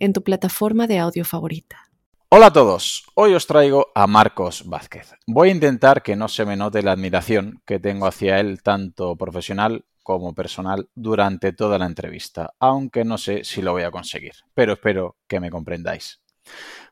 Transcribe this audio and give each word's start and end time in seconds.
en 0.00 0.12
tu 0.12 0.24
plataforma 0.24 0.86
de 0.86 0.98
audio 0.98 1.24
favorita. 1.24 1.90
Hola 2.30 2.46
a 2.46 2.52
todos, 2.52 3.04
hoy 3.14 3.34
os 3.34 3.46
traigo 3.46 3.88
a 3.94 4.06
Marcos 4.06 4.64
Vázquez. 4.66 5.12
Voy 5.26 5.50
a 5.50 5.52
intentar 5.52 6.02
que 6.02 6.16
no 6.16 6.28
se 6.28 6.44
me 6.46 6.56
note 6.56 6.82
la 6.82 6.92
admiración 6.92 7.62
que 7.66 7.78
tengo 7.78 8.06
hacia 8.06 8.40
él, 8.40 8.62
tanto 8.62 9.16
profesional 9.16 9.84
como 10.02 10.34
personal, 10.34 10.88
durante 10.94 11.52
toda 11.52 11.78
la 11.78 11.86
entrevista, 11.86 12.54
aunque 12.58 13.04
no 13.04 13.18
sé 13.18 13.44
si 13.44 13.62
lo 13.62 13.72
voy 13.72 13.82
a 13.82 13.90
conseguir, 13.90 14.32
pero 14.54 14.72
espero 14.72 15.16
que 15.28 15.38
me 15.38 15.50
comprendáis. 15.50 16.22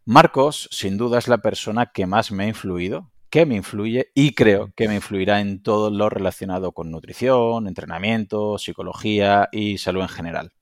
Marcos, 0.04 0.68
sin 0.70 0.98
duda, 0.98 1.18
es 1.18 1.28
la 1.28 1.38
persona 1.38 1.86
que 1.86 2.06
más 2.06 2.30
me 2.30 2.44
ha 2.44 2.48
influido, 2.48 3.10
que 3.30 3.46
me 3.46 3.56
influye 3.56 4.10
y 4.14 4.34
creo 4.34 4.72
que 4.74 4.88
me 4.88 4.96
influirá 4.96 5.40
en 5.40 5.62
todo 5.62 5.90
lo 5.90 6.08
relacionado 6.08 6.72
con 6.72 6.90
nutrición, 6.90 7.66
entrenamiento, 7.66 8.58
psicología 8.58 9.48
y 9.52 9.78
salud 9.78 10.02
en 10.02 10.08
general. 10.08 10.52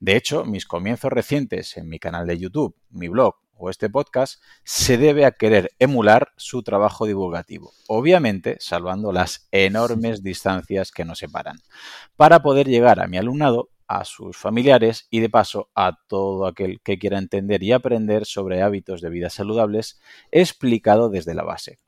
De 0.00 0.16
hecho, 0.16 0.44
mis 0.44 0.66
comienzos 0.66 1.12
recientes 1.12 1.76
en 1.76 1.88
mi 1.88 1.98
canal 1.98 2.26
de 2.26 2.38
YouTube, 2.38 2.76
mi 2.90 3.08
blog 3.08 3.36
o 3.58 3.70
este 3.70 3.90
podcast 3.90 4.40
se 4.64 4.96
debe 4.98 5.24
a 5.24 5.32
querer 5.32 5.70
emular 5.78 6.32
su 6.36 6.62
trabajo 6.62 7.06
divulgativo, 7.06 7.72
obviamente 7.88 8.56
salvando 8.60 9.12
las 9.12 9.48
enormes 9.50 10.22
distancias 10.22 10.92
que 10.92 11.04
nos 11.04 11.18
separan, 11.18 11.58
para 12.16 12.40
poder 12.40 12.68
llegar 12.68 13.00
a 13.00 13.08
mi 13.08 13.18
alumnado, 13.18 13.70
a 13.88 14.04
sus 14.04 14.36
familiares 14.36 15.06
y 15.10 15.20
de 15.20 15.30
paso 15.30 15.70
a 15.74 15.98
todo 16.08 16.46
aquel 16.46 16.80
que 16.82 16.98
quiera 16.98 17.18
entender 17.18 17.62
y 17.62 17.72
aprender 17.72 18.26
sobre 18.26 18.62
hábitos 18.62 19.00
de 19.00 19.08
vida 19.08 19.30
saludables 19.30 19.98
explicado 20.30 21.08
desde 21.08 21.34
la 21.34 21.42
base. 21.42 21.78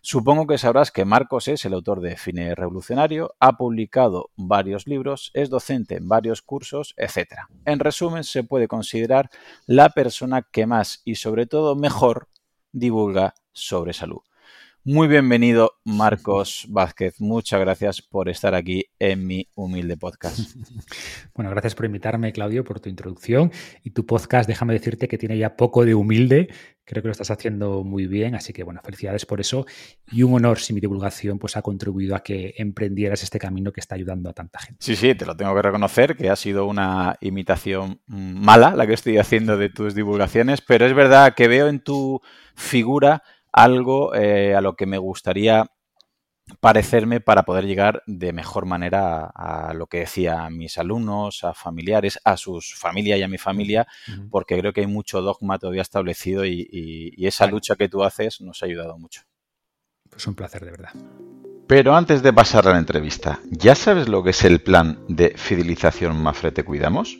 Supongo 0.00 0.46
que 0.46 0.58
sabrás 0.58 0.90
que 0.90 1.04
Marcos 1.04 1.48
es 1.48 1.64
el 1.64 1.74
autor 1.74 2.00
de 2.00 2.16
Fine 2.16 2.54
Revolucionario, 2.54 3.34
ha 3.40 3.56
publicado 3.56 4.30
varios 4.36 4.86
libros, 4.86 5.30
es 5.34 5.50
docente 5.50 5.96
en 5.96 6.08
varios 6.08 6.42
cursos, 6.42 6.94
etc. 6.96 7.40
En 7.64 7.78
resumen, 7.78 8.24
se 8.24 8.44
puede 8.44 8.68
considerar 8.68 9.30
la 9.66 9.90
persona 9.90 10.42
que 10.42 10.66
más 10.66 11.02
y 11.04 11.16
sobre 11.16 11.46
todo 11.46 11.76
mejor 11.76 12.28
divulga 12.72 13.34
sobre 13.52 13.92
salud. 13.92 14.20
Muy 14.90 15.06
bienvenido, 15.06 15.72
Marcos 15.84 16.64
Vázquez. 16.70 17.20
Muchas 17.20 17.60
gracias 17.60 18.00
por 18.00 18.30
estar 18.30 18.54
aquí 18.54 18.86
en 18.98 19.26
mi 19.26 19.48
humilde 19.54 19.96
podcast. 19.96 20.38
Bueno, 21.34 21.50
gracias 21.50 21.76
por 21.76 21.86
invitarme, 21.86 22.32
Claudio, 22.32 22.64
por 22.64 22.80
tu 22.80 22.88
introducción. 22.88 23.52
Y 23.84 23.90
tu 23.90 24.06
podcast, 24.06 24.48
déjame 24.48 24.72
decirte 24.72 25.06
que 25.06 25.18
tiene 25.18 25.38
ya 25.38 25.56
poco 25.56 25.84
de 25.84 25.94
humilde. 25.94 26.48
Creo 26.88 27.02
que 27.02 27.08
lo 27.08 27.12
estás 27.12 27.30
haciendo 27.30 27.84
muy 27.84 28.06
bien, 28.06 28.34
así 28.34 28.54
que 28.54 28.62
bueno, 28.62 28.80
felicidades 28.82 29.26
por 29.26 29.40
eso. 29.40 29.66
Y 30.10 30.22
un 30.22 30.32
honor 30.32 30.58
si 30.58 30.72
mi 30.72 30.80
divulgación 30.80 31.38
pues, 31.38 31.54
ha 31.58 31.60
contribuido 31.60 32.16
a 32.16 32.20
que 32.20 32.54
emprendieras 32.56 33.22
este 33.22 33.38
camino 33.38 33.72
que 33.72 33.80
está 33.80 33.94
ayudando 33.94 34.30
a 34.30 34.32
tanta 34.32 34.58
gente. 34.58 34.82
Sí, 34.82 34.96
sí, 34.96 35.14
te 35.14 35.26
lo 35.26 35.36
tengo 35.36 35.54
que 35.54 35.60
reconocer, 35.60 36.16
que 36.16 36.30
ha 36.30 36.36
sido 36.36 36.64
una 36.64 37.18
imitación 37.20 38.00
mala 38.06 38.74
la 38.74 38.86
que 38.86 38.94
estoy 38.94 39.18
haciendo 39.18 39.58
de 39.58 39.68
tus 39.68 39.94
divulgaciones, 39.94 40.62
pero 40.62 40.86
es 40.86 40.94
verdad 40.94 41.34
que 41.34 41.46
veo 41.46 41.68
en 41.68 41.80
tu 41.80 42.22
figura 42.54 43.22
algo 43.52 44.14
eh, 44.14 44.54
a 44.54 44.62
lo 44.62 44.74
que 44.74 44.86
me 44.86 44.96
gustaría 44.96 45.66
parecerme 46.60 47.20
para 47.20 47.44
poder 47.44 47.66
llegar 47.66 48.02
de 48.06 48.32
mejor 48.32 48.66
manera 48.66 49.26
a, 49.34 49.74
lo 49.74 49.86
que 49.86 50.00
decía 50.00 50.44
a 50.44 50.50
mis 50.50 50.78
alumnos, 50.78 51.44
a 51.44 51.54
familiares, 51.54 52.18
a 52.24 52.36
sus 52.36 52.74
familias 52.74 53.18
y 53.18 53.22
a 53.22 53.28
mi 53.28 53.38
familia, 53.38 53.86
porque 54.30 54.58
creo 54.58 54.72
que 54.72 54.82
hay 54.82 54.86
mucho 54.86 55.20
dogma 55.20 55.58
todavía 55.58 55.82
establecido 55.82 56.44
y, 56.44 57.14
esa 57.28 57.46
lucha 57.46 57.76
que 57.76 57.90
tú 57.90 58.02
haces 58.04 58.40
nos 58.40 58.62
ha 58.62 58.66
ayudado 58.66 58.96
mucho. 58.98 59.22
Pues 60.08 60.26
un 60.26 60.34
placer, 60.34 60.64
de 60.64 60.70
verdad. 60.70 60.90
Pero 61.66 61.94
antes 61.94 62.22
de 62.22 62.32
pasar 62.32 62.66
a 62.66 62.72
la 62.72 62.78
entrevista, 62.78 63.40
¿ya 63.50 63.74
sabes 63.74 64.08
lo 64.08 64.22
que 64.22 64.30
es 64.30 64.42
el 64.44 64.62
plan 64.62 65.04
de 65.08 65.34
fidelización 65.36 66.22
Mafre 66.22 66.52
Te 66.52 66.64
Cuidamos? 66.64 67.18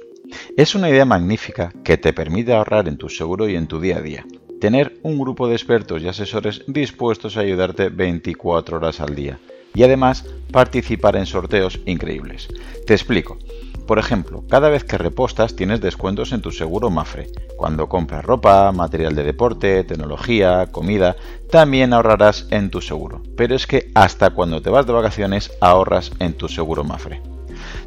Es 0.56 0.74
una 0.74 0.88
idea 0.88 1.04
magnífica 1.04 1.72
que 1.84 1.98
te 1.98 2.14
permite 2.14 2.54
ahorrar 2.54 2.88
en 2.88 2.96
tu 2.96 3.10
seguro 3.10 3.48
y 3.48 3.56
en 3.56 3.66
tu 3.66 3.80
día 3.80 3.98
a 3.98 4.00
día 4.00 4.24
tener 4.60 4.98
un 5.02 5.18
grupo 5.18 5.48
de 5.48 5.54
expertos 5.54 6.02
y 6.02 6.08
asesores 6.08 6.62
dispuestos 6.66 7.36
a 7.36 7.40
ayudarte 7.40 7.88
24 7.88 8.76
horas 8.76 9.00
al 9.00 9.14
día 9.14 9.38
y 9.74 9.82
además 9.82 10.24
participar 10.50 11.16
en 11.16 11.26
sorteos 11.26 11.80
increíbles. 11.86 12.48
Te 12.86 12.94
explico. 12.94 13.38
Por 13.86 13.98
ejemplo, 13.98 14.44
cada 14.50 14.68
vez 14.68 14.84
que 14.84 14.98
repostas 14.98 15.56
tienes 15.56 15.80
descuentos 15.80 16.32
en 16.32 16.42
tu 16.42 16.50
seguro 16.50 16.90
Mafre. 16.90 17.28
Cuando 17.56 17.88
compras 17.88 18.24
ropa, 18.24 18.70
material 18.70 19.14
de 19.14 19.22
deporte, 19.22 19.82
tecnología, 19.84 20.66
comida, 20.70 21.16
también 21.50 21.94
ahorrarás 21.94 22.48
en 22.50 22.68
tu 22.68 22.82
seguro. 22.82 23.22
Pero 23.34 23.54
es 23.54 23.66
que 23.66 23.90
hasta 23.94 24.30
cuando 24.30 24.60
te 24.60 24.68
vas 24.68 24.86
de 24.86 24.92
vacaciones 24.92 25.52
ahorras 25.62 26.12
en 26.18 26.34
tu 26.34 26.48
seguro 26.48 26.84
Mafre. 26.84 27.22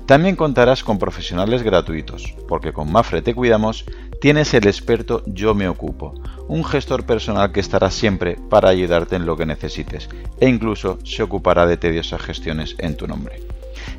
También 0.06 0.36
contarás 0.36 0.84
con 0.84 1.00
profesionales 1.00 1.64
gratuitos, 1.64 2.36
porque 2.48 2.74
con 2.74 2.92
Mafre 2.92 3.22
Te 3.22 3.34
Cuidamos 3.34 3.86
tienes 4.20 4.54
el 4.54 4.68
experto 4.68 5.24
Yo 5.26 5.56
Me 5.56 5.68
Ocupo, 5.68 6.14
un 6.48 6.64
gestor 6.64 7.06
personal 7.06 7.52
que 7.52 7.60
estará 7.60 7.90
siempre 7.90 8.38
para 8.50 8.70
ayudarte 8.70 9.16
en 9.16 9.26
lo 9.26 9.38
que 9.38 9.46
necesites 9.46 10.10
e 10.40 10.48
incluso 10.50 11.00
se 11.04 11.24
ocupará 11.24 11.66
de 11.66 11.78
tediosas 11.78 12.22
gestiones 12.22 12.76
en 12.80 12.98
tu 12.98 13.08
nombre. 13.08 13.42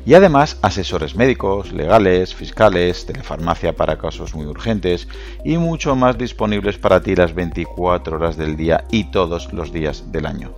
Y 0.05 0.13
además 0.13 0.57
asesores 0.61 1.15
médicos, 1.15 1.71
legales, 1.71 2.35
fiscales, 2.35 3.05
telefarmacia 3.05 3.73
para 3.73 3.97
casos 3.97 4.35
muy 4.35 4.45
urgentes 4.45 5.07
y 5.43 5.57
mucho 5.57 5.95
más 5.95 6.17
disponibles 6.17 6.77
para 6.77 7.01
ti 7.01 7.15
las 7.15 7.33
24 7.33 8.15
horas 8.15 8.37
del 8.37 8.55
día 8.55 8.85
y 8.91 9.05
todos 9.11 9.51
los 9.53 9.71
días 9.71 10.11
del 10.11 10.25
año. 10.25 10.53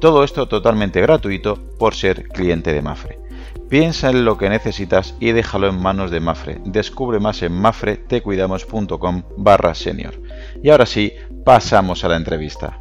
Todo 0.00 0.24
esto 0.24 0.48
totalmente 0.48 1.00
gratuito 1.00 1.58
por 1.78 1.94
ser 1.94 2.28
cliente 2.28 2.72
de 2.72 2.82
Mafre. 2.82 3.23
Piensa 3.68 4.10
en 4.10 4.24
lo 4.24 4.36
que 4.36 4.50
necesitas 4.50 5.14
y 5.20 5.32
déjalo 5.32 5.68
en 5.68 5.80
manos 5.80 6.10
de 6.10 6.20
Mafre. 6.20 6.60
Descubre 6.64 7.18
más 7.18 7.42
en 7.42 7.52
mafretecuidamos.com 7.52 9.22
barra 9.38 9.74
senior. 9.74 10.20
Y 10.62 10.68
ahora 10.68 10.86
sí, 10.86 11.12
pasamos 11.44 12.04
a 12.04 12.08
la 12.08 12.16
entrevista. 12.16 12.78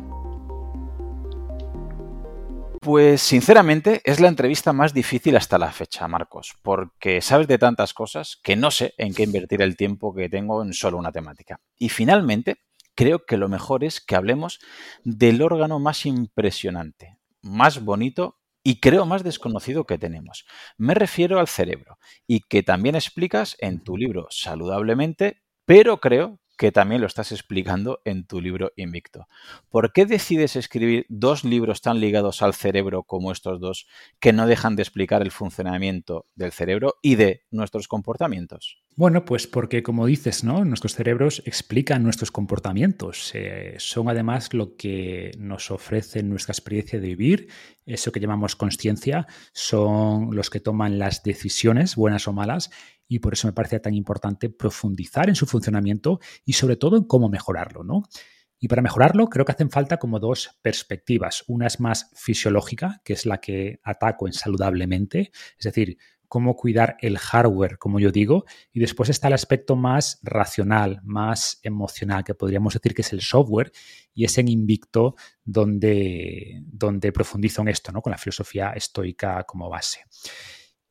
Pues 2.81 3.21
sinceramente 3.21 4.01
es 4.03 4.19
la 4.19 4.27
entrevista 4.27 4.73
más 4.73 4.93
difícil 4.93 5.37
hasta 5.37 5.57
la 5.57 5.71
fecha, 5.71 6.05
Marcos, 6.09 6.53
porque 6.61 7.21
sabes 7.21 7.47
de 7.47 7.57
tantas 7.57 7.93
cosas 7.93 8.37
que 8.43 8.57
no 8.57 8.69
sé 8.69 8.93
en 8.97 9.13
qué 9.13 9.23
invertir 9.23 9.61
el 9.61 9.77
tiempo 9.77 10.13
que 10.13 10.27
tengo 10.27 10.61
en 10.61 10.73
solo 10.73 10.97
una 10.97 11.13
temática. 11.13 11.61
Y 11.77 11.87
finalmente, 11.87 12.57
creo 12.93 13.25
que 13.25 13.37
lo 13.37 13.47
mejor 13.47 13.85
es 13.85 14.01
que 14.01 14.17
hablemos 14.17 14.59
del 15.05 15.41
órgano 15.41 15.79
más 15.79 16.05
impresionante, 16.05 17.19
más 17.41 17.85
bonito 17.85 18.42
y 18.63 18.79
creo 18.79 19.05
más 19.05 19.23
desconocido 19.23 19.85
que 19.85 19.97
tenemos. 19.97 20.45
Me 20.77 20.93
refiero 20.93 21.39
al 21.39 21.47
cerebro 21.47 21.97
y 22.27 22.41
que 22.41 22.63
también 22.63 22.95
explicas 22.95 23.55
en 23.59 23.83
tu 23.83 23.97
libro 23.97 24.27
Saludablemente, 24.29 25.41
pero 25.65 25.99
creo 25.99 26.39
que 26.63 26.71
también 26.71 27.01
lo 27.01 27.07
estás 27.07 27.33
explicando 27.33 27.99
en 28.05 28.25
tu 28.25 28.39
libro 28.39 28.71
Invicto. 28.77 29.27
¿Por 29.69 29.91
qué 29.91 30.05
decides 30.05 30.55
escribir 30.55 31.05
dos 31.09 31.43
libros 31.43 31.81
tan 31.81 31.99
ligados 31.99 32.41
al 32.41 32.53
cerebro 32.53 33.03
como 33.03 33.33
estos 33.33 33.59
dos 33.59 33.85
que 34.21 34.31
no 34.31 34.47
dejan 34.47 34.77
de 34.77 34.83
explicar 34.83 35.21
el 35.21 35.31
funcionamiento 35.31 36.25
del 36.35 36.53
cerebro 36.53 36.95
y 37.01 37.15
de 37.15 37.41
nuestros 37.51 37.89
comportamientos? 37.89 38.81
Bueno, 38.95 39.25
pues 39.25 39.45
porque 39.45 39.83
como 39.83 40.05
dices, 40.05 40.45
¿no? 40.45 40.63
Nuestros 40.63 40.95
cerebros 40.95 41.43
explican 41.45 42.01
nuestros 42.01 42.31
comportamientos. 42.31 43.31
Eh, 43.33 43.75
son 43.79 44.07
además 44.07 44.53
lo 44.53 44.77
que 44.77 45.31
nos 45.37 45.69
ofrece 45.69 46.23
nuestra 46.23 46.53
experiencia 46.53 47.01
de 47.01 47.07
vivir, 47.07 47.49
eso 47.85 48.13
que 48.13 48.21
llamamos 48.21 48.55
conciencia, 48.55 49.27
son 49.51 50.33
los 50.33 50.49
que 50.49 50.61
toman 50.61 50.97
las 50.97 51.23
decisiones, 51.23 51.97
buenas 51.97 52.25
o 52.29 52.31
malas, 52.31 52.69
y 53.13 53.19
por 53.19 53.33
eso 53.33 53.47
me 53.47 53.53
parece 53.53 53.79
tan 53.79 53.93
importante 53.93 54.49
profundizar 54.49 55.29
en 55.29 55.35
su 55.35 55.45
funcionamiento 55.45 56.19
y 56.45 56.53
sobre 56.53 56.77
todo 56.77 56.97
en 56.97 57.03
cómo 57.03 57.29
mejorarlo, 57.29 57.83
¿no? 57.83 58.03
Y 58.59 58.67
para 58.67 58.81
mejorarlo 58.81 59.27
creo 59.27 59.45
que 59.45 59.51
hacen 59.51 59.69
falta 59.69 59.97
como 59.97 60.19
dos 60.19 60.57
perspectivas. 60.63 61.43
Una 61.47 61.67
es 61.67 61.79
más 61.79 62.09
fisiológica, 62.15 63.01
que 63.03 63.13
es 63.13 63.27
la 63.27 63.39
que 63.39 63.79
ataco 63.83 64.25
en 64.25 64.33
saludablemente, 64.33 65.31
es 65.59 65.63
decir, 65.63 65.97
cómo 66.27 66.55
cuidar 66.55 66.97
el 67.01 67.19
hardware, 67.19 67.77
como 67.77 67.99
yo 67.99 68.11
digo, 68.11 68.45
y 68.71 68.79
después 68.79 69.09
está 69.09 69.27
el 69.27 69.33
aspecto 69.33 69.75
más 69.75 70.19
racional, 70.23 70.99
más 71.03 71.59
emocional, 71.61 72.23
que 72.23 72.33
podríamos 72.33 72.73
decir 72.73 72.95
que 72.95 73.03
es 73.03 73.13
el 73.13 73.21
software, 73.21 73.71
y 74.15 74.25
es 74.25 74.35
en 74.39 74.47
Invicto 74.47 75.15
donde, 75.43 76.63
donde 76.65 77.11
profundizo 77.11 77.61
en 77.61 77.67
esto, 77.67 77.91
¿no? 77.91 78.01
con 78.01 78.09
la 78.09 78.17
filosofía 78.17 78.71
estoica 78.71 79.43
como 79.43 79.69
base. 79.69 79.99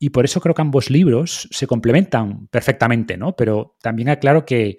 Y 0.03 0.09
por 0.09 0.25
eso 0.25 0.41
creo 0.41 0.53
que 0.53 0.61
ambos 0.61 0.89
libros 0.89 1.47
se 1.49 1.65
complementan 1.65 2.47
perfectamente, 2.47 3.15
¿no? 3.15 3.37
Pero 3.37 3.77
también 3.81 4.09
aclaro 4.09 4.43
que 4.45 4.77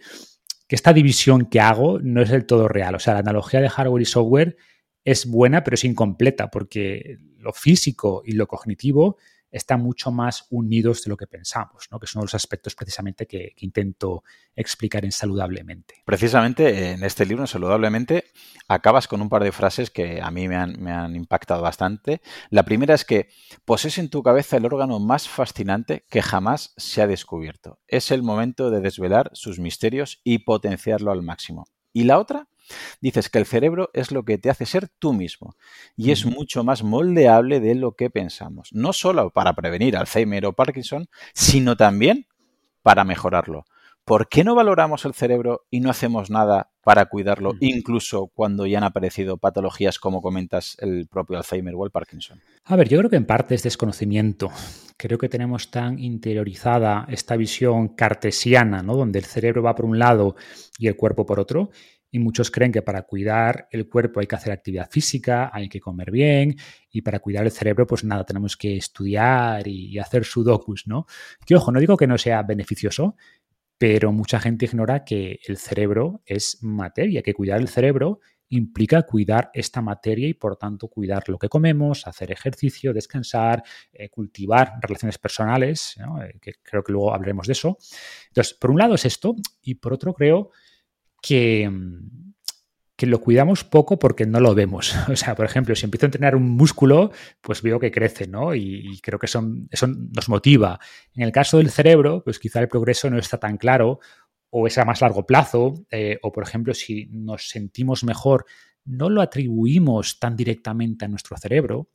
que 0.68 0.76
esta 0.76 0.92
división 0.92 1.46
que 1.46 1.60
hago 1.60 1.98
no 2.00 2.22
es 2.22 2.30
del 2.30 2.46
todo 2.46 2.68
real. 2.68 2.94
O 2.94 2.98
sea, 2.98 3.14
la 3.14 3.20
analogía 3.20 3.60
de 3.60 3.70
hardware 3.70 4.02
y 4.02 4.06
software 4.06 4.56
es 5.04 5.26
buena, 5.26 5.64
pero 5.64 5.76
es 5.76 5.84
incompleta, 5.84 6.50
porque 6.50 7.18
lo 7.38 7.52
físico 7.52 8.22
y 8.24 8.32
lo 8.32 8.46
cognitivo 8.46 9.16
están 9.54 9.80
mucho 9.80 10.10
más 10.10 10.46
unidos 10.50 11.04
de 11.04 11.10
lo 11.10 11.16
que 11.16 11.28
pensamos, 11.28 11.86
¿no? 11.92 12.00
que 12.00 12.08
son 12.08 12.22
los 12.22 12.34
aspectos 12.34 12.74
precisamente 12.74 13.26
que, 13.26 13.54
intento 13.58 14.24
explicar 14.56 15.04
en 15.04 15.12
Saludablemente. 15.12 16.02
Precisamente 16.04 16.90
en 16.90 17.04
este 17.04 17.24
libro, 17.24 17.44
en 17.44 17.46
Saludablemente, 17.46 18.24
acabas 18.66 19.06
con 19.06 19.22
un 19.22 19.28
par 19.28 19.44
de 19.44 19.52
frases 19.52 19.90
que 19.90 20.20
a 20.20 20.30
mí 20.32 20.48
me 20.48 20.56
han, 20.56 20.82
me 20.82 20.90
han 20.90 21.14
impactado 21.14 21.62
bastante. 21.62 22.20
La 22.50 22.64
primera 22.64 22.94
es 22.94 23.04
que 23.04 23.28
posees 23.64 23.98
en 23.98 24.10
tu 24.10 24.24
cabeza 24.24 24.56
el 24.56 24.66
órgano 24.66 24.98
más 24.98 25.28
fascinante 25.28 26.04
que 26.10 26.20
jamás 26.20 26.74
se 26.76 27.00
ha 27.00 27.06
descubierto. 27.06 27.78
Es 27.86 28.10
el 28.10 28.24
momento 28.24 28.70
de 28.70 28.80
desvelar 28.80 29.30
sus 29.34 29.60
misterios 29.60 30.20
y 30.24 30.38
potenciarlo 30.38 31.12
al 31.12 31.22
máximo. 31.22 31.66
Y 31.92 32.04
la 32.04 32.18
otra 32.18 32.48
Dices 33.00 33.28
que 33.28 33.38
el 33.38 33.46
cerebro 33.46 33.90
es 33.92 34.10
lo 34.10 34.24
que 34.24 34.38
te 34.38 34.50
hace 34.50 34.66
ser 34.66 34.88
tú 34.98 35.12
mismo 35.12 35.56
y 35.96 36.10
es 36.10 36.26
mucho 36.26 36.64
más 36.64 36.82
moldeable 36.82 37.60
de 37.60 37.74
lo 37.74 37.92
que 37.92 38.10
pensamos, 38.10 38.70
no 38.72 38.92
solo 38.92 39.30
para 39.30 39.54
prevenir 39.54 39.96
Alzheimer 39.96 40.46
o 40.46 40.52
Parkinson, 40.52 41.06
sino 41.34 41.76
también 41.76 42.26
para 42.82 43.04
mejorarlo. 43.04 43.64
¿Por 44.04 44.28
qué 44.28 44.44
no 44.44 44.54
valoramos 44.54 45.06
el 45.06 45.14
cerebro 45.14 45.64
y 45.70 45.80
no 45.80 45.88
hacemos 45.88 46.28
nada 46.28 46.70
para 46.82 47.06
cuidarlo, 47.06 47.54
incluso 47.60 48.26
cuando 48.26 48.66
ya 48.66 48.76
han 48.76 48.84
aparecido 48.84 49.38
patologías 49.38 49.98
como 49.98 50.20
comentas 50.20 50.76
el 50.80 51.06
propio 51.06 51.38
Alzheimer 51.38 51.74
o 51.74 51.86
el 51.86 51.90
Parkinson? 51.90 52.42
A 52.64 52.76
ver, 52.76 52.90
yo 52.90 52.98
creo 52.98 53.08
que 53.08 53.16
en 53.16 53.24
parte 53.24 53.54
es 53.54 53.62
desconocimiento. 53.62 54.50
Creo 54.98 55.16
que 55.16 55.30
tenemos 55.30 55.70
tan 55.70 55.98
interiorizada 55.98 57.06
esta 57.08 57.34
visión 57.36 57.88
cartesiana, 57.88 58.82
¿no? 58.82 58.94
Donde 58.94 59.20
el 59.20 59.24
cerebro 59.24 59.62
va 59.62 59.74
por 59.74 59.86
un 59.86 59.98
lado 59.98 60.36
y 60.78 60.88
el 60.88 60.96
cuerpo 60.96 61.24
por 61.24 61.40
otro, 61.40 61.70
y 62.14 62.20
muchos 62.20 62.52
creen 62.52 62.70
que 62.70 62.80
para 62.80 63.02
cuidar 63.02 63.66
el 63.72 63.88
cuerpo 63.88 64.20
hay 64.20 64.28
que 64.28 64.36
hacer 64.36 64.52
actividad 64.52 64.88
física, 64.88 65.50
hay 65.52 65.68
que 65.68 65.80
comer 65.80 66.12
bien 66.12 66.54
y 66.88 67.02
para 67.02 67.18
cuidar 67.18 67.44
el 67.44 67.50
cerebro 67.50 67.88
pues 67.88 68.04
nada, 68.04 68.24
tenemos 68.24 68.56
que 68.56 68.76
estudiar 68.76 69.66
y, 69.66 69.98
hacer 69.98 70.24
sudokus, 70.24 70.86
¿no? 70.86 71.06
Que 71.44 71.56
ojo, 71.56 71.72
no 71.72 71.80
digo 71.80 71.96
que 71.96 72.06
no 72.06 72.16
sea 72.16 72.44
beneficioso, 72.44 73.16
pero 73.76 74.12
mucha 74.12 74.38
gente 74.38 74.66
ignora 74.66 75.04
que 75.04 75.40
el 75.44 75.56
cerebro 75.56 76.22
es 76.24 76.62
materia, 76.62 77.20
que 77.20 77.34
cuidar 77.34 77.60
el 77.60 77.66
cerebro 77.66 78.20
implica 78.48 79.02
cuidar 79.02 79.50
esta 79.52 79.82
materia 79.82 80.28
y 80.28 80.34
por 80.34 80.56
tanto 80.56 80.86
cuidar 80.86 81.28
lo 81.28 81.36
que 81.36 81.48
comemos, 81.48 82.06
hacer 82.06 82.30
ejercicio, 82.30 82.92
descansar, 82.92 83.64
eh, 83.92 84.08
cultivar 84.08 84.74
relaciones 84.80 85.18
personales, 85.18 85.96
eh, 85.98 86.38
que 86.40 86.52
creo 86.62 86.84
que 86.84 86.92
luego 86.92 87.12
hablaremos 87.12 87.48
de 87.48 87.54
eso. 87.54 87.76
Entonces, 88.28 88.54
por 88.54 88.70
un 88.70 88.78
lado 88.78 88.94
es 88.94 89.04
esto 89.04 89.34
y 89.62 89.74
por 89.74 89.92
otro 89.92 90.14
creo 90.14 90.52
que, 91.26 91.70
que 92.96 93.06
lo 93.06 93.20
cuidamos 93.20 93.64
poco 93.64 93.98
porque 93.98 94.26
no 94.26 94.40
lo 94.40 94.54
vemos. 94.54 94.94
O 95.08 95.16
sea, 95.16 95.34
por 95.34 95.46
ejemplo, 95.46 95.74
si 95.74 95.86
empiezo 95.86 96.06
a 96.06 96.08
entrenar 96.08 96.36
un 96.36 96.50
músculo, 96.50 97.12
pues 97.40 97.62
veo 97.62 97.80
que 97.80 97.90
crece, 97.90 98.26
¿no? 98.26 98.54
Y, 98.54 99.00
creo 99.02 99.18
que 99.18 99.26
eso, 99.26 99.42
eso, 99.70 99.86
nos 99.86 100.28
motiva. 100.28 100.78
En 101.14 101.22
el 101.22 101.32
caso 101.32 101.58
del 101.58 101.70
cerebro, 101.70 102.22
pues 102.22 102.38
quizá 102.38 102.60
el 102.60 102.68
progreso 102.68 103.08
no 103.08 103.18
está 103.18 103.38
tan 103.38 103.56
claro 103.56 104.00
o 104.50 104.66
es 104.66 104.78
a 104.78 104.84
más 104.84 105.00
largo 105.00 105.26
plazo, 105.26 105.74
eh, 105.90 106.18
o 106.22 106.30
por 106.30 106.44
ejemplo, 106.44 106.74
si 106.74 107.06
nos 107.06 107.48
sentimos 107.48 108.04
mejor, 108.04 108.44
no 108.84 109.08
lo 109.08 109.20
atribuimos 109.20 110.20
tan 110.20 110.36
directamente 110.36 111.04
a 111.04 111.08
nuestro 111.08 111.36
cerebro. 111.36 111.88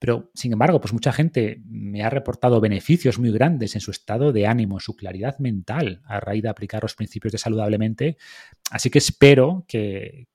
Pero, 0.00 0.30
sin 0.32 0.52
embargo, 0.54 0.80
pues 0.80 0.94
mucha 0.94 1.12
gente 1.12 1.60
me 1.66 2.02
ha 2.02 2.08
reportado 2.08 2.58
beneficios 2.58 3.18
muy 3.18 3.30
grandes 3.30 3.74
en 3.74 3.82
su 3.82 3.90
estado 3.90 4.32
de 4.32 4.46
ánimo, 4.46 4.76
en 4.76 4.80
su 4.80 4.96
claridad 4.96 5.38
mental, 5.38 6.00
a 6.06 6.18
raíz 6.20 6.42
de 6.42 6.48
aplicar 6.48 6.82
los 6.82 6.94
principios 6.94 7.32
de 7.32 7.38
saludablemente. 7.38 8.16
Así 8.70 8.88
que 8.88 8.96
espero 8.96 9.66
que, 9.68 10.28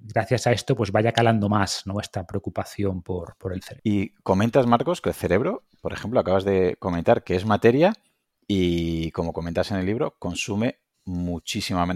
gracias 0.00 0.48
a 0.48 0.52
esto 0.52 0.74
pues 0.74 0.90
vaya 0.90 1.12
calando 1.12 1.48
más 1.48 1.86
nuestra 1.86 2.26
preocupación 2.26 3.02
por, 3.02 3.36
el 3.52 3.62
cerebro. 3.62 3.82
Y 3.84 4.10
comentas, 4.24 4.66
Marcos, 4.66 5.00
que 5.00 5.10
el 5.10 5.14
cerebro, 5.14 5.62
por 5.80 5.92
ejemplo, 5.92 6.18
acabas 6.18 6.44
de 6.44 6.74
comentar 6.80 7.22
que 7.22 7.36
es 7.36 7.46
materia 7.46 7.94
y, 8.48 9.12
como 9.12 9.32
comentas 9.32 9.70
en 9.70 9.76
el 9.76 9.86
libro, 9.86 10.16
consume 10.18 10.80
muchísima 11.04 11.86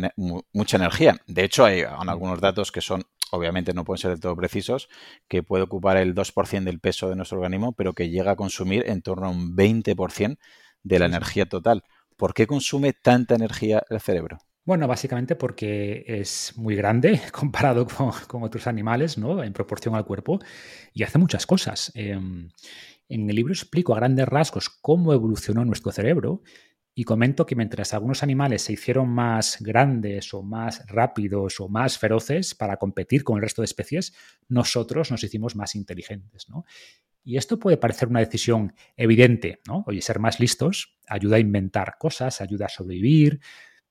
mucha 0.53 0.77
energía. 0.77 1.21
De 1.27 1.43
hecho, 1.43 1.65
hay 1.65 1.83
algunos 1.83 2.41
datos 2.41 2.71
que 2.71 2.81
son 2.81 3.03
obviamente 3.31 3.75
no 3.75 3.85
pueden 3.85 3.99
ser 3.99 4.11
del 4.11 4.21
todo 4.21 4.37
precisos, 4.37 4.89
que 5.29 5.43
puede 5.43 5.65
ocupar 5.65 5.97
el 5.97 6.15
2% 6.15 6.65
del 6.65 6.81
peso 6.81 7.09
de 7.09 7.17
nuestro 7.17 7.39
organismo, 7.39 7.73
pero 7.73 7.95
que 7.95 8.11
llega 8.11 8.33
a 8.33 8.37
consumir 8.37 8.85
en 8.87 9.03
torno 9.03 9.27
a 9.27 9.31
un 9.31 9.57
20% 9.57 10.39
de 10.83 10.99
la 10.99 11.07
energía 11.07 11.47
total. 11.47 11.85
¿Por 12.17 12.35
qué 12.35 12.47
consume 12.47 12.93
tanta 12.93 13.35
energía 13.35 13.83
el 13.91 14.01
cerebro? 14.01 14.39
Bueno, 14.65 14.87
básicamente 14.87 15.35
porque 15.35 16.05
es 16.07 16.53
muy 16.57 16.75
grande 16.77 17.21
comparado 17.33 17.87
con, 17.87 18.43
otros 18.43 18.67
animales, 18.67 19.17
¿no? 19.17 19.43
En 19.43 19.53
proporción 19.53 19.95
al 19.95 20.05
cuerpo, 20.05 20.41
y 20.93 21.05
hace 21.05 21.19
muchas 21.19 21.47
cosas. 21.47 21.91
Em, 21.95 22.51
en 23.09 23.31
el 23.31 23.37
libro 23.37 23.53
explico 23.55 23.95
a 23.95 23.97
grandes 23.97 24.29
rasgos 24.29 24.69
cómo 24.69 25.15
evolucionó 25.15 25.65
nuestro 25.65 25.91
cerebro 25.91 26.43
y 26.99 27.05
comento 27.05 27.47
que 27.47 27.55
mientras 27.55 27.95
algunos 27.95 28.25
animales 28.25 28.63
se 28.63 28.73
hicieron 28.73 29.09
más 29.09 29.59
grandes 29.61 30.35
o 30.35 30.43
más 30.43 30.85
rápidos 30.89 31.61
o 31.61 31.69
más 31.69 31.97
feroces 31.97 32.57
para 32.57 32.77
competir 32.77 33.23
con 33.23 33.37
el 33.37 33.43
resto 33.43 33.63
de 33.63 33.67
especies, 33.67 34.13
nosotros 34.49 35.13
nos 35.13 35.23
hicimos 35.23 35.55
más 35.55 35.77
inteligentes. 35.77 36.49
¿no? 36.49 36.65
Y 37.23 37.37
esto 37.37 37.57
puede 37.57 37.77
parecer 37.77 38.09
una 38.09 38.19
decisión 38.19 38.75
evidente, 38.97 39.61
¿no? 39.69 39.85
Oye, 39.87 40.03
ser 40.03 40.19
más 40.19 40.41
listos 40.41 40.99
ayuda 41.07 41.37
a 41.37 41.39
inventar 41.39 41.99
cosas, 42.01 42.41
ayuda 42.41 42.67
a 42.67 42.69
sobrevivir, 42.69 43.39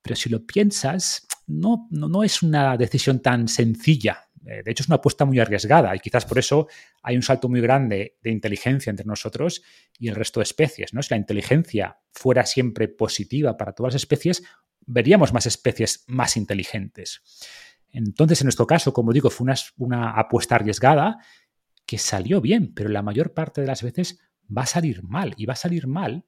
pero 0.02 0.14
si 0.14 0.28
lo 0.28 0.44
piensas, 0.44 1.26
no, 1.46 1.88
no, 1.90 2.10
no 2.10 2.22
es 2.24 2.42
una 2.42 2.76
decisión 2.76 3.22
tan 3.22 3.48
sencilla 3.48 4.27
de 4.64 4.70
hecho, 4.70 4.82
es 4.82 4.88
una 4.88 4.96
apuesta 4.96 5.24
muy 5.24 5.38
arriesgada 5.38 5.94
y 5.94 6.00
quizás 6.00 6.24
por 6.24 6.38
eso 6.38 6.68
hay 7.02 7.16
un 7.16 7.22
salto 7.22 7.48
muy 7.48 7.60
grande 7.60 8.16
de 8.22 8.30
inteligencia 8.30 8.90
entre 8.90 9.06
nosotros 9.06 9.62
y 9.98 10.08
el 10.08 10.14
resto 10.14 10.40
de 10.40 10.44
especies. 10.44 10.94
¿no? 10.94 11.02
Si 11.02 11.10
la 11.10 11.18
inteligencia 11.18 11.98
fuera 12.12 12.46
siempre 12.46 12.88
positiva 12.88 13.56
para 13.56 13.72
todas 13.72 13.94
las 13.94 14.02
especies, 14.02 14.42
veríamos 14.86 15.32
más 15.32 15.46
especies 15.46 16.04
más 16.06 16.36
inteligentes. 16.36 17.22
Entonces, 17.90 18.40
en 18.40 18.46
nuestro 18.46 18.66
caso, 18.66 18.92
como 18.92 19.12
digo, 19.12 19.30
fue 19.30 19.44
una, 19.44 19.54
una 19.76 20.10
apuesta 20.12 20.54
arriesgada 20.54 21.18
que 21.86 21.98
salió 21.98 22.40
bien, 22.40 22.74
pero 22.74 22.88
la 22.88 23.02
mayor 23.02 23.34
parte 23.34 23.60
de 23.60 23.66
las 23.66 23.82
veces 23.82 24.20
va 24.54 24.62
a 24.62 24.66
salir 24.66 25.02
mal. 25.02 25.34
Y 25.36 25.46
va 25.46 25.54
a 25.54 25.56
salir 25.56 25.86
mal 25.86 26.24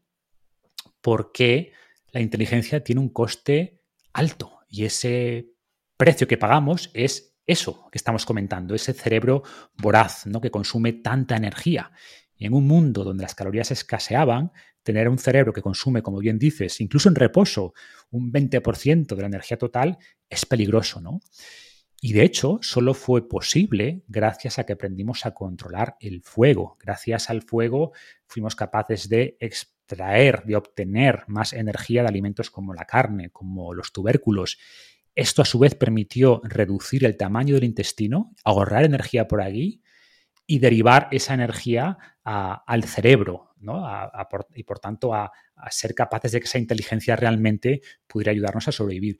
porque 1.00 1.73
la 2.12 2.20
inteligencia 2.20 2.82
tiene 2.82 3.00
un 3.00 3.11
coste 3.11 3.81
alto 4.12 4.61
y 4.69 4.84
ese 4.84 5.52
precio 5.96 6.26
que 6.26 6.38
pagamos 6.38 6.90
es 6.94 7.29
eso 7.50 7.88
que 7.91 7.99
estamos 7.99 8.26
comentando, 8.26 8.75
ese 8.75 8.92
cerebro 8.92 9.42
voraz, 9.76 10.26
¿no? 10.26 10.40
que 10.40 10.50
consume 10.50 10.92
tanta 10.95 11.37
energía. 11.37 11.92
Y 12.37 12.47
en 12.47 12.54
un 12.54 12.66
mundo 12.66 13.04
donde 13.04 13.23
las 13.23 13.35
calorías 13.35 13.71
escaseaban, 13.71 14.52
tener 14.83 15.09
un 15.09 15.19
cerebro 15.19 15.52
que 15.52 15.62
consume, 15.62 16.02
como 16.02 16.19
bien 16.19 16.38
dices, 16.38 16.80
incluso 16.80 17.09
en 17.09 17.14
reposo, 17.14 17.75
un 18.11 18.33
20% 18.33 19.14
de 19.14 19.21
la 19.21 19.26
energía 19.26 19.59
total, 19.59 19.99
es 20.28 20.47
peligroso, 20.47 21.00
¿no? 21.00 21.21
Y 22.02 22.14
de 22.14 22.23
hecho, 22.23 22.59
solo 22.62 22.95
fue 22.95 23.28
posible 23.28 24.02
gracias 24.09 24.59
a 24.59 24.64
que 24.64 24.73
aprendimos 24.73 25.26
a 25.26 25.35
controlar 25.35 25.97
el 26.00 26.23
fuego. 26.23 26.78
Gracias 26.80 27.28
al 27.28 27.42
fuego 27.42 27.92
fuimos 28.26 28.57
capaces 28.57 29.11
de 29.11 29.37
extraer, 29.38 30.45
de 30.45 30.57
obtener 30.57 31.25
más 31.26 31.52
energía 31.52 32.02
de 32.02 32.09
alimentos 32.09 32.50
como 32.50 32.73
la 32.73 32.87
carne, 32.87 33.28
como 33.28 33.75
los 33.75 33.92
tubérculos. 33.92 34.57
Esto 35.20 35.42
a 35.42 35.44
su 35.44 35.58
vez 35.58 35.74
permitió 35.74 36.40
reducir 36.44 37.04
el 37.04 37.18
tamaño 37.18 37.54
del 37.54 37.64
intestino, 37.64 38.34
ahorrar 38.42 38.86
energía 38.86 39.28
por 39.28 39.42
allí 39.42 39.82
y 40.46 40.60
derivar 40.60 41.08
esa 41.10 41.34
energía 41.34 41.98
al 42.24 42.84
cerebro, 42.84 43.50
y 44.54 44.62
por 44.62 44.78
tanto 44.78 45.12
a, 45.12 45.30
ser 45.70 45.94
capaces 45.94 46.32
de 46.32 46.40
que 46.40 46.46
esa 46.46 46.58
inteligencia 46.58 47.16
realmente 47.16 47.82
pudiera 48.06 48.32
ayudarnos 48.32 48.66
a 48.68 48.72
sobrevivir. 48.72 49.18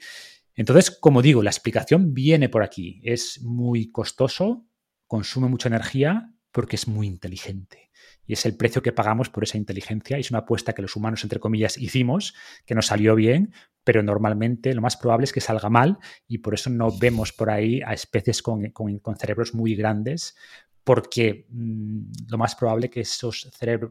Entonces, 0.55 0.91
como 0.91 1.21
digo, 1.21 1.43
la 1.43 1.51
explicación 1.51 2.15
viene 2.15 2.49
por 2.49 2.63
aquí. 2.63 3.03
Es 3.05 3.43
muy 3.43 3.91
costoso, 3.91 4.67
consume 5.07 5.49
mucha 5.49 5.69
energía 5.69 6.33
porque 6.51 6.77
es 6.77 6.89
muy 6.89 7.09
inteligente 7.09 7.90
y 8.31 8.35
es 8.35 8.47
el 8.47 8.57
precio 8.57 8.81
que 8.81 8.93
pagamos 8.93 9.29
por 9.29 9.43
esa 9.43 9.59
inteligencia. 9.59 10.17
Es 10.17 10.31
una 10.31 10.39
apuesta 10.39 10.73
que 10.73 10.83
los 10.83 10.95
humanos, 10.95 11.25
entre 11.25 11.41
comillas, 11.41 11.77
hicimos, 11.77 12.33
que 12.65 12.77
nos 12.77 12.87
salió 12.87 13.17
bien, 13.17 13.53
pero 13.83 14.05
normalmente 14.05 14.73
lo 14.73 14.81
más 14.81 14.97
probable 14.97 15.25
es 15.25 15.33
que 15.33 15.41
salga 15.41 15.69
mal 15.69 15.99
y 16.29 16.39
por 16.39 16.55
eso 16.55 16.71
no 16.71 16.97
vemos 16.97 17.33
por 17.33 17.51
ahí 17.51 17.83
a 17.85 17.93
especies 17.93 18.41
con, 18.41 18.73
cerebros 19.19 19.53
muy 19.53 19.75
grandes, 19.75 20.37
porque 20.85 21.49
mm, 21.49 22.03
lo 22.29 22.39
más 22.39 22.55
probable 22.55 22.87
es 22.87 22.93
que 22.93 23.01
esos 23.01 23.51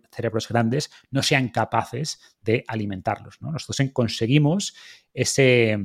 cerebros 0.09 0.47
grandes 0.47 0.89
no 1.11 1.21
sean 1.21 1.49
capaces 1.49 2.21
de 2.41 2.63
alimentarlos. 2.65 3.41
Nosotros 3.41 3.91
conseguimos 3.91 4.73
ese 5.13 5.77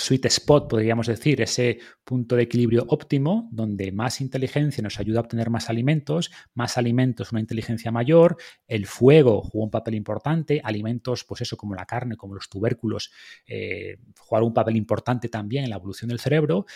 sweet 0.00 0.26
spot, 0.26 0.68
podríamos 0.68 1.06
decir, 1.06 1.40
ese 1.40 1.78
punto 2.04 2.36
de 2.36 2.42
equilibrio 2.42 2.84
óptimo, 2.88 3.48
donde 3.52 3.92
más 3.92 4.20
inteligencia 4.20 4.82
nos 4.82 4.98
ayuda 4.98 5.20
a 5.20 5.22
obtener 5.22 5.50
más 5.50 5.70
alimentos, 5.70 6.30
más 6.54 6.76
alimentos, 6.78 7.32
una 7.32 7.40
inteligencia 7.40 7.92
mayor, 7.92 8.36
el 8.66 8.86
fuego 8.86 9.42
juega 9.42 9.64
un 9.64 9.70
papel 9.70 9.94
importante, 9.94 10.60
alimentos, 10.64 11.24
pues 11.24 11.42
eso, 11.42 11.56
como 11.56 11.74
la 11.74 11.86
carne, 11.86 12.16
como 12.16 12.34
los 12.34 12.48
tubérculos, 12.48 13.12
eh, 13.46 13.98
jugar 14.18 14.42
un 14.42 14.54
papel 14.54 14.76
importante 14.76 15.28
también 15.28 15.64
en 15.64 15.70
la 15.70 15.76
evolución 15.76 16.08
del 16.08 16.18
cerebro, 16.18 16.66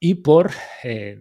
y 0.00 0.14
por 0.14 0.50
eh, 0.84 1.20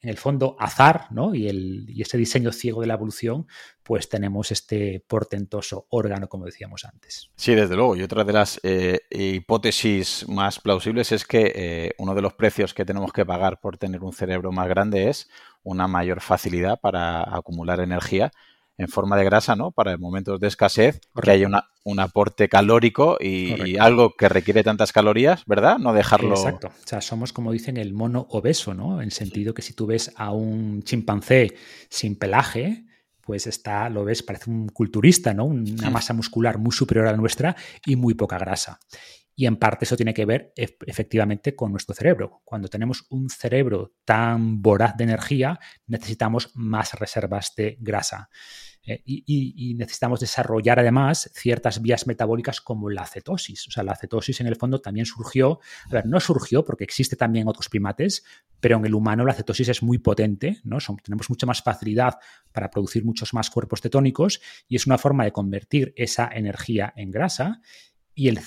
en 0.00 0.10
el 0.10 0.16
fondo, 0.16 0.56
azar 0.60 1.06
¿no? 1.10 1.34
y, 1.34 1.48
el, 1.48 1.86
y 1.88 2.02
ese 2.02 2.16
diseño 2.16 2.52
ciego 2.52 2.80
de 2.80 2.86
la 2.86 2.94
evolución, 2.94 3.46
pues 3.82 4.08
tenemos 4.08 4.52
este 4.52 5.04
portentoso 5.06 5.86
órgano, 5.90 6.28
como 6.28 6.44
decíamos 6.44 6.84
antes. 6.84 7.30
Sí, 7.34 7.54
desde 7.54 7.74
luego. 7.74 7.96
Y 7.96 8.02
otra 8.02 8.22
de 8.24 8.32
las 8.32 8.60
eh, 8.62 9.00
hipótesis 9.10 10.26
más 10.28 10.60
plausibles 10.60 11.10
es 11.10 11.24
que 11.24 11.52
eh, 11.54 11.90
uno 11.98 12.14
de 12.14 12.22
los 12.22 12.34
precios 12.34 12.74
que 12.74 12.84
tenemos 12.84 13.12
que 13.12 13.26
pagar 13.26 13.60
por 13.60 13.76
tener 13.76 14.02
un 14.02 14.12
cerebro 14.12 14.52
más 14.52 14.68
grande 14.68 15.08
es 15.08 15.28
una 15.62 15.88
mayor 15.88 16.20
facilidad 16.20 16.80
para 16.80 17.22
acumular 17.36 17.80
energía 17.80 18.30
en 18.78 18.88
forma 18.88 19.16
de 19.16 19.24
grasa, 19.24 19.56
¿no? 19.56 19.72
Para 19.72 19.96
momentos 19.98 20.38
de 20.40 20.46
escasez, 20.46 21.00
que 21.20 21.30
haya 21.32 21.48
una, 21.48 21.68
un 21.84 21.98
aporte 21.98 22.48
calórico 22.48 23.18
y, 23.20 23.76
algo 23.76 24.14
que 24.16 24.28
requiere 24.28 24.62
tantas 24.62 24.92
calorías, 24.92 25.42
¿verdad? 25.46 25.78
No 25.78 25.92
dejarlo. 25.92 26.36
Exacto. 26.36 26.68
O 26.68 26.86
sea, 26.86 27.00
somos, 27.00 27.32
como 27.32 27.50
dicen, 27.50 27.76
el 27.76 27.92
mono 27.92 28.26
obeso, 28.30 28.74
¿no? 28.74 29.00
En 29.00 29.06
el 29.06 29.12
sentido 29.12 29.52
que 29.52 29.62
si 29.62 29.74
tú 29.74 29.86
ves 29.86 30.12
a 30.16 30.30
un 30.30 30.82
chimpancé 30.84 31.54
sin 31.90 32.16
pelaje, 32.16 32.84
pues 33.20 33.46
está, 33.48 33.90
lo 33.90 34.04
ves, 34.04 34.22
parece 34.22 34.48
un 34.48 34.68
culturista, 34.68 35.34
¿no? 35.34 35.44
Una 35.46 35.90
masa 35.90 36.14
muscular 36.14 36.58
muy 36.58 36.72
superior 36.72 37.08
a 37.08 37.10
la 37.10 37.16
nuestra 37.16 37.56
y 37.84 37.96
muy 37.96 38.14
poca 38.14 38.38
grasa. 38.38 38.78
Y 39.38 39.46
en 39.46 39.54
parte 39.54 39.84
eso 39.84 39.96
tiene 39.96 40.12
que 40.12 40.24
ver 40.24 40.52
efectivamente 40.56 41.54
con 41.54 41.70
nuestro 41.70 41.94
cerebro. 41.94 42.42
Cuando 42.44 42.66
tenemos 42.66 43.06
un 43.10 43.30
cerebro 43.30 43.94
tan 44.04 44.60
voraz 44.60 44.96
de 44.96 45.04
energía, 45.04 45.60
necesitamos 45.86 46.50
más 46.56 46.94
reservas 46.94 47.54
de 47.56 47.76
grasa. 47.78 48.30
Eh, 48.84 49.00
y, 49.04 49.74
necesitamos 49.74 50.18
desarrollar 50.18 50.80
además 50.80 51.30
ciertas 51.34 51.80
vías 51.80 52.08
metabólicas 52.08 52.60
como 52.60 52.90
la 52.90 53.06
cetosis. 53.06 53.68
O 53.68 53.70
sea, 53.70 53.84
la 53.84 53.94
cetosis 53.94 54.40
en 54.40 54.48
el 54.48 54.56
fondo 54.56 54.80
también 54.80 55.06
surgió, 55.06 55.60
a 55.86 55.92
ver, 55.92 56.06
no 56.06 56.18
surgió 56.18 56.64
porque 56.64 56.82
existe 56.82 57.14
también 57.14 57.42
en 57.42 57.48
otros 57.48 57.68
primates, 57.68 58.24
pero 58.58 58.78
en 58.78 58.86
el 58.86 58.94
humano 58.94 59.24
la 59.24 59.34
cetosis 59.34 59.68
es 59.68 59.84
muy 59.84 59.98
potente, 59.98 60.58
¿no? 60.64 60.78
tenemos 61.04 61.30
mucha 61.30 61.46
más 61.46 61.62
facilidad 61.62 62.18
para 62.50 62.70
producir 62.70 63.04
muchos 63.04 63.34
más 63.34 63.50
cuerpos 63.50 63.82
cetónicos 63.82 64.40
y 64.66 64.74
es 64.74 64.86
una 64.86 64.98
forma 64.98 65.22
de 65.22 65.30
convertir 65.30 65.92
esa 65.96 66.28
energía 66.32 66.92
en 66.96 67.12
grasa 67.12 67.60
y 68.18 68.28
el 68.28 68.38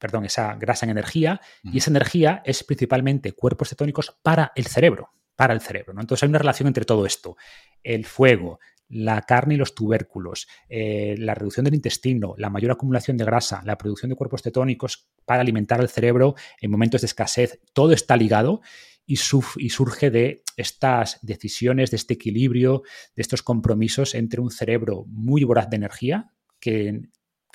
perdón, 0.00 0.24
esa 0.24 0.54
grasa 0.54 0.86
en 0.86 0.90
energía 0.90 1.40
y 1.62 1.78
esa 1.78 1.90
energía 1.90 2.42
es 2.44 2.64
principalmente 2.64 3.32
cuerpos 3.32 3.68
cetónicos 3.68 4.18
para 4.22 4.50
el 4.56 4.66
cerebro, 4.66 5.10
para 5.36 5.52
el 5.52 5.60
cerebro. 5.60 5.92
¿no? 5.92 6.00
Entonces 6.00 6.24
hay 6.24 6.30
una 6.30 6.38
relación 6.38 6.66
entre 6.66 6.86
todo 6.86 7.04
esto. 7.04 7.36
El 7.84 8.06
fuego, 8.06 8.58
la 8.88 9.20
carne 9.22 9.54
y 9.54 9.56
los 9.58 9.74
tubérculos, 9.74 10.48
eh, 10.70 11.14
la 11.18 11.34
reducción 11.34 11.64
del 11.64 11.74
intestino, 11.74 12.34
la 12.38 12.48
mayor 12.48 12.72
acumulación 12.72 13.18
de 13.18 13.26
grasa, 13.26 13.60
la 13.64 13.76
producción 13.76 14.08
de 14.08 14.16
cuerpos 14.16 14.42
cetónicos 14.42 15.10
para 15.26 15.42
alimentar 15.42 15.80
al 15.80 15.90
cerebro 15.90 16.34
en 16.60 16.70
momentos 16.70 17.02
de 17.02 17.06
escasez, 17.06 17.60
todo 17.74 17.92
está 17.92 18.16
ligado 18.16 18.62
y, 19.06 19.14
y, 19.14 19.70
surge 19.70 20.10
de 20.10 20.42
estas 20.56 21.18
decisiones, 21.20 21.90
de 21.90 21.98
este 21.98 22.14
equilibrio, 22.14 22.82
de 23.14 23.22
estos 23.22 23.42
compromisos 23.42 24.14
entre 24.14 24.40
un 24.40 24.50
cerebro 24.50 25.04
muy 25.08 25.44
voraz 25.44 25.68
de 25.68 25.76
energía, 25.76 26.32
que, 26.58 27.02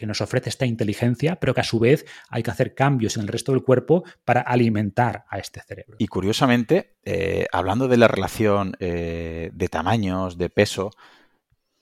nos 0.02 0.22
ofrece 0.22 0.50
esta 0.50 0.66
inteligencia, 0.66 1.38
pero 1.38 1.54
que 1.54 1.62
a 1.62 1.66
su 1.66 1.80
vez 1.80 2.06
hay 2.30 2.44
que 2.44 2.52
hacer 2.52 2.76
cambios 2.76 3.18
en 3.18 3.24
el 3.24 3.28
resto 3.28 3.52
del 3.52 3.64
cuerpo 3.64 4.04
para 4.24 4.42
alimentar 4.42 5.26
a 5.30 5.40
este 5.40 5.62
cerebro. 5.62 5.98
Y 6.00 6.08
curiosamente, 6.08 6.96
eh, 7.04 7.48
hablando 7.52 7.88
de 7.88 7.98
la 7.98 8.08
relación 8.08 8.76
eh, 8.80 9.50
de 9.54 9.68
tamaños, 9.70 10.38
de 10.38 10.50
peso, 10.50 10.92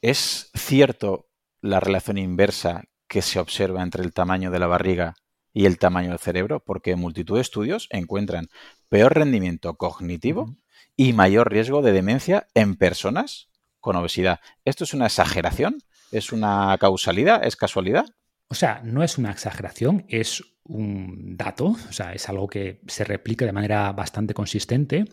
¿Es 0.03 0.51
cierto 0.53 1.29
la 1.61 1.79
relación 1.79 2.17
inversa 2.17 2.83
que 3.07 3.21
se 3.21 3.39
observa 3.39 3.81
entre 3.81 4.03
el 4.03 4.11
tamaño 4.11 4.51
de 4.51 4.59
la 4.59 4.67
barriga 4.67 5.15
y 5.53 5.65
el 5.65 5.77
tamaño 5.77 6.09
del 6.09 6.19
cerebro? 6.19 6.59
Porque 6.59 6.97
multitud 6.97 7.35
de 7.35 7.41
estudios 7.41 7.87
encuentran 7.89 8.49
peor 8.89 9.15
rendimiento 9.15 9.75
cognitivo 9.75 10.57
y 10.97 11.13
mayor 11.13 11.49
riesgo 11.49 11.81
de 11.81 11.93
demencia 11.93 12.47
en 12.53 12.75
personas 12.75 13.47
con 13.79 13.95
obesidad. 13.95 14.41
¿Esto 14.65 14.83
es 14.83 14.93
una 14.93 15.05
exageración? 15.05 15.77
¿Es 16.13 16.31
una 16.31 16.77
causalidad? 16.79 17.43
¿Es 17.43 17.55
casualidad? 17.55 18.05
O 18.47 18.55
sea, 18.55 18.81
no 18.83 19.03
es 19.03 19.17
una 19.17 19.31
exageración, 19.31 20.05
es 20.07 20.43
un 20.63 21.35
dato, 21.35 21.75
o 21.89 21.91
sea, 21.91 22.13
es 22.13 22.29
algo 22.29 22.47
que 22.47 22.81
se 22.87 23.03
replica 23.03 23.45
de 23.45 23.51
manera 23.51 23.91
bastante 23.93 24.33
consistente 24.33 25.05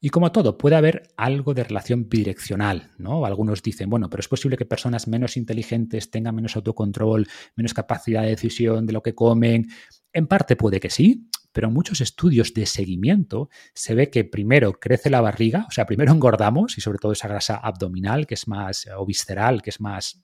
y 0.00 0.10
como 0.10 0.30
todo, 0.30 0.56
puede 0.56 0.76
haber 0.76 1.08
algo 1.16 1.54
de 1.54 1.64
relación 1.64 2.08
bidireccional, 2.08 2.92
¿no? 2.98 3.26
Algunos 3.26 3.64
dicen, 3.64 3.90
bueno, 3.90 4.08
pero 4.08 4.20
es 4.20 4.28
posible 4.28 4.56
que 4.56 4.64
personas 4.64 5.08
menos 5.08 5.36
inteligentes 5.36 6.12
tengan 6.12 6.36
menos 6.36 6.54
autocontrol, 6.54 7.26
menos 7.56 7.74
capacidad 7.74 8.22
de 8.22 8.28
decisión 8.28 8.86
de 8.86 8.92
lo 8.92 9.02
que 9.02 9.16
comen. 9.16 9.66
En 10.12 10.28
parte 10.28 10.54
puede 10.54 10.78
que 10.78 10.90
sí, 10.90 11.28
pero 11.50 11.66
en 11.66 11.74
muchos 11.74 12.00
estudios 12.00 12.54
de 12.54 12.66
seguimiento 12.66 13.48
se 13.74 13.96
ve 13.96 14.08
que 14.08 14.22
primero 14.22 14.74
crece 14.74 15.10
la 15.10 15.20
barriga, 15.20 15.66
o 15.68 15.72
sea, 15.72 15.84
primero 15.84 16.12
engordamos 16.12 16.78
y 16.78 16.80
sobre 16.80 16.98
todo 16.98 17.10
esa 17.10 17.26
grasa 17.26 17.56
abdominal 17.56 18.28
que 18.28 18.34
es 18.34 18.46
más 18.46 18.88
o 18.96 19.04
visceral, 19.04 19.62
que 19.62 19.70
es 19.70 19.80
más 19.80 20.22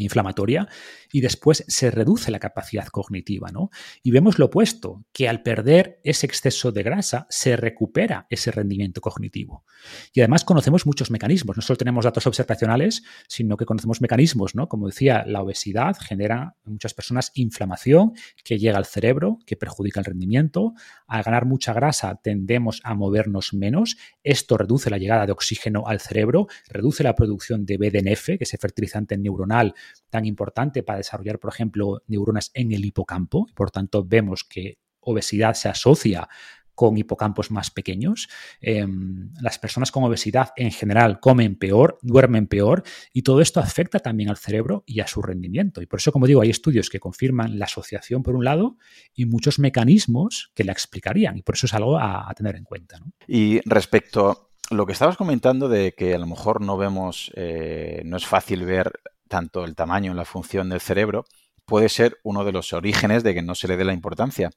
inflamatoria 0.00 0.68
y 1.12 1.20
después 1.20 1.64
se 1.68 1.90
reduce 1.90 2.30
la 2.30 2.38
capacidad 2.38 2.86
cognitiva, 2.88 3.50
¿no? 3.52 3.70
Y 4.02 4.10
vemos 4.10 4.38
lo 4.38 4.46
opuesto, 4.46 5.04
que 5.12 5.28
al 5.28 5.42
perder 5.42 6.00
ese 6.04 6.26
exceso 6.26 6.72
de 6.72 6.82
grasa 6.82 7.26
se 7.30 7.56
recupera 7.56 8.26
ese 8.30 8.50
rendimiento 8.50 9.00
cognitivo. 9.00 9.64
Y 10.12 10.20
además 10.20 10.44
conocemos 10.44 10.86
muchos 10.86 11.10
mecanismos, 11.10 11.56
no 11.56 11.62
solo 11.62 11.76
tenemos 11.76 12.04
datos 12.04 12.26
observacionales, 12.26 13.02
sino 13.28 13.56
que 13.56 13.66
conocemos 13.66 14.00
mecanismos, 14.00 14.54
¿no? 14.54 14.68
Como 14.68 14.86
decía, 14.86 15.24
la 15.26 15.42
obesidad 15.42 15.96
genera 16.00 16.56
en 16.66 16.72
muchas 16.72 16.94
personas 16.94 17.30
inflamación 17.34 18.12
que 18.42 18.58
llega 18.58 18.78
al 18.78 18.86
cerebro, 18.86 19.38
que 19.46 19.56
perjudica 19.56 20.00
el 20.00 20.06
rendimiento. 20.06 20.74
Al 21.06 21.22
ganar 21.22 21.46
mucha 21.46 21.72
grasa 21.72 22.20
tendemos 22.22 22.80
a 22.84 22.94
movernos 22.94 23.54
menos. 23.54 23.96
Esto 24.22 24.56
reduce 24.56 24.90
la 24.90 24.98
llegada 24.98 25.26
de 25.26 25.32
oxígeno 25.32 25.84
al 25.86 26.00
cerebro, 26.00 26.46
reduce 26.68 27.02
la 27.02 27.14
producción 27.14 27.66
de 27.66 27.76
BDNF, 27.76 28.26
que 28.26 28.38
es 28.40 28.52
el 28.52 28.60
fertilizante 28.60 29.16
neuronal 29.16 29.74
tan 30.10 30.24
importante 30.24 30.82
para 30.82 30.98
desarrollar, 30.98 31.38
por 31.38 31.52
ejemplo, 31.52 32.02
neuronas 32.06 32.50
en 32.54 32.72
el 32.72 32.84
hipocampo. 32.84 33.46
Por 33.54 33.70
tanto, 33.70 34.04
vemos 34.04 34.44
que 34.44 34.78
obesidad 35.00 35.54
se 35.54 35.68
asocia 35.68 36.28
con 36.74 36.98
hipocampos 36.98 37.50
más 37.50 37.70
pequeños. 37.70 38.28
Em, 38.60 39.30
las 39.40 39.58
personas 39.58 39.90
con 39.90 40.04
obesidad 40.04 40.50
en 40.56 40.70
general 40.70 41.20
comen 41.20 41.56
peor, 41.56 41.98
duermen 42.02 42.46
peor 42.46 42.82
y 43.12 43.22
todo 43.22 43.40
esto 43.40 43.60
afecta 43.60 44.00
también 44.00 44.30
al 44.30 44.36
cerebro 44.36 44.82
y 44.86 45.00
a 45.00 45.06
su 45.06 45.22
rendimiento. 45.22 45.82
Y 45.82 45.86
por 45.86 46.00
eso, 46.00 46.12
como 46.12 46.26
digo, 46.26 46.40
hay 46.40 46.50
estudios 46.50 46.90
que 46.90 47.00
confirman 47.00 47.58
la 47.58 47.66
asociación 47.66 48.22
por 48.22 48.36
un 48.36 48.44
lado 48.44 48.76
y 49.14 49.26
muchos 49.26 49.58
mecanismos 49.58 50.50
que 50.54 50.64
la 50.64 50.72
explicarían 50.72 51.36
y 51.36 51.42
por 51.42 51.54
eso 51.54 51.66
es 51.66 51.74
algo 51.74 51.98
a, 51.98 52.32
tener 52.36 52.56
en 52.56 52.64
cuenta. 52.64 53.00
Y 53.28 53.60
respecto 53.64 54.30
a 54.30 54.74
lo 54.74 54.86
que 54.86 54.92
estabas 54.92 55.16
comentando 55.16 55.68
de 55.68 55.92
que 55.92 56.14
a 56.14 56.18
lo 56.18 56.26
mejor 56.26 56.60
no 56.60 56.76
vemos, 56.76 57.30
eh, 57.36 58.02
no 58.04 58.16
es 58.16 58.26
fácil 58.26 58.64
ver 58.64 58.92
tanto 59.28 59.64
el 59.64 59.74
tamaño 59.74 60.12
y 60.12 60.16
la 60.16 60.24
función 60.24 60.68
del 60.68 60.80
cerebro, 60.80 61.24
puede 61.64 61.88
ser 61.88 62.18
uno 62.22 62.44
de 62.44 62.52
los 62.52 62.72
orígenes 62.72 63.22
de 63.22 63.34
que 63.34 63.42
no 63.42 63.54
se 63.54 63.68
le 63.68 63.76
dé 63.76 63.84
la 63.84 63.92
importancia. 63.92 64.50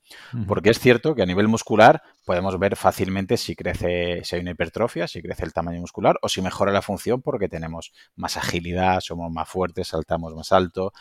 Porque 0.47 0.69
es 0.69 0.79
cierto 0.79 1.15
que 1.15 1.21
a 1.21 1.25
nivel 1.25 1.47
muscular 1.47 2.01
podemos 2.25 2.59
ver 2.59 2.75
fácilmente 2.75 3.37
si 3.37 3.55
crece, 3.55 4.21
si 4.23 4.35
hay 4.35 4.41
una 4.41 4.51
hipertrofia, 4.51 5.07
si 5.07 5.21
crece 5.21 5.45
el 5.45 5.53
tamaño 5.53 5.79
muscular 5.79 6.17
o 6.21 6.29
si 6.29 6.41
mejora 6.41 6.71
la 6.71 6.81
función 6.81 7.21
porque 7.21 7.47
tenemos 7.47 7.93
más 8.15 8.35
agilidad, 8.37 8.99
somos 8.99 9.31
más 9.31 9.47
fuertes, 9.47 9.87
saltamos 9.87 10.35
más 10.35 10.51
alto. 10.51 10.91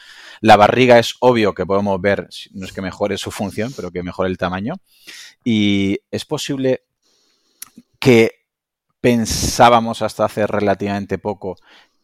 La 0.40 0.56
barriga 0.56 0.98
es 0.98 1.16
obvio 1.20 1.54
que 1.54 1.66
podemos 1.66 2.00
ver, 2.00 2.28
no 2.52 2.64
es 2.64 2.72
que 2.72 2.82
mejore 2.82 3.18
su 3.18 3.30
función, 3.30 3.72
pero 3.74 3.90
que 3.90 4.02
mejore 4.02 4.28
el 4.28 4.38
tamaño. 4.38 4.74
Y 5.44 5.98
es 6.10 6.24
posible 6.24 6.84
que 7.98 8.46
pensábamos 9.00 10.02
hasta 10.02 10.24
hace 10.24 10.46
relativamente 10.46 11.18
poco 11.18 11.56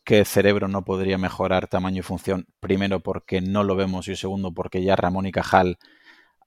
que 0.04 0.21
el 0.21 0.26
cerebro 0.26 0.68
no 0.68 0.85
podría 0.85 1.18
mejorar 1.18 1.68
tamaño 1.68 2.00
y 2.00 2.02
función, 2.02 2.47
primero 2.61 3.00
porque 3.00 3.40
no 3.40 3.64
lo 3.64 3.76
vemos 3.76 4.09
y 4.09 4.16
segundo 4.16 4.52
porque 4.52 4.82
ya 4.82 4.97
Ramón 4.97 5.26
y 5.26 5.32
Cajal 5.32 5.78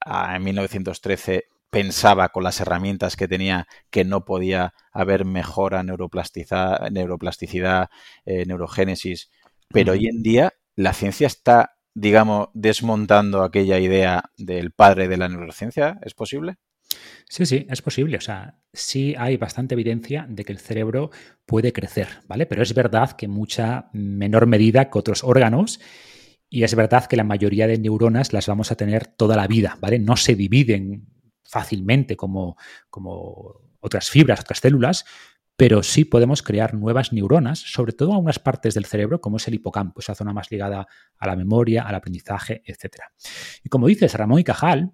ah, 0.05 0.35
en 0.35 0.43
1913 0.43 1.45
pensaba 1.69 2.29
con 2.29 2.43
las 2.43 2.59
herramientas 2.61 3.15
que 3.15 3.27
tenía 3.27 3.67
que 3.89 4.05
no 4.05 4.25
podía 4.25 4.73
haber 4.91 5.25
mejora 5.25 5.83
neuroplasticidad, 5.83 6.89
neuroplasticidad 6.89 7.89
eh, 8.25 8.45
neurogénesis, 8.45 9.29
pero 9.69 9.93
hoy 9.93 10.07
en 10.07 10.21
día 10.23 10.53
la 10.75 10.93
ciencia 10.93 11.27
está, 11.27 11.77
digamos, 11.93 12.49
desmontando 12.53 13.43
aquella 13.43 13.79
idea 13.79 14.31
del 14.37 14.71
padre 14.71 15.07
de 15.07 15.17
la 15.17 15.29
neurociencia, 15.29 15.99
¿es 16.01 16.13
posible? 16.13 16.55
Sí, 17.29 17.45
sí, 17.45 17.65
es 17.69 17.81
posible. 17.81 18.17
O 18.17 18.21
sea, 18.21 18.59
sí 18.71 19.15
hay 19.17 19.37
bastante 19.37 19.75
evidencia 19.75 20.25
de 20.29 20.45
que 20.45 20.51
el 20.51 20.59
cerebro 20.59 21.11
puede 21.45 21.73
crecer, 21.73 22.07
¿vale? 22.27 22.45
Pero 22.45 22.63
es 22.63 22.73
verdad 22.73 23.11
que 23.11 23.25
en 23.25 23.31
mucha 23.31 23.89
menor 23.93 24.47
medida 24.47 24.89
que 24.89 24.97
otros 24.97 25.23
órganos. 25.23 25.79
Y 26.49 26.63
es 26.63 26.75
verdad 26.75 27.05
que 27.05 27.17
la 27.17 27.23
mayoría 27.23 27.67
de 27.67 27.77
neuronas 27.77 28.33
las 28.33 28.47
vamos 28.47 28.71
a 28.71 28.75
tener 28.75 29.07
toda 29.07 29.35
la 29.35 29.47
vida, 29.47 29.77
¿vale? 29.81 29.99
No 29.99 30.15
se 30.15 30.35
dividen 30.35 31.07
fácilmente 31.43 32.15
como, 32.15 32.57
como 32.89 33.61
otras 33.79 34.09
fibras, 34.09 34.41
otras 34.41 34.59
células, 34.59 35.05
pero 35.57 35.83
sí 35.83 36.03
podemos 36.03 36.43
crear 36.43 36.73
nuevas 36.73 37.13
neuronas, 37.13 37.59
sobre 37.59 37.93
todo 37.93 38.13
a 38.13 38.17
unas 38.17 38.39
partes 38.39 38.73
del 38.73 38.85
cerebro, 38.85 39.21
como 39.21 39.37
es 39.37 39.47
el 39.47 39.53
hipocampo, 39.53 40.01
esa 40.01 40.15
zona 40.15 40.33
más 40.33 40.51
ligada 40.51 40.87
a 41.17 41.27
la 41.27 41.35
memoria, 41.35 41.83
al 41.83 41.95
aprendizaje, 41.95 42.61
etc. 42.65 42.97
Y 43.63 43.69
como 43.69 43.87
dices, 43.87 44.13
Ramón 44.13 44.39
y 44.39 44.43
Cajal 44.43 44.91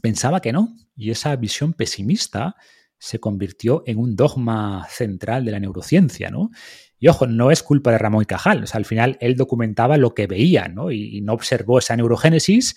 pensaba 0.00 0.40
que 0.40 0.52
no, 0.52 0.74
y 0.96 1.10
esa 1.10 1.36
visión 1.36 1.74
pesimista 1.74 2.56
se 3.04 3.20
convirtió 3.20 3.82
en 3.86 3.98
un 3.98 4.16
dogma 4.16 4.86
central 4.88 5.44
de 5.44 5.52
la 5.52 5.60
neurociencia, 5.60 6.30
¿no? 6.30 6.50
Y 6.98 7.08
ojo, 7.08 7.26
no 7.26 7.50
es 7.50 7.62
culpa 7.62 7.90
de 7.90 7.98
Ramón 7.98 8.22
y 8.22 8.24
Cajal, 8.24 8.62
o 8.62 8.66
sea, 8.66 8.78
al 8.78 8.86
final 8.86 9.18
él 9.20 9.36
documentaba 9.36 9.98
lo 9.98 10.14
que 10.14 10.26
veía, 10.26 10.68
¿no? 10.68 10.90
Y, 10.90 11.18
y 11.18 11.20
no 11.20 11.34
observó 11.34 11.78
esa 11.78 11.96
neurogénesis, 11.96 12.76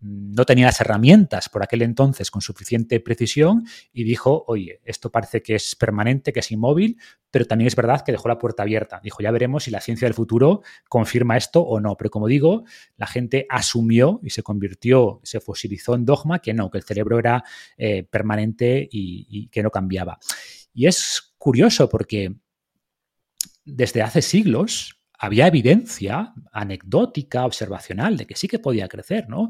no 0.00 0.44
tenía 0.44 0.66
las 0.66 0.80
herramientas 0.80 1.48
por 1.48 1.62
aquel 1.62 1.82
entonces 1.82 2.30
con 2.30 2.40
suficiente 2.40 3.00
precisión 3.00 3.64
y 3.92 4.04
dijo, 4.04 4.44
oye, 4.46 4.80
esto 4.84 5.10
parece 5.10 5.42
que 5.42 5.56
es 5.56 5.74
permanente, 5.74 6.32
que 6.32 6.40
es 6.40 6.52
inmóvil, 6.52 6.98
pero 7.30 7.46
también 7.46 7.66
es 7.66 7.76
verdad 7.76 8.02
que 8.04 8.12
dejó 8.12 8.28
la 8.28 8.38
puerta 8.38 8.62
abierta. 8.62 9.00
Dijo, 9.02 9.22
ya 9.22 9.30
veremos 9.30 9.64
si 9.64 9.70
la 9.70 9.80
ciencia 9.80 10.06
del 10.06 10.14
futuro 10.14 10.62
confirma 10.88 11.36
esto 11.36 11.60
o 11.62 11.80
no. 11.80 11.96
Pero 11.96 12.10
como 12.10 12.26
digo, 12.26 12.64
la 12.96 13.06
gente 13.06 13.46
asumió 13.50 14.20
y 14.22 14.30
se 14.30 14.42
convirtió, 14.42 15.20
se 15.24 15.40
fosilizó 15.40 15.94
en 15.94 16.04
dogma 16.04 16.38
que 16.38 16.54
no, 16.54 16.70
que 16.70 16.78
el 16.78 16.84
cerebro 16.84 17.18
era 17.18 17.44
eh, 17.76 18.04
permanente 18.04 18.88
y, 18.90 19.26
y 19.28 19.48
que 19.48 19.62
no 19.62 19.70
cambiaba. 19.70 20.18
Y 20.72 20.86
es 20.86 21.34
curioso 21.38 21.88
porque 21.88 22.34
desde 23.64 24.02
hace 24.02 24.22
siglos 24.22 24.97
había 25.18 25.48
evidencia 25.48 26.32
anecdótica, 26.52 27.44
observacional, 27.44 28.16
de 28.16 28.26
que 28.26 28.36
sí 28.36 28.46
que 28.46 28.60
podía 28.60 28.88
crecer, 28.88 29.28
¿no? 29.28 29.48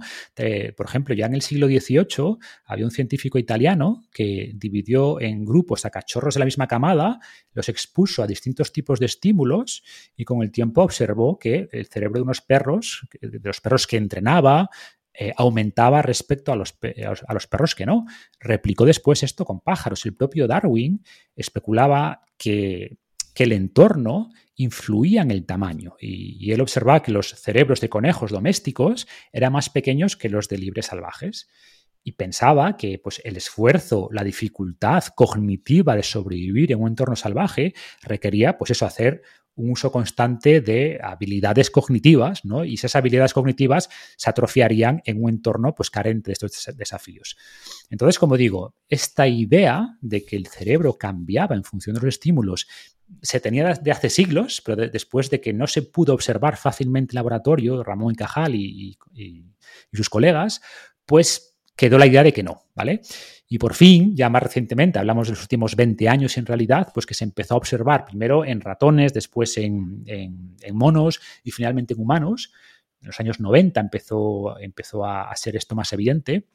por 0.76 0.87
ejemplo, 0.87 1.14
ya 1.14 1.26
en 1.26 1.34
el 1.34 1.42
siglo 1.42 1.66
XVIII 1.66 2.38
había 2.64 2.87
un 2.87 2.90
científico 2.90 3.38
italiano 3.38 4.04
que 4.12 4.52
dividió 4.54 5.20
en 5.20 5.44
grupos 5.44 5.84
a 5.84 5.90
cachorros 5.90 6.34
de 6.34 6.40
la 6.40 6.46
misma 6.46 6.66
camada, 6.66 7.20
los 7.52 7.68
expuso 7.68 8.22
a 8.22 8.26
distintos 8.26 8.72
tipos 8.72 8.98
de 8.98 9.06
estímulos 9.06 9.82
y 10.16 10.25
con 10.25 10.42
el 10.42 10.50
tiempo 10.50 10.82
observó 10.82 11.38
que 11.38 11.68
el 11.70 11.87
cerebro 11.87 12.18
de 12.18 12.22
unos 12.22 12.40
perros, 12.40 13.06
de 13.20 13.40
los 13.42 13.60
perros 13.60 13.87
que 13.87 13.98
entrenaba, 13.98 14.70
eh, 15.12 15.32
aumentaba 15.37 16.00
respecto 16.00 16.52
a 16.52 16.56
los, 16.56 16.78
a 17.26 17.34
los 17.34 17.46
perros 17.46 17.75
que 17.75 17.84
no. 17.84 18.06
Replicó 18.38 18.84
después 18.84 19.22
esto 19.22 19.44
con 19.44 19.60
pájaros. 19.60 20.06
El 20.06 20.14
propio 20.14 20.46
Darwin 20.46 21.02
especulaba 21.34 22.22
que 22.37 22.98
que 23.38 23.44
el 23.44 23.52
entorno 23.52 24.30
influía 24.58 25.22
en 25.22 25.30
el 25.30 25.46
tamaño 25.46 25.96
y, 26.00 26.52
él 26.52 26.60
observaba 26.60 27.02
que 27.02 27.12
los 27.12 27.28
cerebros 27.28 27.80
de 27.80 27.88
conejos 27.88 28.32
domésticos 28.32 29.06
eran 29.32 29.52
más 29.52 29.70
pequeños 29.70 30.16
que 30.16 30.28
los 30.28 30.48
de 30.48 30.58
libres 30.58 30.86
salvajes 30.86 31.48
y 32.02 32.12
pensaba 32.12 32.76
que 32.76 32.98
pues, 32.98 33.20
el 33.24 33.36
esfuerzo, 33.36 34.08
la 34.12 34.24
dificultad 34.24 35.04
cognitiva 35.14 35.94
de 35.94 36.02
sobrevivir 36.02 36.72
en 36.72 36.80
un 36.80 36.88
entorno 36.88 37.16
salvaje 37.16 37.74
requería 38.02 38.58
pues 38.58 38.72
eso, 38.72 38.84
hacer 38.84 39.22
un 39.54 39.72
uso 39.72 39.92
constante 39.92 40.60
de 40.60 41.00
habilidades 41.02 41.70
cognitivas, 41.70 42.44
¿no? 42.44 42.64
Y 42.64 42.74
esas 42.74 42.94
habilidades 42.94 43.34
cognitivas 43.34 43.88
se 44.16 44.30
atrofiarían 44.30 45.02
en 45.04 45.22
un 45.22 45.30
entorno 45.30 45.74
pues, 45.74 45.90
carente 45.90 46.28
de 46.28 46.32
estos 46.34 46.76
desafíos. 46.76 47.36
Entonces, 47.90 48.18
como 48.20 48.36
digo, 48.36 48.76
esta 48.88 49.26
idea 49.26 49.98
de 50.00 50.24
que 50.24 50.36
el 50.36 50.46
cerebro 50.46 50.96
cambiaba 50.96 51.56
en 51.56 51.64
función 51.64 51.94
de 51.94 52.02
los 52.02 52.14
estímulos 52.14 52.68
se 53.22 53.40
tenía 53.40 53.74
de 53.74 53.90
hace 53.90 54.10
siglos, 54.10 54.62
pero 54.64 54.88
después 54.88 55.30
de 55.30 55.40
que 55.40 55.52
no 55.52 55.66
se 55.66 55.82
pudo 55.82 56.14
observar 56.14 56.56
fácilmente 56.56 57.12
en 57.12 57.16
laboratorio, 57.16 57.82
Ramón 57.82 58.12
y 58.12 58.16
Cajal 58.16 58.54
y, 58.54 58.98
sus 59.92 60.08
colegas, 60.08 60.60
pues 61.06 61.58
quedó 61.74 61.98
la 61.98 62.06
idea 62.06 62.22
de 62.22 62.32
que 62.32 62.42
no, 62.42 62.64
¿vale? 62.74 63.00
Y 63.48 63.58
por 63.58 63.74
fin, 63.74 64.14
ya 64.14 64.28
más 64.28 64.42
recientemente, 64.42 64.98
hablamos 64.98 65.28
de 65.28 65.32
los 65.32 65.42
últimos 65.42 65.74
20 65.74 66.08
años 66.08 66.36
en 66.36 66.46
realidad, 66.46 66.90
pues 66.92 67.06
que 67.06 67.14
se 67.14 67.24
empezó 67.24 67.54
a 67.54 67.58
observar 67.58 68.04
primero 68.04 68.44
en 68.44 68.60
ratones, 68.60 69.14
después 69.14 69.56
en, 69.56 70.04
monos 70.72 71.20
y 71.42 71.50
finalmente 71.50 71.94
en 71.94 72.00
humanos. 72.00 72.52
En 73.00 73.06
los 73.06 73.20
años 73.20 73.40
90 73.40 73.80
empezó, 73.80 74.58
empezó 74.58 75.06
a 75.06 75.34
ser 75.36 75.56
esto 75.56 75.74
más 75.74 75.92
evidente 75.92 76.46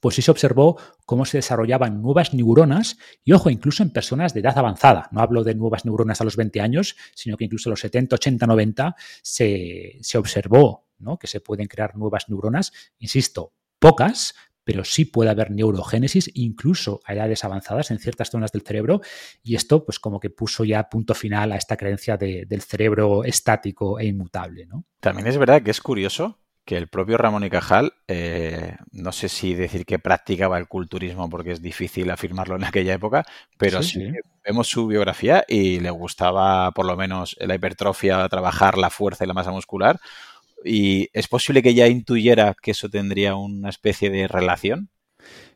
pues 0.00 0.14
sí 0.14 0.22
se 0.22 0.30
observó 0.30 0.78
cómo 1.04 1.24
se 1.24 1.38
desarrollaban 1.38 2.00
nuevas 2.00 2.32
neuronas 2.34 2.98
y, 3.24 3.32
ojo, 3.32 3.50
incluso 3.50 3.82
en 3.82 3.90
personas 3.90 4.34
de 4.34 4.40
edad 4.40 4.56
avanzada. 4.56 5.08
No 5.10 5.20
hablo 5.20 5.42
de 5.42 5.54
nuevas 5.54 5.84
neuronas 5.84 6.20
a 6.20 6.24
los 6.24 6.36
20 6.36 6.60
años, 6.60 6.96
sino 7.14 7.36
que 7.36 7.44
incluso 7.44 7.68
a 7.68 7.72
los 7.72 7.80
70, 7.80 8.16
80, 8.16 8.46
90 8.46 8.96
se, 9.22 9.98
se 10.00 10.18
observó 10.18 10.88
¿no? 10.98 11.18
que 11.18 11.26
se 11.26 11.40
pueden 11.40 11.66
crear 11.66 11.96
nuevas 11.96 12.28
neuronas. 12.28 12.72
Insisto, 12.98 13.54
pocas, 13.78 14.34
pero 14.64 14.84
sí 14.84 15.04
puede 15.04 15.30
haber 15.30 15.50
neurogénesis 15.50 16.30
incluso 16.34 17.00
a 17.04 17.14
edades 17.14 17.44
avanzadas 17.44 17.90
en 17.90 17.98
ciertas 17.98 18.30
zonas 18.30 18.52
del 18.52 18.62
cerebro 18.62 19.00
y 19.42 19.54
esto 19.54 19.84
pues 19.84 19.98
como 19.98 20.20
que 20.20 20.30
puso 20.30 20.64
ya 20.64 20.88
punto 20.88 21.14
final 21.14 21.52
a 21.52 21.56
esta 21.56 21.76
creencia 21.76 22.16
del 22.16 22.62
cerebro 22.62 23.24
estático 23.24 23.98
e 23.98 24.06
inmutable. 24.06 24.66
¿no? 24.66 24.84
También 25.00 25.26
es 25.26 25.38
verdad 25.38 25.62
que 25.62 25.70
es 25.70 25.80
curioso 25.80 26.39
que 26.64 26.76
el 26.76 26.88
propio 26.88 27.16
Ramón 27.16 27.44
y 27.44 27.50
Cajal, 27.50 27.92
eh, 28.06 28.76
no 28.92 29.12
sé 29.12 29.28
si 29.28 29.54
decir 29.54 29.84
que 29.84 29.98
practicaba 29.98 30.58
el 30.58 30.68
culturismo 30.68 31.28
porque 31.28 31.52
es 31.52 31.62
difícil 31.62 32.10
afirmarlo 32.10 32.56
en 32.56 32.64
aquella 32.64 32.94
época, 32.94 33.24
pero 33.58 33.82
sí, 33.82 34.12
vemos 34.44 34.68
su 34.68 34.86
biografía 34.86 35.44
y 35.48 35.80
le 35.80 35.90
gustaba 35.90 36.70
por 36.72 36.86
lo 36.86 36.96
menos 36.96 37.36
la 37.40 37.54
hipertrofia, 37.54 38.28
trabajar 38.28 38.78
la 38.78 38.90
fuerza 38.90 39.24
y 39.24 39.26
la 39.26 39.34
masa 39.34 39.50
muscular. 39.50 39.98
¿Y 40.64 41.08
es 41.12 41.26
posible 41.26 41.62
que 41.62 41.74
ya 41.74 41.88
intuyera 41.88 42.54
que 42.60 42.72
eso 42.72 42.88
tendría 42.88 43.34
una 43.34 43.70
especie 43.70 44.10
de 44.10 44.28
relación? 44.28 44.90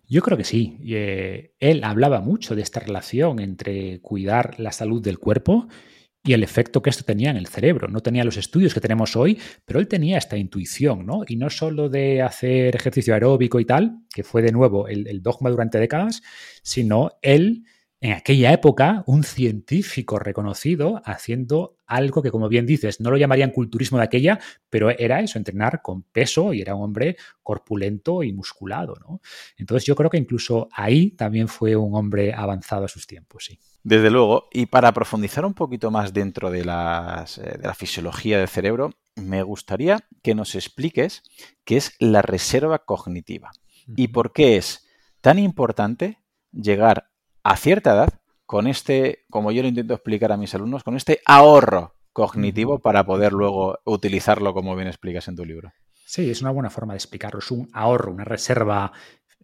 Yo 0.09 0.23
creo 0.23 0.37
que 0.37 0.45
sí. 0.45 0.79
Eh, 0.87 1.53
él 1.61 1.85
hablaba 1.85 2.21
mucho 2.21 2.55
de 2.55 2.63
esta 2.63 2.81
relación 2.81 3.41
entre 3.41 4.01
cuidar 4.01 4.59
la 4.59 4.73
salud 4.73 5.03
del 5.03 5.19
cuerpo 5.19 5.69
y 5.69 5.94
el 6.33 6.43
efecto 6.43 6.81
que 6.81 6.91
esto 6.91 7.05
tenía 7.05 7.31
en 7.31 7.37
el 7.37 7.47
cerebro. 7.47 7.89
No 7.89 8.01
tenía 8.01 8.25
los 8.25 8.37
estudios 8.37 8.73
que 8.73 8.81
tenemos 8.81 9.15
hoy, 9.15 9.39
pero 9.65 9.79
él 9.79 9.89
tenía 9.89 10.17
esta 10.17 10.37
intuición, 10.37 11.05
¿no? 11.05 11.23
Y 11.29 11.37
no 11.37 11.51
solo 11.51 11.89
de 11.89 12.23
hacer 12.23 12.75
ejercicio 12.75 13.13
aeróbico 13.13 13.61
y 13.61 13.67
tal, 13.67 13.99
que 14.13 14.25
fue 14.25 14.41
de 14.43 14.53
nuevo 14.53 14.89
el, 14.89 15.07
el 15.07 15.23
dogma 15.23 15.51
durante 15.51 15.79
décadas, 15.79 16.23
sino 16.63 17.13
él 17.21 17.65
en 18.05 18.13
aquella 18.13 18.53
época 18.53 19.03
un 19.07 19.25
científico 19.25 20.19
reconocido 20.19 21.01
haciendo 21.07 21.79
algo 21.87 22.23
que, 22.23 22.31
como 22.31 22.51
bien 22.51 22.67
dices, 22.67 23.01
no 23.01 23.11
lo 23.11 23.17
llamarían 23.17 23.51
culturismo 23.51 23.97
de 23.97 24.05
aquella, 24.05 24.39
pero 24.69 24.91
era 24.91 25.21
eso, 25.21 25.39
entrenar 25.39 25.81
con 25.81 26.03
peso 26.03 26.53
y 26.53 26.61
era 26.61 26.75
un 26.75 26.83
hombre 26.83 27.17
corpulento 27.43 28.23
y 28.23 28.35
musculado. 28.35 28.95
¿no? 29.01 29.23
Entonces 29.57 29.87
yo 29.87 29.97
creo 29.97 30.11
que 30.11 30.19
incluso 30.19 30.69
ahí 30.73 31.13
también 31.13 31.49
fue 31.49 31.77
un 31.77 31.95
hombre 31.95 32.35
avanzado 32.35 32.85
a 32.85 32.89
sus 32.89 33.07
tiempos, 33.07 33.47
sí. 33.47 33.59
Desde 33.85 34.11
luego, 34.11 34.49
y 34.51 34.67
para 34.67 34.93
profundizar 34.93 35.45
un 35.45 35.53
poquito 35.53 35.91
más 35.91 36.15
dentro 36.15 36.51
de, 36.51 36.65
las, 36.65 37.37
eh, 37.37 37.59
de 37.61 37.67
la 37.67 37.75
fisiología 37.75 38.39
del 38.39 38.49
cerebro, 38.49 38.93
me 39.15 39.43
gustaría 39.43 40.01
que 40.23 40.35
nos 40.35 40.55
expliques 40.55 41.23
qué 41.65 41.77
es 41.77 41.95
la 41.99 42.23
reserva 42.23 42.79
cognitiva 42.79 43.53
y 43.87 44.09
por 44.09 44.33
qué 44.33 44.57
es 44.57 44.89
tan 45.21 45.39
importante 45.39 46.19
llegar 46.51 47.11
a 47.43 47.57
cierta 47.57 47.93
edad 47.93 48.21
con 48.47 48.67
este, 48.67 49.27
como 49.29 49.53
yo 49.53 49.63
lo 49.63 49.69
intento 49.69 49.93
explicar 49.93 50.33
a 50.33 50.39
mis 50.39 50.55
alumnos, 50.55 50.83
con 50.83 50.97
este 50.97 51.21
ahorro 51.27 51.95
cognitivo 52.15 52.79
para 52.79 53.05
poder 53.05 53.33
luego 53.33 53.81
utilizarlo 53.85 54.55
como 54.55 54.75
bien 54.77 54.89
explicas 54.89 55.29
en 55.29 55.37
tu 55.37 55.45
libro. 55.45 55.73
Sí, 56.07 56.31
es 56.31 56.41
una 56.43 56.53
buena 56.53 56.71
forma 56.71 56.93
de 56.95 56.99
explicarlo. 56.99 57.41
Es 57.41 57.51
un 57.51 57.69
ahorro, 57.73 58.13
una 58.13 58.25
reserva, 58.25 58.93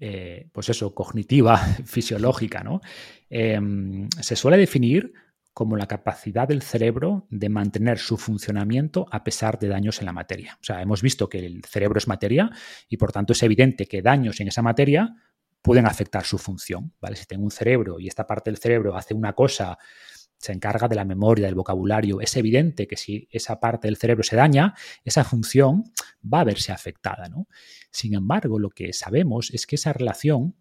eh, 0.00 0.48
pues 0.52 0.70
eso, 0.70 0.94
cognitiva, 0.94 1.58
fisiológica, 1.84 2.62
¿no? 2.62 2.80
Em, 3.28 4.08
se 4.20 4.34
suele 4.34 4.56
definir 4.56 5.12
como 5.52 5.76
la 5.76 5.86
capacidad 5.86 6.48
del 6.48 6.62
cerebro 6.62 7.26
de 7.28 7.48
mantener 7.50 7.98
su 7.98 8.16
funcionamiento 8.16 9.06
a 9.10 9.22
pesar 9.22 9.58
de 9.58 9.68
daños 9.68 9.98
en 9.98 10.06
la 10.06 10.12
materia. 10.12 10.56
O 10.60 10.64
sea, 10.64 10.80
hemos 10.80 11.02
visto 11.02 11.28
que 11.28 11.44
el 11.44 11.62
cerebro 11.64 11.98
es 11.98 12.08
materia 12.08 12.50
y 12.88 12.96
por 12.96 13.12
tanto 13.12 13.34
es 13.34 13.42
evidente 13.42 13.86
que 13.86 14.00
daños 14.00 14.40
en 14.40 14.48
esa 14.48 14.62
materia 14.62 15.14
pueden 15.60 15.86
afectar 15.86 16.24
su 16.24 16.38
función. 16.38 16.94
¿vale? 17.00 17.16
Si 17.16 17.26
tengo 17.26 17.44
un 17.44 17.50
cerebro 17.50 18.00
y 18.00 18.08
esta 18.08 18.26
parte 18.26 18.50
del 18.50 18.58
cerebro 18.58 18.96
hace 18.96 19.12
una 19.12 19.34
cosa, 19.34 19.76
se 20.40 20.52
encarga 20.52 20.88
de 20.88 20.96
la 20.96 21.04
memoria, 21.04 21.46
del 21.46 21.54
vocabulario, 21.54 22.20
es 22.22 22.34
evidente 22.36 22.86
que 22.86 22.96
si 22.96 23.28
esa 23.30 23.60
parte 23.60 23.88
del 23.88 23.98
cerebro 23.98 24.24
se 24.24 24.36
daña, 24.36 24.74
esa 25.04 25.22
función 25.22 25.84
va 26.22 26.40
a 26.40 26.44
verse 26.44 26.72
afectada. 26.72 27.28
¿no? 27.28 27.46
Sin 27.90 28.14
embargo, 28.14 28.58
lo 28.58 28.70
que 28.70 28.94
sabemos 28.94 29.50
es 29.50 29.66
que 29.66 29.76
esa 29.76 29.92
relación 29.92 30.56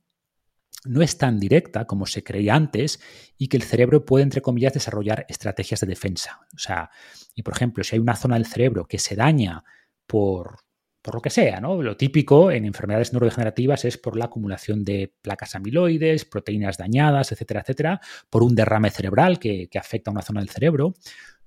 no 0.84 1.02
es 1.02 1.18
tan 1.18 1.40
directa 1.40 1.86
como 1.86 2.06
se 2.06 2.24
creía 2.24 2.56
antes 2.56 3.00
y 3.38 3.48
que 3.48 3.58
el 3.58 3.64
cerebro 3.64 4.04
puede, 4.06 4.24
entre 4.24 4.42
comillas, 4.42 4.74
desarrollar 4.74 5.26
estrategias 5.30 5.80
de 5.80 5.88
defensa. 5.88 6.42
O 6.54 6.60
sea, 6.60 6.90
y 7.34 7.44
por 7.44 7.54
ejemplo, 7.54 7.84
si 7.84 7.96
hay 7.96 8.00
una 8.00 8.16
zona 8.16 8.36
del 8.36 8.46
cerebro 8.46 8.86
que 8.86 9.00
se 9.00 9.16
daña 9.16 9.64
por 10.06 10.60
por 11.02 11.16
lo 11.16 11.22
que 11.22 11.30
sea, 11.30 11.62
¿no? 11.62 11.82
Lo 11.82 11.96
típico 11.96 12.52
en 12.52 12.66
enfermedades 12.66 13.14
neurodegenerativas 13.14 13.86
es 13.86 13.98
por 13.98 14.18
la 14.18 14.26
acumulación 14.26 14.84
de 14.84 15.14
placas 15.22 15.56
amiloides, 15.56 16.26
proteínas 16.26 16.78
dañadas, 16.78 17.32
etcétera, 17.32 17.62
etcétera, 17.62 18.02
por 18.30 18.44
un 18.44 18.56
derrame 18.56 18.90
cerebral 18.92 19.40
que, 19.40 19.70
afecta 19.80 20.12
a 20.12 20.14
una 20.14 20.22
zona 20.22 20.42
del 20.42 20.50
cerebro. 20.50 20.94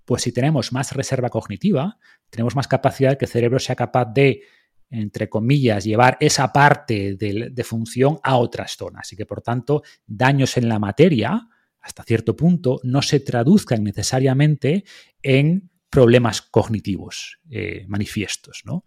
Pues 0.05 0.23
si 0.23 0.33
tenemos 0.33 0.73
más 0.73 0.93
reserva 0.93 1.29
cognitiva, 1.29 1.99
tenemos 2.31 2.57
más 2.57 2.67
capacidad 2.67 3.11
de 3.11 3.19
que 3.19 3.27
el 3.27 3.31
cerebro 3.31 3.59
sea 3.59 3.77
capaz 3.77 4.07
de 4.07 4.43
entre 4.95 5.31
comillas, 5.31 5.85
llevar 5.85 6.19
esa 6.21 6.53
parte 6.53 7.15
de, 7.15 7.65
función 7.65 8.19
a 8.23 8.37
otras 8.37 8.77
zonas 8.77 9.11
y 9.11 9.17
que, 9.17 9.25
por 9.25 9.41
tanto, 9.41 9.83
daños 10.07 10.59
en 10.59 10.69
la 10.69 10.79
materia, 10.79 11.49
hasta 11.81 12.05
cierto 12.05 12.37
punto, 12.37 12.79
no 12.83 13.01
se 13.01 13.19
traduzcan 13.21 13.83
necesariamente 13.85 14.85
en 15.23 15.71
problemas 15.89 16.43
cognitivos 16.43 17.39
eh, 17.49 17.87
manifiestos. 17.89 18.63
¿no? 18.67 18.85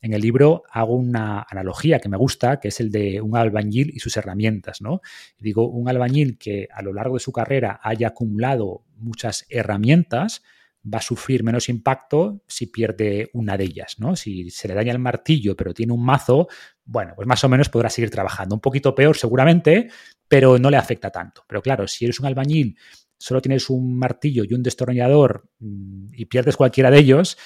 En 0.00 0.14
el 0.14 0.20
libro 0.22 0.62
hago 0.70 0.94
una 0.94 1.46
analogía 1.48 1.98
que 1.98 2.08
me 2.08 2.16
gusta, 2.16 2.58
que 2.58 2.68
es 2.68 2.80
el 2.80 2.90
de 2.90 3.20
un 3.20 3.36
albañil 3.36 3.90
y 3.94 4.00
sus 4.00 4.16
herramientas, 4.16 4.80
¿no? 4.80 5.00
Digo, 5.38 5.68
un 5.68 5.88
albañil 5.88 6.38
que 6.38 6.68
a 6.72 6.82
lo 6.82 6.92
largo 6.92 7.14
de 7.14 7.20
su 7.20 7.32
carrera 7.32 7.80
haya 7.82 8.08
acumulado 8.08 8.84
muchas 8.96 9.46
herramientas, 9.48 10.42
va 10.82 10.98
a 10.98 11.02
sufrir 11.02 11.44
menos 11.44 11.68
impacto 11.68 12.42
si 12.46 12.66
pierde 12.66 13.30
una 13.34 13.56
de 13.56 13.64
ellas, 13.64 13.96
¿no? 13.98 14.16
Si 14.16 14.50
se 14.50 14.68
le 14.68 14.74
daña 14.74 14.92
el 14.92 14.98
martillo 14.98 15.54
pero 15.56 15.74
tiene 15.74 15.92
un 15.92 16.04
mazo, 16.04 16.48
bueno, 16.84 17.12
pues 17.14 17.28
más 17.28 17.44
o 17.44 17.48
menos 17.48 17.68
podrá 17.68 17.90
seguir 17.90 18.10
trabajando. 18.10 18.54
Un 18.54 18.60
poquito 18.60 18.94
peor 18.94 19.16
seguramente, 19.16 19.90
pero 20.26 20.58
no 20.58 20.70
le 20.70 20.76
afecta 20.76 21.10
tanto. 21.10 21.44
Pero 21.46 21.60
claro, 21.60 21.86
si 21.86 22.04
eres 22.04 22.20
un 22.20 22.26
albañil, 22.26 22.76
solo 23.18 23.42
tienes 23.42 23.68
un 23.68 23.96
martillo 23.98 24.44
y 24.44 24.54
un 24.54 24.62
destornillador 24.62 25.50
mm, 25.58 26.14
y 26.14 26.24
pierdes 26.24 26.56
cualquiera 26.56 26.90
de 26.90 26.98
ellos, 26.98 27.36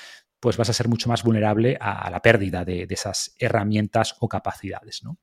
pues 0.45 0.59
vas 0.59 0.69
a 0.69 0.75
ser 0.75 0.89
mucho 0.89 1.09
más 1.09 1.23
vulnerable 1.23 1.79
a, 1.81 2.11
la 2.11 2.21
pérdida 2.21 2.67
de, 2.67 2.87
esas 2.91 3.35
herramientas 3.39 4.15
o 4.21 4.29
capacidades. 4.29 5.03
¿no? 5.03 5.17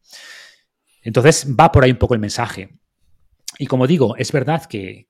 Entonces 1.03 1.45
va 1.47 1.71
por 1.71 1.83
ahí 1.83 1.91
un 1.91 1.99
poco 1.99 2.15
el 2.15 2.19
mensaje. 2.19 2.79
Y 3.59 3.67
como 3.67 3.85
digo, 3.85 4.17
es 4.17 4.31
verdad 4.31 4.65
que, 4.65 5.05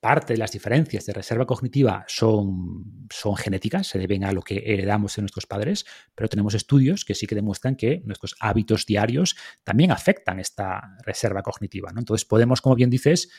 parte 0.00 0.34
de 0.34 0.38
las 0.38 0.52
diferencias 0.52 1.06
de 1.06 1.14
reserva 1.14 1.46
cognitiva 1.46 2.04
son, 2.06 3.06
son, 3.10 3.36
genéticas, 3.36 3.86
se 3.86 3.98
deben 3.98 4.24
a 4.24 4.32
lo 4.32 4.42
que 4.42 4.62
heredamos 4.66 5.16
de 5.16 5.22
nuestros 5.22 5.46
padres, 5.46 5.86
pero 6.14 6.28
tenemos 6.28 6.52
estudios 6.52 7.06
que 7.06 7.14
sí 7.14 7.26
que 7.26 7.34
demuestran 7.34 7.74
que 7.74 8.02
nuestros 8.04 8.36
hábitos 8.40 8.84
diarios 8.84 9.34
también 9.62 9.92
afectan 9.92 10.40
esta 10.40 10.98
reserva 11.06 11.40
cognitiva. 11.40 11.90
¿no? 11.90 12.00
Entonces 12.00 12.26
podemos, 12.26 12.60
como 12.60 12.74
bien 12.74 12.90
dices, 12.90 13.30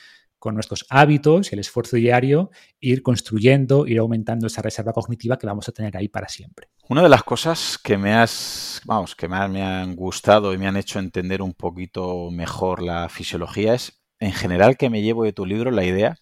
con 0.46 0.54
nuestros 0.54 0.86
hábitos 0.92 1.52
y 1.52 1.56
el 1.56 1.60
esfuerzo 1.60 1.96
diario, 1.96 2.52
ir 2.80 3.02
construyendo, 3.02 3.88
ir 3.88 3.98
aumentando 3.98 4.46
esa 4.46 4.62
reserva 4.62 4.94
cognitiva 4.94 5.40
que 5.40 5.48
vamos 5.48 5.68
a 5.68 5.72
tener 5.72 5.98
ahí 5.98 6.08
para 6.08 6.30
siempre. 6.30 6.70
Una 6.88 7.02
de 7.02 7.10
las 7.10 7.24
cosas 7.24 7.80
que 7.84 7.98
me 7.98 8.14
has, 8.14 8.80
vamos, 8.86 9.16
que 9.16 9.28
más 9.28 9.50
me 9.50 9.64
han 9.64 9.96
gustado 9.96 10.54
y 10.54 10.60
me 10.60 10.68
han 10.68 10.78
hecho 10.78 11.00
entender 11.00 11.42
un 11.42 11.56
poquito 11.56 12.30
mejor 12.30 12.84
la 12.84 13.10
fisiología 13.10 13.74
es, 13.74 14.04
en 14.20 14.34
general, 14.34 14.78
que 14.78 14.92
me 14.92 15.02
llevo 15.02 15.24
de 15.24 15.34
tu 15.34 15.48
libro 15.48 15.72
la 15.72 15.84
idea 15.84 16.16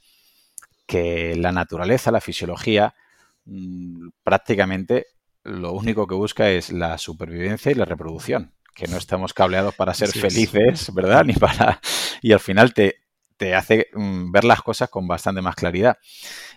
que 0.86 1.36
la 1.36 1.52
naturaleza, 1.52 2.10
la 2.10 2.22
fisiología, 2.22 2.96
mm, 3.44 4.08
prácticamente 4.24 5.08
lo 5.44 5.74
único 5.74 6.08
que 6.08 6.16
busca 6.16 6.50
es 6.50 6.72
la 6.72 6.98
supervivencia 6.98 7.74
y 7.74 7.76
la 7.76 7.84
reproducción 7.84 8.54
que 8.74 8.88
no 8.88 8.98
estamos 8.98 9.34
cableados 9.34 9.76
para 9.76 9.94
ser 9.94 10.10
felices, 10.10 10.94
¿verdad? 10.94 11.24
Ni 11.26 11.34
para. 11.34 11.80
Y 12.22 12.32
al 12.32 12.40
final 12.40 12.74
te, 12.74 13.03
te 13.44 13.56
hace 13.56 13.88
mm, 13.94 14.32
ver 14.32 14.46
las 14.46 14.62
cosas 14.62 14.90
con 14.90 15.06
bastante 15.06 15.42
más 15.42 15.56
claridad. 15.56 15.98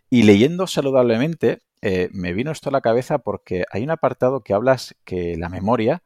Y 0.08 0.22
leyendo 0.22 0.68
saludablemente, 0.68 1.62
eh, 1.82 2.08
me 2.12 2.32
vino 2.32 2.52
esto 2.52 2.68
a 2.68 2.72
la 2.72 2.80
cabeza 2.80 3.18
porque 3.18 3.64
hay 3.72 3.82
un 3.82 3.90
apartado 3.90 4.42
que 4.42 4.54
hablas 4.54 4.94
que 5.04 5.36
la 5.36 5.48
memoria, 5.48 6.04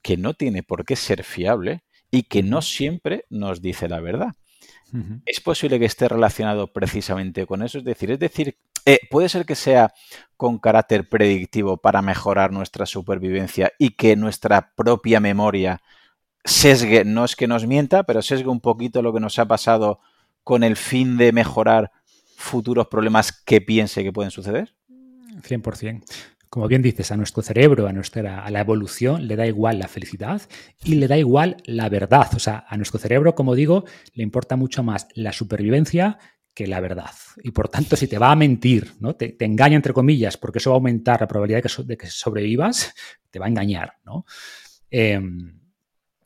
que 0.00 0.16
no 0.16 0.32
tiene 0.32 0.62
por 0.62 0.86
qué 0.86 0.96
ser 0.96 1.22
fiable 1.22 1.82
y 2.10 2.22
que 2.22 2.42
no 2.42 2.62
siempre 2.62 3.26
nos 3.28 3.60
dice 3.60 3.90
la 3.90 4.00
verdad. 4.00 4.32
Es 5.26 5.40
posible 5.40 5.78
que 5.78 5.86
esté 5.86 6.08
relacionado 6.08 6.72
precisamente 6.72 7.46
con 7.46 7.62
eso. 7.62 7.78
Es 7.78 7.84
decir, 7.84 8.10
es 8.10 8.18
decir, 8.18 8.56
eh, 8.86 9.00
puede 9.10 9.28
ser 9.28 9.44
que 9.44 9.54
sea 9.54 9.92
con 10.38 10.58
carácter 10.58 11.10
predictivo 11.10 11.76
para 11.76 12.00
mejorar 12.00 12.52
nuestra 12.52 12.86
supervivencia 12.86 13.72
y 13.78 13.90
que 13.90 14.16
nuestra 14.16 14.72
propia 14.74 15.20
memoria 15.20 15.82
sesgue, 16.42 17.04
no 17.04 17.24
es 17.26 17.36
que 17.36 17.46
nos 17.46 17.66
mienta, 17.66 18.04
pero 18.04 18.22
sesgue 18.22 18.48
un 18.48 18.60
poquito 18.60 19.02
lo 19.02 19.12
que 19.12 19.20
nos 19.20 19.38
ha 19.38 19.46
pasado 19.46 20.00
con 20.42 20.62
el 20.62 20.76
fin 20.76 21.16
de 21.16 21.32
mejorar 21.32 21.90
futuros 22.36 22.88
problemas 22.88 23.32
que 23.32 23.60
piense 23.60 24.02
que 24.02 24.12
pueden 24.12 24.30
suceder? 24.30 24.74
100%. 25.42 26.04
Como 26.48 26.68
bien 26.68 26.82
dices, 26.82 27.10
a 27.10 27.16
nuestro 27.16 27.42
cerebro, 27.42 27.86
a, 27.86 27.92
nuestra, 27.94 28.44
a 28.44 28.50
la 28.50 28.60
evolución, 28.60 29.26
le 29.26 29.36
da 29.36 29.46
igual 29.46 29.78
la 29.78 29.88
felicidad 29.88 30.42
y 30.84 30.96
le 30.96 31.08
da 31.08 31.16
igual 31.16 31.56
la 31.64 31.88
verdad. 31.88 32.28
O 32.34 32.38
sea, 32.38 32.66
a 32.68 32.76
nuestro 32.76 32.98
cerebro, 32.98 33.34
como 33.34 33.54
digo, 33.54 33.86
le 34.12 34.22
importa 34.22 34.56
mucho 34.56 34.82
más 34.82 35.08
la 35.14 35.32
supervivencia 35.32 36.18
que 36.52 36.66
la 36.66 36.80
verdad. 36.80 37.10
Y 37.42 37.52
por 37.52 37.68
tanto, 37.68 37.96
si 37.96 38.06
te 38.06 38.18
va 38.18 38.30
a 38.30 38.36
mentir, 38.36 38.92
¿no? 39.00 39.14
te, 39.16 39.34
engaña 39.40 39.76
entre 39.76 39.94
comillas, 39.94 40.36
porque 40.36 40.58
eso 40.58 40.70
va 40.70 40.74
a 40.74 40.78
aumentar 40.78 41.22
la 41.22 41.28
probabilidad 41.28 41.62
de 41.62 41.96
que, 41.96 42.06
sobrevivas, 42.08 42.94
te 43.30 43.38
va 43.38 43.46
a 43.46 43.48
engañar. 43.48 43.94
¿no? 44.04 44.26
Em, 44.90 45.61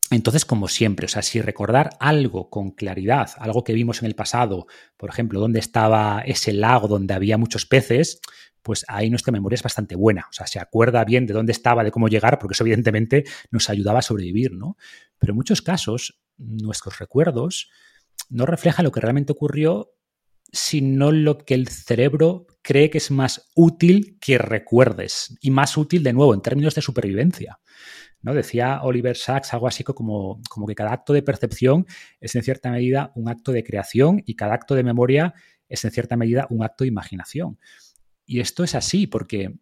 entonces, 0.09 0.45
como 0.45 0.67
siempre, 0.69 1.05
o 1.05 1.09
sea, 1.09 1.21
si 1.21 1.41
recordar 1.41 1.89
algo 1.99 2.49
con 2.49 2.71
claridad, 2.71 3.31
algo 3.39 3.63
que 3.63 3.73
vimos 3.73 4.01
en 4.01 4.05
el 4.05 4.15
pasado, 4.15 4.67
por 4.95 5.09
ejemplo, 5.09 5.39
dónde 5.39 5.59
estaba 5.59 6.21
ese 6.25 6.53
lago 6.53 6.87
donde 6.87 7.13
había 7.13 7.37
muchos 7.37 7.65
peces, 7.65 8.21
pues 8.61 8.85
ahí 8.87 9.09
nuestra 9.09 9.31
memoria 9.31 9.55
es 9.55 9.63
bastante 9.63 9.95
buena. 9.95 10.27
O 10.29 10.33
sea, 10.33 10.47
se 10.47 10.59
acuerda 10.59 11.03
bien 11.03 11.25
de 11.25 11.33
dónde 11.33 11.51
estaba, 11.51 11.83
de 11.83 11.91
cómo 11.91 12.07
llegar, 12.07 12.39
porque 12.39 12.53
eso 12.53 12.63
evidentemente 12.63 13.25
nos 13.51 13.69
ayudaba 13.69 13.99
a 13.99 14.01
sobrevivir, 14.01 14.53
¿no? 14.53 14.77
Pero 15.19 15.31
en 15.31 15.37
muchos 15.37 15.61
casos, 15.61 16.19
nuestros 16.37 16.99
recuerdos 16.99 17.69
no 18.29 18.45
reflejan 18.45 18.85
lo 18.85 18.91
que 18.91 19.01
realmente 19.01 19.33
ocurrió, 19.33 19.93
sino 20.51 21.11
lo 21.11 21.37
que 21.39 21.53
el 21.53 21.67
cerebro 21.67 22.47
cree 22.61 22.89
que 22.89 22.97
es 22.97 23.11
más 23.11 23.49
útil 23.55 24.17
que 24.19 24.37
recuerdes 24.37 25.37
y 25.41 25.51
más 25.51 25.77
útil 25.77 26.03
de 26.03 26.13
nuevo 26.13 26.33
en 26.33 26.41
términos 26.41 26.75
de 26.75 26.81
supervivencia. 26.81 27.59
¿No? 28.21 28.33
Decía 28.33 28.81
Oliver 28.83 29.15
Sacks 29.15 29.53
algo 29.53 29.67
así 29.67 29.83
como, 29.83 30.41
como 30.49 30.67
que 30.67 30.75
cada 30.75 30.93
acto 30.93 31.13
de 31.13 31.21
percepción 31.21 31.85
es 32.19 32.35
en 32.35 32.43
cierta 32.43 32.71
medida 32.71 33.11
un 33.15 33.29
acto 33.29 33.51
de 33.51 33.63
creación 33.63 34.23
y 34.25 34.35
cada 34.35 34.53
acto 34.53 34.75
de 34.75 34.83
memoria 34.83 35.33
es 35.69 35.83
en 35.85 35.91
cierta 35.91 36.15
medida 36.15 36.47
un 36.49 36.63
acto 36.63 36.83
de 36.83 36.89
imaginación. 36.89 37.59
Y 38.25 38.39
esto 38.39 38.63
es 38.63 38.75
así 38.75 39.07
porque 39.07 39.55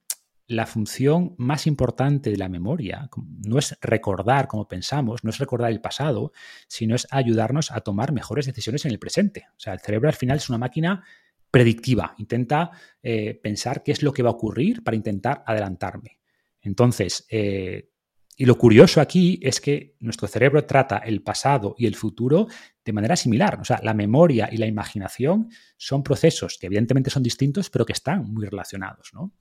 la 0.47 0.65
función 0.65 1.33
más 1.37 1.65
importante 1.65 2.29
de 2.29 2.37
la 2.37 2.49
memoria 2.49 3.09
no 3.47 3.57
es 3.57 3.77
recordar 3.81 4.47
como 4.47 4.67
pensamos, 4.67 5.23
no 5.23 5.31
es 5.31 5.39
recordar 5.39 5.71
el 5.71 5.81
pasado, 5.81 6.31
sino 6.67 6.95
es 6.95 7.07
ayudarnos 7.09 7.71
a 7.71 7.81
tomar 7.81 8.11
mejores 8.11 8.45
decisiones 8.45 8.85
en 8.85 8.91
el 8.91 8.99
presente. 8.99 9.47
O 9.51 9.59
sea, 9.59 9.73
el 9.73 9.79
cerebro 9.79 10.07
al 10.07 10.15
final 10.15 10.37
es 10.37 10.49
una 10.49 10.59
máquina 10.59 11.03
predictiva, 11.49 12.13
intenta 12.17 12.71
eh, 13.01 13.39
pensar 13.41 13.81
qué 13.81 13.91
es 13.91 14.03
lo 14.03 14.13
que 14.13 14.21
va 14.21 14.29
a 14.29 14.33
ocurrir 14.33 14.83
para 14.83 14.97
intentar 14.97 15.43
adelantarme. 15.47 16.19
Entonces, 16.61 17.25
eh, 17.29 17.91
y 18.37 18.45
lo 18.45 18.57
curioso 18.57 18.99
aquí 18.99 19.39
es 19.41 19.61
que 19.61 19.95
nuestro 19.99 20.27
cerebro 20.27 20.65
trata 20.65 20.97
el 20.97 21.21
pasado 21.21 21.73
y 21.77 21.85
el 21.85 21.95
futuro 21.95 22.47
de 22.83 22.93
manera 22.93 23.15
similar. 23.15 23.59
O 23.61 23.63
sea, 23.63 23.79
la 23.81 23.93
memoria 23.93 24.49
y 24.51 24.57
la 24.57 24.65
imaginación 24.65 25.49
son 25.77 26.03
procesos 26.03 26.57
que 26.59 26.67
evidentemente 26.67 27.09
son 27.09 27.23
distintos, 27.23 27.69
pero 27.69 27.85
que 27.85 27.93
están 27.93 28.25
muy 28.25 28.45
relacionados. 28.45 29.11
¿no? 29.13 29.31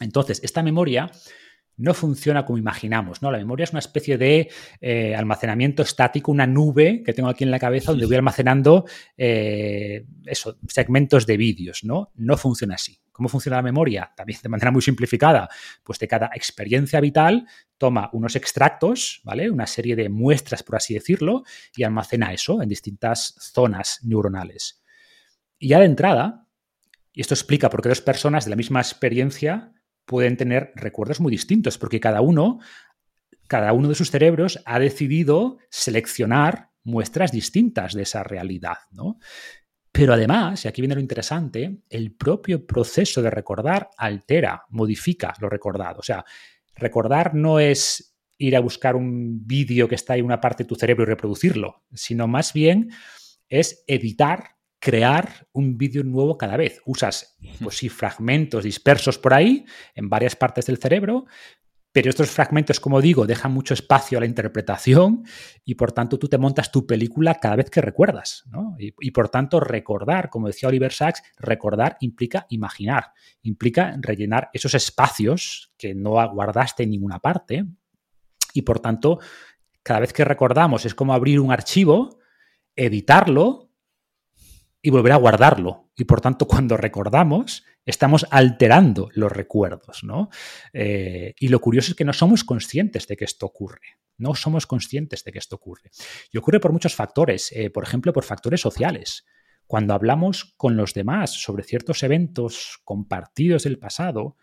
Entonces, 0.00 0.40
esta 0.42 0.62
memoria 0.62 1.10
no 1.76 1.94
funciona 1.94 2.44
como 2.44 2.58
imaginamos, 2.58 3.22
¿no? 3.22 3.30
La 3.30 3.38
memoria 3.38 3.64
es 3.64 3.70
una 3.70 3.80
especie 3.80 4.16
de 4.16 4.50
eh, 4.80 5.14
almacenamiento 5.14 5.82
estático, 5.82 6.30
una 6.30 6.46
nube 6.46 7.02
que 7.04 7.12
tengo 7.12 7.28
aquí 7.28 7.44
en 7.44 7.50
la 7.50 7.58
cabeza 7.58 7.92
donde 7.92 8.06
voy 8.06 8.16
almacenando 8.16 8.84
eh, 9.16 10.06
segmentos 10.68 11.26
de 11.26 11.36
vídeos, 11.36 11.84
¿no? 11.84 12.12
No 12.14 12.36
funciona 12.36 12.74
así. 12.74 13.00
¿Cómo 13.10 13.28
funciona 13.28 13.58
la 13.58 13.62
memoria? 13.62 14.12
También 14.16 14.40
de 14.42 14.48
manera 14.48 14.72
muy 14.72 14.82
simplificada, 14.82 15.48
pues 15.84 16.00
de 16.00 16.08
cada 16.08 16.30
experiencia 16.34 17.00
vital 17.00 17.46
toma 17.78 18.10
unos 18.12 18.34
extractos, 18.34 19.20
¿vale? 19.22 19.50
Una 19.50 19.68
serie 19.68 19.94
de 19.94 20.08
muestras, 20.08 20.64
por 20.64 20.76
así 20.76 20.94
decirlo, 20.94 21.44
y 21.76 21.84
almacena 21.84 22.32
eso 22.32 22.60
en 22.60 22.68
distintas 22.68 23.36
zonas 23.38 24.00
neuronales. 24.02 24.82
Y 25.58 25.68
ya 25.68 25.78
de 25.78 25.86
entrada, 25.86 26.48
y 27.12 27.20
esto 27.20 27.34
explica 27.34 27.70
por 27.70 27.82
qué 27.82 27.88
dos 27.88 28.00
personas 28.00 28.44
de 28.44 28.50
la 28.50 28.56
misma 28.56 28.80
experiencia 28.80 29.73
pueden 30.04 30.36
tener 30.36 30.72
recuerdos 30.74 31.20
muy 31.20 31.30
distintos, 31.30 31.78
porque 31.78 32.00
cada 32.00 32.20
uno, 32.20 32.60
cada 33.48 33.72
uno 33.72 33.88
de 33.88 33.94
sus 33.94 34.10
cerebros 34.10 34.60
ha 34.64 34.78
decidido 34.78 35.58
seleccionar 35.70 36.70
muestras 36.82 37.32
distintas 37.32 37.94
de 37.94 38.02
esa 38.02 38.22
realidad, 38.22 38.78
¿no? 38.90 39.18
Pero 39.90 40.12
además, 40.12 40.64
y 40.64 40.68
aquí 40.68 40.82
viene 40.82 40.96
lo 40.96 41.00
interesante, 41.00 41.82
el 41.88 42.14
propio 42.16 42.66
proceso 42.66 43.22
de 43.22 43.30
recordar 43.30 43.90
altera, 43.96 44.64
modifica 44.70 45.32
lo 45.40 45.48
recordado. 45.48 46.00
O 46.00 46.02
sea, 46.02 46.24
recordar 46.74 47.34
no 47.34 47.60
es 47.60 48.16
ir 48.36 48.56
a 48.56 48.60
buscar 48.60 48.96
un 48.96 49.46
vídeo 49.46 49.86
que 49.86 49.94
está 49.94 50.16
en 50.16 50.24
una 50.24 50.40
parte 50.40 50.64
de 50.64 50.68
tu 50.68 50.74
cerebro 50.74 51.04
y 51.04 51.06
reproducirlo, 51.06 51.84
sino 51.92 52.26
más 52.26 52.52
bien 52.52 52.90
es 53.48 53.84
editar 53.86 54.53
crear 54.84 55.48
un 55.52 55.78
vídeo 55.78 56.04
nuevo 56.04 56.36
cada 56.36 56.58
vez. 56.58 56.82
Usas, 56.84 57.38
pues 57.62 57.78
sí, 57.78 57.88
fragmentos 57.88 58.64
dispersos 58.64 59.18
por 59.18 59.32
ahí, 59.32 59.64
en 59.94 60.10
varias 60.10 60.36
partes 60.36 60.66
del 60.66 60.76
cerebro, 60.76 61.24
pero 61.90 62.10
estos 62.10 62.30
fragmentos, 62.30 62.80
como 62.80 63.00
digo, 63.00 63.26
dejan 63.26 63.50
mucho 63.50 63.72
espacio 63.72 64.18
a 64.18 64.20
la 64.20 64.26
interpretación 64.26 65.24
y 65.64 65.76
por 65.76 65.92
tanto 65.92 66.18
tú 66.18 66.28
te 66.28 66.36
montas 66.36 66.70
tu 66.70 66.86
película 66.86 67.36
cada 67.36 67.56
vez 67.56 67.70
que 67.70 67.80
recuerdas. 67.80 68.44
Y, 68.78 69.10
por 69.12 69.30
tanto 69.30 69.58
recordar, 69.58 70.28
como 70.28 70.48
decía 70.48 70.68
Oliver 70.68 70.92
Sacks, 70.92 71.22
recordar 71.38 71.96
implica 72.00 72.44
imaginar, 72.50 73.12
implica 73.40 73.96
rellenar 74.02 74.50
esos 74.52 74.74
espacios 74.74 75.72
que 75.78 75.94
no 75.94 76.10
guardaste 76.30 76.82
en 76.82 76.90
ninguna 76.90 77.20
parte 77.20 77.64
Y 78.52 78.62
por 78.62 78.80
tanto, 78.80 79.18
cada 79.82 80.00
vez 80.00 80.12
que 80.12 80.26
recordamos 80.26 80.84
es 80.84 80.94
como 80.94 81.14
abrir 81.14 81.40
un 81.40 81.52
archivo, 81.52 82.18
editarlo 82.76 83.70
y 84.84 84.90
volver 84.90 85.12
a 85.12 85.16
guardarlo. 85.16 85.90
Y 85.96 86.04
por 86.04 86.20
tanto, 86.20 86.46
cuando 86.46 86.76
recordamos, 86.76 87.64
estamos 87.86 88.26
alterando 88.30 89.08
los 89.14 89.32
recuerdos, 89.32 90.04
¿no? 90.04 90.28
Eh, 90.74 91.34
y 91.40 91.48
lo 91.48 91.58
curioso 91.58 91.92
es 91.92 91.96
que 91.96 92.04
no 92.04 92.12
somos 92.12 92.44
conscientes 92.44 93.08
de 93.08 93.16
que 93.16 93.24
esto 93.24 93.46
ocurre. 93.46 93.98
No 94.18 94.34
somos 94.34 94.66
conscientes 94.66 95.24
de 95.24 95.32
que 95.32 95.38
esto 95.38 95.56
ocurre. 95.56 95.90
Y 96.30 96.36
ocurre 96.36 96.60
por 96.60 96.70
muchos 96.70 96.94
factores, 96.94 97.50
eh, 97.52 97.70
por 97.70 97.82
ejemplo, 97.82 98.12
por 98.12 98.24
factores 98.24 98.60
sociales. 98.60 99.24
Cuando 99.66 99.94
hablamos 99.94 100.52
con 100.58 100.76
los 100.76 100.92
demás 100.92 101.30
sobre 101.30 101.64
ciertos 101.64 102.02
eventos 102.02 102.78
compartidos 102.84 103.64
del 103.64 103.78
pasado, 103.78 104.36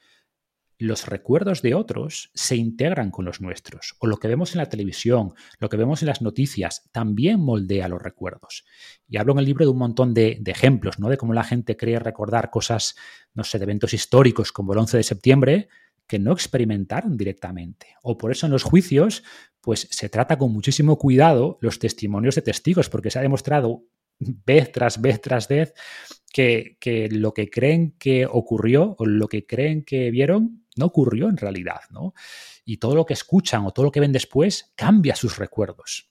los 0.81 1.05
recuerdos 1.05 1.61
de 1.61 1.75
otros 1.75 2.31
se 2.33 2.55
integran 2.55 3.11
con 3.11 3.23
los 3.23 3.39
nuestros. 3.39 3.95
O 3.99 4.07
lo 4.07 4.17
que 4.17 4.27
vemos 4.27 4.53
en 4.53 4.57
la 4.57 4.67
televisión, 4.69 5.33
lo 5.59 5.69
que 5.69 5.77
vemos 5.77 6.01
en 6.01 6.07
las 6.07 6.23
noticias, 6.23 6.89
también 6.91 7.39
moldea 7.39 7.87
los 7.87 8.01
recuerdos. 8.01 8.65
Y 9.07 9.17
hablo 9.17 9.33
en 9.33 9.39
el 9.39 9.45
libro 9.45 9.63
de 9.63 9.71
un 9.71 9.77
montón 9.77 10.15
de, 10.15 10.41
ejemplos, 10.45 10.97
¿no? 10.97 11.09
De 11.09 11.17
cómo 11.17 11.33
la 11.33 11.43
gente 11.43 11.77
cree 11.77 11.99
recordar 11.99 12.49
cosas, 12.49 12.95
no 13.35 13.43
sé, 13.43 13.59
de 13.59 13.65
eventos 13.65 13.93
históricos 13.93 14.51
como 14.51 14.73
el 14.73 14.79
11 14.79 14.97
de 14.97 15.03
septiembre, 15.03 15.69
que 16.07 16.17
no 16.17 16.31
experimentaron 16.31 17.15
directamente. 17.15 17.95
O 18.01 18.17
por 18.17 18.31
eso 18.31 18.47
en 18.47 18.51
los 18.51 18.63
juicios, 18.63 19.23
pues 19.61 19.87
se 19.91 20.09
trata 20.09 20.39
con 20.39 20.51
muchísimo 20.51 20.97
cuidado 20.97 21.59
los 21.61 21.77
testimonios 21.77 22.33
de 22.33 22.41
testigos, 22.41 22.89
porque 22.89 23.11
se 23.11 23.19
ha 23.19 23.21
demostrado 23.21 23.83
vez 24.19 24.71
tras 24.71 24.99
vez 24.99 25.21
tras 25.21 25.47
vez 25.47 25.73
que, 26.33 26.77
que, 26.79 27.07
lo 27.09 27.33
que 27.33 27.49
creen 27.49 27.95
que 27.99 28.25
ocurrió 28.25 28.95
o 28.97 29.05
lo 29.05 29.27
que 29.27 29.45
creen 29.45 29.83
que 29.83 30.11
vieron 30.11 30.61
no 30.75 30.86
ocurrió 30.86 31.29
en 31.29 31.38
realidad, 31.38 31.81
¿no? 31.89 32.13
Y 32.65 32.77
todo 32.77 32.95
lo 32.95 33.05
que 33.05 33.13
escuchan 33.13 33.65
o 33.65 33.71
todo 33.71 33.86
lo 33.86 33.91
que 33.91 33.99
ven 33.99 34.12
después 34.12 34.71
cambia 34.75 35.15
sus 35.15 35.38
recuerdos. 35.38 36.10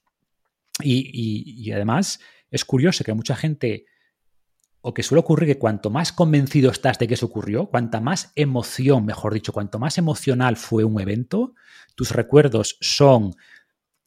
Y, 0.83 1.71
además 1.73 2.21
es 2.51 2.65
curioso 2.65 3.05
que 3.05 3.15
mucha 3.15 3.37
gente, 3.37 3.87
o 4.81 4.93
que 4.95 5.03
suele 5.03 5.21
ocurrir 5.21 5.49
que 5.49 5.59
cuanto 5.59 5.91
más 5.91 6.13
convencido 6.13 6.71
estás 6.71 6.99
de 6.99 7.07
que 7.07 7.15
eso 7.15 7.27
ocurrió, 7.27 7.67
cuanta 7.67 8.01
más 8.01 8.33
emoción, 8.35 9.05
mejor 9.05 9.35
dicho, 9.35 9.53
cuanto 9.53 9.79
más 9.79 9.99
emocional 9.99 10.57
fue 10.57 10.85
un 10.85 11.01
evento, 11.01 11.55
tus 11.95 12.11
recuerdos 12.11 12.77
son, 12.81 13.35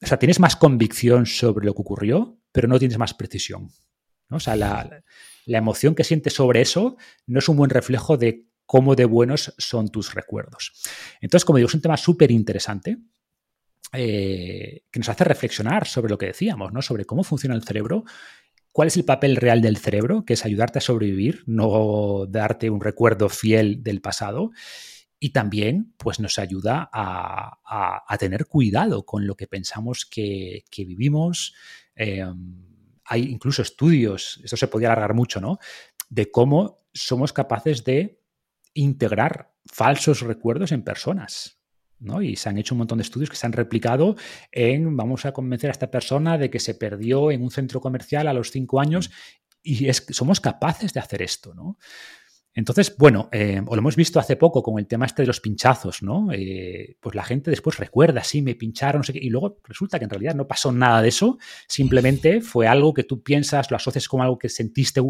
o 0.02 0.06
sea, 0.06 0.18
tienes 0.18 0.40
más 0.40 0.56
convicción 0.56 1.26
sobre 1.26 1.64
lo 1.64 1.74
que 1.74 1.82
ocurrió, 1.82 2.38
pero 2.52 2.68
no 2.68 2.78
tienes 2.78 2.98
más 2.98 3.14
precisión. 3.14 3.70
O 4.30 4.40
sea, 4.40 4.56
la, 4.56 5.02
la 5.46 5.58
emoción 5.58 5.94
que 5.94 6.04
sientes 6.04 6.34
sobre 6.34 6.60
eso 6.60 6.96
no 7.26 7.38
es 7.38 7.48
un 7.48 7.56
buen 7.56 7.70
reflejo 7.70 8.16
de 8.16 8.46
cómo 8.66 8.94
de 8.94 9.04
buenos 9.04 9.54
son 9.58 9.88
tus 9.88 10.14
recuerdos. 10.14 10.72
Entonces, 11.20 11.44
como 11.44 11.58
digo, 11.58 11.68
es 11.68 11.74
un 11.74 11.82
tema 11.82 11.96
súper 11.96 12.30
interesante. 12.30 12.98
Eh, 13.96 14.82
que 14.90 14.98
nos 14.98 15.08
hace 15.08 15.22
reflexionar 15.22 15.86
sobre 15.86 16.10
lo 16.10 16.18
que 16.18 16.26
decíamos, 16.26 16.72
¿no? 16.72 16.82
Sobre 16.82 17.04
cómo 17.04 17.22
funciona 17.22 17.54
el 17.54 17.62
cerebro, 17.62 18.04
cuál 18.72 18.88
es 18.88 18.96
el 18.96 19.04
papel 19.04 19.36
real 19.36 19.60
del 19.60 19.76
cerebro, 19.76 20.24
que 20.24 20.32
es 20.32 20.44
ayudarte 20.44 20.78
a 20.78 20.82
sobrevivir, 20.82 21.44
no 21.46 22.26
darte 22.26 22.70
un 22.70 22.80
recuerdo 22.80 23.28
fiel 23.28 23.84
del 23.84 24.00
pasado. 24.00 24.50
Y 25.20 25.30
también, 25.30 25.94
pues, 25.96 26.18
nos 26.18 26.40
ayuda 26.40 26.90
a, 26.92 28.16
tener 28.18 28.46
cuidado 28.46 29.06
con 29.06 29.28
lo 29.28 29.36
que 29.36 29.46
pensamos 29.46 30.06
que, 30.06 30.64
vivimos. 30.76 31.54
Em, 31.94 32.64
hay 33.04 33.22
incluso 33.22 33.62
estudios, 33.62 34.40
esto 34.42 34.56
se 34.56 34.66
podría 34.66 34.88
alargar 34.88 35.14
mucho, 35.14 35.40
¿no? 35.40 35.58
De 36.08 36.32
cómo 36.32 36.84
somos 36.92 37.32
capaces 37.32 37.84
de 37.84 38.23
integrar 38.74 39.52
falsos 39.66 40.20
recuerdos 40.20 40.72
en 40.72 40.82
personas. 40.82 41.60
¿no? 42.00 42.20
Y 42.20 42.36
se 42.36 42.48
han 42.48 42.58
hecho 42.58 42.74
un 42.74 42.78
montón 42.78 42.98
de 42.98 43.02
estudios 43.02 43.30
que 43.30 43.36
se 43.36 43.46
han 43.46 43.52
replicado 43.52 44.16
en 44.52 44.96
vamos 44.96 45.24
a 45.24 45.32
convencer 45.32 45.70
a 45.70 45.72
esta 45.72 45.90
persona 45.90 46.36
de 46.36 46.50
que 46.50 46.60
se 46.60 46.74
perdió 46.74 47.30
en 47.30 47.42
un 47.42 47.50
centro 47.50 47.80
comercial 47.80 48.28
a 48.28 48.34
los 48.34 48.50
cinco 48.50 48.80
años 48.80 49.10
y 49.62 49.88
es, 49.88 50.04
somos 50.10 50.40
capaces 50.40 50.92
de 50.92 51.00
hacer 51.00 51.22
esto, 51.22 51.54
¿no? 51.54 51.78
Entonces, 52.56 52.94
bueno, 52.96 53.28
eh, 53.32 53.60
o 53.66 53.74
lo 53.74 53.80
hemos 53.80 53.96
visto 53.96 54.20
hace 54.20 54.36
poco 54.36 54.62
con 54.62 54.78
el 54.78 54.86
tema 54.86 55.06
este 55.06 55.22
de 55.22 55.26
los 55.26 55.40
pinchazos, 55.40 56.04
¿no? 56.04 56.28
Eh, 56.32 56.96
pues 57.00 57.16
la 57.16 57.24
gente 57.24 57.50
después 57.50 57.78
recuerda, 57.78 58.22
sí, 58.22 58.42
me 58.42 58.54
pincharon, 58.54 59.00
no 59.00 59.02
sé 59.02 59.12
qué, 59.12 59.18
y 59.20 59.28
luego 59.28 59.58
resulta 59.64 59.98
que 59.98 60.04
en 60.04 60.10
realidad 60.10 60.36
no 60.36 60.46
pasó 60.46 60.70
nada 60.70 61.02
de 61.02 61.08
eso, 61.08 61.38
simplemente 61.66 62.40
fue 62.40 62.68
algo 62.68 62.94
que 62.94 63.02
tú 63.02 63.24
piensas, 63.24 63.72
lo 63.72 63.76
asocias 63.76 64.06
con 64.06 64.20
algo 64.20 64.38
que 64.38 64.48
sentiste 64.48 65.00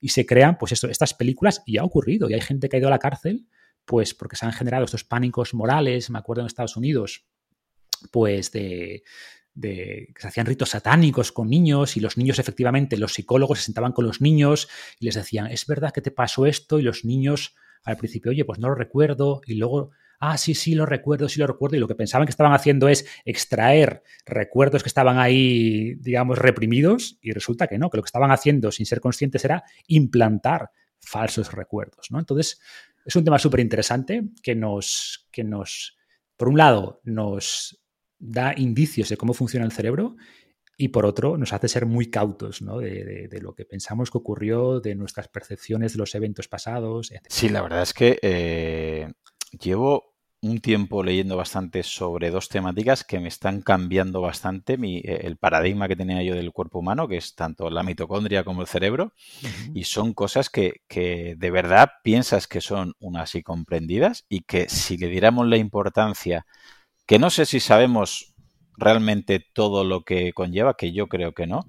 y 0.00 0.08
se 0.08 0.24
crean, 0.24 0.56
pues 0.56 0.72
estas 0.72 1.12
películas 1.12 1.62
y 1.66 1.76
ha 1.76 1.84
ocurrido, 1.84 2.30
y 2.30 2.34
hay 2.34 2.40
gente 2.40 2.68
que 2.68 2.76
ha 2.76 2.78
ido 2.78 2.88
a 2.88 2.92
la 2.92 2.98
cárcel, 2.98 3.46
pues 3.84 4.14
porque 4.14 4.36
se 4.36 4.46
han 4.46 4.52
generado 4.52 4.86
estos 4.86 5.04
pánicos 5.04 5.52
morales, 5.52 6.08
me 6.08 6.18
acuerdo 6.18 6.40
en 6.42 6.46
Estados 6.46 6.78
Unidos, 6.78 7.26
pues 8.10 8.52
de, 8.52 9.02
de 9.56 10.12
que 10.14 10.20
se 10.20 10.28
hacían 10.28 10.46
ritos 10.46 10.70
satánicos 10.70 11.32
con 11.32 11.48
niños 11.48 11.96
y 11.96 12.00
los 12.00 12.16
niños 12.16 12.38
efectivamente, 12.38 12.98
los 12.98 13.14
psicólogos 13.14 13.58
se 13.58 13.64
sentaban 13.64 13.92
con 13.92 14.04
los 14.04 14.20
niños 14.20 14.68
y 15.00 15.06
les 15.06 15.14
decían, 15.14 15.46
es 15.46 15.66
verdad 15.66 15.92
que 15.92 16.02
te 16.02 16.10
pasó 16.10 16.46
esto 16.46 16.78
y 16.78 16.82
los 16.82 17.04
niños 17.04 17.56
al 17.82 17.96
principio, 17.96 18.30
oye, 18.30 18.44
pues 18.44 18.58
no 18.58 18.68
lo 18.68 18.74
recuerdo 18.74 19.40
y 19.46 19.54
luego, 19.54 19.90
ah, 20.20 20.36
sí, 20.36 20.54
sí, 20.54 20.74
lo 20.74 20.84
recuerdo, 20.84 21.28
sí 21.28 21.40
lo 21.40 21.46
recuerdo 21.46 21.76
y 21.76 21.80
lo 21.80 21.88
que 21.88 21.94
pensaban 21.94 22.26
que 22.26 22.30
estaban 22.30 22.52
haciendo 22.52 22.88
es 22.88 23.06
extraer 23.24 24.02
recuerdos 24.26 24.82
que 24.82 24.88
estaban 24.88 25.18
ahí, 25.18 25.94
digamos, 26.00 26.38
reprimidos 26.38 27.18
y 27.22 27.32
resulta 27.32 27.66
que 27.66 27.78
no, 27.78 27.88
que 27.88 27.96
lo 27.96 28.02
que 28.02 28.08
estaban 28.08 28.32
haciendo 28.32 28.70
sin 28.70 28.84
ser 28.84 29.00
conscientes 29.00 29.44
era 29.44 29.64
implantar 29.86 30.70
falsos 31.00 31.52
recuerdos, 31.52 32.10
¿no? 32.10 32.18
Entonces, 32.18 32.60
es 33.06 33.16
un 33.16 33.24
tema 33.24 33.38
súper 33.38 33.60
interesante 33.60 34.24
que 34.42 34.54
nos, 34.54 35.28
que 35.30 35.44
nos, 35.44 35.96
por 36.36 36.48
un 36.48 36.58
lado, 36.58 37.00
nos 37.04 37.80
da 38.18 38.54
indicios 38.56 39.08
de 39.08 39.16
cómo 39.16 39.34
funciona 39.34 39.66
el 39.66 39.72
cerebro 39.72 40.16
y 40.76 40.88
por 40.88 41.06
otro 41.06 41.38
nos 41.38 41.52
hace 41.52 41.68
ser 41.68 41.86
muy 41.86 42.10
cautos 42.10 42.60
¿no? 42.62 42.78
de, 42.78 43.28
lo 43.40 43.54
que 43.54 43.64
pensamos 43.64 44.10
que 44.10 44.18
ocurrió, 44.18 44.80
de 44.80 44.94
nuestras 44.94 45.28
percepciones 45.28 45.92
de 45.92 45.98
los 45.98 46.14
eventos 46.14 46.48
pasados. 46.48 47.10
Etc. 47.10 47.22
Sí, 47.28 47.48
la 47.48 47.62
verdad 47.62 47.82
es 47.82 47.94
que 47.94 48.18
eh, 48.22 49.12
llevo 49.58 50.16
un 50.42 50.60
tiempo 50.60 51.02
leyendo 51.02 51.36
bastante 51.36 51.82
sobre 51.82 52.30
dos 52.30 52.48
temáticas 52.48 53.04
que 53.04 53.18
me 53.18 53.28
están 53.28 53.62
cambiando 53.62 54.20
bastante 54.20 54.74
eh, 54.74 55.20
el 55.22 55.38
paradigma 55.38 55.88
que 55.88 55.96
tenía 55.96 56.22
yo 56.22 56.34
del 56.34 56.52
cuerpo 56.52 56.80
humano, 56.80 57.08
que 57.08 57.16
es 57.16 57.34
tanto 57.34 57.70
la 57.70 57.82
mitocondria 57.82 58.44
como 58.44 58.60
el 58.60 58.68
cerebro, 58.68 59.14
y 59.74 59.84
son 59.84 60.12
cosas 60.12 60.50
que, 60.50 60.82
que, 60.88 61.34
de 61.36 61.50
verdad 61.50 61.90
piensas 62.04 62.46
que 62.46 62.60
son 62.60 62.94
unas 62.98 63.34
y 63.34 63.42
comprendidas 63.42 64.26
y 64.28 64.42
que 64.42 64.68
si 64.68 64.98
le 64.98 65.08
diéramos 65.08 65.46
la 65.46 65.56
importancia 65.56 66.46
que 67.06 67.18
no 67.18 67.30
sé 67.30 67.46
si 67.46 67.60
sabemos 67.60 68.36
realmente 68.76 69.40
todo 69.40 69.84
lo 69.84 70.04
que 70.04 70.32
conlleva, 70.32 70.76
que 70.76 70.92
yo 70.92 71.06
creo 71.08 71.32
que 71.32 71.46
no, 71.46 71.64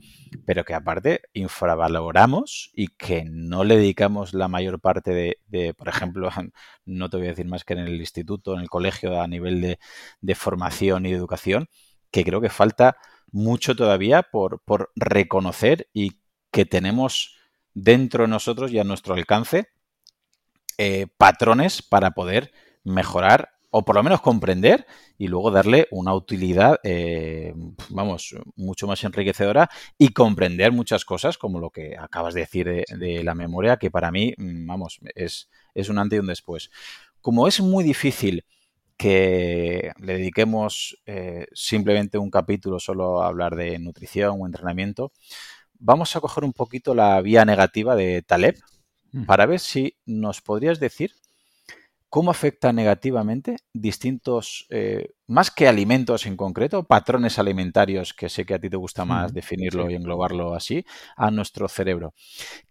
pero 0.45 0.65
que 0.65 0.73
aparte 0.73 1.21
infravaloramos 1.33 2.71
y 2.73 2.89
que 2.89 3.23
no 3.25 3.63
le 3.63 3.77
dedicamos 3.77 4.33
la 4.33 4.47
mayor 4.47 4.81
parte 4.81 5.39
de, 5.47 5.73
por 5.73 5.87
ejemplo, 5.87 6.29
no 6.85 7.09
te 7.09 7.17
voy 7.17 7.27
a 7.27 7.29
decir 7.29 7.47
más 7.47 7.63
que 7.63 7.73
en 7.73 7.79
el 7.79 7.95
instituto, 7.95 8.53
en 8.53 8.61
el 8.61 8.69
colegio, 8.69 9.21
a 9.21 9.27
nivel 9.27 9.61
de, 10.21 10.35
formación 10.35 11.05
y 11.05 11.11
de 11.11 11.17
educación, 11.17 11.69
que 12.11 12.23
creo 12.23 12.41
que 12.41 12.49
falta 12.49 12.97
mucho 13.31 13.75
todavía 13.75 14.23
por, 14.23 14.61
por 14.63 14.91
reconocer 14.95 15.89
y 15.93 16.21
que 16.51 16.65
tenemos 16.65 17.37
dentro 17.73 18.23
de 18.23 18.29
nosotros 18.29 18.71
y 18.71 18.79
a 18.79 18.83
nuestro 18.83 19.13
alcance 19.13 19.67
eh, 20.77 21.07
patrones 21.17 21.81
para 21.81 22.11
poder 22.11 22.51
mejorar 22.83 23.56
o 23.69 23.83
por 23.83 23.95
lo 23.95 24.03
menos 24.03 24.21
comprender 24.21 24.85
y 25.17 25.27
luego 25.27 25.51
darle 25.51 25.87
una 25.91 26.13
utilidad, 26.13 26.79
eh, 26.83 27.53
vamos, 27.89 28.35
mucho 28.55 28.87
más 28.87 29.03
enriquecedora 29.03 29.69
y 29.97 30.09
comprender 30.09 30.71
muchas 30.71 31.03
cosas 31.05 31.37
como 31.37 31.59
lo 31.59 31.69
que 31.69 31.97
acabas 31.97 32.33
de 32.33 32.41
decir 32.41 32.65
de, 32.65 33.23
la 33.23 33.35
memoria, 33.35 33.77
que 33.77 33.91
para 33.91 34.11
mí, 34.11 34.33
mm, 34.37 34.67
vamos, 34.67 34.99
es, 35.15 35.49
es 35.73 35.89
un 35.89 35.99
antes 35.99 36.17
y 36.17 36.19
un 36.21 36.27
después. 36.27 36.71
Como 37.21 37.47
es 37.47 37.59
muy 37.59 37.83
difícil 37.83 38.45
que 38.97 39.91
le 39.99 40.13
dediquemos 40.13 40.97
eh, 41.05 41.45
simplemente 41.53 42.17
un 42.17 42.31
capítulo 42.31 42.79
solo 42.79 43.21
a 43.21 43.27
hablar 43.27 43.55
de 43.55 43.77
nutrición 43.79 44.41
o 44.41 44.45
entrenamiento, 44.45 45.11
vamos 45.77 46.15
a 46.15 46.19
coger 46.19 46.43
un 46.43 46.53
poquito 46.53 46.95
la 46.95 47.21
vía 47.21 47.45
negativa 47.45 47.95
de 47.95 48.23
Taleb 48.23 48.57
mm. 49.11 49.25
para 49.25 49.45
ver 49.45 49.59
si 49.59 49.95
nos 50.05 50.41
podrías 50.41 50.79
decir 50.79 51.11
cómo 52.09 52.31
afecta 52.31 52.71
negativamente 52.71 53.57
distintos, 53.73 54.65
eh, 54.69 55.11
más 55.27 55.51
que 55.51 55.67
alimentos 55.67 56.25
en 56.25 56.37
concreto, 56.37 56.83
patrones 56.83 57.39
alimentarios, 57.39 58.13
que 58.13 58.29
sé 58.29 58.45
que 58.45 58.53
a 58.53 58.59
ti 58.59 58.69
te 58.69 58.77
gusta 58.77 59.05
más 59.05 59.33
definirlo 59.33 59.89
y 59.89 59.95
englobarlo 59.95 60.53
así, 60.53 60.85
a 61.15 61.31
nuestro 61.31 61.67
cerebro. 61.67 62.13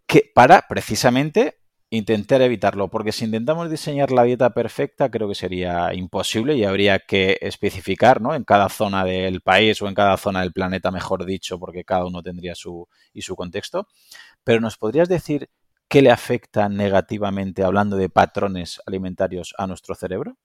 Que 0.06 0.30
para 0.34 0.62
precisamente 0.68 1.58
intentar 1.90 2.42
evitarlo, 2.42 2.88
porque 2.88 3.12
si 3.12 3.24
intentamos 3.24 3.70
diseñar 3.70 4.10
la 4.10 4.24
dieta 4.24 4.50
perfecta, 4.50 5.10
creo 5.10 5.28
que 5.28 5.34
sería 5.34 5.94
imposible 5.94 6.56
y 6.56 6.64
habría 6.64 6.98
que 6.98 7.38
especificar 7.40 8.20
¿no? 8.20 8.34
en 8.34 8.44
cada 8.44 8.68
zona 8.68 9.04
del 9.04 9.40
país 9.40 9.80
o 9.82 9.88
en 9.88 9.94
cada 9.94 10.16
zona 10.16 10.40
del 10.40 10.52
planeta, 10.52 10.90
mejor 10.90 11.24
dicho, 11.24 11.58
porque 11.60 11.84
cada 11.84 12.06
uno 12.06 12.22
tendría 12.22 12.54
su 12.54 12.88
y 13.12 13.22
su 13.22 13.36
contexto. 13.36 13.86
Pero 14.42 14.60
nos 14.60 14.76
podrías 14.76 15.08
decir 15.08 15.48
¿qué 15.88 16.02
le 16.02 16.10
afecta 16.10 16.68
negativamente, 16.68 17.62
hablando 17.62 17.96
de 17.96 18.08
patrones 18.08 18.80
alimentarios, 18.86 19.54
a 19.58 19.66
nuestro 19.66 19.94
cerebro? 19.94 20.38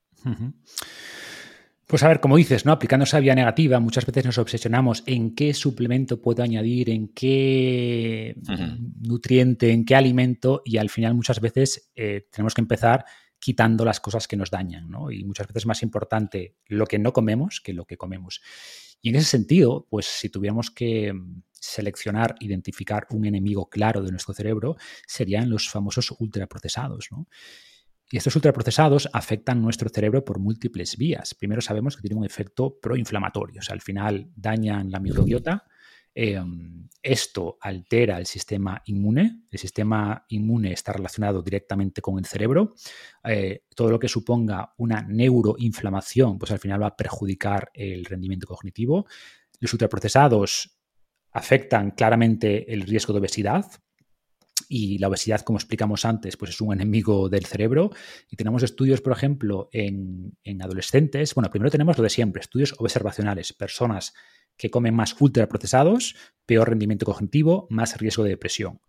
Pues 1.87 2.03
a 2.03 2.07
ver, 2.07 2.21
como 2.21 2.37
dices, 2.37 2.65
¿no? 2.65 2.71
Aplicando 2.71 3.03
esa 3.03 3.19
vía 3.19 3.35
negativa, 3.35 3.79
muchas 3.81 4.05
veces 4.05 4.23
nos 4.23 4.37
obsesionamos 4.37 5.03
en 5.07 5.35
qué 5.35 5.53
suplemento 5.53 6.21
puedo 6.21 6.41
añadir, 6.41 6.89
en 6.89 7.09
qué 7.09 8.35
nutriente, 9.01 9.71
en 9.71 9.83
qué 9.83 9.95
alimento, 9.95 10.61
y 10.63 10.77
al 10.77 10.89
final 10.89 11.15
muchas 11.15 11.41
veces 11.41 11.91
eh, 11.95 12.27
tenemos 12.31 12.53
que 12.53 12.61
empezar 12.61 13.03
quitando 13.39 13.83
las 13.83 13.99
cosas 13.99 14.27
que 14.27 14.37
nos 14.37 14.51
dañan, 14.51 14.89
¿no? 14.89 15.11
Y 15.11 15.25
muchas 15.25 15.47
veces 15.47 15.63
es 15.63 15.65
más 15.65 15.83
importante 15.83 16.55
lo 16.67 16.85
que 16.85 16.99
no 16.99 17.11
comemos 17.11 17.59
que 17.59 17.73
lo 17.73 17.85
que 17.85 17.97
comemos. 17.97 18.41
Y 19.01 19.09
en 19.09 19.15
ese 19.15 19.25
sentido, 19.25 19.87
pues 19.89 20.05
si 20.05 20.29
tuviéramos 20.29 20.69
que 20.71 21.11
seleccionar, 21.61 22.35
identificar 22.39 23.07
un 23.11 23.25
enemigo 23.25 23.69
claro 23.69 24.01
de 24.01 24.11
nuestro 24.11 24.33
cerebro, 24.33 24.75
serían 25.07 25.49
los 25.49 25.69
famosos 25.69 26.13
ultraprocesados. 26.19 27.09
Y 28.11 28.17
estos 28.17 28.35
ultraprocesados 28.35 29.07
afectan 29.13 29.61
nuestro 29.61 29.89
cerebro 29.89 30.25
por 30.25 30.39
múltiples 30.39 30.97
vías. 30.97 31.33
Primero 31.33 31.61
sabemos 31.61 31.95
que 31.95 32.01
tienen 32.01 32.17
un 32.17 32.25
efecto 32.25 32.77
proinflamatorio, 32.81 33.59
o 33.59 33.63
sea, 33.63 33.73
al 33.73 33.81
final 33.81 34.31
dañan 34.35 34.91
la 34.91 34.99
microbiota. 34.99 35.63
Em, 36.13 36.89
esto 37.01 37.57
altera 37.61 38.17
el 38.17 38.25
sistema 38.25 38.81
inmune. 38.85 39.43
El 39.49 39.59
sistema 39.59 40.25
inmune 40.27 40.73
está 40.73 40.91
relacionado 40.91 41.41
directamente 41.41 42.01
con 42.01 42.19
el 42.19 42.25
cerebro. 42.25 42.75
Eh, 43.23 43.63
todo 43.73 43.89
lo 43.89 43.99
que 43.99 44.09
suponga 44.09 44.73
una 44.77 45.03
neuroinflamación, 45.03 46.37
pues 46.37 46.51
al 46.51 46.59
final 46.59 46.81
va 46.81 46.87
a 46.87 46.97
perjudicar 46.97 47.71
el 47.73 48.03
rendimiento 48.03 48.45
cognitivo. 48.45 49.05
Los 49.61 49.71
ultraprocesados 49.71 50.80
afectan 51.31 51.91
claramente 51.91 52.73
el 52.73 52.81
riesgo 52.81 53.13
de 53.13 53.19
obesidad, 53.19 53.65
y 54.73 54.99
la 54.99 55.09
obesidad, 55.09 55.41
como 55.41 55.59
explicamos 55.59 56.05
antes, 56.05 56.37
pues 56.37 56.51
es 56.51 56.61
un 56.61 56.71
enemigo 56.71 57.27
del 57.27 57.45
cerebro. 57.45 57.91
Y 58.29 58.37
tenemos 58.37 58.63
estudios, 58.63 59.01
por 59.01 59.11
ejemplo, 59.11 59.67
en, 59.73 60.33
adolescentes. 60.61 61.35
Bueno, 61.35 61.49
primero 61.49 61.69
tenemos 61.69 61.97
lo 61.97 62.03
de 62.05 62.09
siempre, 62.09 62.39
estudios 62.39 62.73
observacionales, 62.77 63.51
personas 63.51 64.13
que 64.55 64.69
comen 64.69 64.95
más 64.95 65.19
ultraprocesados, 65.19 66.15
peor 66.45 66.69
rendimiento 66.69 67.05
cognitivo, 67.05 67.67
más 67.69 67.97
riesgo 67.97 68.23
de 68.23 68.29
depresión. 68.29 68.79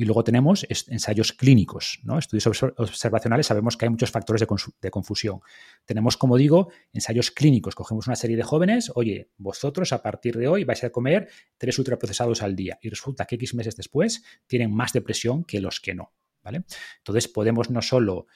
Y 0.00 0.06
luego 0.06 0.24
tenemos 0.24 0.66
ensayos 0.88 1.34
clínicos, 1.34 2.00
¿no? 2.04 2.18
estudios 2.18 2.46
observacionales, 2.78 3.46
sabemos 3.46 3.76
que 3.76 3.84
hay 3.84 3.90
muchos 3.90 4.10
factores 4.10 4.40
de, 4.80 4.90
confusión. 4.90 5.42
Tenemos, 5.84 6.16
como 6.16 6.38
digo, 6.38 6.72
ensayos 6.94 7.30
clínicos. 7.30 7.74
Cogemos 7.74 8.06
una 8.06 8.16
serie 8.16 8.34
de 8.34 8.42
jóvenes, 8.42 8.90
oye, 8.94 9.28
vosotros 9.36 9.92
a 9.92 10.02
partir 10.02 10.38
de 10.38 10.48
hoy 10.48 10.64
vais 10.64 10.82
a 10.84 10.88
comer 10.88 11.28
tres 11.58 11.78
ultraprocesados 11.78 12.40
al 12.40 12.56
día. 12.56 12.78
Y 12.80 12.88
resulta 12.88 13.26
que 13.26 13.34
X 13.34 13.52
meses 13.52 13.76
después 13.76 14.24
tienen 14.46 14.74
más 14.74 14.94
depresión 14.94 15.44
que 15.44 15.60
los 15.60 15.80
que 15.80 15.92
no. 15.92 16.14
¿vale? 16.42 16.64
Entonces 16.96 17.28
podemos 17.28 17.68
no 17.68 17.82
solo 17.82 18.26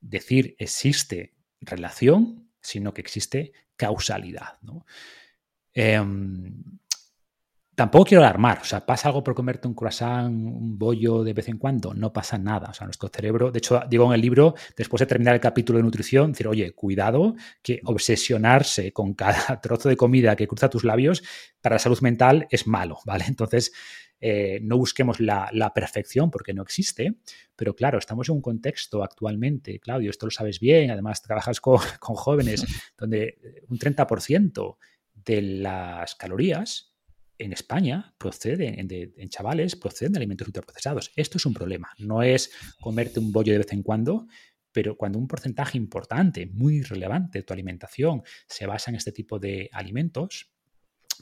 decir 0.00 0.54
existe 0.60 1.34
relación, 1.60 2.48
sino 2.60 2.94
que 2.94 3.00
existe 3.00 3.54
causalidad. 3.74 4.60
¿no? 4.62 4.86
Em, 5.72 6.62
Tampoco 7.78 8.06
quiero 8.06 8.24
alarmar, 8.24 8.58
o 8.60 8.64
sea, 8.64 8.84
pasa 8.84 9.06
algo 9.06 9.22
por 9.22 9.36
comerte 9.36 9.68
un 9.68 9.74
croissant, 9.74 10.34
un 10.34 10.76
bollo 10.76 11.22
de 11.22 11.32
vez 11.32 11.48
en 11.48 11.58
cuando, 11.58 11.94
no 11.94 12.12
pasa 12.12 12.36
nada. 12.36 12.70
O 12.70 12.74
sea, 12.74 12.86
nuestro 12.88 13.08
cerebro, 13.08 13.52
de 13.52 13.58
hecho, 13.58 13.80
digo 13.88 14.04
en 14.06 14.14
el 14.14 14.20
libro, 14.20 14.56
después 14.76 14.98
de 14.98 15.06
terminar 15.06 15.36
el 15.36 15.40
capítulo 15.40 15.76
de 15.76 15.84
nutrición, 15.84 16.32
decir, 16.32 16.48
oye, 16.48 16.72
cuidado, 16.72 17.36
que 17.62 17.80
obsesionarse 17.84 18.92
con 18.92 19.14
cada 19.14 19.60
trozo 19.62 19.88
de 19.88 19.96
comida 19.96 20.34
que 20.34 20.48
cruza 20.48 20.68
tus 20.68 20.82
labios 20.82 21.22
para 21.60 21.76
la 21.76 21.78
salud 21.78 22.00
mental 22.00 22.48
es 22.50 22.66
malo, 22.66 22.98
¿vale? 23.04 23.26
Entonces, 23.28 23.70
eh, 24.20 24.58
no 24.60 24.76
busquemos 24.76 25.20
la, 25.20 25.72
perfección 25.72 26.32
porque 26.32 26.54
no 26.54 26.62
existe, 26.62 27.20
pero 27.54 27.76
claro, 27.76 27.98
estamos 27.98 28.28
en 28.28 28.34
un 28.34 28.42
contexto 28.42 29.04
actualmente, 29.04 29.78
Claudio, 29.78 30.10
esto 30.10 30.26
lo 30.26 30.32
sabes 30.32 30.58
bien, 30.58 30.90
además 30.90 31.22
trabajas 31.22 31.60
con, 31.60 31.78
con 32.00 32.16
jóvenes, 32.16 32.66
donde 32.98 33.38
un 33.68 33.78
30% 33.78 34.78
de 35.14 35.42
las 35.42 36.16
calorías 36.16 36.87
en 37.38 37.52
España 37.52 38.14
proceden, 38.18 38.90
en, 38.90 39.28
chavales, 39.28 39.76
proceden 39.76 40.12
de 40.12 40.18
alimentos 40.18 40.46
ultraprocesados. 40.48 41.12
Esto 41.16 41.38
es 41.38 41.46
un 41.46 41.54
problema. 41.54 41.90
No 41.98 42.22
es 42.22 42.50
comerte 42.80 43.20
un 43.20 43.32
bollo 43.32 43.52
de 43.52 43.58
vez 43.58 43.72
en 43.72 43.82
cuando, 43.82 44.26
pero 44.72 44.96
cuando 44.96 45.18
un 45.18 45.28
porcentaje 45.28 45.78
importante, 45.78 46.46
muy 46.46 46.82
relevante 46.82 47.38
de 47.38 47.42
tu 47.44 47.52
alimentación 47.52 48.22
se 48.46 48.66
basa 48.66 48.90
en 48.90 48.96
este 48.96 49.12
tipo 49.12 49.38
de 49.38 49.70
alimentos, 49.72 50.52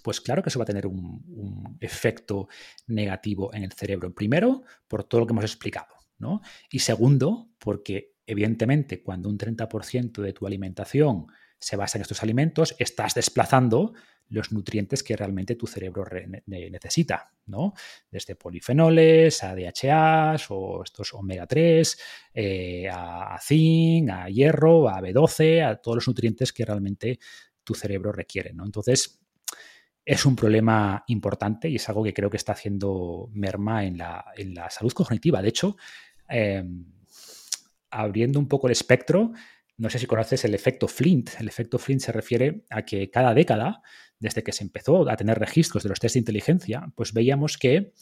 pues 0.03 0.21
claro 0.21 0.43
que 0.43 0.49
eso 0.49 0.59
va 0.59 0.65
a 0.65 0.67
tener 0.67 0.87
un, 0.87 1.77
efecto 1.81 2.49
negativo 2.87 3.53
en 3.55 3.65
el 3.65 3.73
cerebro. 3.73 4.15
Primero, 4.15 4.63
por 4.89 5.05
todo 5.05 5.21
lo 5.21 5.27
que 5.27 5.33
hemos 5.33 5.45
explicado, 5.45 5.95
¿no? 6.19 6.41
Y 6.71 6.79
segundo, 6.79 7.51
porque 7.59 8.15
evidentemente 8.27 9.03
cuando 9.03 9.29
un 9.29 9.39
30% 9.39 10.23
de 10.23 10.33
tu 10.33 10.47
alimentación 10.47 11.27
se 11.59 11.77
basa 11.77 11.99
en 11.99 12.03
estos 12.03 12.23
alimentos, 12.23 12.75
estás 12.79 13.15
desplazando 13.15 13.95
los 14.29 14.53
nutrientes 14.53 15.03
que 15.03 15.17
realmente 15.17 15.55
tu 15.55 15.67
cerebro 15.67 16.05
necesita, 16.47 17.33
¿no? 17.47 17.75
Desde 18.11 18.35
polifenoles 18.35 19.43
a 19.45 19.55
DHAs 19.55 20.47
o 20.51 20.83
estos 20.83 21.15
omega 21.15 21.47
3, 21.47 21.99
eh, 22.35 22.89
a, 22.93 23.39
zinc, 23.41 24.11
a 24.11 24.29
hierro, 24.29 24.89
a 24.89 25.01
B12, 25.01 25.65
a 25.65 25.77
todos 25.77 25.97
los 25.97 26.09
nutrientes 26.09 26.53
que 26.53 26.65
realmente 26.65 27.19
tu 27.63 27.75
cerebro 27.75 28.13
requiere, 28.13 28.53
¿no? 28.53 28.65
Entonces, 28.65 29.21
es 30.05 30.25
un 30.25 30.37
problema 30.37 31.05
importante 31.09 31.69
y 31.69 31.77
es 31.77 31.89
algo 31.89 32.05
que 32.05 32.15
creo 32.15 32.31
que 32.31 32.37
está 32.37 32.53
haciendo 32.53 33.29
merma 33.33 33.85
en 33.85 33.99
la, 33.99 34.25
salud 34.71 34.93
cognitiva. 34.93 35.43
De 35.43 35.49
hecho, 35.49 35.77
em, 36.29 36.85
abriendo 37.91 38.39
un 38.39 38.47
poco 38.47 38.69
el 38.69 38.73
espectro, 38.73 39.33
no 39.79 39.91
sé 39.91 39.99
si 39.99 40.07
conoces 40.07 40.45
el 40.45 40.55
efecto 40.55 40.89
Flint. 40.89 41.31
El 41.39 41.49
efecto 41.49 41.79
Flint 41.79 42.01
se 42.01 42.13
refiere 42.13 42.65
a 42.71 42.83
que 42.83 43.11
cada 43.11 43.35
década, 43.35 43.83
desde 44.19 44.43
que 44.43 44.53
se 44.53 44.65
empezó 44.65 45.09
a 45.09 45.17
tener 45.17 45.39
registros 45.39 45.83
de 45.83 45.91
los 45.91 46.01
test 46.01 46.15
de 46.15 46.21
inteligencia, 46.21 46.91
pues 46.95 47.13
veíamos 47.13 47.59
que 47.59 47.93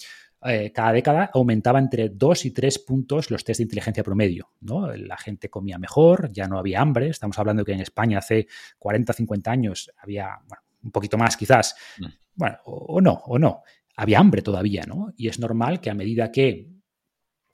eh, 0.45 0.73
cada 0.73 0.93
década 0.93 1.31
aumentaba 1.33 1.79
entre 1.79 2.11
2 2.11 2.45
y 2.45 2.51
3 2.53 2.79
puntos 2.81 3.31
los 3.31 3.43
test 3.45 3.59
de 3.59 3.65
inteligencia 3.65 4.05
promedio. 4.05 4.51
¿no? 4.61 4.95
La 4.95 5.17
gente 5.17 5.49
comía 5.49 5.79
mejor, 5.79 6.31
ya 6.33 6.47
no 6.47 6.59
había 6.59 6.81
hambre. 6.81 7.09
Estamos 7.09 7.39
hablando 7.39 7.65
que 7.65 7.73
en 7.73 7.81
España 7.81 8.19
hace 8.19 8.47
40, 8.79 9.13
50 9.13 9.51
años 9.51 9.91
había 9.99 10.39
un 10.83 10.93
poquito 10.93 11.19
más 11.19 11.37
quizás. 11.37 11.75
Mm. 11.99 12.07
Bueno, 12.37 12.59
o, 12.67 12.97
o 12.97 13.01
no, 13.01 13.15
o 13.27 13.39
no. 13.39 13.63
Había 13.97 14.19
hambre 14.19 14.43
todavía, 14.43 14.85
¿no? 14.87 15.13
Y 15.17 15.29
es 15.29 15.39
normal 15.39 15.81
que 15.81 15.91
a 15.91 15.95
medida 15.95 16.31
que 16.31 16.74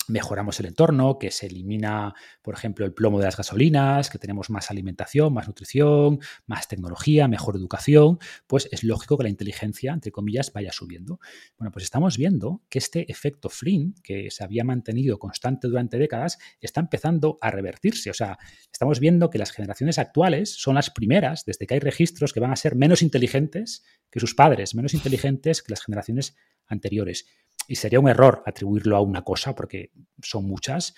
mejoramos 0.08 0.58
el 0.60 0.66
entorno, 0.66 1.18
que 1.18 1.30
se 1.30 1.46
elimina, 1.46 2.14
por 2.42 2.54
ejemplo, 2.54 2.84
el 2.84 2.92
plomo 2.92 3.18
de 3.18 3.24
las 3.24 3.36
gasolinas, 3.36 4.10
que 4.10 4.18
tenemos 4.18 4.50
más 4.50 4.70
alimentación, 4.70 5.32
más 5.32 5.46
nutrición, 5.46 6.20
más 6.46 6.68
tecnología, 6.68 7.28
mejor 7.28 7.56
educación, 7.56 8.18
pues 8.46 8.68
es 8.72 8.84
lógico 8.84 9.16
que 9.16 9.24
la 9.24 9.28
inteligencia, 9.28 9.92
entre 9.92 10.10
comillas, 10.10 10.52
vaya 10.52 10.72
subiendo. 10.72 11.20
Bueno, 11.58 11.70
pues 11.70 11.84
estamos 11.84 12.16
viendo 12.16 12.62
que 12.68 12.78
este 12.78 13.10
efecto 13.10 13.48
Flynn, 13.48 13.94
que 14.02 14.30
se 14.30 14.44
había 14.44 14.64
mantenido 14.64 15.18
constante 15.18 15.68
durante 15.68 15.98
décadas, 15.98 16.38
está 16.60 16.80
empezando 16.80 17.38
a 17.40 17.50
revertirse. 17.50 18.10
O 18.10 18.14
sea, 18.14 18.38
estamos 18.72 19.00
viendo 19.00 19.30
que 19.30 19.38
las 19.38 19.52
generaciones 19.52 19.98
actuales 19.98 20.54
son 20.54 20.74
las 20.74 20.90
primeras, 20.90 21.44
desde 21.44 21.66
que 21.66 21.74
hay 21.74 21.80
registros, 21.80 22.32
que 22.32 22.40
van 22.40 22.52
a 22.52 22.56
ser 22.56 22.76
menos 22.76 23.02
inteligentes 23.02 23.84
que 24.10 24.20
sus 24.20 24.34
padres, 24.34 24.74
menos 24.74 24.94
inteligentes 24.94 25.62
que 25.62 25.70
las 25.70 25.82
generaciones 25.84 26.36
anteriores. 26.66 27.26
Y 27.70 27.76
sería 27.76 28.00
un 28.00 28.08
error 28.08 28.42
atribuirlo 28.46 28.96
a 28.96 29.00
una 29.00 29.22
cosa, 29.22 29.54
porque 29.54 29.92
son 30.20 30.44
muchas, 30.44 30.92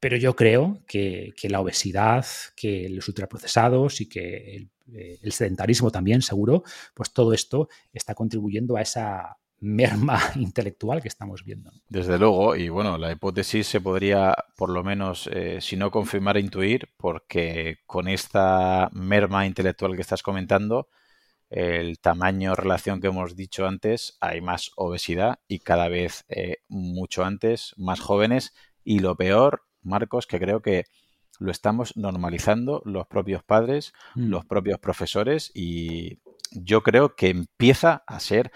pero 0.00 0.16
yo 0.16 0.34
creo 0.34 0.82
que, 0.88 1.32
la 1.44 1.60
obesidad, 1.60 2.26
que 2.56 2.88
los 2.88 3.06
ultraprocesados 3.06 4.00
y 4.00 4.08
que 4.08 4.56
el, 4.56 4.70
eh, 4.92 5.30
sedentarismo 5.30 5.92
también, 5.92 6.22
seguro, 6.22 6.64
pues 6.94 7.12
todo 7.12 7.32
esto 7.32 7.68
está 7.92 8.16
contribuyendo 8.16 8.76
a 8.76 8.82
esa 8.82 9.36
merma 9.60 10.18
intelectual 10.34 11.00
que 11.00 11.06
estamos 11.06 11.44
viendo. 11.44 11.70
Desde 11.88 12.18
luego, 12.18 12.56
y 12.56 12.70
bueno, 12.70 12.98
la 12.98 13.12
hipótesis 13.12 13.68
se 13.68 13.80
podría, 13.80 14.34
por 14.56 14.70
lo 14.70 14.82
menos, 14.82 15.30
eh, 15.32 15.60
si 15.60 15.76
no 15.76 15.92
confirmar, 15.92 16.38
intuir, 16.38 16.88
porque 16.96 17.78
con 17.86 18.08
esta 18.08 18.90
merma 18.90 19.46
intelectual 19.46 19.94
que 19.94 20.02
estás 20.02 20.24
comentando, 20.24 20.88
el 21.50 21.98
tamaño 22.00 22.54
relación 22.54 23.00
que 23.00 23.08
hemos 23.08 23.36
dicho 23.36 23.66
antes, 23.66 24.16
hay 24.20 24.40
más 24.40 24.72
obesidad 24.76 25.38
y 25.46 25.60
cada 25.60 25.88
vez 25.88 26.24
eh, 26.28 26.58
mucho 26.68 27.24
antes, 27.24 27.74
más 27.76 28.00
jóvenes. 28.00 28.54
Y 28.84 28.98
lo 28.98 29.16
peor, 29.16 29.62
Marcos, 29.82 30.26
que 30.26 30.40
creo 30.40 30.60
que 30.60 30.84
lo 31.38 31.50
estamos 31.50 31.96
normalizando 31.96 32.82
los 32.84 33.06
propios 33.06 33.42
padres, 33.42 33.92
mm. 34.14 34.28
los 34.28 34.44
propios 34.44 34.78
profesores 34.78 35.50
y 35.54 36.20
yo 36.52 36.82
creo 36.82 37.14
que 37.14 37.28
empieza 37.28 38.02
a 38.06 38.20
ser 38.20 38.52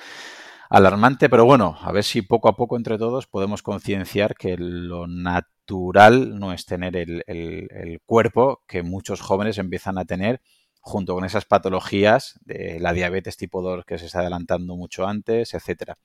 alarmante, 0.71 1.29
pero 1.29 1.45
bueno, 1.45 1.77
a 1.81 1.93
ver 1.93 2.05
si 2.05 2.23
poco 2.23 2.49
a 2.49 2.57
poco 2.57 2.77
entre 2.77 2.97
todos 2.97 3.27
podemos 3.27 3.63
concienciar 3.63 4.37
que 4.37 4.57
lo 4.57 5.09
natural 5.09 6.39
no 6.39 6.53
es 6.53 6.65
tener 6.65 6.97
el 6.97 8.01
cuerpo 8.07 8.63
que 8.67 8.83
muchos 8.83 9.21
jóvenes 9.21 9.59
empiezan 9.59 9.99
a 9.99 10.05
tener 10.05 10.41
junto 10.81 11.15
con 11.15 11.25
esas 11.25 11.45
patologías 11.45 12.39
de 12.43 12.79
la 12.81 12.93
diabetes 12.93 13.37
tipo 13.37 13.63
2 13.63 13.85
que 13.85 13.99
se 13.99 14.07
está 14.07 14.21
adelantando 14.21 14.77
mucho 14.77 15.07
antes, 15.07 15.55
etcétera. 15.55 15.99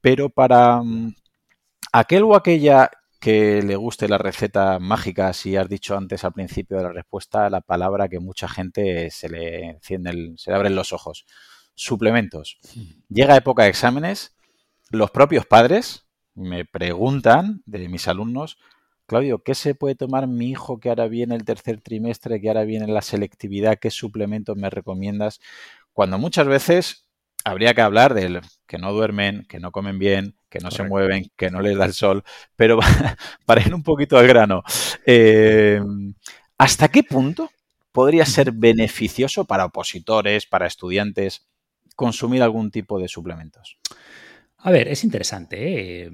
Pero 0.00 0.30
para 0.30 0.82
mm, 0.82 1.14
aquel 1.92 2.22
o 2.24 2.34
aquella 2.34 2.90
que 3.20 3.62
le 3.62 3.76
guste 3.76 4.08
la 4.08 4.18
receta 4.18 4.78
mágica, 4.78 5.32
si 5.32 5.56
has 5.56 5.68
dicho 5.68 5.96
antes 5.96 6.24
al 6.24 6.32
principio 6.32 6.76
de 6.78 6.84
la 6.84 6.92
respuesta 6.92 7.50
la 7.50 7.60
palabra 7.60 8.08
que 8.08 8.20
mucha 8.20 8.48
gente 8.48 9.10
se 9.10 9.28
le 9.28 9.70
enciende, 9.70 10.34
se 10.36 10.50
le 10.50 10.56
abren 10.56 10.74
los 10.74 10.92
ojos. 10.92 11.26
Suplementos. 11.74 12.58
Llega 13.08 13.36
época 13.36 13.64
de 13.64 13.70
exámenes, 13.70 14.36
los 14.90 15.10
propios 15.10 15.46
padres 15.46 16.06
me 16.34 16.64
preguntan 16.64 17.62
de 17.66 17.88
mis 17.88 18.08
alumnos, 18.08 18.58
Claudio, 19.08 19.42
¿qué 19.42 19.54
se 19.54 19.74
puede 19.74 19.94
tomar 19.94 20.26
mi 20.26 20.50
hijo 20.50 20.80
que 20.80 20.90
ahora 20.90 21.08
viene 21.08 21.34
el 21.34 21.46
tercer 21.46 21.80
trimestre, 21.80 22.42
que 22.42 22.48
ahora 22.48 22.64
viene 22.64 22.86
la 22.88 23.00
selectividad? 23.00 23.78
¿Qué 23.78 23.90
suplementos 23.90 24.54
me 24.58 24.68
recomiendas? 24.68 25.40
Cuando 25.94 26.18
muchas 26.18 26.46
veces 26.46 27.06
habría 27.42 27.72
que 27.72 27.80
hablar 27.80 28.12
del 28.12 28.42
que 28.66 28.76
no 28.76 28.92
duermen, 28.92 29.46
que 29.48 29.60
no 29.60 29.72
comen 29.72 29.98
bien, 29.98 30.36
que 30.50 30.58
no 30.58 30.70
se 30.70 30.82
mueven, 30.82 31.32
que 31.38 31.50
no 31.50 31.62
les 31.62 31.78
da 31.78 31.86
el 31.86 31.94
sol, 31.94 32.22
pero 32.54 32.78
para 33.46 33.62
ir 33.62 33.74
un 33.74 33.82
poquito 33.82 34.18
al 34.18 34.26
grano, 34.26 34.62
eh, 35.06 35.80
¿hasta 36.58 36.88
qué 36.88 37.02
punto 37.02 37.50
podría 37.92 38.26
ser 38.26 38.52
beneficioso 38.52 39.46
para 39.46 39.64
opositores, 39.64 40.44
para 40.44 40.66
estudiantes, 40.66 41.46
consumir 41.96 42.42
algún 42.42 42.70
tipo 42.70 43.00
de 43.00 43.08
suplementos? 43.08 43.78
A 44.58 44.70
ver, 44.70 44.86
es 44.88 45.02
interesante. 45.02 46.02
¿eh? 46.02 46.10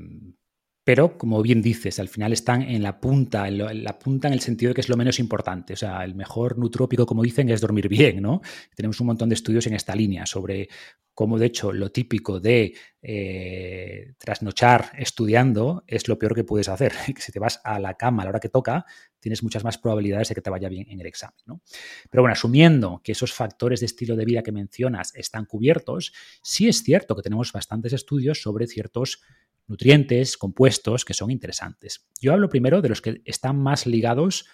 Pero 0.85 1.16
como 1.16 1.43
bien 1.43 1.62
dices, 1.62 1.99
al 1.99 2.09
final 2.09 2.35
están 2.35 2.61
en 2.61 2.82
la 2.82 3.01
punta, 3.01 3.49
en, 3.49 3.82
la 3.82 3.99
punta 3.99 4.28
en 4.28 4.35
el 4.35 4.41
sentido 4.41 4.68
de 4.68 4.74
que 4.74 4.82
es 4.82 4.91
lo 4.91 4.99
menos 4.99 5.18
importante. 5.18 5.72
O 5.72 5.76
sea, 5.76 6.05
el 6.05 6.14
mejor 6.14 6.59
nutrópico, 6.59 7.07
como 7.07 7.22
dicen, 7.22 7.49
es 7.49 7.62
dormir 7.62 7.89
bien, 7.89 8.20
¿no? 8.20 8.43
Tenemos 8.76 9.01
un 9.01 9.07
montón 9.07 9.30
de 9.30 9.35
estudios 9.35 9.66
en 9.66 9.72
esta 9.72 9.95
línea 9.95 10.26
sobre 10.26 10.68
cómo, 11.14 11.39
de 11.39 11.47
hecho, 11.47 11.72
lo 11.72 11.91
típico 11.91 12.39
de 12.39 12.74
eh, 13.01 14.12
trasnochar 14.18 14.91
estudiando 14.99 15.85
es 15.87 16.07
lo 16.07 16.18
peor 16.18 16.35
que 16.35 16.45
puedes 16.45 16.68
hacer. 16.68 16.93
Que 17.14 17.22
si 17.22 17.32
te 17.32 17.39
vas 17.39 17.61
a 17.64 17.78
la 17.78 17.95
cama 17.95 18.22
a 18.22 18.26
la 18.26 18.30
hora 18.30 18.41
que 18.41 18.51
toca, 18.51 18.85
tienes 19.20 19.43
muchas 19.43 19.64
más 19.64 19.78
probabilidades 19.78 20.28
de 20.28 20.35
que 20.35 20.43
te 20.43 20.51
vaya 20.51 20.68
bien 20.68 20.87
en 20.91 21.01
el 21.01 21.07
examen, 21.07 21.41
¿no? 21.47 21.62
Pero 22.11 22.22
bueno, 22.22 22.35
asumiendo 22.35 23.01
que 23.03 23.12
esos 23.12 23.32
factores 23.32 23.80
de 23.80 23.87
estilo 23.87 24.16
de 24.16 24.26
vida 24.26 24.43
que 24.43 24.53
mencionas 24.53 25.14
están 25.14 25.47
cubiertos, 25.47 26.12
sí 26.43 26.68
es 26.68 26.82
cierto 26.82 27.16
que 27.16 27.22
tenemos 27.22 27.53
bastantes 27.53 27.95
estudios 27.95 28.43
sobre 28.43 28.66
ciertos 28.66 29.22
nutrientes, 29.67 30.37
compuestos 30.37 31.05
que 31.05 31.15
son 31.15 31.31
interesantes. 31.31 32.07
Yo 32.21 32.33
hablo 32.33 32.49
primero 32.49 32.83
de 32.83 32.89
los 32.89 33.01
que 33.01 33.23
están 33.25 33.59
más 33.59 33.87
ligados 33.87 34.47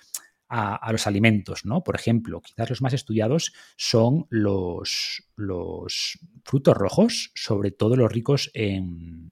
a, 0.48 0.90
los 0.90 1.06
alimentos, 1.06 1.64
¿no? 1.64 1.84
Por 1.84 1.94
ejemplo, 1.94 2.40
quizás 2.40 2.68
los 2.68 2.82
más 2.82 2.92
estudiados 2.92 3.52
son 3.76 4.26
los, 4.30 5.22
los 5.36 6.18
frutos 6.44 6.76
rojos, 6.76 7.30
sobre 7.36 7.70
todo 7.70 7.94
los 7.94 8.10
ricos 8.10 8.50
en, 8.52 9.30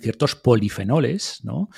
ciertos 0.00 0.34
polifenoles, 0.34 1.40
¿no? 1.44 1.68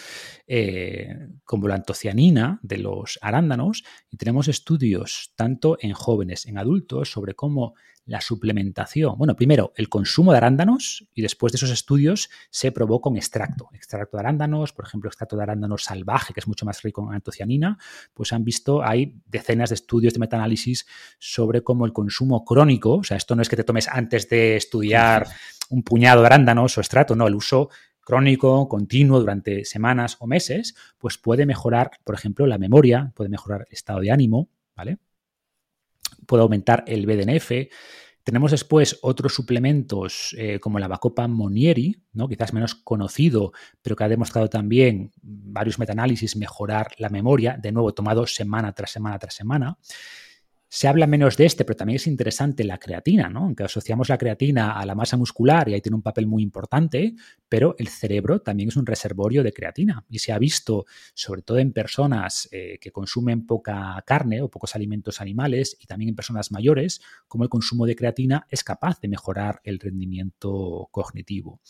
Eh, 0.47 1.09
como 1.45 1.69
la 1.69 1.75
antocianina 1.75 2.61
de 2.63 2.79
los 2.79 3.19
arándanos, 3.21 3.85
y 4.11 4.17
tenemos 4.17 4.49
estudios 4.49 5.33
tanto 5.37 5.77
en 5.81 5.93
jóvenes, 5.93 6.47
en 6.47 6.59
adultos, 6.59 7.11
sobre 7.11 7.35
cómo 7.35 7.75
la 8.07 8.21
suplementación. 8.21 9.19
Bueno, 9.19 9.35
primero 9.35 9.73
el 9.77 9.89
consumo 9.89 10.31
de 10.31 10.39
arándanos 10.39 11.07
y 11.13 11.23
después 11.23 11.53
de 11.53 11.57
esos 11.57 11.71
estudios 11.71 12.31
se 12.51 12.71
probó 12.71 13.01
con 13.01 13.17
extracto. 13.17 13.69
Extracto 13.73 14.17
de 14.17 14.21
arándanos, 14.21 14.73
por 14.73 14.87
ejemplo, 14.87 15.09
extracto 15.09 15.37
de 15.37 15.43
arándanos 15.43 15.85
salvaje, 15.85 16.33
que 16.33 16.41
es 16.41 16.47
mucho 16.47 16.65
más 16.65 16.83
rico 16.83 17.07
en 17.09 17.17
antocianina, 17.17 17.79
pues 18.15 18.33
han 18.33 18.45
visto, 18.45 18.83
hay 18.85 19.21
decenas 19.27 19.71
de 19.71 19.75
estudios 19.75 20.15
de 20.15 20.21
metaanálisis 20.21 20.87
sobre 21.19 21.63
cómo 21.63 21.85
el 21.85 21.93
consumo 21.93 22.45
crónico, 22.45 22.95
o 22.95 23.05
sea, 23.05 23.17
esto 23.17 23.35
no 23.35 23.43
es 23.43 23.49
que 23.49 23.57
te 23.57 23.65
tomes 23.65 23.89
antes 23.89 24.29
de 24.29 24.57
estudiar 24.57 25.27
un 25.69 25.83
puñado 25.83 26.21
de 26.21 26.27
arándanos 26.27 26.79
o 26.79 26.81
extracto, 26.81 27.17
no, 27.17 27.27
el 27.27 27.35
uso 27.35 27.71
crónico, 28.07 28.69
continuo, 28.69 29.19
durante 29.19 29.65
semanas 29.65 30.17
o 30.21 30.29
meses, 30.29 30.77
pues 30.97 31.19
puede 31.19 31.45
mejorar, 31.45 31.91
por 32.05 32.15
ejemplo, 32.15 32.47
la 32.47 32.57
memoria, 32.57 33.13
puede 33.17 33.29
mejorar 33.29 33.67
el 33.69 33.75
estado 33.75 33.99
de 33.99 34.13
ánimo, 34.13 34.49
¿vale? 34.77 34.99
puede 36.25 36.45
aumentar 36.45 36.85
el 36.87 37.05
BDNF. 37.05 37.51
Tenemos 38.23 38.53
después 38.53 38.99
otros 39.03 39.35
suplementos 39.35 40.35
eh, 40.39 40.61
como 40.61 40.79
la 40.79 40.89
Bacopa 40.89 41.27
Monieri, 41.27 41.97
¿no? 42.13 42.29
quizás 42.29 42.53
menos 42.53 42.77
conocido, 42.77 43.53
pero 43.83 43.97
que 43.97 44.05
ha 44.05 44.09
demostrado 44.09 44.49
también 44.49 45.13
varios 45.21 45.79
metaanálisis 45.79 46.37
mejorar 46.37 46.93
la 46.99 47.09
memoria, 47.09 47.59
de 47.61 47.73
nuevo 47.73 47.93
tomado 47.93 48.27
semana 48.27 48.73
tras 48.73 48.93
semana 48.93 49.19
tras 49.19 49.35
semana. 49.35 49.79
Se 50.69 50.89
habla 50.89 51.07
menos 51.07 51.37
de 51.37 51.47
este, 51.47 51.65
pero 51.65 51.77
también 51.77 51.97
es 51.97 52.07
interesante 52.07 52.65
la 52.65 52.79
creatina, 52.79 53.29
¿no? 53.29 53.45
Aunque 53.45 53.65
asociamos 53.65 54.09
la 54.09 54.19
creatina 54.19 54.73
a 54.73 54.85
la 54.85 54.95
masa 54.95 55.17
muscular 55.17 55.69
y 55.69 55.75
ahí 55.75 55.81
tiene 55.81 55.97
un 55.97 56.03
papel 56.03 56.27
muy 56.27 56.43
importante, 56.43 57.15
pero 57.49 57.77
el 57.79 57.89
cerebro 57.89 58.41
también 58.41 58.69
es 58.71 58.77
un 58.77 58.85
reservorio 58.85 59.43
de 59.43 59.53
creatina. 59.53 60.05
Y 60.11 60.19
se 60.19 60.33
ha 60.33 60.39
visto, 60.39 60.87
sobre 61.15 61.43
todo 61.43 61.59
en 61.59 61.73
personas 61.73 62.49
eh, 62.51 62.79
que 62.81 62.91
consumen 62.91 63.47
poca 63.47 64.03
carne 64.05 64.43
o 64.43 64.51
pocos 64.51 64.75
alimentos 64.75 65.21
animales 65.21 65.77
y 65.81 65.87
también 65.87 66.09
en 66.11 66.17
personas 66.17 66.51
mayores, 66.51 67.01
como 67.29 67.45
el 67.45 67.51
consumo 67.51 67.87
de 67.87 67.95
creatina 67.95 68.47
es 68.51 68.65
capaz 68.65 69.01
de 69.01 69.09
mejorar 69.09 69.61
el 69.63 69.79
rendimiento 69.79 70.89
cognitivo. 70.91 71.61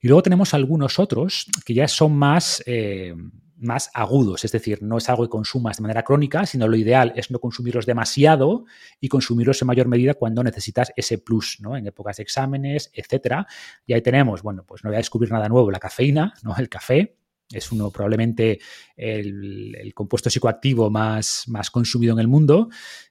Y 0.00 0.08
luego 0.08 0.22
tenemos 0.22 0.54
algunos 0.54 0.98
otros 0.98 1.46
que 1.64 1.74
ya 1.74 1.86
son 1.86 2.16
más... 2.16 2.62
Eh, 2.66 3.14
más 3.62 3.90
agudos, 3.94 4.44
es 4.44 4.52
decir, 4.52 4.82
no 4.82 4.98
es 4.98 5.08
algo 5.08 5.24
que 5.24 5.30
consumas 5.30 5.76
de 5.76 5.82
manera 5.82 6.02
crónica, 6.02 6.46
sino 6.46 6.68
lo 6.68 6.76
ideal 6.76 7.12
es 7.16 7.30
no 7.30 7.38
consumirlos 7.38 7.86
demasiado 7.86 8.64
y 9.00 9.08
consumirlos 9.08 9.60
en 9.62 9.66
mayor 9.66 9.88
medida 9.88 10.14
cuando 10.14 10.42
necesitas 10.42 10.92
ese 10.96 11.18
plus, 11.18 11.58
¿no? 11.60 11.76
En 11.76 11.86
épocas 11.86 12.16
de 12.16 12.22
exámenes, 12.22 12.90
etcétera. 12.92 13.46
Y 13.86 13.92
ahí 13.92 14.02
tenemos, 14.02 14.42
bueno, 14.42 14.64
pues 14.66 14.84
no 14.84 14.90
voy 14.90 14.96
a 14.96 14.98
descubrir 14.98 15.30
nada 15.30 15.48
nuevo, 15.48 15.70
la 15.70 15.78
cafeína, 15.78 16.34
¿no? 16.42 16.54
El 16.56 16.68
café, 16.68 17.16
es 17.52 17.72
uno 17.72 17.90
probablemente 17.90 18.58
el, 18.96 19.92
compuesto 19.94 20.30
psicoactivo 20.30 20.90
más, 20.90 21.44
más, 21.48 21.70
consumido 21.70 22.12
en 22.14 22.18
el 22.18 22.28
mundo. 22.28 22.68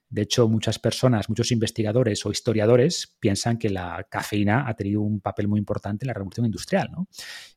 De 0.08 0.22
hecho, 0.22 0.46
muchas 0.46 0.78
personas, 0.78 1.28
muchos 1.30 1.52
investigadores 1.52 2.24
o 2.26 2.30
historiadores 2.30 3.16
piensan 3.18 3.56
que 3.56 3.70
la 3.70 4.06
cafeína 4.10 4.68
ha 4.68 4.74
tenido 4.74 5.00
un 5.00 5.20
papel 5.20 5.48
muy 5.48 5.58
importante 5.58 6.04
en 6.04 6.08
la 6.08 6.14
revolución 6.14 6.44
industrial, 6.44 6.90
¿no? 6.92 7.08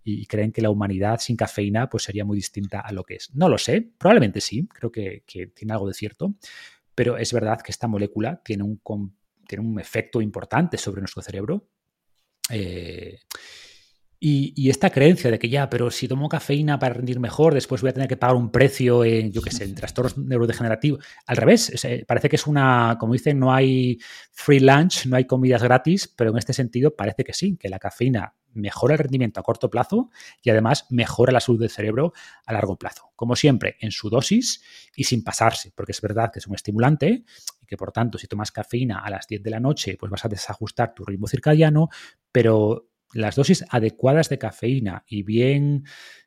Y 0.04 0.26
creen 0.26 0.54
que 0.54 0.62
la 0.62 0.70
humanidad 0.70 1.20
sin 1.20 1.36
cafeína 1.36 1.90
pues, 1.90 2.04
sería 2.04 2.24
muy 2.24 2.38
distinta 2.38 2.80
a 2.80 2.94
lo 2.94 3.04
que 3.04 3.16
es. 3.16 3.36
No 3.36 3.50
lo 3.50 3.58
sé, 3.58 3.82
probablemente 3.98 4.40
sí, 4.40 4.68
creo 4.68 4.90
que, 4.90 5.26
tiene 5.54 5.74
algo 5.74 5.88
de 5.88 5.94
cierto, 5.94 6.36
pero 6.94 7.18
es 7.18 7.34
verdad 7.34 7.62
que 7.62 7.72
esta 7.72 7.88
molécula 7.88 8.42
tiene 8.42 8.64
un, 8.64 8.80
tiene 9.46 9.66
un 9.66 9.80
efecto 9.80 10.22
importante 10.22 10.78
sobre 10.78 11.02
nuestro 11.02 11.22
cerebro. 11.22 11.68
Eh, 12.50 13.20
y, 14.28 14.72
esta 14.72 14.90
creencia 14.90 15.30
de 15.30 15.38
que 15.38 15.50
ya, 15.50 15.70
pero 15.70 15.92
si 15.92 16.08
tomo 16.08 16.28
cafeína 16.28 16.80
para 16.80 16.96
rendir 16.96 17.20
mejor, 17.20 17.54
después 17.54 17.82
voy 17.82 17.92
a 17.92 17.94
tener 17.94 18.10
que 18.10 18.18
pagar 18.18 18.36
un 18.36 18.50
precio 18.50 19.04
en, 19.04 19.32
yo 19.32 19.40
qué 19.44 19.52
sé, 19.52 19.66
en 19.66 19.76
trastornos 19.76 20.18
neurodegenerativos. 20.18 21.06
Al 21.28 21.38
revés, 21.38 21.72
parece 22.08 22.28
que 22.28 22.36
es 22.36 22.48
una, 22.48 22.98
como 23.00 23.14
dicen, 23.14 23.38
no 23.38 23.54
hay 23.54 24.00
free 24.32 24.62
lunch, 24.62 25.06
no 25.06 25.16
hay 25.16 25.26
comidas 25.26 25.62
gratis, 25.62 26.08
pero 26.08 26.32
en 26.32 26.40
este 26.40 26.54
sentido 26.54 26.96
parece 26.96 27.24
que 27.24 27.34
sí, 27.34 27.56
que 27.56 27.70
la 27.70 27.78
cafeína 27.78 28.34
mejora 28.54 28.96
el 28.96 29.00
rendimiento 29.00 29.40
a 29.40 29.44
corto 29.44 29.70
plazo 29.70 30.10
y 30.42 30.50
además 30.50 30.88
mejora 30.90 31.32
la 31.32 31.40
salud 31.40 31.60
del 31.60 31.70
cerebro 31.70 32.14
a 32.48 32.54
largo 32.54 32.78
plazo. 32.78 33.12
Como 33.16 33.36
siempre, 33.36 33.76
en 33.80 33.92
su 33.92 34.10
dosis 34.10 34.64
y 34.96 35.04
sin 35.04 35.24
pasarse, 35.24 35.72
porque 35.76 35.92
es 35.92 36.02
verdad 36.02 36.32
que 36.34 36.40
es 36.40 36.48
un 36.48 36.56
estimulante 36.56 37.26
y 37.62 37.66
que 37.68 37.78
por 37.78 37.92
tanto 37.92 38.18
si 38.18 38.26
tomas 38.26 38.52
cafeína 38.52 39.00
a 39.00 39.10
las 39.12 39.28
10 39.28 39.44
de 39.44 39.50
la 39.52 39.60
noche, 39.60 39.98
pues 40.00 40.10
vas 40.10 40.26
a 40.26 40.30
desajustar 40.30 40.96
tu 40.96 41.06
ritmo 41.06 41.28
circadiano, 41.28 41.90
pero 42.32 42.88
las 43.16 43.36
dosis 43.36 43.64
adecuadas 43.70 44.28
de 44.28 44.38
cafeína 44.38 45.06
y 45.08 45.24
bien, 45.24 45.86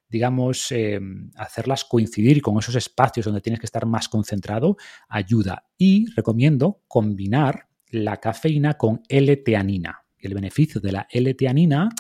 digamos, 0.09 0.73
em, 0.73 1.31
hacerlas 1.37 1.85
coincidir 1.85 2.41
con 2.41 2.59
esos 2.59 2.75
espacios 2.77 3.27
donde 3.27 3.43
tienes 3.43 3.61
que 3.61 3.67
estar 3.67 3.85
más 3.85 4.09
concentrado, 4.09 4.77
ayuda. 5.07 5.67
Y 5.77 6.07
recomiendo 6.17 6.83
combinar 6.89 7.69
la 7.91 8.17
cafeína 8.17 8.75
con 8.75 9.03
L-teanina. 9.07 10.07
El 10.19 10.33
beneficio 10.33 10.81
de 10.81 10.93
la 10.93 11.07
L-teanina 11.11 11.91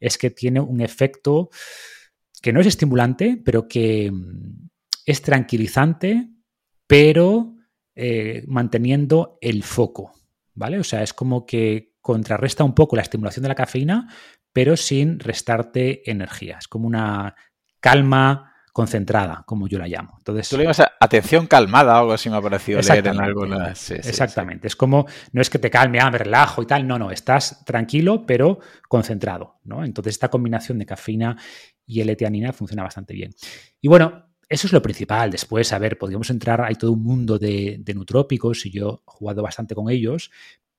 es 0.00 0.16
que 0.16 0.30
tiene 0.30 0.60
un 0.60 0.80
efecto 0.80 1.50
que 2.40 2.52
no 2.52 2.60
es 2.60 2.66
estimulante, 2.66 3.40
pero 3.44 3.68
que 3.68 4.06
em, 4.06 4.70
es 5.04 5.20
tranquilizante, 5.20 6.30
pero 6.86 7.54
eh, 7.94 8.44
manteniendo 8.46 9.36
el 9.42 9.62
foco. 9.62 10.12
¿Vale? 10.54 10.78
O 10.78 10.84
sea, 10.84 11.02
es 11.02 11.12
como 11.12 11.44
que 11.44 11.92
contrarresta 12.08 12.64
un 12.64 12.74
poco 12.74 12.96
la 12.96 13.02
estimulación 13.02 13.42
de 13.42 13.50
la 13.50 13.54
cafeína, 13.54 14.08
pero 14.52 14.76
sin 14.76 15.18
restarte 15.18 16.10
energía. 16.10 16.58
Es 16.58 16.68
como 16.68 16.86
una 16.86 17.34
calma 17.80 18.52
concentrada, 18.78 19.42
como 19.44 19.66
yo 19.66 19.76
la 19.78 19.88
llamo. 19.88 20.14
Entonces, 20.18 20.48
Tú 20.48 20.56
le 20.56 20.62
llamas 20.62 20.82
atención 21.00 21.48
calmada, 21.48 21.98
algo 21.98 22.12
así 22.12 22.30
me 22.30 22.36
ha 22.36 22.40
parecido 22.40 22.80
leer 22.80 23.08
en 23.08 23.20
algunas. 23.20 23.90
exactamente. 23.90 24.68
Es 24.68 24.76
como, 24.76 25.06
no 25.32 25.42
es 25.42 25.50
que 25.50 25.58
te 25.58 25.68
calme, 25.68 25.98
ah, 26.00 26.10
me 26.12 26.18
relajo 26.18 26.62
y 26.62 26.66
tal. 26.66 26.86
No, 26.86 26.96
no, 26.96 27.10
estás 27.10 27.64
tranquilo, 27.64 28.24
pero 28.24 28.60
concentrado. 28.88 29.58
¿no? 29.64 29.84
Entonces, 29.84 30.14
esta 30.14 30.28
combinación 30.28 30.78
de 30.78 30.86
cafeína 30.86 31.36
y 31.86 32.00
L-teanina 32.02 32.52
funciona 32.52 32.84
bastante 32.84 33.14
bien. 33.14 33.32
Y 33.80 33.88
bueno, 33.88 34.28
eso 34.48 34.68
es 34.68 34.72
lo 34.72 34.80
principal. 34.80 35.30
Después, 35.30 35.72
a 35.72 35.78
ver, 35.80 35.98
podríamos 35.98 36.30
entrar, 36.30 36.60
hay 36.60 36.76
todo 36.76 36.92
un 36.92 37.02
mundo 37.02 37.36
de, 37.36 37.78
de 37.80 37.94
nutrópicos 37.94 38.64
y 38.64 38.70
yo 38.70 39.02
he 39.06 39.10
jugado 39.10 39.42
bastante 39.42 39.74
con 39.74 39.90
ellos, 39.90 40.30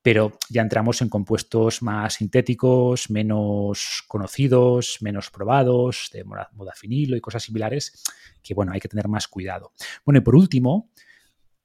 pero 0.02 0.38
ya 0.50 0.62
entramos 0.62 1.02
en 1.02 1.10
compuestos 1.10 1.82
más 1.82 2.16
sintéticos, 2.16 3.10
menos 3.10 4.04
conocidos, 4.08 4.98
menos 5.02 5.30
probados, 5.30 6.10
de 6.14 6.24
modafinilo 6.24 7.18
y 7.18 7.22
cosas 7.22 7.44
similares, 7.44 8.04
que 8.42 8.54
bueno, 8.54 8.72
hay 8.72 8.80
que 8.80 8.88
tener 8.88 9.08
más 9.08 9.28
cuidado. 9.28 9.74
Bueno, 10.06 10.20
y 10.20 10.22
por 10.22 10.36
último, 10.36 10.92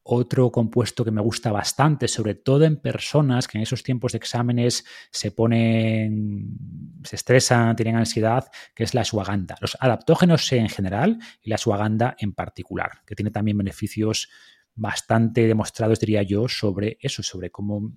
otro 0.07 0.53
compuesto 0.53 1.03
que 1.05 1.11
me 1.11 1.23
gusta 1.23 1.51
bastante, 1.51 2.09
sobre 2.09 2.35
todo 2.35 2.65
en 2.65 2.77
personas 2.77 3.49
que 3.49 3.57
en 3.57 3.63
esos 3.63 3.83
tiempos 3.83 4.13
de 4.13 4.19
exámenes 4.19 4.85
se 5.11 5.31
ponen, 5.31 6.59
se 7.05 7.17
estresan, 7.17 7.75
tienen 7.75 7.97
ansiedad, 7.97 8.51
que 8.75 8.85
es 8.85 8.93
la 8.93 9.01
ashwagandha. 9.01 9.57
Los 9.61 9.79
adaptógenos 9.81 10.53
en 10.53 10.69
general 10.69 11.19
y 11.41 11.49
la 11.49 11.55
ashwagandha 11.55 12.17
en 12.19 12.35
particular, 12.35 13.01
que 13.07 13.15
tiene 13.15 13.31
también 13.31 13.57
beneficios 13.57 14.29
bastante 14.75 15.47
demostrados, 15.47 16.01
diría 16.01 16.23
yo, 16.23 16.49
sobre 16.49 16.99
eso, 17.01 17.23
sobre 17.23 17.51
cómo 17.51 17.93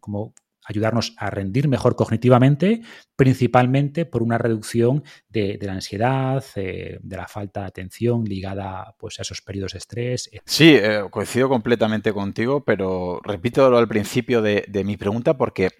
como 0.00 0.34
ayudarnos 0.64 1.14
a 1.16 1.30
rendir 1.30 1.68
mejor 1.68 1.96
cognitivamente, 1.96 2.82
principalmente 3.16 4.04
por 4.04 4.22
una 4.22 4.38
reducción 4.38 5.02
de, 5.28 5.58
la 5.60 5.72
ansiedad, 5.72 6.44
eh, 6.56 6.98
de 7.02 7.16
la 7.16 7.26
falta 7.26 7.60
de 7.60 7.66
atención 7.66 8.24
ligada 8.24 8.94
pues, 8.98 9.18
a 9.18 9.22
esos 9.22 9.40
periodos 9.42 9.72
de 9.72 9.78
estrés. 9.78 10.30
Sí, 10.44 10.76
eh, 10.76 11.02
coincido 11.10 11.48
completamente 11.48 12.12
contigo, 12.12 12.64
pero 12.64 13.20
repito 13.24 13.76
al 13.76 13.88
principio 13.88 14.42
de, 14.42 14.64
mi 14.84 14.96
pregunta 14.96 15.36
porque 15.36 15.70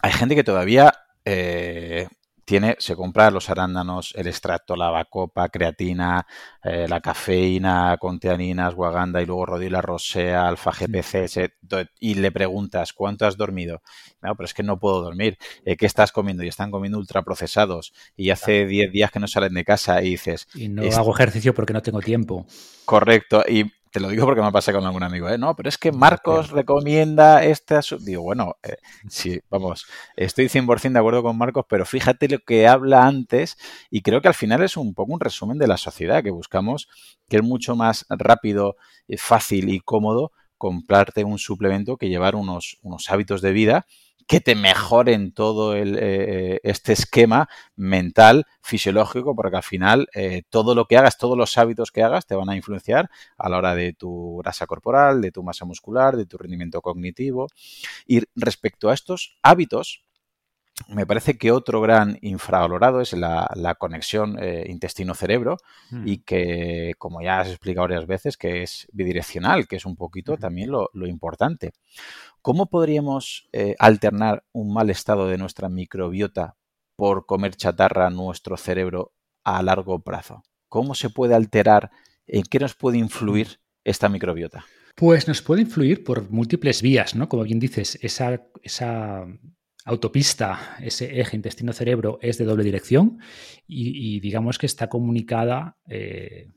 hay 0.00 0.12
gente 0.12 0.34
que 0.34 0.44
todavía 0.44 0.92
tiene, 2.48 2.76
se 2.78 2.96
compra 2.96 3.30
los 3.30 3.50
arándanos, 3.50 4.14
el 4.16 4.26
extracto, 4.26 4.74
la 4.74 4.88
bacopa, 4.88 5.50
creatina, 5.50 6.26
eh, 6.64 6.86
la 6.88 6.98
cafeína, 7.02 7.98
conteaninas, 8.00 8.74
guaganda 8.74 9.20
y 9.20 9.26
luego 9.26 9.44
rodila 9.44 9.82
rosea, 9.82 10.48
alfa 10.48 10.70
GPC, 10.72 11.52
y 12.00 12.14
le 12.14 12.32
preguntas, 12.32 12.94
¿cuánto 12.94 13.26
has 13.26 13.36
dormido? 13.36 13.82
No, 14.22 14.34
pero 14.34 14.46
es 14.46 14.54
que 14.54 14.62
no 14.62 14.78
puedo 14.78 15.02
dormir. 15.02 15.36
Eh, 15.66 15.76
¿Qué 15.76 15.84
estás 15.84 16.10
comiendo? 16.10 16.42
Y 16.42 16.48
están 16.48 16.70
comiendo 16.70 16.96
ultraprocesados 16.96 17.92
y 18.16 18.30
hace 18.30 18.64
10 18.64 18.92
días 18.92 19.10
que 19.10 19.20
no 19.20 19.28
salen 19.28 19.52
de 19.52 19.66
casa 19.66 20.00
y 20.00 20.10
dices... 20.12 20.48
Y 20.54 20.70
no 20.70 20.82
hago 20.90 21.14
ejercicio 21.14 21.52
porque 21.52 21.74
no 21.74 21.82
tengo 21.82 22.00
tiempo. 22.00 22.46
Correcto. 22.86 23.44
Y 23.46 23.70
te 23.90 24.00
lo 24.00 24.08
digo 24.08 24.24
porque 24.26 24.42
me 24.42 24.52
pasa 24.52 24.72
con 24.72 24.84
algún 24.84 25.02
amigo, 25.02 25.28
¿eh? 25.28 25.38
No, 25.38 25.54
pero 25.56 25.68
es 25.68 25.78
que 25.78 25.92
Marcos 25.92 26.50
recomienda 26.50 27.44
este 27.44 27.76
asunto. 27.76 28.04
Digo, 28.04 28.22
bueno, 28.22 28.56
eh, 28.62 28.76
sí, 29.08 29.40
vamos, 29.50 29.86
estoy 30.16 30.48
100% 30.48 30.92
de 30.92 30.98
acuerdo 30.98 31.22
con 31.22 31.36
Marcos, 31.36 31.64
pero 31.68 31.84
fíjate 31.84 32.28
lo 32.28 32.38
que 32.40 32.66
habla 32.66 33.06
antes 33.06 33.56
y 33.90 34.02
creo 34.02 34.20
que 34.20 34.28
al 34.28 34.34
final 34.34 34.62
es 34.62 34.76
un 34.76 34.94
poco 34.94 35.12
un 35.12 35.20
resumen 35.20 35.58
de 35.58 35.66
la 35.68 35.76
sociedad 35.76 36.22
que 36.22 36.30
buscamos, 36.30 36.88
que 37.28 37.36
es 37.38 37.42
mucho 37.42 37.76
más 37.76 38.06
rápido, 38.08 38.76
eh, 39.08 39.16
fácil 39.16 39.68
y 39.70 39.80
cómodo 39.80 40.32
comprarte 40.56 41.24
un 41.24 41.38
suplemento 41.38 41.96
que 41.96 42.08
llevar 42.08 42.34
unos, 42.34 42.78
unos 42.82 43.10
hábitos 43.10 43.40
de 43.42 43.52
vida 43.52 43.86
que 44.28 44.40
te 44.40 44.54
mejoren 44.54 45.32
todo 45.32 45.74
el, 45.74 45.98
eh, 45.98 46.60
este 46.62 46.92
esquema 46.92 47.48
mental, 47.76 48.44
fisiológico, 48.62 49.34
porque 49.34 49.56
al 49.56 49.62
final 49.62 50.06
eh, 50.14 50.42
todo 50.50 50.74
lo 50.74 50.84
que 50.84 50.98
hagas, 50.98 51.16
todos 51.16 51.36
los 51.36 51.56
hábitos 51.56 51.90
que 51.90 52.02
hagas 52.02 52.26
te 52.26 52.34
van 52.36 52.50
a 52.50 52.56
influenciar 52.56 53.08
a 53.38 53.48
la 53.48 53.56
hora 53.56 53.74
de 53.74 53.94
tu 53.94 54.36
grasa 54.44 54.66
corporal, 54.66 55.22
de 55.22 55.32
tu 55.32 55.42
masa 55.42 55.64
muscular, 55.64 56.14
de 56.16 56.26
tu 56.26 56.36
rendimiento 56.36 56.82
cognitivo. 56.82 57.48
Y 58.06 58.22
respecto 58.36 58.90
a 58.90 58.94
estos 58.94 59.38
hábitos, 59.42 60.04
me 60.86 61.06
parece 61.06 61.36
que 61.36 61.50
otro 61.50 61.80
gran 61.80 62.18
infravalorado 62.22 63.00
es 63.00 63.12
la, 63.12 63.76
conexión 63.78 64.38
eh, 64.40 64.66
intestino-cerebro 64.68 65.56
mm. 65.90 66.06
y 66.06 66.18
que, 66.18 66.94
como 66.98 67.20
ya 67.20 67.40
has 67.40 67.48
explicado 67.48 67.88
varias 67.88 68.06
veces, 68.06 68.36
que 68.36 68.62
es 68.62 68.86
bidireccional, 68.92 69.66
que 69.66 69.76
es 69.76 69.84
un 69.84 69.96
poquito 69.96 70.36
también 70.36 70.70
lo, 70.70 70.90
lo 70.92 71.06
importante. 71.06 71.72
¿Cómo 72.42 72.66
podríamos 72.66 73.48
eh, 73.52 73.74
alternar 73.78 74.44
un 74.52 74.72
mal 74.72 74.90
estado 74.90 75.26
de 75.26 75.38
nuestra 75.38 75.68
microbiota 75.68 76.56
por 76.96 77.26
comer 77.26 77.56
chatarra 77.56 78.06
a 78.06 78.10
nuestro 78.10 78.56
cerebro 78.56 79.12
a 79.44 79.62
largo 79.62 80.00
plazo? 80.00 80.44
¿Cómo 80.68 80.94
se 80.94 81.10
puede 81.10 81.34
alterar? 81.34 81.90
¿En 82.26 82.44
qué 82.44 82.58
nos 82.58 82.74
puede 82.74 82.98
influir 82.98 83.60
esta 83.84 84.08
microbiota? 84.08 84.64
Pues 84.94 85.28
nos 85.28 85.42
puede 85.42 85.62
influir 85.62 86.04
por 86.04 86.30
múltiples 86.30 86.82
vías, 86.82 87.14
¿no? 87.14 87.28
Como 87.28 87.44
bien 87.44 87.60
dices, 87.60 87.98
esa, 88.02 88.42
esa 88.62 89.26
autopista, 89.88 90.76
ese 90.80 91.18
eje 91.18 91.34
intestino-cerebro 91.34 92.18
es 92.20 92.36
de 92.36 92.44
doble 92.44 92.62
dirección 92.62 93.18
y, 93.66 94.20
digamos 94.20 94.58
que 94.58 94.66
está 94.66 94.88
comunicada 94.88 95.78
eh, 95.86 96.50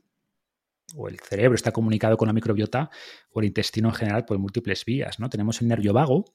o 0.94 1.08
el 1.08 1.18
cerebro 1.18 1.54
está 1.54 1.72
comunicado 1.72 2.18
con 2.18 2.26
la 2.26 2.34
microbiota 2.34 2.90
o 3.30 3.40
el 3.40 3.46
intestino 3.46 3.88
en 3.88 3.94
general 3.94 4.26
por 4.26 4.38
múltiples 4.38 4.84
vías. 4.84 5.18
¿no? 5.18 5.30
Tenemos 5.30 5.62
el 5.62 5.68
nervio 5.68 5.94
vago, 5.94 6.26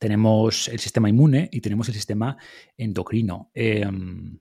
tenemos 0.00 0.66
el 0.68 0.80
sistema 0.80 1.08
inmune 1.08 1.48
y 1.52 1.60
tenemos 1.60 1.88
el 1.88 1.94
sistema 1.94 2.36
endocrino. 2.76 3.52
Em, 3.54 4.40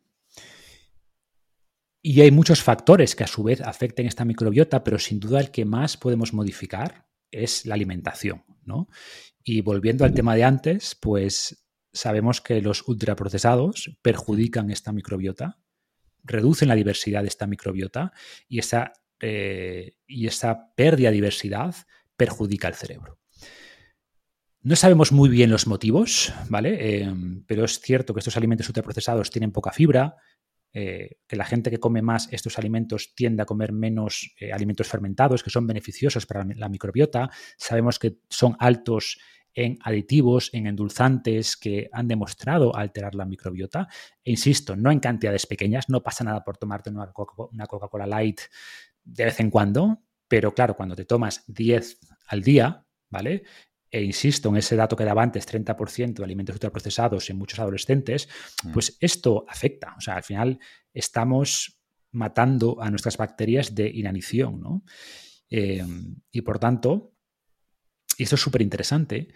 y 2.02 2.22
hay 2.22 2.32
muchos 2.32 2.64
factores 2.64 3.16
que 3.16 3.24
a 3.24 3.28
su 3.28 3.44
vez 3.44 3.62
afecten 3.62 4.08
esta 4.08 4.26
microbiota, 4.26 4.84
pero 4.84 4.98
sin 4.98 5.20
duda 5.20 5.40
el 5.40 5.52
que 5.52 5.66
más 5.66 5.96
podemos 5.96 6.34
modificar 6.34 7.06
es 7.44 7.66
la 7.66 7.76
alimentación. 7.76 8.44
¿no? 8.64 8.88
Y 9.44 9.62
volviendo 9.62 10.06
al 10.06 10.14
tema 10.14 10.36
de 10.36 10.44
antes, 10.44 10.96
pues 10.96 11.66
sabemos 11.94 12.42
que 12.42 12.62
los 12.62 12.88
ultraprocesados 12.88 13.98
perjudican 14.02 14.70
esta 14.70 14.92
microbiota 14.92 15.60
reducen 16.26 16.68
la 16.68 16.76
diversidad 16.76 17.22
de 17.22 17.28
esta 17.28 17.48
microbiota 17.48 18.12
y 18.48 18.60
esa, 18.60 18.94
eh, 19.20 19.96
y 20.08 20.28
esa 20.28 20.74
pérdida 20.76 21.10
de 21.10 21.16
diversidad 21.16 21.76
perjudica 22.18 22.68
al 22.68 22.76
cerebro. 22.76 23.20
No 24.62 24.76
sabemos 24.76 25.12
muy 25.12 25.30
bien 25.30 25.52
los 25.52 25.68
motivos, 25.68 26.34
¿vale? 26.50 26.78
Eh, 26.80 27.14
pero 27.46 27.66
es 27.66 27.80
cierto 27.80 28.14
que 28.14 28.20
estos 28.20 28.36
alimentos 28.36 28.68
ultraprocesados 28.68 29.30
tienen 29.30 29.52
poca 29.52 29.72
fibra, 29.72 30.16
eh, 30.78 31.20
que 31.26 31.38
la 31.38 31.46
gente 31.46 31.72
que 31.72 31.80
come 31.80 32.02
más 32.02 32.28
estos 32.32 32.60
alimentos 32.60 33.16
tiende 33.16 33.42
a 33.42 33.46
comer 33.46 33.72
menos 33.72 34.36
alimentos 34.54 34.90
fermentados, 34.90 35.42
que 35.42 35.50
son 35.50 35.66
beneficiosos 35.66 36.26
para 36.26 36.44
la 36.44 36.68
microbiota. 36.68 37.30
Sabemos 37.58 37.98
que 37.98 38.18
son 38.30 38.58
altos 38.60 39.18
en 39.54 39.80
aditivos, 39.82 40.50
en 40.54 40.68
endulzantes 40.68 41.56
que 41.56 41.90
han 41.92 42.10
demostrado 42.10 42.76
alterar 42.76 43.16
la 43.16 43.26
microbiota. 43.26 43.88
E 44.24 44.32
insisto, 44.32 44.76
no 44.76 44.92
en 44.92 45.00
cantidades 45.00 45.48
pequeñas, 45.48 45.90
no 45.90 46.04
pasa 46.04 46.26
nada 46.26 46.44
por 46.44 46.58
tomarte 46.58 46.90
una 46.90 47.68
Coca-Cola 47.68 48.06
Light 48.06 48.42
de 49.06 49.26
vez 49.26 49.40
en 49.40 49.50
cuando, 49.50 50.04
pero 50.28 50.54
claro, 50.54 50.76
cuando 50.76 50.96
te 50.96 51.06
tomas 51.06 51.46
10 51.48 52.00
al 52.28 52.42
día, 52.42 52.86
¿vale? 53.10 53.44
E 53.96 54.04
insisto 54.04 54.50
en 54.50 54.58
ese 54.58 54.76
dato 54.76 54.98
que 54.98 55.06
daba 55.06 55.24
antes, 55.24 55.48
30% 55.48 56.16
de 56.16 56.24
alimentos 56.26 56.56
ultraprocesados 56.56 57.30
en 57.30 57.38
muchos 57.38 57.60
adolescentes, 57.60 58.28
mm. 58.66 58.74
pues 58.74 58.98
esto 59.00 59.46
afecta. 59.48 59.96
O 59.98 60.02
sea, 60.02 60.18
al 60.18 60.24
final 60.24 60.60
estamos 60.94 61.80
matando 62.12 62.82
a 62.82 62.90
nuestras 62.90 63.16
bacterias 63.16 63.74
de 63.74 63.88
inanición, 63.88 64.60
¿no? 64.60 64.84
Eh, 65.50 65.82
y 66.30 66.42
por 66.42 66.60
tanto, 66.60 67.14
y 68.18 68.24
esto 68.24 68.36
es 68.36 68.42
súper 68.42 68.62
interesante, 68.62 69.30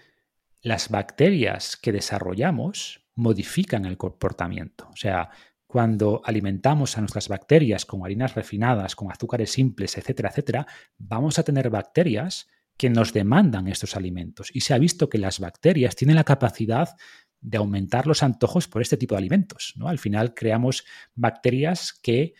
las 0.61 0.89
bacterias 0.89 1.77
que 1.77 1.93
desarrollamos 1.93 3.07
modifican 3.15 3.85
el 3.85 3.95
comportamiento. 3.95 4.89
O 4.91 4.97
sea, 4.97 5.29
cuando 5.67 6.21
alimentamos 6.25 6.97
a 6.97 6.99
nuestras 6.99 7.29
bacterias 7.29 7.85
con 7.85 8.03
harinas 8.03 8.35
refinadas, 8.35 8.97
con 8.97 9.09
azúcares 9.09 9.51
simples, 9.51 9.97
etcétera, 9.97 10.31
etcétera, 10.31 10.67
vamos 10.97 11.39
a 11.39 11.43
tener 11.43 11.69
bacterias 11.69 12.49
que 12.79 12.89
nos 12.89 13.11
demandan 13.11 13.67
estos 13.67 13.97
alimentos. 13.97 14.51
Y 14.53 14.61
se 14.61 14.73
ha 14.73 14.77
visto 14.77 15.09
que 15.09 15.17
las 15.17 15.41
bacterias 15.41 15.97
tienen 15.97 16.15
la 16.15 16.23
capacidad 16.23 16.95
de 17.41 17.57
aumentar 17.57 18.07
los 18.07 18.23
antojos 18.23 18.69
por 18.69 18.81
este 18.81 18.95
tipo 18.95 19.15
de 19.15 19.19
alimentos. 19.19 19.73
¿no? 19.75 19.89
Al 19.89 19.99
final 19.99 20.33
creamos 20.33 20.85
bacterias 21.13 21.91
que 22.01 22.35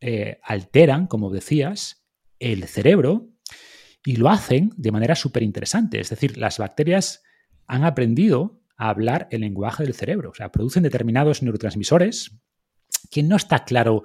eh, 0.00 0.40
alteran, 0.42 1.06
como 1.06 1.28
decías, 1.28 2.06
el 2.38 2.64
cerebro 2.68 3.34
y 4.02 4.16
lo 4.16 4.30
hacen 4.30 4.72
de 4.78 4.92
manera 4.92 5.14
súper 5.14 5.42
interesante. 5.42 6.00
Es 6.00 6.08
decir, 6.08 6.38
las 6.38 6.56
bacterias 6.56 7.22
han 7.66 7.84
aprendido 7.84 8.62
a 8.78 8.88
hablar 8.88 9.28
el 9.30 9.42
lenguaje 9.42 9.82
del 9.82 9.92
cerebro. 9.92 10.30
O 10.30 10.34
sea, 10.34 10.50
producen 10.50 10.84
determinados 10.84 11.42
neurotransmisores 11.42 12.34
que 13.10 13.22
no 13.22 13.36
está 13.36 13.66
claro, 13.66 14.04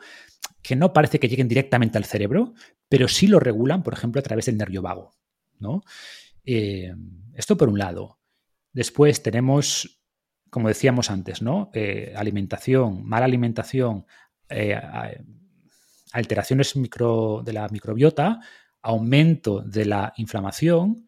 que 0.62 0.76
no 0.76 0.92
parece 0.92 1.18
que 1.18 1.30
lleguen 1.30 1.48
directamente 1.48 1.98
al 1.98 2.04
cerebro, 2.04 2.56
pero 2.90 3.08
sí 3.08 3.28
lo 3.28 3.40
regulan, 3.40 3.84
por 3.84 3.94
ejemplo, 3.94 4.20
a 4.20 4.24
través 4.24 4.48
del 4.48 4.58
nervio 4.58 4.82
vago. 4.82 5.16
¿No? 5.60 5.84
Eh, 6.44 6.94
esto 7.34 7.58
por 7.58 7.70
un 7.70 7.80
lado. 7.80 8.20
Después 8.72 9.24
tenemos, 9.24 10.02
como 10.50 10.68
decíamos 10.68 11.10
antes, 11.10 11.42
¿no? 11.42 11.70
Eh, 11.74 12.14
alimentación, 12.16 13.06
mala 13.06 13.26
alimentación, 13.26 14.06
eh, 14.50 14.80
alteraciones 16.12 16.76
micro, 16.76 17.42
de 17.44 17.54
la 17.54 17.68
microbiota, 17.70 18.40
aumento 18.82 19.62
de 19.62 19.86
la 19.86 20.14
inflamación 20.18 21.06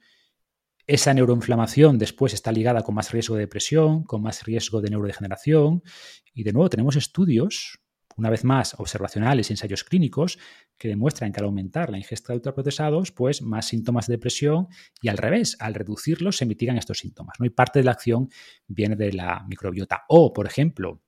esa 0.88 1.14
neuroinflamación 1.14 1.98
después 1.98 2.34
está 2.34 2.50
ligada 2.54 2.82
con 2.82 2.96
más 2.96 3.12
riesgo 3.12 3.36
de 3.36 3.42
depresión, 3.42 4.06
con 4.06 4.22
más 4.22 4.46
riesgo 4.46 4.80
de 4.80 4.90
neurodegeneración. 4.90 5.84
Y 6.34 6.44
de 6.44 6.54
nuevo 6.54 6.70
tenemos 6.70 6.96
estudios 6.96 7.80
una 8.16 8.30
vez 8.30 8.46
más, 8.46 8.74
observacionales 8.80 9.50
y 9.50 9.54
ensayos 9.54 9.84
clínicos 9.84 10.40
que 10.78 10.88
demuestran 10.88 11.32
que 11.32 11.40
al 11.40 11.46
aumentar 11.46 11.90
la 11.90 11.98
ingesta 11.98 12.34
de 12.34 12.38
ultraprocesados, 12.38 13.12
pues 13.12 13.42
más 13.42 13.68
síntomas 13.68 14.08
de 14.08 14.14
depresión 14.14 14.68
y 15.02 15.10
al 15.10 15.18
revés, 15.18 15.58
al 15.60 15.74
reducirlos 15.74 16.38
se 16.38 16.46
mitigan 16.46 16.78
estos 16.78 17.00
síntomas. 17.00 17.36
¿no? 17.40 17.46
Y 17.46 17.50
parte 17.50 17.80
de 17.80 17.86
la 17.86 17.92
acción 17.92 18.30
viene 18.68 18.96
de 18.96 19.14
la 19.14 19.46
microbiota. 19.48 20.04
O, 20.10 20.34
por 20.34 20.46
ejemplo, 20.46 21.02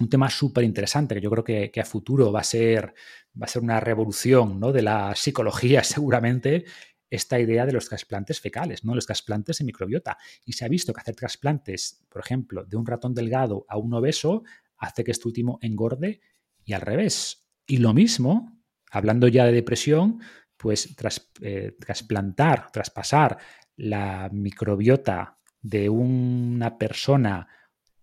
un 0.00 0.08
tema 0.08 0.30
súper 0.30 0.64
interesante 0.64 1.14
que 1.14 1.20
yo 1.20 1.30
creo 1.30 1.44
que, 1.44 1.80
a 1.80 1.84
futuro 1.84 2.32
va 2.32 2.40
a 2.40 2.44
ser, 2.44 2.94
va 3.40 3.44
a 3.44 3.48
ser 3.48 3.62
una 3.62 3.80
revolución 3.80 4.60
¿no? 4.60 4.72
de 4.72 4.82
la 4.82 5.14
psicología 5.14 5.82
seguramente, 5.84 6.64
esta 7.10 7.40
idea 7.40 7.64
de 7.64 7.72
los 7.72 7.88
trasplantes 7.88 8.38
fecales, 8.38 8.84
¿no? 8.84 8.94
los 8.94 9.06
trasplantes 9.06 9.58
de 9.58 9.64
microbiota. 9.64 10.18
Y 10.44 10.52
se 10.52 10.64
ha 10.64 10.68
visto 10.68 10.92
que 10.92 11.00
hacer 11.00 11.14
trasplantes, 11.14 12.04
por 12.08 12.20
ejemplo, 12.20 12.64
de 12.64 12.76
un 12.76 12.86
ratón 12.86 13.14
delgado 13.14 13.64
a 13.68 13.78
un 13.78 13.94
obeso, 13.94 14.42
hace 14.76 15.04
que 15.04 15.12
este 15.12 15.26
último 15.26 15.58
engorde 15.62 16.20
y 16.64 16.74
al 16.74 16.82
revés. 16.82 17.48
Y 17.66 17.78
lo 17.78 17.94
mismo, 17.94 18.57
hablando 18.90 19.28
ya 19.28 19.44
de 19.44 19.52
depresión, 19.52 20.20
pues 20.56 20.94
tras, 20.96 21.30
eh, 21.40 21.76
trasplantar, 21.78 22.70
traspasar 22.72 23.38
la 23.76 24.28
microbiota 24.32 25.38
de 25.60 25.88
una 25.88 26.78
persona 26.78 27.46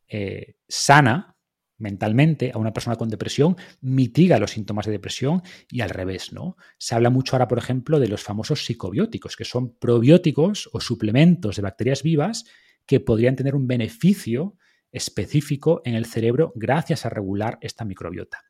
eh, 0.08 0.56
sana, 0.68 1.36
mentalmente 1.78 2.52
a 2.54 2.58
una 2.58 2.72
persona 2.72 2.96
con 2.96 3.10
depresión 3.10 3.58
mitiga 3.82 4.40
los 4.40 4.52
síntomas 4.52 4.86
de 4.86 4.94
depresión 4.94 5.42
y 5.70 5.82
al 5.82 5.90
revés, 5.90 6.32
¿no? 6.32 6.56
Se 6.78 6.96
habla 6.96 7.10
mucho 7.10 7.36
ahora, 7.36 7.50
por 7.50 7.58
ejemplo, 7.58 8.00
de 8.00 8.08
los 8.08 8.24
famosos 8.24 8.66
psicobióticos, 8.66 9.36
que 9.36 9.44
son 9.44 9.78
probióticos 9.78 10.70
o 10.72 10.80
suplementos 10.80 11.58
de 11.58 11.62
bacterias 11.62 12.02
vivas 12.02 12.46
que 12.86 13.02
podrían 13.02 13.36
tener 13.36 13.56
un 13.56 13.68
beneficio 13.68 14.56
específico 14.96 15.82
en 15.86 15.96
el 15.96 16.06
cerebro 16.06 16.52
gracias 16.56 17.06
a 17.06 17.10
regular 17.10 17.58
esta 17.62 17.86
microbiota. 17.86 18.44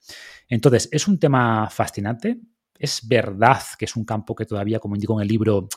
Entonces, 0.47 0.87
es 0.91 1.07
un 1.07 1.19
tema 1.19 1.69
fascinante. 1.69 2.39
Es 2.77 3.07
verdad 3.07 3.61
que 3.77 3.85
es 3.85 3.95
un 3.95 4.05
campo 4.05 4.35
que 4.35 4.45
todavía, 4.45 4.79
como 4.79 4.95
indico 4.95 5.17
en 5.17 5.23
el 5.23 5.27
libro, 5.27 5.67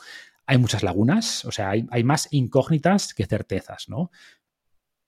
hay 0.45 0.57
muchas 0.57 0.83
lagunas, 0.83 1.45
o 1.45 1.51
sea, 1.51 1.69
hay, 1.69 1.85
hay 1.91 2.03
más 2.03 2.27
incógnitas 2.31 3.13
que 3.13 3.25
certezas, 3.25 3.87
¿no? 3.87 4.11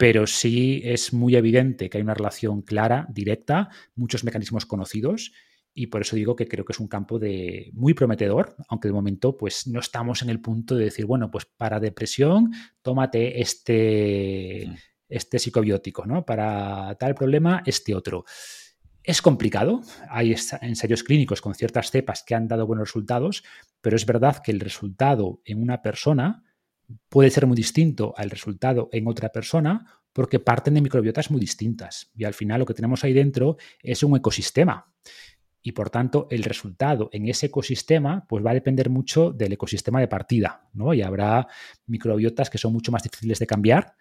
pero 0.01 0.25
sí 0.25 0.81
es 0.83 1.13
muy 1.13 1.35
evidente 1.35 1.87
que 1.87 1.99
hay 1.99 2.01
una 2.01 2.15
relación 2.15 2.63
clara, 2.63 3.05
directa, 3.13 3.69
muchos 3.93 4.23
mecanismos 4.23 4.65
conocidos 4.65 5.31
y 5.75 5.87
por 5.87 6.01
eso 6.01 6.15
digo 6.15 6.35
que 6.35 6.47
creo 6.47 6.65
que 6.65 6.73
es 6.73 6.79
un 6.79 6.87
campo 6.87 7.19
de 7.19 7.69
muy 7.73 7.93
prometedor, 7.93 8.55
aunque 8.67 8.87
de 8.87 8.95
momento 8.95 9.37
pues 9.37 9.67
no 9.67 9.79
estamos 9.79 10.23
en 10.23 10.31
el 10.31 10.41
punto 10.41 10.75
de 10.75 10.85
decir, 10.85 11.05
bueno, 11.05 11.29
pues 11.29 11.45
para 11.45 11.79
depresión 11.79 12.51
tómate 12.81 13.41
este, 13.41 14.67
mm. 14.67 14.75
Este 15.11 15.37
psicobiótico, 15.37 16.05
¿no? 16.05 16.25
Para 16.25 16.95
tal 16.95 17.13
problema, 17.13 17.61
este 17.65 17.93
otro. 17.93 18.25
Es 19.03 19.21
complicado, 19.21 19.81
hay 20.09 20.35
ensayos 20.61 21.03
clínicos 21.03 21.41
con 21.41 21.55
ciertas 21.55 21.89
cepas 21.91 22.23
que 22.23 22.35
han 22.35 22.47
dado 22.47 22.67
buenos 22.67 22.87
resultados, 22.87 23.43
pero 23.81 23.95
es 23.95 24.05
verdad 24.05 24.41
que 24.43 24.51
el 24.51 24.59
resultado 24.59 25.41
en 25.43 25.61
una 25.61 25.81
persona 25.81 26.43
puede 27.09 27.31
ser 27.31 27.47
muy 27.47 27.55
distinto 27.55 28.13
al 28.17 28.29
resultado 28.29 28.89
en 28.91 29.07
otra 29.07 29.29
persona 29.29 29.85
porque 30.13 30.39
parten 30.39 30.73
de 30.73 30.81
microbiotas 30.81 31.31
muy 31.31 31.39
distintas. 31.39 32.11
Y 32.15 32.25
al 32.25 32.33
final 32.33 32.59
lo 32.59 32.65
que 32.65 32.73
tenemos 32.73 33.03
ahí 33.03 33.13
dentro 33.13 33.57
es 33.81 34.03
un 34.03 34.15
ecosistema. 34.15 34.93
Y 35.63 35.73
por 35.73 35.89
tanto, 35.89 36.27
el 36.31 36.43
resultado 36.43 37.09
en 37.13 37.27
ese 37.27 37.47
ecosistema 37.47 38.25
pues 38.27 38.45
va 38.45 38.51
a 38.51 38.55
depender 38.55 38.89
mucho 38.89 39.31
del 39.31 39.53
ecosistema 39.53 39.99
de 39.99 40.07
partida. 40.07 40.67
¿no? 40.73 40.93
Y 40.93 41.01
habrá 41.01 41.47
microbiotas 41.85 42.49
que 42.49 42.57
son 42.57 42.73
mucho 42.73 42.91
más 42.91 43.03
difíciles 43.03 43.39
de 43.39 43.47
cambiar, 43.47 43.95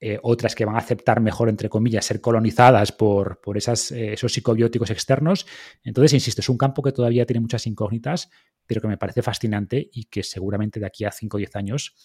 eh, 0.00 0.18
otras 0.22 0.54
que 0.54 0.64
van 0.64 0.76
a 0.76 0.78
aceptar 0.78 1.20
mejor, 1.20 1.48
entre 1.48 1.68
comillas, 1.68 2.04
ser 2.04 2.20
colonizadas 2.20 2.92
por, 2.92 3.40
por 3.40 3.56
esas, 3.56 3.90
eh, 3.90 4.12
esos 4.12 4.32
psicobióticos 4.32 4.90
externos. 4.90 5.46
Entonces, 5.82 6.12
insisto, 6.14 6.40
es 6.40 6.48
un 6.48 6.56
campo 6.56 6.82
que 6.82 6.92
todavía 6.92 7.26
tiene 7.26 7.40
muchas 7.40 7.66
incógnitas, 7.66 8.30
pero 8.68 8.80
que 8.80 8.86
me 8.86 8.98
parece 8.98 9.22
fascinante 9.22 9.90
y 9.92 10.04
que 10.04 10.22
seguramente 10.22 10.78
de 10.78 10.86
aquí 10.86 11.04
a 11.04 11.10
5 11.10 11.36
o 11.36 11.38
10 11.38 11.56
años 11.56 11.96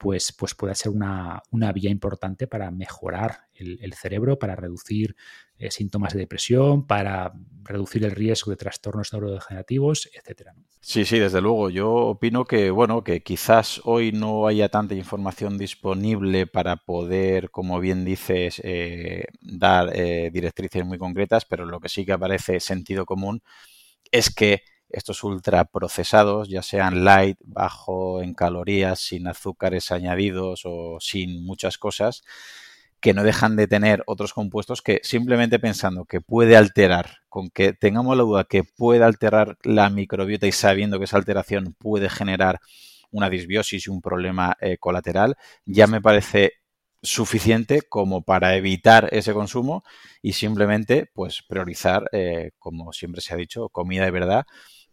pues, 0.00 0.32
pues 0.32 0.54
pueda 0.54 0.74
ser 0.74 0.92
una, 0.92 1.42
vía 1.74 1.90
importante 1.90 2.46
para 2.46 2.70
mejorar 2.70 3.48
el, 3.52 3.92
cerebro, 3.92 4.38
para 4.38 4.56
reducir 4.56 5.14
eh, 5.58 5.70
síntomas 5.70 6.14
de 6.14 6.20
depresión, 6.20 6.86
para 6.86 7.34
reducir 7.62 8.06
el 8.06 8.12
riesgo 8.12 8.50
de 8.50 8.56
trastornos 8.56 9.12
neurodegenerativos, 9.12 10.08
etcétera. 10.14 10.54
Sí, 10.80 11.04
sí, 11.04 11.18
desde 11.18 11.42
luego. 11.42 11.68
Yo 11.68 11.92
opino 11.92 12.46
que, 12.46 12.70
bueno, 12.70 13.04
que 13.04 13.22
quizás 13.22 13.82
hoy 13.84 14.10
no 14.12 14.46
haya 14.46 14.70
tanta 14.70 14.94
información 14.94 15.58
disponible 15.58 16.46
para 16.46 16.76
poder, 16.76 17.50
como 17.50 17.78
bien 17.78 18.06
dices, 18.06 18.58
eh, 18.64 19.26
dar 19.42 19.90
eh, 19.94 20.30
directrices 20.32 20.86
muy 20.86 20.96
concretas, 20.96 21.44
pero 21.44 21.66
lo 21.66 21.78
que 21.78 21.90
sí 21.90 22.06
que 22.06 22.12
aparece 22.12 22.58
sentido 22.60 23.04
común 23.04 23.42
es 24.10 24.34
que 24.34 24.62
estos 24.90 25.22
ultraprocesados, 25.24 26.48
ya 26.48 26.62
sean 26.62 27.04
light, 27.04 27.38
bajo 27.44 28.22
en 28.22 28.34
calorías, 28.34 29.00
sin 29.00 29.26
azúcares 29.26 29.90
añadidos 29.92 30.62
o 30.64 30.98
sin 31.00 31.44
muchas 31.44 31.78
cosas, 31.78 32.22
que 33.00 33.14
no 33.14 33.24
dejan 33.24 33.56
de 33.56 33.66
tener 33.66 34.02
otros 34.06 34.34
compuestos 34.34 34.82
que 34.82 35.00
simplemente 35.02 35.58
pensando 35.58 36.04
que 36.04 36.20
puede 36.20 36.56
alterar, 36.56 37.18
con 37.28 37.50
que 37.50 37.72
tengamos 37.72 38.16
la 38.16 38.22
duda 38.22 38.44
que 38.44 38.62
puede 38.64 39.04
alterar 39.04 39.56
la 39.62 39.88
microbiota 39.90 40.46
y 40.46 40.52
sabiendo 40.52 40.98
que 40.98 41.06
esa 41.06 41.16
alteración 41.16 41.74
puede 41.78 42.10
generar 42.10 42.60
una 43.10 43.30
disbiosis 43.30 43.86
y 43.86 43.90
un 43.90 44.02
problema 44.02 44.56
eh, 44.60 44.76
colateral, 44.78 45.36
ya 45.64 45.86
me 45.86 46.00
parece 46.00 46.52
suficiente 47.02 47.82
como 47.82 48.22
para 48.22 48.56
evitar 48.56 49.08
ese 49.12 49.32
consumo 49.32 49.82
y 50.22 50.34
simplemente 50.34 51.10
pues 51.14 51.42
priorizar, 51.48 52.04
eh, 52.12 52.50
como 52.58 52.92
siempre 52.92 53.22
se 53.22 53.32
ha 53.32 53.36
dicho, 53.36 53.70
comida 53.70 54.04
de 54.04 54.10
verdad 54.10 54.44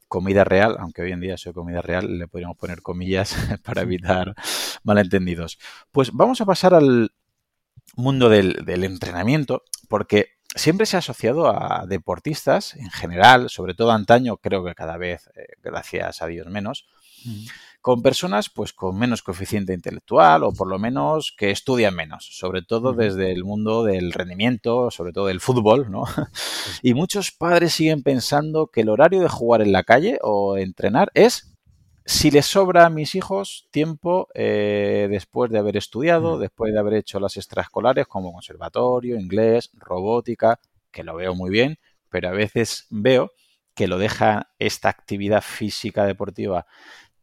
comida 0.08 0.43
real, 0.43 0.78
aunque 0.80 1.01
hoy 1.01 1.12
en 1.12 1.20
día 1.20 1.38
soy 1.38 1.53
comida 1.53 1.82
real, 1.82 2.18
le 2.18 2.28
podríamos 2.28 2.58
poner 2.58 2.82
comillas 2.82 3.36
para 3.64 3.82
evitar 3.82 4.36
malentendidos. 4.84 5.60
Pues 5.91 6.12
vamos 6.12 6.41
a 6.41 6.45
pasar 6.45 6.74
al 6.74 7.12
mundo 7.95 8.30
del, 8.30 8.84
entrenamiento, 8.84 9.64
porque 9.89 10.38
siempre 10.55 10.86
se 10.86 10.97
ha 10.97 10.99
asociado 10.99 11.49
a 11.49 11.86
deportistas 11.88 12.76
en 12.76 12.89
general, 12.91 13.49
sobre 13.49 13.74
todo 13.74 13.91
antaño, 13.91 14.38
creo 14.38 14.64
que 14.64 14.76
cada 14.76 14.97
vez, 14.97 15.30
eh, 15.36 15.47
gracias 15.62 16.22
a 16.22 16.28
Dios, 16.28 16.47
menos, 16.47 16.88
con 17.82 18.01
personas 18.01 18.49
pues 18.49 18.73
con 18.73 18.97
menos 18.97 19.21
coeficiente 19.21 19.73
intelectual 19.73 20.43
o 20.43 20.51
por 20.51 20.67
lo 20.67 20.80
menos 20.80 21.34
que 21.38 21.51
estudian 21.51 21.95
menos, 21.95 22.28
sobre 22.32 22.61
todo 22.61 22.93
desde 22.93 23.32
el 23.32 23.43
mundo 23.43 23.84
del 23.84 24.11
rendimiento, 24.11 24.91
sobre 24.91 25.13
todo 25.13 25.28
del 25.28 25.39
fútbol, 25.39 25.89
¿no? 25.89 26.03
Y 26.84 26.93
muchos 26.93 27.32
padres 27.32 27.73
siguen 27.73 28.03
pensando 28.03 28.67
que 28.67 28.82
el 28.82 28.89
horario 28.89 29.21
de 29.21 29.30
jugar 29.30 29.61
en 29.61 29.71
la 29.71 29.84
calle 29.84 30.19
o 30.21 30.57
entrenar 30.57 31.11
es 31.13 31.53
si 32.05 32.32
les 32.32 32.45
sobra 32.45 32.86
a 32.86 32.89
mis 32.89 33.15
hijos 33.15 33.67
tiempo 33.69 34.30
eh, 34.34 35.07
después 35.09 35.51
de 35.51 35.59
haber 35.59 35.75
estudiado, 35.75 36.39
después 36.39 36.71
de 36.71 36.80
haber 36.80 36.93
hecho 36.93 37.19
las 37.19 37.36
extraescolares 37.36 38.07
como 38.07 38.32
conservatorio, 38.32 39.19
inglés, 39.19 39.71
robótica, 39.73 40.59
que 40.89 41.03
lo 41.03 41.15
veo 41.15 41.36
muy 41.36 41.49
bien, 41.49 41.80
pero 42.09 42.30
a 42.30 42.32
veces 42.32 42.88
veo 42.89 43.34
que 43.75 43.88
lo 43.88 43.97
deja 43.97 44.49
esta 44.57 44.89
actividad 44.89 45.41
física 45.41 46.05
deportiva 46.05 46.65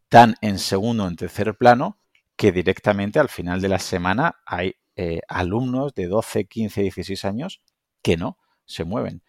tan 0.09 0.35
en 0.41 0.59
segundo 0.59 1.05
o 1.05 1.07
en 1.07 1.15
tercer 1.15 1.55
plano 1.55 1.99
que 2.35 2.51
directamente 2.51 3.19
al 3.19 3.29
final 3.29 3.61
de 3.61 3.69
la 3.69 3.79
semana 3.79 4.41
hay 4.45 4.75
eh, 4.95 5.21
alumnos 5.27 5.93
de 5.93 6.07
12, 6.07 6.45
15, 6.45 6.81
16 6.81 7.25
años 7.25 7.61
que 8.01 8.17
no 8.17 8.37
se 8.65 8.83
mueven. 8.83 9.21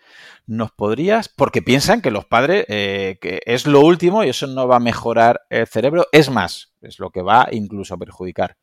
¿Nos 0.46 0.72
podrías, 0.72 1.28
porque 1.28 1.62
piensan 1.62 2.00
que 2.00 2.10
los 2.10 2.24
padres, 2.24 2.64
eh, 2.68 3.18
que 3.20 3.40
es 3.44 3.66
lo 3.66 3.80
último 3.80 4.24
y 4.24 4.30
eso 4.30 4.46
no 4.46 4.66
va 4.66 4.76
a 4.76 4.80
mejorar 4.80 5.42
el 5.50 5.66
cerebro, 5.66 6.06
es 6.12 6.30
más, 6.30 6.74
es 6.80 6.98
lo 6.98 7.10
que 7.10 7.22
va 7.22 7.48
incluso 7.52 7.94
a 7.94 7.98
perjudicar. 7.98 8.56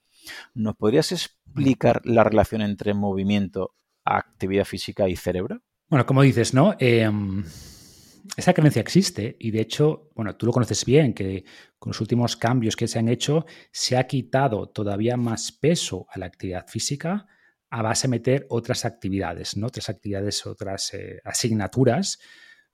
¿Nos 0.54 0.76
podrías 0.76 1.12
explicar 1.12 2.02
la 2.06 2.24
relación 2.24 2.62
entre 2.62 2.94
movimiento, 2.94 3.76
actividad 4.04 4.66
física 4.66 5.08
y 5.10 5.16
cerebro? 5.16 5.62
Bueno, 5.90 6.06
como 6.06 6.24
dices, 6.24 6.54
¿no? 6.54 6.76
Em, 6.80 7.44
esa 8.36 8.54
creencia 8.54 8.82
existe 8.82 9.36
y 9.40 9.52
de 9.52 9.62
hecho, 9.62 10.10
bueno, 10.16 10.36
tú 10.36 10.46
lo 10.46 10.52
conoces 10.52 10.86
bien, 10.86 11.14
que 11.14 11.46
con 11.78 11.92
los 11.92 12.02
últimos 12.02 12.36
cambios 12.36 12.76
que 12.76 12.88
se 12.88 12.98
han 12.98 13.10
hecho 13.10 13.46
se 13.72 13.98
ha 13.98 14.08
quitado 14.08 14.70
todavía 14.70 15.18
más 15.18 15.52
peso 15.52 16.08
a 16.10 16.18
la 16.18 16.26
actividad 16.26 16.68
física 16.68 17.28
a 17.70 17.82
base 17.82 18.08
de 18.08 18.12
meter 18.12 18.46
otras 18.50 18.86
actividades, 18.86 19.58
¿no? 19.58 19.68
Otras 19.68 19.90
actividades, 19.90 20.46
otras 20.46 20.94
eh, 20.94 21.20
asignaturas 21.24 22.20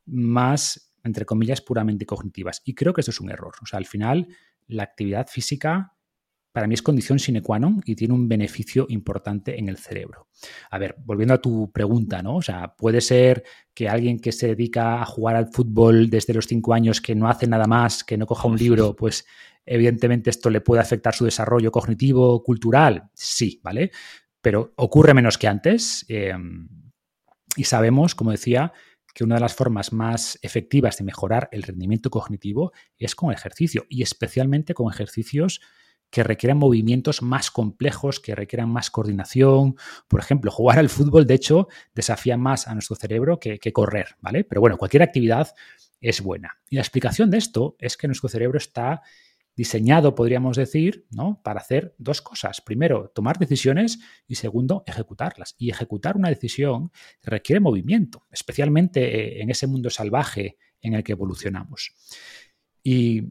más, 0.05 0.93
entre 1.03 1.25
comillas, 1.25 1.61
puramente 1.61 2.05
cognitivas. 2.05 2.61
Y 2.65 2.73
creo 2.73 2.93
que 2.93 3.01
esto 3.01 3.11
es 3.11 3.21
un 3.21 3.31
error. 3.31 3.53
O 3.61 3.65
sea, 3.65 3.77
al 3.77 3.85
final, 3.85 4.27
la 4.67 4.83
actividad 4.83 5.27
física 5.27 5.93
para 6.59 6.67
mí 6.67 6.73
es 6.73 6.81
condición 6.81 7.19
sine 7.19 7.41
qua 7.41 7.57
non 7.57 7.79
y 7.85 7.95
tiene 7.95 8.13
un 8.13 8.27
beneficio 8.27 8.85
importante 8.89 9.57
en 9.57 9.69
el 9.69 9.77
cerebro. 9.77 10.27
A 10.69 10.77
ver, 10.77 10.93
volviendo 11.05 11.33
a 11.33 11.37
tu 11.37 11.71
pregunta, 11.71 12.21
¿no? 12.21 12.35
O 12.35 12.41
sea, 12.41 12.75
puede 12.75 12.99
ser 12.99 13.45
que 13.73 13.87
alguien 13.87 14.19
que 14.19 14.33
se 14.33 14.47
dedica 14.47 15.01
a 15.01 15.05
jugar 15.05 15.37
al 15.37 15.53
fútbol 15.53 16.09
desde 16.09 16.33
los 16.33 16.47
cinco 16.47 16.73
años, 16.73 16.99
que 16.99 17.15
no 17.15 17.29
hace 17.29 17.47
nada 17.47 17.65
más, 17.65 18.03
que 18.03 18.17
no 18.17 18.25
coja 18.25 18.49
un 18.49 18.57
libro, 18.57 18.93
pues 18.93 19.25
evidentemente 19.65 20.29
esto 20.29 20.49
le 20.49 20.59
puede 20.59 20.81
afectar 20.81 21.15
su 21.15 21.23
desarrollo 21.23 21.71
cognitivo, 21.71 22.43
cultural, 22.43 23.09
sí, 23.13 23.61
¿vale? 23.63 23.91
Pero 24.41 24.73
ocurre 24.75 25.13
menos 25.13 25.37
que 25.37 25.47
antes. 25.47 26.03
Em, 26.09 26.67
y 27.55 27.63
sabemos, 27.63 28.15
como 28.15 28.31
decía, 28.31 28.73
que 29.13 29.23
una 29.23 29.35
de 29.35 29.41
las 29.41 29.55
formas 29.55 29.93
más 29.93 30.37
efectivas 30.41 30.97
de 30.97 31.05
mejorar 31.05 31.47
el 31.53 31.63
rendimiento 31.63 32.09
cognitivo 32.09 32.73
es 32.97 33.15
con 33.15 33.31
ejercicio 33.31 33.85
y 33.87 34.01
especialmente 34.01 34.73
con 34.73 34.91
ejercicios 34.91 35.61
que 36.09 36.23
requieran 36.23 36.57
movimientos 36.57 37.21
más 37.21 37.51
complejos, 37.51 38.19
que 38.19 38.35
requieran 38.35 38.69
más 38.69 38.89
coordinación. 38.89 39.75
Por 40.07 40.19
ejemplo, 40.19 40.51
jugar 40.51 40.79
al 40.79 40.89
fútbol, 40.89 41.27
de 41.27 41.35
hecho, 41.35 41.67
desafía 41.93 42.37
más 42.37 42.67
a 42.67 42.73
nuestro 42.73 42.95
cerebro 42.95 43.39
que, 43.39 43.59
correr, 43.73 44.15
¿vale? 44.21 44.43
Pero 44.43 44.61
bueno, 44.61 44.77
cualquier 44.77 45.03
actividad 45.03 45.53
es 46.01 46.21
buena. 46.21 46.57
Y 46.69 46.75
la 46.75 46.81
explicación 46.81 47.29
de 47.29 47.37
esto 47.37 47.75
es 47.79 47.97
que 47.97 48.07
nuestro 48.07 48.29
cerebro 48.29 48.57
está 48.57 49.01
diseñado, 49.55 50.15
podríamos 50.15 50.55
decir, 50.55 51.05
¿no? 51.11 51.41
para 51.43 51.59
hacer 51.59 51.93
dos 51.97 52.21
cosas. 52.21 52.61
Primero, 52.61 53.11
tomar 53.13 53.37
decisiones 53.37 53.99
y 54.25 54.35
segundo, 54.35 54.83
ejecutarlas. 54.87 55.55
Y 55.57 55.69
ejecutar 55.69 56.15
una 56.15 56.29
decisión 56.29 56.91
requiere 57.21 57.59
movimiento, 57.59 58.25
especialmente 58.31 59.41
en 59.41 59.49
ese 59.49 59.67
mundo 59.67 59.89
salvaje 59.89 60.57
en 60.79 60.93
el 60.93 61.03
que 61.03 61.11
evolucionamos. 61.11 61.93
Y 62.81 63.23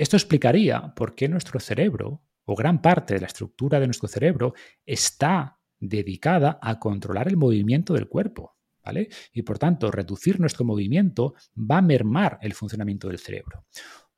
esto 0.00 0.16
explicaría 0.16 0.94
por 0.94 1.14
qué 1.14 1.28
nuestro 1.28 1.60
cerebro, 1.60 2.22
o 2.46 2.54
gran 2.54 2.80
parte 2.80 3.12
de 3.12 3.20
la 3.20 3.26
estructura 3.26 3.78
de 3.78 3.86
nuestro 3.86 4.08
cerebro, 4.08 4.54
está 4.86 5.58
dedicada 5.78 6.58
a 6.62 6.78
controlar 6.78 7.28
el 7.28 7.36
movimiento 7.36 7.92
del 7.92 8.08
cuerpo. 8.08 8.56
¿Vale? 8.82 9.10
Y 9.34 9.42
por 9.42 9.58
tanto, 9.58 9.90
reducir 9.90 10.40
nuestro 10.40 10.64
movimiento 10.64 11.34
va 11.54 11.78
a 11.78 11.82
mermar 11.82 12.38
el 12.40 12.54
funcionamiento 12.54 13.08
del 13.08 13.18
cerebro. 13.18 13.66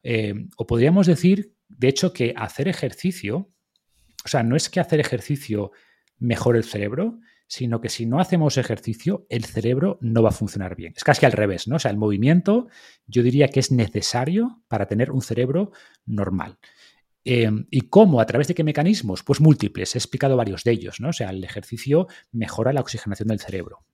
Eh, 0.04 0.34
o 0.56 0.68
podríamos 0.68 1.08
decir, 1.08 1.56
de 1.68 1.88
hecho, 1.88 2.12
que 2.12 2.32
hacer 2.36 2.68
ejercicio, 2.68 3.50
o 4.24 4.28
sea, 4.28 4.44
no 4.44 4.54
es 4.54 4.70
que 4.70 4.78
hacer 4.78 5.00
ejercicio 5.00 5.72
mejore 6.16 6.58
el 6.58 6.64
cerebro, 6.64 7.18
sino 7.46 7.80
que 7.80 7.88
si 7.88 8.06
no 8.06 8.20
hacemos 8.20 8.56
ejercicio, 8.56 9.26
el 9.28 9.44
cerebro 9.44 9.98
no 10.00 10.22
va 10.22 10.30
a 10.30 10.32
funcionar 10.32 10.76
bien. 10.76 10.94
Es 10.96 11.04
casi 11.04 11.26
al 11.26 11.32
revés, 11.32 11.68
¿no? 11.68 11.76
O 11.76 11.78
sea, 11.78 11.90
el 11.90 11.96
movimiento 11.96 12.68
yo 13.06 13.22
diría 13.22 13.48
que 13.48 13.60
es 13.60 13.70
necesario 13.70 14.62
para 14.68 14.86
tener 14.86 15.10
un 15.10 15.22
cerebro 15.22 15.72
normal. 16.06 16.58
Eh, 17.24 17.50
¿Y 17.70 17.82
cómo? 17.82 18.20
¿A 18.20 18.26
través 18.26 18.48
de 18.48 18.54
qué 18.54 18.64
mecanismos? 18.64 19.22
Pues 19.22 19.40
múltiples. 19.40 19.94
He 19.94 19.98
explicado 19.98 20.36
varios 20.36 20.64
de 20.64 20.72
ellos, 20.72 21.00
¿no? 21.00 21.10
O 21.10 21.12
sea, 21.12 21.30
el 21.30 21.44
ejercicio 21.44 22.08
mejora 22.32 22.72
la 22.72 22.80
oxigenación 22.80 23.28
del 23.28 23.40
cerebro. 23.40 23.84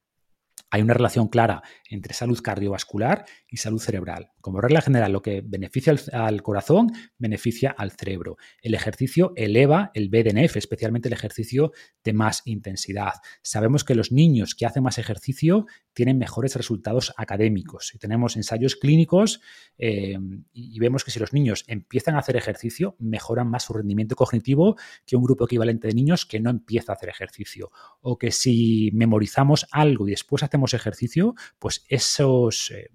Hay 0.71 0.83
una 0.83 0.95
relación 0.95 1.29
clara 1.29 1.63
entre 1.89 2.15
salud 2.15 2.41
cardiovascular 2.43 3.25
y 3.49 3.59
salud 3.59 3.81
cerebral. 3.81 4.31
Como 4.41 4.61
regla 4.61 4.81
general, 4.81 5.13
lo 5.13 5.23
que 5.23 5.43
beneficia 5.45 5.95
al, 6.13 6.43
corazón 6.43 6.93
beneficia 7.19 7.75
al 7.77 7.93
cerebro. 7.93 8.37
El 8.63 8.75
ejercicio 8.75 9.33
eleva 9.37 9.91
el 9.95 10.09
BDNF, 10.09 10.57
especialmente 10.57 11.09
el 11.09 11.15
ejercicio 11.15 11.73
de 12.05 12.13
más 12.13 12.43
intensidad. 12.45 13.15
Sabemos 13.43 13.85
que 13.85 13.95
los 13.95 14.13
niños 14.13 14.55
que 14.55 14.67
hacen 14.67 14.83
más 14.83 14.99
ejercicio 14.99 15.67
tienen 15.93 16.19
mejores 16.19 16.55
resultados 16.57 17.13
académicos. 17.17 17.93
Y 17.95 17.99
tenemos 17.99 18.37
ensayos 18.37 18.77
clínicos 18.77 19.41
eh, 19.77 20.19
y 20.53 20.79
vemos 20.79 21.05
que 21.05 21.11
si 21.11 21.19
los 21.19 21.33
niños 21.33 21.65
empiezan 21.67 22.15
a 22.15 22.21
hacer 22.21 22.37
ejercicio, 22.37 22.97
mejoran 22.99 23.49
más 23.49 23.65
su 23.65 23.73
rendimiento 23.73 24.15
cognitivo 24.15 24.77
que 25.07 25.17
un 25.17 25.25
grupo 25.25 25.45
equivalente 25.45 25.89
de 25.89 25.95
niños 25.95 26.25
que 26.27 26.41
no 26.41 26.51
empieza 26.51 26.93
a 26.93 26.95
hacer 26.97 27.09
ejercicio. 27.09 27.71
O 28.01 28.19
que 28.19 28.31
si 28.31 28.91
memorizamos 28.93 29.67
algo 29.73 30.07
y 30.07 30.13
después 30.13 30.43
hacemos 30.49 30.75
ejercicio, 30.75 31.35
pues 31.59 31.85
esos, 31.89 32.73
eh, 32.73 32.91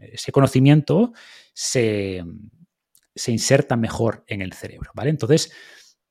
ese 0.00 0.32
conocimiento 0.32 1.12
se, 1.54 2.22
se 3.14 3.32
inserta 3.32 3.76
mejor 3.76 4.24
en 4.26 4.42
el 4.42 4.52
cerebro. 4.52 4.90
¿vale? 4.94 5.10
Entonces, 5.10 5.50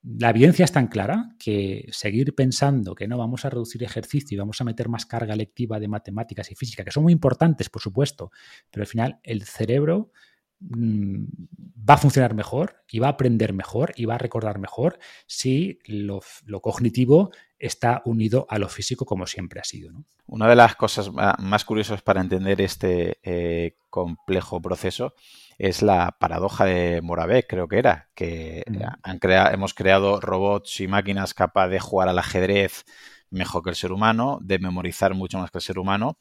la 0.04 0.30
evidencia 0.30 0.64
es 0.64 0.72
tan 0.72 0.88
clara 0.88 1.36
que 1.40 1.88
seguir 1.92 2.34
pensando 2.36 2.96
que 2.96 3.08
no 3.08 3.18
vamos 3.18 3.46
a 3.46 3.50
reducir 3.50 3.84
ejercicio 3.84 4.36
y 4.36 4.40
vamos 4.40 4.62
a 4.62 4.64
meter 4.64 4.90
más 4.90 5.06
carga 5.06 5.36
lectiva 5.36 5.80
de 5.80 5.88
matemáticas 5.88 6.52
y 6.52 6.56
física, 6.56 6.84
que 6.84 6.92
son 6.92 7.04
muy 7.04 7.14
importantes, 7.14 7.70
por 7.70 7.82
supuesto, 7.82 8.32
pero 8.72 8.84
al 8.84 8.88
final 8.88 9.20
el 9.24 9.44
cerebro 9.44 10.12
va 10.60 11.94
a 11.94 11.98
funcionar 11.98 12.34
mejor 12.34 12.84
y 12.90 13.00
va 13.00 13.08
a 13.08 13.12
aprender 13.12 13.54
mejor 13.54 13.94
y 13.96 14.06
va 14.06 14.16
a 14.16 14.20
recordar 14.20 14.60
mejor 14.60 15.00
si 15.26 15.80
lo, 15.86 16.22
cognitivo 16.62 17.32
está 17.60 18.02
unido 18.06 18.46
a 18.50 18.60
lo 18.60 18.68
físico 18.68 19.06
como 19.06 19.28
siempre 19.28 19.60
ha 19.60 19.64
sido. 19.64 19.92
Una 20.26 20.50
de 20.50 20.56
las 20.56 20.76
cosas 20.76 21.12
más 21.12 21.66
curiosas 21.66 22.02
para 22.02 22.22
entender 22.22 22.62
este 22.62 23.20
eh, 23.24 23.78
complejo 23.90 24.62
proceso 24.62 25.14
es 25.58 25.82
la 25.82 26.18
paradoja 26.20 26.66
de 26.66 27.02
Moravec, 27.02 27.48
creo 27.48 27.68
que 27.68 27.80
era, 27.80 28.10
que 28.14 28.64
han 29.02 29.20
hemos 29.54 29.74
creado 29.74 30.20
robots 30.20 30.82
y 30.82 30.88
máquinas 30.88 31.34
capaces 31.34 31.72
de 31.72 31.80
jugar 31.80 32.10
al 32.10 32.20
ajedrez 32.20 32.86
mejor 33.30 33.64
que 33.64 33.72
el 33.72 33.76
ser 33.76 33.92
humano, 33.92 34.40
de 34.42 34.60
memorizar 34.60 35.14
mucho 35.14 35.40
más 35.40 35.52
que 35.52 35.58
el 35.58 35.64
ser 35.64 35.80
humano, 35.80 36.18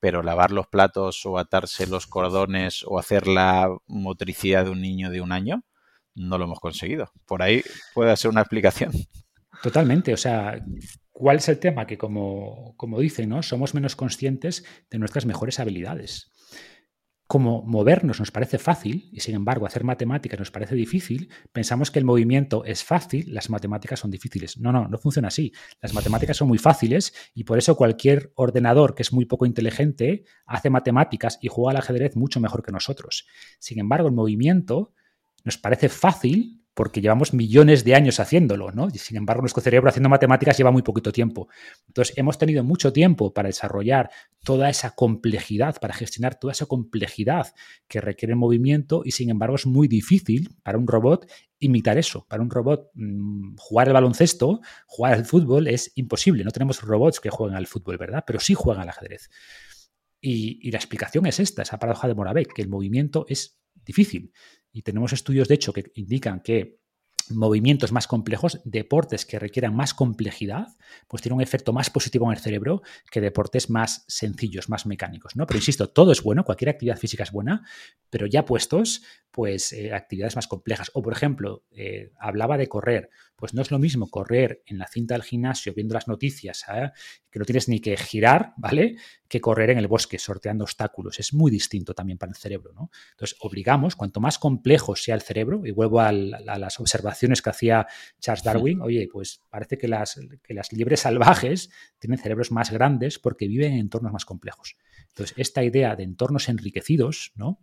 pero 0.00 0.22
lavar 0.22 0.50
los 0.50 0.66
platos 0.66 1.24
o 1.26 1.38
atarse 1.38 1.86
los 1.86 2.06
cordones 2.06 2.84
o 2.86 2.98
hacer 2.98 3.26
la 3.26 3.68
motricidad 3.86 4.64
de 4.64 4.70
un 4.70 4.80
niño 4.80 5.10
de 5.10 5.20
un 5.20 5.32
año, 5.32 5.64
no 6.14 6.38
lo 6.38 6.44
hemos 6.44 6.60
conseguido. 6.60 7.12
Por 7.26 7.42
ahí 7.42 7.62
puede 7.94 8.16
ser 8.16 8.30
una 8.30 8.40
explicación. 8.40 8.92
Totalmente, 9.62 10.14
o 10.14 10.16
sea, 10.16 10.64
¿cuál 11.10 11.36
es 11.36 11.48
el 11.48 11.58
tema? 11.58 11.86
Que 11.86 11.98
como, 11.98 12.74
como 12.76 12.98
dicen, 12.98 13.28
¿no? 13.28 13.42
Somos 13.42 13.74
menos 13.74 13.94
conscientes 13.94 14.64
de 14.90 14.98
nuestras 14.98 15.26
mejores 15.26 15.60
habilidades 15.60 16.30
como 17.30 17.62
movernos 17.62 18.18
nos 18.18 18.32
parece 18.32 18.58
fácil 18.58 19.08
y 19.12 19.20
sin 19.20 19.36
embargo 19.36 19.64
hacer 19.64 19.84
matemáticas 19.84 20.36
nos 20.36 20.50
parece 20.50 20.74
difícil, 20.74 21.30
pensamos 21.52 21.92
que 21.92 22.00
el 22.00 22.04
movimiento 22.04 22.64
es 22.64 22.82
fácil, 22.82 23.32
las 23.32 23.50
matemáticas 23.50 24.00
son 24.00 24.10
difíciles. 24.10 24.58
No, 24.58 24.72
no, 24.72 24.88
no 24.88 24.98
funciona 24.98 25.28
así. 25.28 25.52
Las 25.80 25.94
matemáticas 25.94 26.36
son 26.36 26.48
muy 26.48 26.58
fáciles 26.58 27.14
y 27.32 27.44
por 27.44 27.56
eso 27.56 27.76
cualquier 27.76 28.32
ordenador 28.34 28.96
que 28.96 29.02
es 29.02 29.12
muy 29.12 29.26
poco 29.26 29.46
inteligente 29.46 30.24
hace 30.44 30.70
matemáticas 30.70 31.38
y 31.40 31.46
juega 31.46 31.70
al 31.70 31.76
ajedrez 31.76 32.16
mucho 32.16 32.40
mejor 32.40 32.64
que 32.64 32.72
nosotros. 32.72 33.28
Sin 33.60 33.78
embargo, 33.78 34.08
el 34.08 34.14
movimiento 34.14 34.92
nos 35.44 35.56
parece 35.56 35.88
fácil 35.88 36.59
porque 36.74 37.00
llevamos 37.00 37.34
millones 37.34 37.84
de 37.84 37.94
años 37.94 38.20
haciéndolo, 38.20 38.70
¿no? 38.70 38.90
Sin 38.90 39.16
embargo, 39.16 39.42
nuestro 39.42 39.62
cerebro 39.62 39.88
haciendo 39.90 40.08
matemáticas 40.08 40.56
lleva 40.56 40.70
muy 40.70 40.82
poquito 40.82 41.12
tiempo. 41.12 41.48
Entonces, 41.88 42.16
hemos 42.16 42.38
tenido 42.38 42.62
mucho 42.62 42.92
tiempo 42.92 43.32
para 43.34 43.48
desarrollar 43.48 44.10
toda 44.44 44.70
esa 44.70 44.94
complejidad, 44.94 45.80
para 45.80 45.94
gestionar 45.94 46.38
toda 46.38 46.52
esa 46.52 46.66
complejidad 46.66 47.48
que 47.88 48.00
requiere 48.00 48.34
movimiento 48.34 49.02
y 49.04 49.10
sin 49.10 49.30
embargo 49.30 49.56
es 49.56 49.66
muy 49.66 49.88
difícil 49.88 50.56
para 50.62 50.78
un 50.78 50.86
robot 50.86 51.30
imitar 51.58 51.98
eso. 51.98 52.26
Para 52.28 52.42
un 52.42 52.50
robot 52.50 52.90
mm, 52.94 53.56
jugar 53.56 53.88
el 53.88 53.94
baloncesto, 53.94 54.60
jugar 54.86 55.14
al 55.14 55.24
fútbol 55.24 55.66
es 55.66 55.92
imposible. 55.96 56.44
No 56.44 56.50
tenemos 56.50 56.82
robots 56.82 57.20
que 57.20 57.30
jueguen 57.30 57.56
al 57.56 57.66
fútbol, 57.66 57.98
¿verdad? 57.98 58.24
Pero 58.26 58.40
sí 58.40 58.54
juegan 58.54 58.82
al 58.82 58.88
ajedrez. 58.88 59.28
Y, 60.20 60.66
y 60.66 60.70
la 60.70 60.78
explicación 60.78 61.26
es 61.26 61.40
esta, 61.40 61.62
esa 61.62 61.78
paradoja 61.78 62.06
de 62.06 62.14
Moravec, 62.14 62.52
que 62.52 62.62
el 62.62 62.68
movimiento 62.68 63.26
es 63.28 63.58
difícil. 63.84 64.32
Y 64.72 64.82
tenemos 64.82 65.12
estudios, 65.12 65.48
de 65.48 65.54
hecho, 65.54 65.72
que 65.72 65.90
indican 65.94 66.40
que 66.40 66.80
movimientos 67.30 67.92
más 67.92 68.06
complejos, 68.06 68.60
deportes 68.64 69.24
que 69.24 69.38
requieran 69.38 69.74
más 69.74 69.94
complejidad, 69.94 70.68
pues 71.08 71.22
tiene 71.22 71.36
un 71.36 71.40
efecto 71.40 71.72
más 71.72 71.90
positivo 71.90 72.26
en 72.26 72.36
el 72.36 72.42
cerebro 72.42 72.82
que 73.10 73.20
deportes 73.20 73.70
más 73.70 74.04
sencillos, 74.08 74.68
más 74.68 74.86
mecánicos, 74.86 75.36
¿no? 75.36 75.46
Pero 75.46 75.58
insisto, 75.58 75.88
todo 75.88 76.12
es 76.12 76.22
bueno, 76.22 76.44
cualquier 76.44 76.70
actividad 76.70 76.98
física 76.98 77.22
es 77.22 77.32
buena, 77.32 77.66
pero 78.10 78.26
ya 78.26 78.44
puestos, 78.44 79.02
pues 79.30 79.72
eh, 79.72 79.92
actividades 79.92 80.36
más 80.36 80.48
complejas. 80.48 80.90
O, 80.94 81.02
por 81.02 81.12
ejemplo, 81.12 81.64
eh, 81.70 82.10
hablaba 82.18 82.58
de 82.58 82.68
correr. 82.68 83.10
Pues 83.36 83.54
no 83.54 83.62
es 83.62 83.70
lo 83.70 83.78
mismo 83.78 84.10
correr 84.10 84.62
en 84.66 84.76
la 84.76 84.86
cinta 84.86 85.14
del 85.14 85.22
gimnasio 85.22 85.72
viendo 85.72 85.94
las 85.94 86.08
noticias, 86.08 86.64
¿eh? 86.68 86.90
que 87.30 87.38
no 87.38 87.44
tienes 87.44 87.68
ni 87.68 87.80
que 87.80 87.96
girar, 87.96 88.52
¿vale? 88.58 88.96
Que 89.28 89.40
correr 89.40 89.70
en 89.70 89.78
el 89.78 89.86
bosque 89.86 90.18
sorteando 90.18 90.64
obstáculos. 90.64 91.18
Es 91.20 91.32
muy 91.32 91.50
distinto 91.50 91.94
también 91.94 92.18
para 92.18 92.30
el 92.30 92.36
cerebro, 92.36 92.72
¿no? 92.74 92.90
Entonces, 93.12 93.38
obligamos, 93.40 93.96
cuanto 93.96 94.20
más 94.20 94.38
complejo 94.38 94.94
sea 94.94 95.14
el 95.14 95.22
cerebro, 95.22 95.64
y 95.64 95.70
vuelvo 95.70 96.00
a, 96.00 96.12
las 96.12 96.80
observaciones 96.80 97.40
que 97.40 97.50
hacía 97.50 97.86
Charles 98.18 98.44
Darwin, 98.44 98.82
oye, 98.82 99.08
pues 99.10 99.42
parece 99.48 99.78
que 99.78 99.88
las, 99.88 100.20
que 100.42 100.52
las 100.52 100.72
libres 100.72 101.00
salvajes 101.00 101.70
tienen 101.98 102.18
cerebros 102.18 102.50
más 102.50 102.70
grandes 102.70 103.18
porque 103.18 103.48
viven 103.48 103.72
en 103.72 103.78
entornos 103.78 104.12
más 104.12 104.26
complejos. 104.26 104.76
Entonces, 105.08 105.34
esta 105.38 105.62
idea 105.64 105.96
de 105.96 106.02
entornos 106.02 106.48
enriquecidos, 106.48 107.32
¿no? 107.36 107.58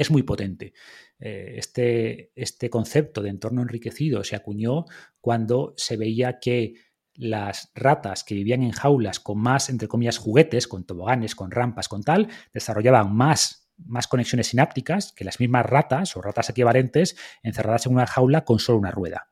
Es 0.00 0.10
muy 0.10 0.22
potente. 0.22 0.72
Eh, 1.18 1.54
este, 1.56 2.32
este 2.34 2.70
concepto 2.70 3.20
de 3.20 3.28
entorno 3.28 3.60
enriquecido 3.60 4.24
se 4.24 4.34
acuñó 4.34 4.86
cuando 5.20 5.74
se 5.76 5.96
veía 5.98 6.38
que 6.40 6.74
las 7.14 7.70
ratas 7.74 8.24
que 8.24 8.34
vivían 8.34 8.62
en 8.62 8.72
jaulas 8.72 9.20
con 9.20 9.38
más, 9.38 9.68
entre 9.68 9.88
comillas, 9.88 10.16
juguetes, 10.16 10.66
con 10.66 10.84
toboganes, 10.84 11.34
con 11.34 11.50
rampas, 11.50 11.88
con 11.88 12.02
tal, 12.02 12.28
desarrollaban 12.54 13.14
más, 13.14 13.70
más 13.76 14.08
conexiones 14.08 14.46
sinápticas 14.46 15.12
que 15.12 15.24
las 15.24 15.38
mismas 15.38 15.66
ratas 15.66 16.16
o 16.16 16.22
ratas 16.22 16.48
equivalentes 16.48 17.16
encerradas 17.42 17.84
en 17.84 17.92
una 17.92 18.06
jaula 18.06 18.44
con 18.46 18.58
solo 18.58 18.78
una 18.78 18.90
rueda. 18.90 19.28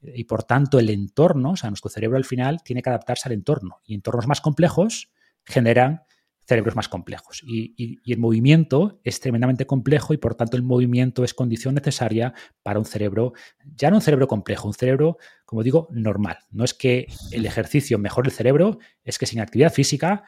Y 0.00 0.24
por 0.24 0.44
tanto, 0.44 0.78
el 0.78 0.88
entorno, 0.88 1.52
o 1.52 1.56
sea, 1.56 1.70
nuestro 1.70 1.90
cerebro 1.90 2.16
al 2.16 2.24
final 2.24 2.62
tiene 2.62 2.80
que 2.80 2.90
adaptarse 2.90 3.28
al 3.28 3.32
entorno. 3.32 3.80
Y 3.84 3.94
entornos 3.94 4.28
más 4.28 4.40
complejos 4.40 5.10
generan 5.44 6.02
cerebros 6.46 6.76
más 6.76 6.88
complejos. 6.88 7.42
Y, 7.44 8.00
el 8.10 8.18
movimiento 8.18 9.00
es 9.04 9.20
tremendamente 9.20 9.66
complejo 9.66 10.14
y 10.14 10.16
por 10.16 10.34
tanto 10.34 10.56
el 10.56 10.62
movimiento 10.62 11.24
es 11.24 11.34
condición 11.34 11.74
necesaria 11.74 12.32
para 12.62 12.78
un 12.78 12.84
cerebro, 12.84 13.32
ya 13.74 13.90
no 13.90 13.96
un 13.96 14.02
cerebro 14.02 14.28
complejo, 14.28 14.68
un 14.68 14.74
cerebro, 14.74 15.18
como 15.44 15.62
digo, 15.62 15.88
normal. 15.90 16.38
No 16.50 16.64
es 16.64 16.72
que 16.72 17.08
el 17.32 17.46
ejercicio 17.46 17.98
mejore 17.98 18.28
el 18.28 18.34
cerebro, 18.34 18.78
es 19.04 19.18
que 19.18 19.26
sin 19.26 19.40
actividad 19.40 19.72
física 19.72 20.24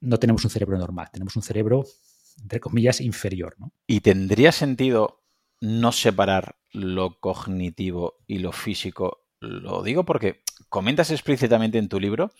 no 0.00 0.18
tenemos 0.18 0.44
un 0.44 0.50
cerebro 0.50 0.78
normal, 0.78 1.08
tenemos 1.10 1.34
un 1.36 1.42
cerebro, 1.42 1.84
entre 2.40 2.60
comillas, 2.60 3.00
inferior. 3.00 3.54
¿no? 3.58 3.72
¿Y 3.86 4.00
tendría 4.00 4.52
sentido 4.52 5.22
no 5.60 5.92
separar 5.92 6.56
lo 6.72 7.18
cognitivo 7.20 8.18
y 8.26 8.38
lo 8.38 8.52
físico? 8.52 9.26
Lo 9.40 9.82
digo 9.82 10.04
porque 10.04 10.42
comentas 10.68 11.10
explícitamente 11.10 11.78
en 11.78 11.88
tu 11.88 11.98
libro 11.98 12.32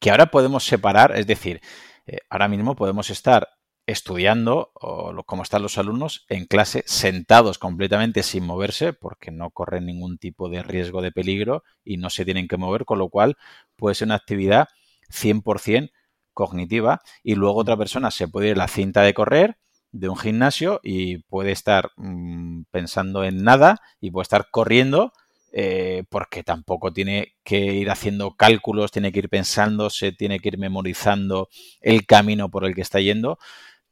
que 0.00 0.10
ahora 0.10 0.32
podemos 0.32 0.64
separar, 0.64 1.16
es 1.16 1.28
decir, 1.28 1.60
eh, 2.06 2.18
ahora 2.30 2.48
mismo 2.48 2.76
podemos 2.76 3.10
estar 3.10 3.48
estudiando, 3.86 4.70
o 4.74 5.12
como 5.24 5.42
están 5.42 5.62
los 5.62 5.78
alumnos, 5.78 6.24
en 6.28 6.46
clase 6.46 6.84
sentados 6.86 7.58
completamente 7.58 8.22
sin 8.22 8.44
moverse, 8.44 8.92
porque 8.92 9.30
no 9.30 9.50
corren 9.50 9.86
ningún 9.86 10.18
tipo 10.18 10.48
de 10.48 10.62
riesgo 10.62 11.02
de 11.02 11.12
peligro 11.12 11.64
y 11.84 11.96
no 11.96 12.10
se 12.10 12.24
tienen 12.24 12.48
que 12.48 12.56
mover, 12.56 12.84
con 12.84 12.98
lo 12.98 13.08
cual 13.08 13.36
puede 13.76 13.94
ser 13.94 14.06
una 14.06 14.14
actividad 14.16 14.68
100% 15.10 15.90
cognitiva. 16.32 17.00
Y 17.22 17.34
luego 17.34 17.58
otra 17.58 17.76
persona 17.76 18.10
se 18.10 18.28
puede 18.28 18.48
ir 18.48 18.54
a 18.54 18.58
la 18.58 18.68
cinta 18.68 19.02
de 19.02 19.14
correr 19.14 19.58
de 19.90 20.08
un 20.08 20.16
gimnasio 20.16 20.80
y 20.82 21.18
puede 21.24 21.52
estar 21.52 21.90
mm, 21.96 22.62
pensando 22.70 23.24
en 23.24 23.44
nada 23.44 23.80
y 24.00 24.10
puede 24.10 24.22
estar 24.22 24.48
corriendo 24.50 25.12
eh, 25.52 26.04
porque 26.08 26.42
tampoco 26.42 26.92
tiene 26.92 27.34
que 27.44 27.58
ir 27.58 27.90
haciendo 27.90 28.36
cálculos, 28.36 28.90
tiene 28.90 29.12
que 29.12 29.20
ir 29.20 29.28
pensando, 29.28 29.90
se 29.90 30.12
tiene 30.12 30.40
que 30.40 30.48
ir 30.48 30.58
memorizando 30.58 31.48
el 31.80 32.06
camino 32.06 32.50
por 32.50 32.64
el 32.64 32.74
que 32.74 32.80
está 32.80 33.00
yendo, 33.00 33.38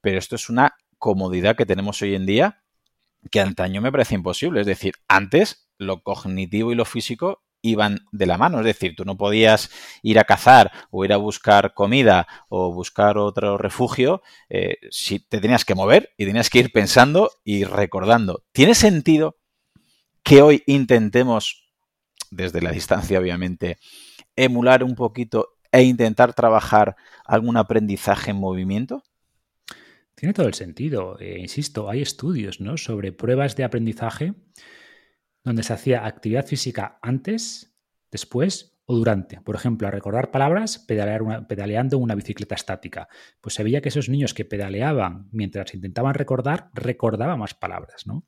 pero 0.00 0.18
esto 0.18 0.36
es 0.36 0.48
una 0.48 0.74
comodidad 0.98 1.56
que 1.56 1.66
tenemos 1.66 2.00
hoy 2.02 2.14
en 2.14 2.26
día 2.26 2.62
que 3.30 3.40
antaño 3.40 3.80
me 3.80 3.92
parece 3.92 4.14
imposible. 4.14 4.60
Es 4.60 4.66
decir, 4.66 4.94
antes 5.08 5.68
lo 5.78 6.02
cognitivo 6.02 6.72
y 6.72 6.74
lo 6.74 6.84
físico 6.84 7.42
iban 7.62 8.06
de 8.12 8.26
la 8.26 8.38
mano. 8.38 8.60
Es 8.60 8.64
decir, 8.64 8.94
tú 8.96 9.04
no 9.04 9.16
podías 9.16 9.70
ir 10.02 10.18
a 10.18 10.24
cazar 10.24 10.72
o 10.90 11.04
ir 11.04 11.12
a 11.12 11.18
buscar 11.18 11.74
comida 11.74 12.26
o 12.48 12.72
buscar 12.72 13.18
otro 13.18 13.58
refugio 13.58 14.22
eh, 14.48 14.76
si 14.90 15.20
te 15.20 15.40
tenías 15.40 15.64
que 15.64 15.74
mover 15.74 16.14
y 16.16 16.26
tenías 16.26 16.50
que 16.50 16.60
ir 16.60 16.72
pensando 16.72 17.30
y 17.44 17.64
recordando. 17.64 18.44
¿Tiene 18.52 18.74
sentido 18.74 19.39
que 20.22 20.42
hoy 20.42 20.62
intentemos, 20.66 21.70
desde 22.30 22.62
la 22.62 22.72
distancia 22.72 23.18
obviamente, 23.18 23.78
emular 24.36 24.84
un 24.84 24.94
poquito 24.94 25.56
e 25.72 25.82
intentar 25.82 26.34
trabajar 26.34 26.96
algún 27.24 27.56
aprendizaje 27.56 28.30
en 28.30 28.36
movimiento? 28.36 29.02
Tiene 30.14 30.34
todo 30.34 30.48
el 30.48 30.54
sentido. 30.54 31.18
Eh, 31.18 31.38
insisto, 31.38 31.88
hay 31.88 32.02
estudios 32.02 32.60
¿no? 32.60 32.76
sobre 32.76 33.12
pruebas 33.12 33.56
de 33.56 33.64
aprendizaje 33.64 34.34
donde 35.42 35.62
se 35.62 35.72
hacía 35.72 36.04
actividad 36.04 36.46
física 36.46 36.98
antes, 37.00 37.74
después 38.10 38.78
o 38.84 38.94
durante. 38.94 39.40
Por 39.40 39.54
ejemplo, 39.54 39.88
a 39.88 39.90
recordar 39.90 40.30
palabras 40.30 40.78
pedaleando 40.78 41.96
una 41.96 42.14
bicicleta 42.14 42.54
estática. 42.54 43.08
Pues 43.40 43.54
se 43.54 43.62
veía 43.62 43.80
que 43.80 43.88
esos 43.88 44.08
niños 44.08 44.34
que 44.34 44.44
pedaleaban 44.44 45.28
mientras 45.32 45.72
intentaban 45.74 46.14
recordar, 46.14 46.70
recordaban 46.74 47.38
más 47.38 47.54
palabras. 47.54 48.06
¿no? 48.06 48.26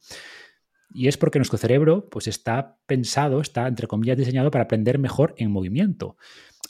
Y 0.94 1.08
es 1.08 1.16
porque 1.16 1.38
nuestro 1.38 1.58
cerebro 1.58 2.08
pues, 2.10 2.26
está 2.26 2.78
pensado, 2.86 3.40
está, 3.40 3.66
entre 3.66 3.86
comillas, 3.86 4.16
diseñado 4.16 4.50
para 4.50 4.64
aprender 4.64 4.98
mejor 4.98 5.34
en 5.38 5.50
movimiento. 5.50 6.16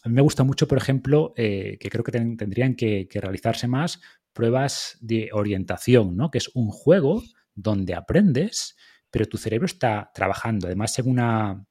A 0.04 0.08
mí 0.08 0.14
me 0.14 0.22
gusta 0.22 0.44
mucho, 0.44 0.66
por 0.66 0.78
ejemplo, 0.78 1.32
eh, 1.36 1.76
que 1.80 1.90
creo 1.90 2.04
que 2.04 2.12
tendrían 2.12 2.74
que, 2.74 3.06
que, 3.08 3.20
realizarse 3.20 3.68
más 3.68 4.00
pruebas 4.32 4.98
de 5.00 5.30
orientación, 5.32 6.16
¿no? 6.16 6.30
que 6.30 6.38
es 6.38 6.50
un 6.54 6.70
juego 6.70 7.22
donde 7.54 7.94
aprendes, 7.94 8.76
pero 9.10 9.26
tu 9.26 9.36
cerebro 9.36 9.66
está 9.66 10.10
trabajando 10.14 10.66
además 10.66 10.98
en 10.98 11.08
una 11.08 11.66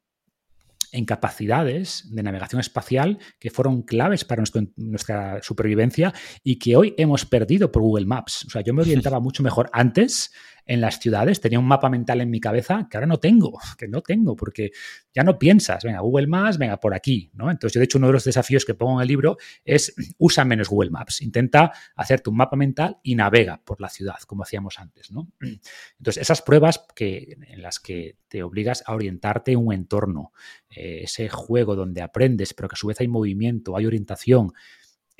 en 0.91 1.06
capacidades 1.06 2.06
de 2.12 2.24
navegación 2.24 2.60
espacial 2.60 3.18
que 3.39 3.49
fueron 3.49 3.82
claves 3.84 4.26
para 4.26 4.43
nuestra 4.76 5.41
supervivencia 5.41 6.14
y 6.43 6.60
que 6.60 6.76
hoy 6.76 6.93
hemos 6.97 7.26
perdido 7.26 7.72
por 7.72 7.82
Google 7.82 8.06
Maps. 8.06 8.45
O 8.45 8.49
sea, 8.49 8.62
yo 8.62 8.74
me 8.74 8.82
orientaba 8.82 9.20
mucho 9.22 9.41
mejor 9.43 9.70
antes 9.74 10.32
en 10.72 10.80
las 10.80 10.99
ciudades, 10.99 11.41
tenía 11.41 11.59
un 11.59 11.67
mapa 11.67 11.89
mental 11.89 12.22
en 12.22 12.30
mi 12.30 12.39
cabeza 12.39 12.88
que 12.89 12.95
ahora 12.95 13.05
no 13.05 13.19
tengo, 13.19 13.59
que 13.78 13.89
no 13.89 14.01
tengo, 14.01 14.38
porque 14.38 14.72
ya 15.13 15.22
no 15.22 15.38
piensas, 15.38 15.84
venga, 15.84 15.99
Google 15.99 16.28
Maps, 16.28 16.57
venga, 16.57 16.80
por 16.80 16.93
aquí, 16.93 17.30
¿no? 17.34 17.51
Entonces, 17.51 17.74
yo 17.74 17.80
de 17.80 17.86
hecho 17.86 17.97
uno 17.97 18.07
de 18.07 18.13
los 18.13 18.24
desafíos 18.24 18.63
que 18.63 18.74
pongo 18.74 18.99
en 18.99 19.01
el 19.01 19.07
libro 19.09 19.38
es 19.65 19.93
usa 20.17 20.45
menos 20.45 20.69
Google 20.69 20.89
Maps, 20.89 21.22
intenta 21.22 21.74
hacerte 21.93 22.30
un 22.30 22.38
mapa 22.38 22.55
mental 22.55 22.99
y 23.03 23.15
navega 23.15 23.61
por 23.65 23.82
la 23.82 23.89
ciudad, 23.89 24.15
como 24.26 24.43
hacíamos 24.43 24.80
antes, 24.80 25.11
¿no? 25.11 25.28
Entonces, 25.97 26.22
esas 26.22 26.41
pruebas 26.41 26.86
que, 26.95 27.36
en 27.47 27.61
las 27.61 27.82
que 27.82 28.15
te 28.30 28.41
obligas 28.41 28.82
a 28.88 28.95
orientarte 28.95 29.51
en 29.51 29.59
un 29.59 29.74
entorno, 29.74 30.32
eh, 30.69 31.01
ese 31.03 31.28
juego 31.28 31.76
donde 31.76 32.01
aprendes, 32.01 32.53
pero 32.53 32.69
que 32.69 32.76
a 32.76 32.78
su 32.78 32.88
vez 32.88 33.01
hay 33.01 33.09
movimiento, 33.09 33.76
hay 33.76 33.86
orientación, 33.86 34.53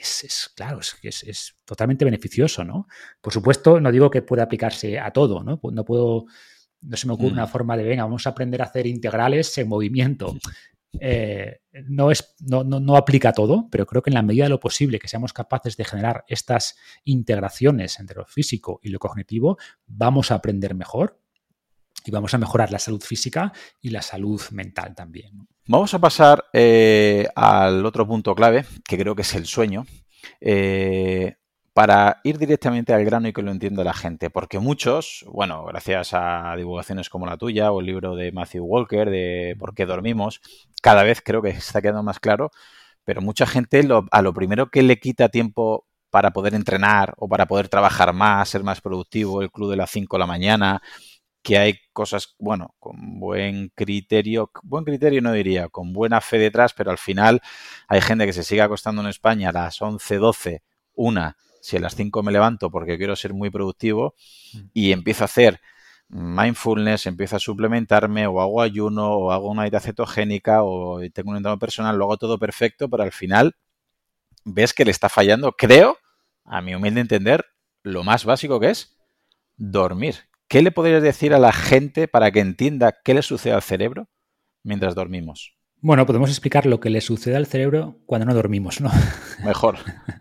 es, 0.01 0.51
claro, 0.55 0.79
es, 0.79 1.23
es, 1.23 1.55
totalmente 1.65 2.05
beneficioso, 2.05 2.63
¿no? 2.63 2.87
Por 3.21 3.33
supuesto, 3.33 3.79
no 3.79 3.91
digo 3.91 4.09
que 4.09 4.21
pueda 4.21 4.43
aplicarse 4.43 4.99
a 4.99 5.11
todo, 5.11 5.43
¿no? 5.43 5.59
No 5.71 5.85
puedo, 5.85 6.25
no 6.81 6.97
se 6.97 7.07
me 7.07 7.13
ocurre 7.13 7.33
una 7.33 7.45
mm. 7.45 7.49
forma 7.49 7.77
de, 7.77 7.83
venga, 7.83 8.03
vamos 8.03 8.27
a 8.27 8.31
aprender 8.31 8.61
a 8.61 8.65
hacer 8.65 8.87
integrales 8.87 9.57
en 9.57 9.67
movimiento. 9.67 10.35
Eh, 10.99 11.61
no, 11.87 12.11
es, 12.11 12.35
no, 12.41 12.65
no, 12.65 12.97
aplica 12.97 13.29
a 13.29 13.33
todo, 13.33 13.69
pero 13.71 13.85
creo 13.85 14.01
que 14.01 14.09
en 14.09 14.15
la 14.15 14.21
medida 14.23 14.43
de 14.43 14.49
lo 14.49 14.59
posible 14.59 14.99
que 14.99 15.07
seamos 15.07 15.31
capaces 15.31 15.77
de 15.77 15.85
generar 15.85 16.25
estas 16.27 16.75
integraciones 17.05 17.97
entre 18.01 18.17
lo 18.17 18.25
físico 18.25 18.81
y 18.83 18.89
lo 18.89 18.99
cognitivo, 18.99 19.57
vamos 19.87 20.31
a 20.31 20.35
aprender 20.35 20.75
mejor 20.75 21.20
y 22.05 22.11
vamos 22.11 22.33
a 22.33 22.37
mejorar 22.37 22.71
la 22.71 22.79
salud 22.79 23.01
física 23.01 23.51
y 23.81 23.89
la 23.89 24.01
salud 24.01 24.41
mental 24.51 24.95
también. 24.95 25.47
Vamos 25.67 25.93
a 25.93 25.99
pasar 25.99 26.45
eh, 26.53 27.27
al 27.35 27.85
otro 27.85 28.07
punto 28.07 28.35
clave, 28.35 28.65
que 28.87 28.97
creo 28.97 29.15
que 29.15 29.21
es 29.21 29.35
el 29.35 29.45
sueño, 29.45 29.85
eh, 30.39 31.35
para 31.73 32.19
ir 32.23 32.37
directamente 32.37 32.93
al 32.93 33.05
grano 33.05 33.27
y 33.27 33.33
que 33.33 33.41
lo 33.41 33.51
entienda 33.51 33.83
la 33.83 33.93
gente, 33.93 34.29
porque 34.29 34.59
muchos, 34.59 35.25
bueno, 35.31 35.63
gracias 35.65 36.13
a 36.13 36.53
divulgaciones 36.57 37.09
como 37.09 37.25
la 37.25 37.37
tuya 37.37 37.71
o 37.71 37.79
el 37.79 37.85
libro 37.85 38.15
de 38.15 38.31
Matthew 38.31 38.65
Walker 38.65 39.09
de 39.09 39.55
Por 39.57 39.73
qué 39.73 39.85
dormimos, 39.85 40.41
cada 40.81 41.03
vez 41.03 41.21
creo 41.23 41.41
que 41.41 41.49
está 41.49 41.81
quedando 41.81 42.03
más 42.03 42.19
claro, 42.19 42.51
pero 43.05 43.21
mucha 43.21 43.45
gente 43.45 43.87
a 44.11 44.21
lo 44.21 44.33
primero 44.33 44.69
que 44.69 44.83
le 44.83 44.99
quita 44.99 45.29
tiempo 45.29 45.87
para 46.09 46.31
poder 46.31 46.53
entrenar 46.53 47.13
o 47.17 47.27
para 47.27 47.47
poder 47.47 47.69
trabajar 47.69 48.13
más, 48.13 48.49
ser 48.49 48.63
más 48.63 48.81
productivo, 48.81 49.41
el 49.41 49.49
club 49.49 49.71
de 49.71 49.77
las 49.77 49.89
5 49.89 50.17
de 50.17 50.19
la 50.19 50.27
mañana, 50.27 50.81
que 51.41 51.57
hay 51.57 51.79
cosas, 51.93 52.35
bueno, 52.39 52.75
con 52.79 53.19
buen 53.19 53.69
criterio, 53.75 54.51
buen 54.63 54.85
criterio 54.85 55.21
no 55.21 55.31
diría, 55.31 55.69
con 55.69 55.93
buena 55.93 56.21
fe 56.21 56.37
detrás, 56.37 56.73
pero 56.73 56.91
al 56.91 56.97
final 56.97 57.41
hay 57.87 58.01
gente 58.01 58.25
que 58.25 58.33
se 58.33 58.43
sigue 58.43 58.61
acostando 58.61 59.01
en 59.01 59.07
España 59.07 59.49
a 59.49 59.51
las 59.51 59.81
11, 59.81 60.17
12, 60.17 60.63
una, 60.93 61.37
si 61.61 61.77
a 61.77 61.79
las 61.79 61.95
5 61.95 62.23
me 62.23 62.31
levanto 62.31 62.69
porque 62.69 62.97
quiero 62.97 63.15
ser 63.15 63.33
muy 63.33 63.49
productivo 63.49 64.15
mm. 64.53 64.59
y 64.73 64.91
empiezo 64.91 65.23
a 65.23 65.25
hacer 65.25 65.59
mindfulness, 66.09 67.05
empiezo 67.05 67.37
a 67.37 67.39
suplementarme 67.39 68.27
o 68.27 68.41
hago 68.41 68.61
ayuno 68.61 69.13
o 69.13 69.31
hago 69.31 69.49
una 69.49 69.63
dieta 69.63 69.79
cetogénica 69.79 70.63
o 70.63 70.99
tengo 71.13 71.31
un 71.31 71.37
entorno 71.37 71.57
personal, 71.57 71.97
lo 71.97 72.05
hago 72.05 72.17
todo 72.17 72.37
perfecto, 72.37 72.89
pero 72.89 73.03
al 73.03 73.13
final 73.13 73.55
ves 74.43 74.73
que 74.73 74.85
le 74.85 74.91
está 74.91 75.07
fallando, 75.07 75.53
creo, 75.53 75.97
a 76.43 76.61
mi 76.61 76.75
humilde 76.75 77.01
entender, 77.01 77.45
lo 77.83 78.03
más 78.03 78.25
básico 78.25 78.59
que 78.59 78.71
es 78.71 78.97
dormir, 79.55 80.15
¿Qué 80.51 80.61
le 80.61 80.73
podrías 80.73 81.01
decir 81.01 81.33
a 81.33 81.39
la 81.39 81.53
gente 81.53 82.09
para 82.09 82.29
que 82.29 82.41
entienda 82.41 82.99
qué 83.05 83.13
le 83.13 83.21
sucede 83.21 83.53
al 83.53 83.61
cerebro 83.61 84.09
mientras 84.65 84.95
dormimos? 84.95 85.55
Bueno, 85.77 86.05
podemos 86.05 86.29
explicar 86.29 86.65
lo 86.65 86.81
que 86.81 86.89
le 86.89 86.99
sucede 86.99 87.37
al 87.37 87.45
cerebro 87.45 88.01
cuando 88.05 88.25
no 88.25 88.33
dormimos, 88.33 88.81
¿no? 88.81 88.91
Mejor. 89.45 89.77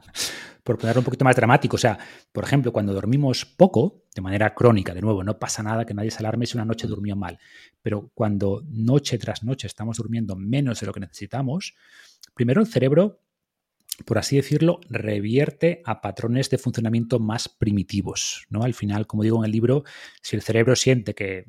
por 0.63 0.79
ponerlo 0.79 1.01
un 1.01 1.05
poquito 1.05 1.25
más 1.25 1.35
dramático. 1.35 1.75
O 1.75 1.81
sea, 1.81 1.99
por 2.31 2.45
ejemplo, 2.45 2.73
cuando 2.73 2.95
dormimos 2.95 3.45
poco, 3.45 4.05
de 4.15 4.23
manera 4.23 4.55
crónica, 4.55 4.95
de 4.95 5.01
nuevo, 5.01 5.25
no 5.25 5.37
pasa 5.41 5.65
nada 5.65 5.85
que 5.85 5.95
nadie 5.95 6.13
se 6.13 6.19
alarme 6.21 6.47
si 6.47 6.57
una 6.57 6.65
noche 6.65 6.87
durmió 6.87 7.17
mal, 7.17 7.41
pero 7.83 8.13
cuando 8.15 8.63
noche 8.69 9.19
tras 9.19 9.43
noche 9.43 9.67
estamos 9.67 9.97
durmiendo 9.97 10.37
menos 10.37 10.79
de 10.79 10.87
lo 10.87 10.93
que 10.93 11.01
necesitamos, 11.01 11.75
primero 12.35 12.61
el 12.61 12.69
cerebro 12.69 13.19
por 14.05 14.19
así 14.19 14.37
decirlo, 14.37 14.81
revierte 14.89 15.83
a 15.85 16.01
patrones 16.01 16.51
de 16.51 16.59
funcionamiento 16.59 17.19
más 17.19 17.49
primitivos. 17.49 18.47
¿no? 18.49 18.63
Al 18.63 18.75
final, 18.75 19.07
como 19.07 19.23
digo 19.23 19.39
en 19.39 19.45
el 19.45 19.53
libro, 19.53 19.85
si 20.23 20.37
el 20.37 20.43
cerebro 20.43 20.77
siente 20.77 21.15
que 21.15 21.45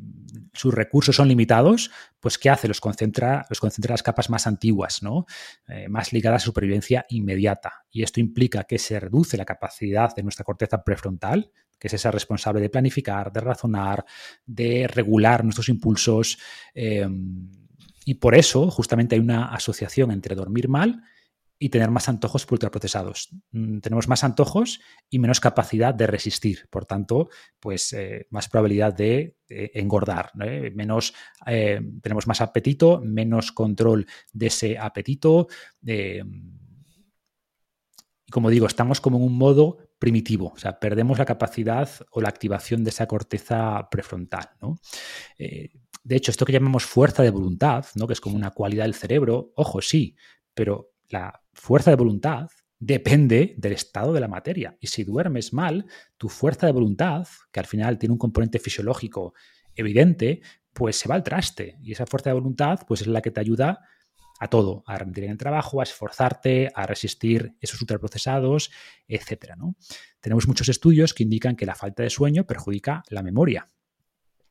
sus 0.53 0.73
recursos 0.73 1.15
son 1.15 1.27
limitados, 1.27 1.91
pues 2.19 2.37
¿qué 2.37 2.49
hace? 2.49 2.67
Los 2.67 2.81
concentra, 2.81 3.45
los 3.49 3.59
concentra 3.59 3.91
en 3.91 3.93
las 3.93 4.03
capas 4.03 4.29
más 4.29 4.47
antiguas, 4.47 5.01
¿no? 5.01 5.25
Eh, 5.67 5.89
más 5.89 6.13
ligadas 6.13 6.43
a 6.43 6.45
supervivencia 6.45 7.05
inmediata. 7.09 7.85
Y 7.89 8.03
esto 8.03 8.19
implica 8.19 8.63
que 8.65 8.77
se 8.77 8.99
reduce 8.99 9.37
la 9.37 9.45
capacidad 9.45 10.13
de 10.15 10.23
nuestra 10.23 10.45
corteza 10.45 10.83
prefrontal, 10.83 11.51
que 11.79 11.87
es 11.87 11.93
esa 11.93 12.11
responsable 12.11 12.61
de 12.61 12.69
planificar, 12.69 13.31
de 13.31 13.39
razonar, 13.39 14.05
de 14.45 14.87
regular 14.87 15.43
nuestros 15.43 15.69
impulsos. 15.69 16.37
Eh, 16.75 17.07
y 18.05 18.15
por 18.15 18.35
eso, 18.35 18.69
justamente, 18.69 19.15
hay 19.15 19.21
una 19.21 19.45
asociación 19.45 20.11
entre 20.11 20.35
dormir 20.35 20.69
mal 20.69 21.03
y 21.61 21.69
tener 21.69 21.91
más 21.91 22.09
antojos 22.09 22.47
ultraprocesados. 22.49 23.29
Mm, 23.51 23.81
tenemos 23.81 24.07
más 24.07 24.23
antojos 24.23 24.81
y 25.11 25.19
menos 25.19 25.39
capacidad 25.39 25.93
de 25.93 26.07
resistir. 26.07 26.67
Por 26.71 26.85
tanto, 26.85 27.29
pues 27.59 27.93
eh, 27.93 28.25
más 28.31 28.49
probabilidad 28.49 28.93
de 28.95 29.37
engordar. 29.47 30.31
Menos, 30.33 31.13
eh, 31.45 31.79
tenemos 32.01 32.25
más 32.25 32.41
apetito, 32.41 32.99
menos 33.05 33.51
control 33.51 34.07
de 34.33 34.47
ese 34.47 34.79
apetito. 34.79 35.47
como 38.31 38.49
digo, 38.49 38.65
estamos 38.65 38.99
como 38.99 39.17
en 39.17 39.23
un 39.23 39.37
modo 39.37 39.77
primitivo, 40.01 40.51
o 40.55 40.57
sea, 40.57 40.79
perdemos 40.79 41.19
la 41.19 41.25
capacidad 41.25 41.87
o 42.09 42.21
la 42.21 42.29
activación 42.29 42.83
de 42.83 42.89
esa 42.89 43.05
corteza 43.05 43.87
prefrontal. 43.91 44.49
Eh, 45.37 45.69
de 46.03 46.15
hecho, 46.15 46.31
esto 46.31 46.43
que 46.43 46.53
llamamos 46.53 46.85
fuerza 46.85 47.21
de 47.21 47.29
voluntad, 47.29 47.85
¿no? 47.93 48.07
que 48.07 48.13
es 48.13 48.21
como 48.21 48.35
una 48.35 48.49
cualidad 48.49 48.85
del 48.85 48.95
cerebro, 48.95 49.51
ojo, 49.55 49.79
sí, 49.79 50.15
pero 50.55 50.90
la 51.11 51.41
fuerza 51.53 51.91
de 51.91 51.97
voluntad 51.97 52.49
depende 52.79 53.53
del 53.57 53.73
estado 53.73 54.11
de 54.11 54.19
la 54.19 54.27
materia. 54.27 54.75
Y 54.79 54.87
si 54.87 55.03
duermes 55.03 55.53
mal, 55.53 55.85
tu 56.17 56.29
fuerza 56.29 56.65
de 56.65 56.71
voluntad, 56.71 57.27
que 57.51 57.59
al 57.59 57.67
final 57.67 57.99
tiene 57.99 58.13
un 58.13 58.19
componente 58.19 58.59
fisiológico 58.59 59.33
evidente, 59.75 60.41
pues 60.73 60.95
se 60.95 61.07
va 61.07 61.15
al 61.15 61.23
traste. 61.23 61.77
Y 61.83 61.91
esa 61.91 62.07
fuerza 62.07 62.31
de 62.31 62.35
voluntad, 62.35 62.79
pues 62.87 63.01
es 63.01 63.07
la 63.07 63.21
que 63.21 63.31
te 63.31 63.39
ayuda 63.39 63.79
a 64.39 64.47
todo, 64.47 64.83
a 64.87 64.97
rendir 64.97 65.25
en 65.25 65.31
el 65.31 65.37
trabajo, 65.37 65.79
a 65.79 65.83
esforzarte, 65.83 66.71
a 66.73 66.87
resistir 66.87 67.53
esos 67.61 67.79
ultraprocesados, 67.79 68.71
etcétera. 69.07 69.55
¿no? 69.55 69.75
Tenemos 70.19 70.47
muchos 70.47 70.67
estudios 70.67 71.13
que 71.13 71.21
indican 71.21 71.55
que 71.55 71.67
la 71.67 71.75
falta 71.75 72.01
de 72.01 72.09
sueño 72.09 72.47
perjudica 72.47 73.03
la 73.09 73.21
memoria. 73.21 73.67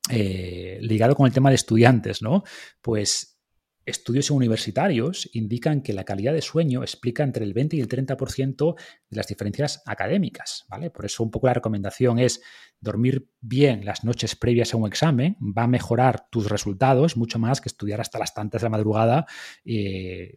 Eh, 0.09 0.79
ligado 0.81 1.17
con 1.17 1.27
el 1.27 1.33
tema 1.33 1.51
de 1.51 1.57
estudiantes, 1.57 2.23
¿no? 2.23 2.43
Pues 2.81 3.40
Estudios 3.87 4.31
universitarios 4.31 5.29
indican 5.33 5.83
que 5.83 5.93
la 5.93 6.05
calidad 6.05 6.33
de 6.33 6.43
sueño 6.43 6.83
explica 6.83 7.23
entre 7.23 7.45
el 7.45 7.55
20 7.55 7.77
y 7.77 7.81
el 7.81 7.89
30% 7.89 8.75
de 8.77 9.17
las 9.17 9.27
diferencias 9.27 9.83
académicas, 9.87 10.67
¿vale? 10.69 10.91
Por 10.91 11.07
eso 11.07 11.23
un 11.23 11.31
poco 11.31 11.47
la 11.47 11.55
recomendación 11.55 12.19
es 12.19 12.43
dormir 12.81 13.31
bien 13.41 13.85
las 13.85 14.05
noches 14.05 14.37
previas 14.37 14.75
a 14.75 14.77
un 14.77 14.87
examen, 14.87 15.37
va 15.41 15.65
a 15.65 15.69
mejorar 15.69 16.29
tus 16.31 16.49
resultados 16.49 17.17
mucho 17.17 17.39
más 17.39 17.61
que 17.61 17.69
estudiar 17.69 18.01
hasta 18.01 18.19
las 18.19 18.35
tantas 18.35 18.63
de 18.63 18.67
la 18.67 18.71
madrugada 18.71 19.27
eh, 19.65 20.37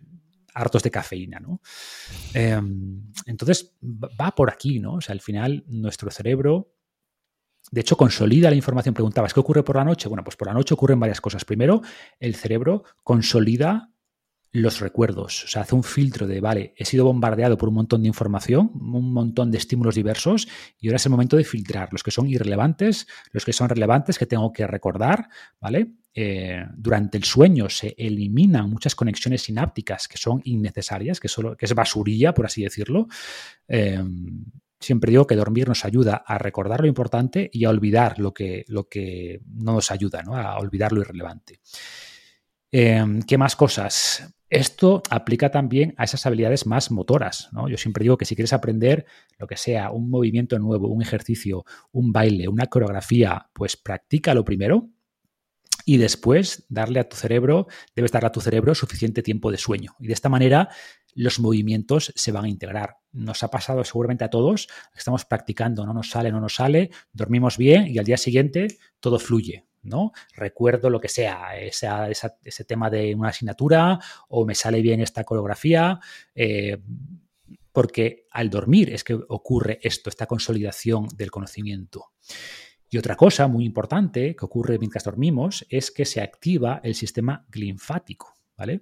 hartos 0.53 0.83
de 0.83 0.91
cafeína, 0.91 1.39
¿no? 1.39 1.61
Em, 2.33 3.11
entonces 3.25 3.75
va 3.81 4.33
por 4.35 4.51
aquí, 4.51 4.79
¿no? 4.79 4.95
O 4.95 5.01
sea, 5.01 5.13
al 5.13 5.21
final 5.21 5.63
nuestro 5.67 6.11
cerebro 6.11 6.73
de 7.73 7.81
hecho, 7.81 7.97
consolida 7.97 8.51
la 8.51 8.55
información. 8.55 8.93
Preguntabas, 8.93 9.33
¿qué 9.33 9.39
ocurre 9.39 9.63
por 9.63 9.77
la 9.77 9.83
noche? 9.83 10.07
Bueno, 10.07 10.23
pues 10.23 10.35
por 10.35 10.47
la 10.47 10.53
noche 10.53 10.75
ocurren 10.75 10.99
varias 10.99 11.19
cosas. 11.19 11.43
Primero, 11.43 11.81
el 12.19 12.35
cerebro 12.35 12.83
consolida 13.03 13.89
los 14.51 14.79
recuerdos, 14.79 15.45
o 15.45 15.47
sea, 15.47 15.63
hace 15.63 15.73
un 15.73 15.81
filtro 15.81 16.27
de, 16.27 16.39
vale, 16.39 16.75
he 16.77 16.85
sido 16.85 17.05
bombardeado 17.05 17.57
por 17.57 17.69
un 17.69 17.73
montón 17.73 18.03
de 18.03 18.07
información, 18.07 18.69
un 18.75 19.11
montón 19.11 19.49
de 19.49 19.57
estímulos 19.57 19.95
diversos, 19.95 20.47
y 20.79 20.87
ahora 20.87 20.97
es 20.97 21.05
el 21.07 21.09
momento 21.09 21.35
de 21.35 21.43
filtrar 21.43 21.89
los 21.91 22.03
que 22.03 22.11
son 22.11 22.27
irrelevantes, 22.27 23.07
los 23.31 23.43
que 23.43 23.53
son 23.53 23.67
relevantes 23.67 24.19
que 24.19 24.27
tengo 24.27 24.53
que 24.53 24.67
recordar, 24.67 25.27
¿vale? 25.59 25.93
Eh, 26.13 26.63
durante 26.77 27.17
el 27.17 27.23
sueño 27.23 27.67
se 27.69 27.95
eliminan 27.97 28.69
muchas 28.69 28.93
conexiones 28.93 29.41
sinápticas 29.41 30.07
que 30.07 30.19
son 30.19 30.41
innecesarias, 30.43 31.19
que, 31.19 31.27
solo, 31.27 31.57
que 31.57 31.65
es 31.65 31.73
basurilla, 31.73 32.35
por 32.35 32.45
así 32.45 32.61
decirlo. 32.61 33.07
Eh, 33.67 34.03
siempre 34.83 35.11
digo 35.11 35.27
que 35.27 35.35
dormir 35.35 35.67
nos 35.67 35.85
ayuda 35.85 36.23
a 36.25 36.37
recordar 36.37 36.81
lo 36.81 36.87
importante 36.87 37.49
y 37.51 37.65
a 37.65 37.69
olvidar 37.69 38.19
lo 38.19 38.33
que, 38.33 38.65
lo 38.67 38.87
que 38.87 39.41
no 39.47 39.73
nos 39.73 39.91
ayuda, 39.91 40.21
¿no? 40.23 40.35
a 40.35 40.57
olvidar 40.59 40.91
lo 40.91 41.01
irrelevante. 41.01 41.59
Em, 42.71 43.21
¿Qué 43.21 43.37
más 43.37 43.55
cosas? 43.55 44.35
Esto 44.49 45.01
aplica 45.09 45.49
también 45.49 45.95
a 45.97 46.03
esas 46.03 46.25
habilidades 46.25 46.65
más 46.65 46.91
motoras. 46.91 47.49
¿no? 47.51 47.67
Yo 47.69 47.77
siempre 47.77 48.03
digo 48.03 48.17
que 48.17 48.25
si 48.25 48.35
quieres 48.35 48.53
aprender 48.53 49.05
lo 49.39 49.47
que 49.47 49.57
sea, 49.57 49.91
un 49.91 50.09
movimiento 50.09 50.59
nuevo, 50.59 50.87
un 50.89 51.01
ejercicio, 51.01 51.65
un 51.91 52.11
baile, 52.11 52.47
una 52.47 52.67
coreografía, 52.67 53.49
pues 53.53 53.77
practícalo 53.77 54.45
primero 54.45 54.89
y 55.85 55.97
después 55.97 56.65
darle 56.69 56.99
a 56.99 57.09
tu 57.09 57.15
cerebro, 57.15 57.67
debes 57.95 58.11
darle 58.11 58.27
a 58.27 58.31
tu 58.31 58.41
cerebro 58.41 58.73
suficiente 58.75 59.21
tiempo 59.21 59.51
de 59.51 59.57
sueño. 59.57 59.95
Y 59.99 60.07
de 60.07 60.13
esta 60.13 60.29
manera 60.29 60.69
los 61.15 61.39
movimientos 61.39 62.11
se 62.15 62.31
van 62.31 62.45
a 62.45 62.49
integrar. 62.49 62.97
Nos 63.11 63.43
ha 63.43 63.49
pasado 63.49 63.83
seguramente 63.83 64.23
a 64.23 64.29
todos, 64.29 64.67
estamos 64.95 65.25
practicando, 65.25 65.85
no 65.85 65.93
nos 65.93 66.09
sale, 66.09 66.31
no 66.31 66.39
nos 66.39 66.55
sale, 66.55 66.89
dormimos 67.11 67.57
bien 67.57 67.87
y 67.87 67.97
al 67.97 68.05
día 68.05 68.17
siguiente 68.17 68.67
todo 68.99 69.19
fluye. 69.19 69.65
¿no? 69.83 70.13
Recuerdo 70.35 70.89
lo 70.89 70.99
que 70.99 71.09
sea, 71.09 71.57
ese 71.57 72.63
tema 72.65 72.89
de 72.89 73.13
una 73.15 73.29
asignatura 73.29 73.99
o 74.29 74.45
me 74.45 74.55
sale 74.55 74.81
bien 74.81 75.01
esta 75.01 75.23
coreografía, 75.23 75.99
eh, 76.33 76.77
porque 77.71 78.27
al 78.31 78.49
dormir 78.49 78.93
es 78.93 79.03
que 79.03 79.13
ocurre 79.13 79.79
esto, 79.83 80.09
esta 80.09 80.25
consolidación 80.25 81.07
del 81.15 81.31
conocimiento. 81.31 82.11
Y 82.89 82.97
otra 82.97 83.15
cosa 83.15 83.47
muy 83.47 83.65
importante 83.65 84.35
que 84.35 84.45
ocurre 84.45 84.77
mientras 84.77 85.03
dormimos 85.03 85.65
es 85.69 85.89
que 85.89 86.05
se 86.05 86.21
activa 86.21 86.79
el 86.83 86.93
sistema 86.93 87.45
linfático. 87.51 88.35
¿Vale? 88.55 88.81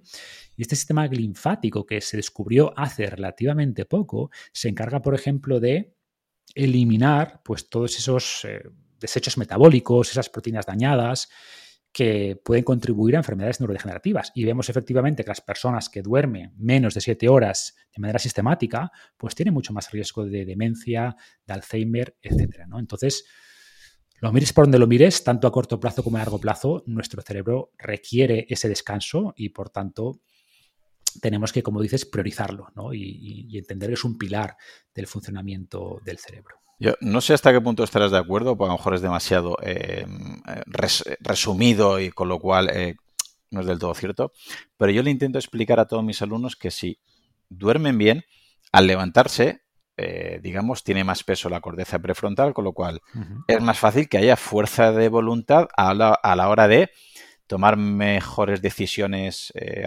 Y 0.56 0.62
este 0.62 0.76
sistema 0.76 1.06
linfático 1.06 1.86
que 1.86 2.00
se 2.00 2.18
descubrió 2.18 2.78
hace 2.78 3.06
relativamente 3.06 3.86
poco 3.86 4.30
se 4.52 4.68
encarga, 4.68 5.00
por 5.00 5.14
ejemplo, 5.14 5.60
de 5.60 5.94
eliminar 6.54 7.40
pues, 7.42 7.68
todos 7.68 7.96
esos 7.96 8.44
eh, 8.44 8.62
desechos 9.00 9.38
metabólicos, 9.38 10.10
esas 10.10 10.28
proteínas 10.28 10.66
dañadas 10.66 11.28
que 11.92 12.40
pueden 12.42 12.64
contribuir 12.64 13.16
a 13.16 13.18
enfermedades 13.18 13.60
neurodegenerativas. 13.60 14.32
Y 14.34 14.44
vemos 14.44 14.68
efectivamente 14.70 15.24
que 15.24 15.28
las 15.28 15.42
personas 15.42 15.90
que 15.90 16.00
duermen 16.00 16.54
menos 16.56 16.94
de 16.94 17.02
7 17.02 17.28
horas 17.28 17.76
de 17.94 18.00
manera 18.00 18.18
sistemática, 18.18 18.90
pues 19.16 19.34
tienen 19.34 19.52
mucho 19.52 19.74
más 19.74 19.90
riesgo 19.90 20.24
de 20.24 20.46
demencia, 20.46 21.14
de 21.46 21.52
Alzheimer, 21.52 22.16
etc. 22.22 22.64
¿no? 22.66 22.78
Entonces, 22.78 23.24
lo 24.22 24.32
mires 24.32 24.52
por 24.52 24.66
donde 24.66 24.78
lo 24.78 24.86
mires, 24.86 25.24
tanto 25.24 25.48
a 25.48 25.52
corto 25.52 25.80
plazo 25.80 26.04
como 26.04 26.16
a 26.16 26.20
largo 26.20 26.38
plazo, 26.38 26.84
nuestro 26.86 27.22
cerebro 27.22 27.72
requiere 27.76 28.46
ese 28.48 28.68
descanso 28.68 29.34
y 29.36 29.48
por 29.48 29.70
tanto 29.70 30.20
tenemos 31.20 31.52
que, 31.52 31.64
como 31.64 31.82
dices, 31.82 32.06
priorizarlo 32.06 32.68
y, 32.94 33.58
entender 33.58 33.90
que 33.90 33.94
es 33.94 34.04
un 34.04 34.16
pilar 34.16 34.56
del 34.94 35.08
funcionamiento 35.08 36.00
del 36.04 36.18
cerebro. 36.18 36.54
Yo 36.78 36.94
no 37.00 37.20
sé 37.20 37.34
hasta 37.34 37.52
qué 37.52 37.60
punto 37.60 37.82
estarás 37.82 38.12
de 38.12 38.18
acuerdo, 38.18 38.56
porque 38.56 38.70
a 38.70 38.74
lo 38.74 38.78
mejor 38.78 38.94
es 38.94 39.02
demasiado 39.02 39.56
eh, 39.60 40.06
resumido 41.18 41.98
y 41.98 42.10
con 42.10 42.28
lo 42.28 42.38
cual 42.38 42.70
eh, 42.72 42.94
no 43.50 43.60
es 43.60 43.66
del 43.66 43.80
todo 43.80 43.92
cierto, 43.92 44.32
pero 44.76 44.92
yo 44.92 45.02
le 45.02 45.10
intento 45.10 45.38
explicar 45.38 45.80
a 45.80 45.86
todos 45.86 46.04
mis 46.04 46.22
alumnos 46.22 46.54
que 46.54 46.70
si 46.70 47.00
duermen 47.48 47.98
bien, 47.98 48.22
al 48.70 48.86
levantarse 48.86 49.62
eh, 49.96 50.40
digamos, 50.42 50.84
tiene 50.84 51.04
más 51.04 51.22
peso 51.22 51.48
la 51.48 51.60
corteza 51.60 51.98
prefrontal, 51.98 52.54
con 52.54 52.64
lo 52.64 52.72
cual 52.72 53.02
es 53.46 53.60
más 53.60 53.78
fácil 53.78 54.08
que 54.08 54.18
haya 54.18 54.36
fuerza 54.36 54.90
de 54.92 55.08
voluntad 55.08 55.68
a 55.76 55.92
la, 55.94 56.48
hora 56.48 56.66
de 56.66 56.90
tomar 57.46 57.76
mejores 57.76 58.62
decisiones 58.62 59.52
eh, 59.54 59.84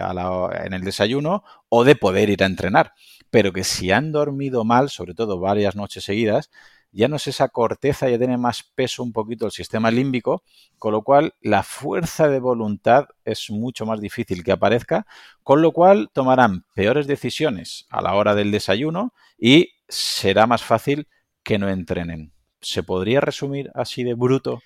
en 0.64 0.72
el 0.72 0.82
desayuno 0.82 1.42
o 1.68 1.84
de 1.84 1.96
poder 1.96 2.30
ir 2.30 2.42
a 2.42 2.46
entrenar. 2.46 2.92
Pero 3.30 3.52
que 3.52 3.64
si 3.64 3.90
han 3.90 4.12
dormido 4.12 4.64
mal, 4.64 4.90
sobre 4.90 5.14
todo 5.14 5.40
varias 5.40 5.74
noches 5.74 6.04
seguidas, 6.04 6.50
ya 6.96 7.08
no 7.08 7.16
es 7.16 7.26
esa 7.26 7.48
corteza, 7.48 8.08
ya 8.08 8.16
tiene 8.16 8.38
más 8.38 8.62
peso 8.74 9.02
un 9.02 9.12
poquito 9.12 9.44
el 9.44 9.52
sistema 9.52 9.90
límbico, 9.90 10.42
con 10.78 10.92
lo 10.92 11.02
cual 11.02 11.34
la 11.42 11.62
fuerza 11.62 12.28
de 12.28 12.40
voluntad 12.40 13.04
es 13.24 13.50
mucho 13.50 13.84
más 13.84 14.00
difícil 14.00 14.42
que 14.42 14.52
aparezca, 14.52 15.06
con 15.42 15.60
lo 15.60 15.72
cual 15.72 16.08
tomarán 16.14 16.64
peores 16.74 17.06
decisiones 17.06 17.86
a 17.90 18.00
la 18.00 18.14
hora 18.14 18.34
del 18.34 18.50
desayuno 18.50 19.12
y 19.38 19.72
será 19.86 20.46
más 20.46 20.62
fácil 20.62 21.06
que 21.44 21.58
no 21.58 21.68
entrenen. 21.68 22.32
¿Se 22.62 22.82
podría 22.82 23.20
resumir 23.20 23.70
así 23.74 24.02
de 24.02 24.14
bruto 24.14 24.62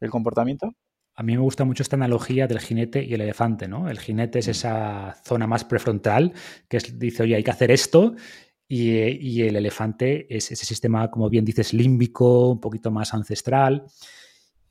el 0.00 0.08
comportamiento? 0.08 0.74
A 1.18 1.22
mí 1.22 1.34
me 1.34 1.42
gusta 1.42 1.64
mucho 1.64 1.82
esta 1.82 1.96
analogía 1.96 2.46
del 2.46 2.60
jinete 2.60 3.02
y 3.02 3.14
el 3.14 3.22
elefante, 3.22 3.68
¿no? 3.68 3.88
El 3.88 3.98
jinete 3.98 4.38
es 4.38 4.48
mm. 4.48 4.50
esa 4.50 5.16
zona 5.24 5.46
más 5.46 5.64
prefrontal 5.64 6.34
que 6.68 6.78
dice, 6.94 7.22
oye, 7.22 7.36
hay 7.36 7.42
que 7.42 7.50
hacer 7.50 7.70
esto, 7.70 8.14
y, 8.68 9.42
el 9.42 9.56
elefante 9.56 10.26
es 10.34 10.50
ese 10.50 10.66
sistema, 10.66 11.10
como 11.10 11.30
bien 11.30 11.44
dices, 11.44 11.72
límbico, 11.72 12.50
un 12.50 12.60
poquito 12.60 12.90
más 12.90 13.14
ancestral. 13.14 13.86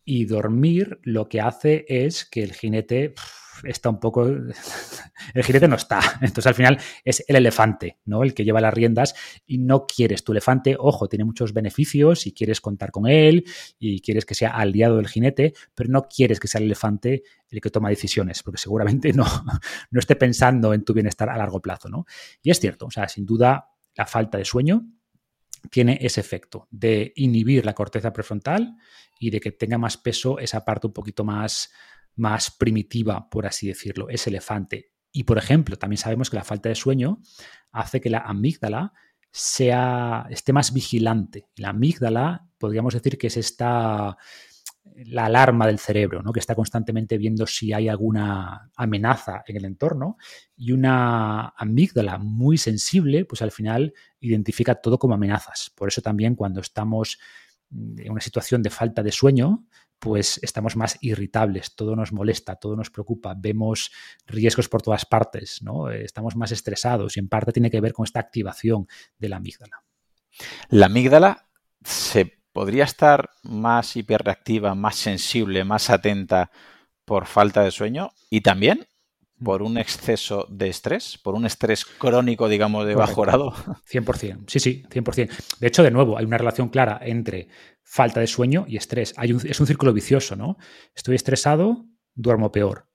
Y 0.04 0.26
dormir 0.26 1.00
lo 1.04 1.30
que 1.30 1.42
hace 1.42 1.86
es 1.88 2.26
que 2.26 2.44
el 2.44 2.54
jinete 2.54 3.16
está 3.64 3.90
un 3.90 4.00
poco. 4.00 4.28
El 5.34 5.44
jinete 5.44 5.68
no 5.68 5.78
está. 5.78 6.00
Entonces, 6.22 6.46
al 6.46 6.54
final 6.54 6.78
es 7.04 7.24
el 7.28 7.38
elefante, 7.38 7.98
¿no? 8.06 8.22
El 8.22 8.34
que 8.34 8.44
lleva 8.44 8.62
las 8.62 8.74
riendas 8.74 9.16
y 9.48 9.58
no 9.58 9.88
quieres 9.88 10.24
tu 10.24 10.34
elefante. 10.34 10.76
Ojo, 10.78 11.08
tiene 11.08 11.24
muchos 11.24 11.54
beneficios 11.54 12.28
y 12.28 12.34
quieres 12.34 12.62
contar 12.62 12.92
con 12.92 13.08
él 13.08 13.46
y 13.80 14.02
quieres 14.02 14.26
que 14.26 14.36
sea 14.36 14.52
aliado 14.52 14.98
del 14.98 15.08
jinete, 15.08 15.54
pero 15.74 15.90
no 15.90 16.08
quieres 16.08 16.40
que 16.40 16.48
sea 16.48 16.60
el 16.60 16.66
elefante 16.66 17.24
el 17.50 17.62
que 17.62 17.70
toma 17.70 17.90
decisiones, 17.90 18.44
porque 18.44 18.60
seguramente 18.60 19.14
no, 19.14 19.26
no 19.90 20.00
esté 20.00 20.16
pensando 20.16 20.74
en 20.74 20.84
tu 20.84 20.94
bienestar 20.94 21.30
a 21.30 21.38
largo 21.38 21.62
plazo, 21.62 21.90
¿no? 21.90 22.06
Y 22.44 22.52
es 22.52 22.60
cierto, 22.60 22.86
o 22.86 22.92
sea, 22.92 23.08
sin 23.08 23.26
duda 23.26 23.70
la 23.96 24.06
falta 24.06 24.38
de 24.38 24.46
sueño 24.46 24.86
tiene 25.72 25.98
ese 26.02 26.22
efecto 26.22 26.68
de 26.70 27.14
inhibir 27.16 27.66
la 27.66 27.74
corteza 27.74 28.14
prefrontal 28.14 28.76
y 29.20 29.30
de 29.30 29.40
que 29.40 29.52
tenga 29.52 29.78
más 29.78 29.98
peso 29.98 30.40
esa 30.40 30.64
parte 30.64 30.88
un 30.88 30.94
poquito 30.94 31.24
más, 31.24 31.72
más 32.16 32.52
primitiva, 32.52 33.30
por 33.30 33.46
así 33.46 33.68
decirlo, 33.68 34.10
ese 34.10 34.30
elefante. 34.30 34.92
Y 35.12 35.24
por 35.24 35.38
ejemplo, 35.38 35.78
también 35.78 35.98
sabemos 35.98 36.30
que 36.30 36.36
la 36.36 36.44
falta 36.44 36.70
de 36.70 36.76
sueño 36.76 37.22
hace 37.72 38.02
que 38.02 38.10
la 38.10 38.20
amígdala 38.20 38.94
sea, 39.32 40.28
esté 40.30 40.54
más 40.54 40.74
vigilante. 40.74 41.48
La 41.56 41.70
amígdala, 41.70 42.48
podríamos 42.58 42.94
decir 42.94 43.18
que 43.18 43.28
es 43.28 43.38
esta 43.38 44.18
la 44.94 45.26
alarma 45.26 45.68
del 45.68 45.80
cerebro, 45.80 46.22
¿no? 46.22 46.32
que 46.32 46.40
está 46.40 46.56
constantemente 46.56 47.18
viendo 47.18 47.46
si 47.48 47.74
hay 47.74 47.90
alguna 47.90 48.72
amenaza 48.76 49.44
en 49.48 49.58
el 49.58 49.66
entorno, 49.66 50.18
y 50.56 50.72
una 50.72 51.50
amígdala 51.58 52.18
muy 52.18 52.58
sensible, 52.58 53.26
pues 53.26 53.42
al 53.42 53.52
final 53.52 53.94
identifica 54.20 54.76
todo 54.76 54.98
como 54.98 55.16
amenazas. 55.16 55.72
Por 55.76 55.90
eso 55.90 56.02
también 56.02 56.36
cuando 56.36 56.62
estamos 56.62 57.20
en 57.72 58.12
una 58.12 58.22
situación 58.22 58.62
de 58.62 58.70
falta 58.70 59.04
de 59.04 59.12
sueño, 59.12 59.66
pues 60.00 60.40
estamos 60.44 60.76
más 60.76 60.98
irritables, 61.02 61.76
todo 61.76 61.96
nos 61.96 62.12
molesta, 62.12 62.56
todo 62.56 62.76
nos 62.76 62.90
preocupa, 62.90 63.34
vemos 63.36 63.92
riesgos 64.28 64.70
por 64.70 64.82
todas 64.82 65.06
partes, 65.06 65.62
¿no? 65.62 65.90
estamos 65.90 66.36
más 66.36 66.52
estresados 66.52 67.18
y 67.18 67.20
en 67.20 67.30
parte 67.30 67.52
tiene 67.52 67.72
que 67.72 67.82
ver 67.82 67.94
con 67.94 68.06
esta 68.06 68.20
activación 68.20 68.88
de 69.18 69.30
la 69.30 69.38
amígdala. 69.38 69.84
La 70.70 70.88
amígdala 70.88 71.48
se 71.84 72.45
podría 72.56 72.86
estar 72.86 73.32
más 73.44 73.98
hiperreactiva, 73.98 74.76
más 74.76 74.96
sensible, 74.96 75.66
más 75.66 75.90
atenta 75.90 76.52
por 77.04 77.26
falta 77.26 77.62
de 77.62 77.70
sueño 77.70 78.12
y 78.30 78.40
también 78.40 78.88
por 79.44 79.62
un 79.62 79.78
exceso 79.78 80.48
de 80.50 80.70
estrés, 80.70 81.20
por 81.22 81.36
un 81.36 81.46
estrés 81.46 81.84
crónico, 81.84 82.48
digamos, 82.48 82.88
de 82.88 82.96
bajo 82.96 83.24
grado. 83.24 83.52
100%, 83.92 84.46
sí, 84.48 84.62
sí, 84.62 84.84
100%. 84.90 85.60
De 85.60 85.68
hecho, 85.68 85.84
de 85.84 85.92
nuevo, 85.92 86.18
hay 86.18 86.24
una 86.24 86.38
relación 86.38 86.70
clara 86.70 86.98
entre 87.04 87.50
falta 87.84 88.22
de 88.22 88.28
sueño 88.28 88.64
y 88.70 88.78
estrés. 88.78 89.14
Hay 89.18 89.34
un, 89.34 89.46
es 89.46 89.60
un 89.60 89.68
círculo 89.68 89.92
vicioso, 89.92 90.38
¿no? 90.38 90.56
Estoy 90.96 91.16
estresado, 91.16 91.84
duermo 92.14 92.54
peor. 92.54 92.88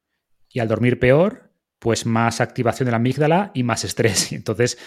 Y 0.49 0.61
al 0.61 0.69
dormir 0.69 0.99
peor, 0.99 1.53
pues 1.79 2.07
más 2.07 2.41
activación 2.41 2.87
de 2.87 2.93
la 2.93 2.97
amígdala 2.97 3.51
y 3.53 3.63
más 3.63 3.85
estrés. 3.85 4.33
Entonces, 4.33 4.79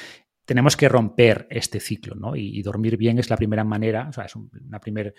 tenemos 0.46 0.76
que 0.76 0.90
romper 0.90 1.48
este 1.50 1.80
ciclo, 1.80 2.16
¿no? 2.16 2.36
Y, 2.36 2.62
dormir 2.62 2.98
bien 2.98 3.20
es 3.20 3.30
la 3.30 3.38
primera 3.38 3.64
manera, 3.64 4.08
o 4.10 4.14
sea, 4.14 4.26
es 4.26 4.36
un 4.36 4.50
una 4.66 4.80
primer, 4.80 5.14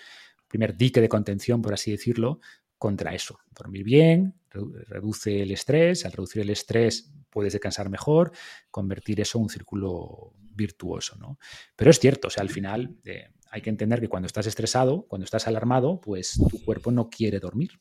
primer 0.49 0.77
dique 0.77 1.01
de 1.01 1.09
contención, 1.09 1.63
por 1.63 1.75
así 1.75 1.91
decirlo, 1.91 2.41
contra 2.79 3.15
eso. 3.15 3.39
Dormir 3.51 3.85
bien, 3.85 4.35
reduce 4.51 5.43
el 5.43 5.51
estrés, 5.51 6.05
al 6.05 6.13
reducir 6.13 6.43
el 6.43 6.51
estrés 6.51 7.11
puedes 7.31 7.53
descansar 7.53 7.91
mejor, 7.91 8.33
convertir 8.71 9.21
eso 9.21 9.39
en 9.39 9.45
un 9.45 9.49
círculo 9.51 10.35
virtuoso, 10.39 11.17
¿no? 11.17 11.39
Pero 11.75 11.91
es 11.91 11.99
cierto, 11.99 12.29
o 12.29 12.31
sea, 12.31 12.43
al 12.43 12.51
final 12.51 12.97
eh, 13.05 13.31
hay 13.51 13.61
que 13.61 13.71
entender 13.71 14.01
que 14.01 14.09
cuando 14.09 14.27
estás 14.27 14.47
estresado, 14.47 15.07
cuando 15.09 15.25
estás 15.25 15.49
alarmado, 15.49 16.01
pues 16.01 16.39
tu 16.51 16.65
cuerpo 16.65 16.93
no 16.93 17.11
quiere 17.11 17.41
dormir, 17.41 17.81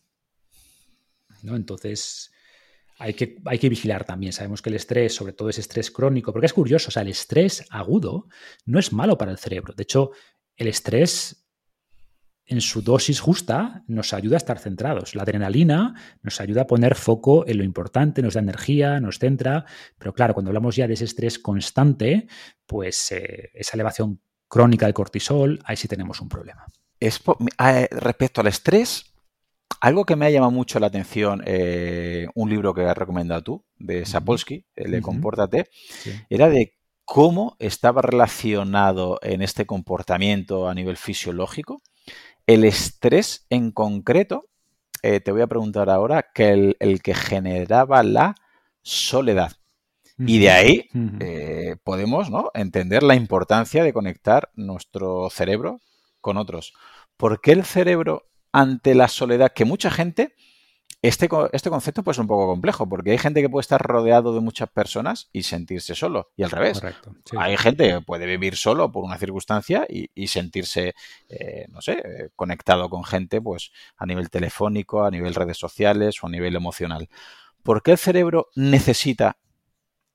¿no? 1.44 1.56
Entonces, 1.56 2.33
hay 3.00 3.14
que, 3.14 3.38
hay 3.46 3.60
que 3.60 3.70
vigilar 3.70 4.06
también. 4.06 4.34
Sabemos 4.34 4.62
que 4.62 4.70
el 4.70 4.76
estrés, 4.76 5.16
sobre 5.16 5.34
todo 5.34 5.50
ese 5.50 5.62
estrés 5.62 5.92
crónico, 5.92 6.32
porque 6.32 6.46
es 6.46 6.54
curioso, 6.54 6.90
o 6.90 6.92
sea, 6.92 7.02
el 7.02 7.10
estrés 7.10 7.66
agudo 7.70 8.28
no 8.66 8.80
es 8.80 8.94
malo 8.94 9.18
para 9.18 9.32
el 9.32 9.38
cerebro. 9.38 9.74
De 9.76 9.84
hecho, 9.84 10.12
el 10.56 10.68
estrés 10.68 11.44
en 12.46 12.62
su 12.62 12.82
dosis 12.82 13.20
justa 13.20 13.84
nos 13.88 14.14
ayuda 14.14 14.36
a 14.36 14.38
estar 14.38 14.60
centrados. 14.60 15.16
La 15.16 15.24
adrenalina 15.24 15.96
nos 16.22 16.42
ayuda 16.42 16.64
a 16.64 16.68
poner 16.68 16.96
foco 16.96 17.48
en 17.48 17.58
lo 17.58 17.64
importante, 17.64 18.22
nos 18.22 18.34
da 18.34 18.42
energía, 18.42 19.00
nos 19.00 19.20
centra, 19.20 19.66
pero 19.98 20.14
claro, 20.14 20.34
cuando 20.34 20.50
hablamos 20.50 20.76
ya 20.76 20.88
de 20.88 20.94
ese 20.94 21.06
estrés 21.06 21.40
constante, 21.40 22.28
pues 22.66 23.12
eh, 23.12 23.52
esa 23.54 23.78
elevación 23.78 24.20
crónica 24.48 24.86
de 24.86 24.94
cortisol, 24.94 25.60
ahí 25.66 25.78
sí 25.78 25.88
tenemos 25.88 26.22
un 26.22 26.30
problema. 26.30 26.68
Es, 27.00 27.22
eh, 27.60 27.88
respecto 27.92 28.42
al 28.42 28.48
estrés, 28.48 29.13
algo 29.84 30.06
que 30.06 30.16
me 30.16 30.26
ha 30.26 30.30
llamado 30.30 30.54
mucho 30.54 30.80
la 30.80 30.88
atención, 30.88 31.44
eh, 31.46 32.28
un 32.36 32.50
libro 32.50 32.74
que 32.74 32.84
has 32.84 32.98
recomendado 32.98 33.44
tú, 33.44 33.66
de 33.78 34.06
Sapolsky, 34.06 34.66
el 34.78 34.92
de 34.92 35.02
Compórtate, 35.02 35.68
era 36.30 36.48
de 36.48 36.78
cómo 37.04 37.58
estaba 37.60 38.02
relacionado 38.02 39.20
en 39.22 39.42
este 39.42 39.66
comportamiento 39.66 40.70
a 40.70 40.74
nivel 40.74 40.96
fisiológico 40.96 41.82
el 42.48 42.64
estrés 42.64 43.46
en 43.50 43.72
concreto. 43.72 44.46
Eh, 45.02 45.20
te 45.20 45.34
voy 45.34 45.42
a 45.42 45.48
preguntar 45.48 45.90
ahora 45.90 46.28
que 46.34 46.76
el, 46.80 47.02
que 47.02 47.14
generaba 47.14 48.04
la 48.04 48.36
soledad. 48.84 49.52
Y 50.18 50.40
de 50.40 50.50
ahí 50.50 50.90
eh, 51.20 51.76
podemos 51.84 52.30
¿no? 52.30 52.52
entender 52.54 53.04
la 53.04 53.16
importancia 53.16 53.84
de 53.84 53.92
conectar 53.92 54.50
nuestro 54.56 55.30
cerebro 55.30 55.82
con 56.22 56.38
otros. 56.38 56.74
¿Por 57.18 57.42
qué 57.42 57.52
el 57.52 57.66
cerebro 57.66 58.30
ante 58.54 58.96
la 58.96 59.10
soledad, 59.10 59.52
que 59.52 59.66
mucha 59.66 59.92
gente, 59.92 60.36
este, 61.02 61.28
este 61.52 61.70
concepto 61.70 62.04
puede 62.04 62.14
ser 62.14 62.22
un 62.22 62.28
poco 62.28 62.48
complejo, 62.48 62.88
porque 62.88 63.12
hay 63.12 63.18
gente 63.18 63.42
que 63.42 63.50
puede 63.50 63.62
estar 63.62 63.82
rodeado 63.82 64.34
de 64.34 64.40
muchas 64.40 64.70
personas 64.70 65.28
y 65.34 65.44
sentirse 65.44 65.96
solo, 65.96 66.32
y 66.38 66.44
al 66.44 66.52
revés. 66.52 66.82
Hay 67.38 67.58
gente 67.58 67.90
que 67.90 68.02
puede 68.02 68.26
vivir 68.26 68.56
solo 68.56 68.92
por 68.92 69.04
una 69.04 69.18
circunstancia 69.18 69.86
y, 69.90 70.28
sentirse, 70.28 70.94
eh, 71.28 71.66
no 71.70 71.82
sé, 71.82 72.32
conectado 72.36 72.90
con 72.90 73.04
gente, 73.04 73.42
pues 73.42 73.72
a 73.98 74.06
nivel 74.06 74.30
telefónico, 74.30 75.04
a 75.04 75.12
nivel 75.12 75.36
redes 75.36 75.58
sociales 75.58 76.24
o 76.24 76.28
a 76.28 76.30
nivel 76.30 76.56
emocional. 76.56 77.10
¿Por 77.64 77.82
qué 77.82 77.92
el 77.92 77.98
cerebro 77.98 78.50
necesita 78.56 79.38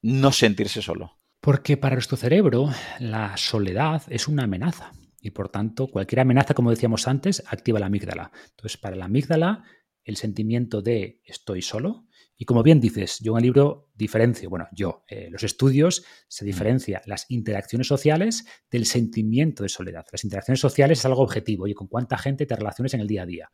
no 0.00 0.32
sentirse 0.32 0.80
solo? 0.80 1.18
Porque 1.40 1.76
para 1.76 1.96
nuestro 1.96 2.16
cerebro 2.16 2.70
la 3.00 3.36
soledad 3.36 4.02
es 4.08 4.28
una 4.28 4.44
amenaza. 4.44 4.92
Y 5.20 5.30
por 5.30 5.48
tanto, 5.48 5.88
cualquier 5.88 6.20
amenaza, 6.20 6.54
como 6.54 6.70
decíamos 6.70 7.08
antes, 7.08 7.42
activa 7.46 7.80
la 7.80 7.86
amígdala. 7.86 8.30
Entonces, 8.50 8.76
para 8.76 8.96
la 8.96 9.06
amígdala, 9.06 9.64
el 10.04 10.16
sentimiento 10.16 10.80
de 10.80 11.20
estoy 11.24 11.62
solo. 11.62 12.06
Y 12.36 12.44
como 12.44 12.62
bien 12.62 12.80
dices, 12.80 13.18
yo 13.18 13.32
en 13.32 13.38
el 13.38 13.42
libro 13.42 13.90
diferencio, 13.94 14.48
bueno, 14.48 14.68
yo, 14.72 15.04
eh, 15.08 15.28
los 15.28 15.42
estudios 15.42 16.04
se 16.28 16.44
diferencia 16.44 17.02
las 17.04 17.26
interacciones 17.30 17.88
sociales 17.88 18.46
del 18.70 18.86
sentimiento 18.86 19.64
de 19.64 19.68
soledad. 19.68 20.06
Las 20.12 20.22
interacciones 20.22 20.60
sociales 20.60 21.00
es 21.00 21.04
algo 21.04 21.22
objetivo 21.22 21.66
y 21.66 21.74
con 21.74 21.88
cuánta 21.88 22.16
gente 22.16 22.46
te 22.46 22.54
relaciones 22.54 22.94
en 22.94 23.00
el 23.00 23.08
día 23.08 23.22
a 23.22 23.26
día. 23.26 23.50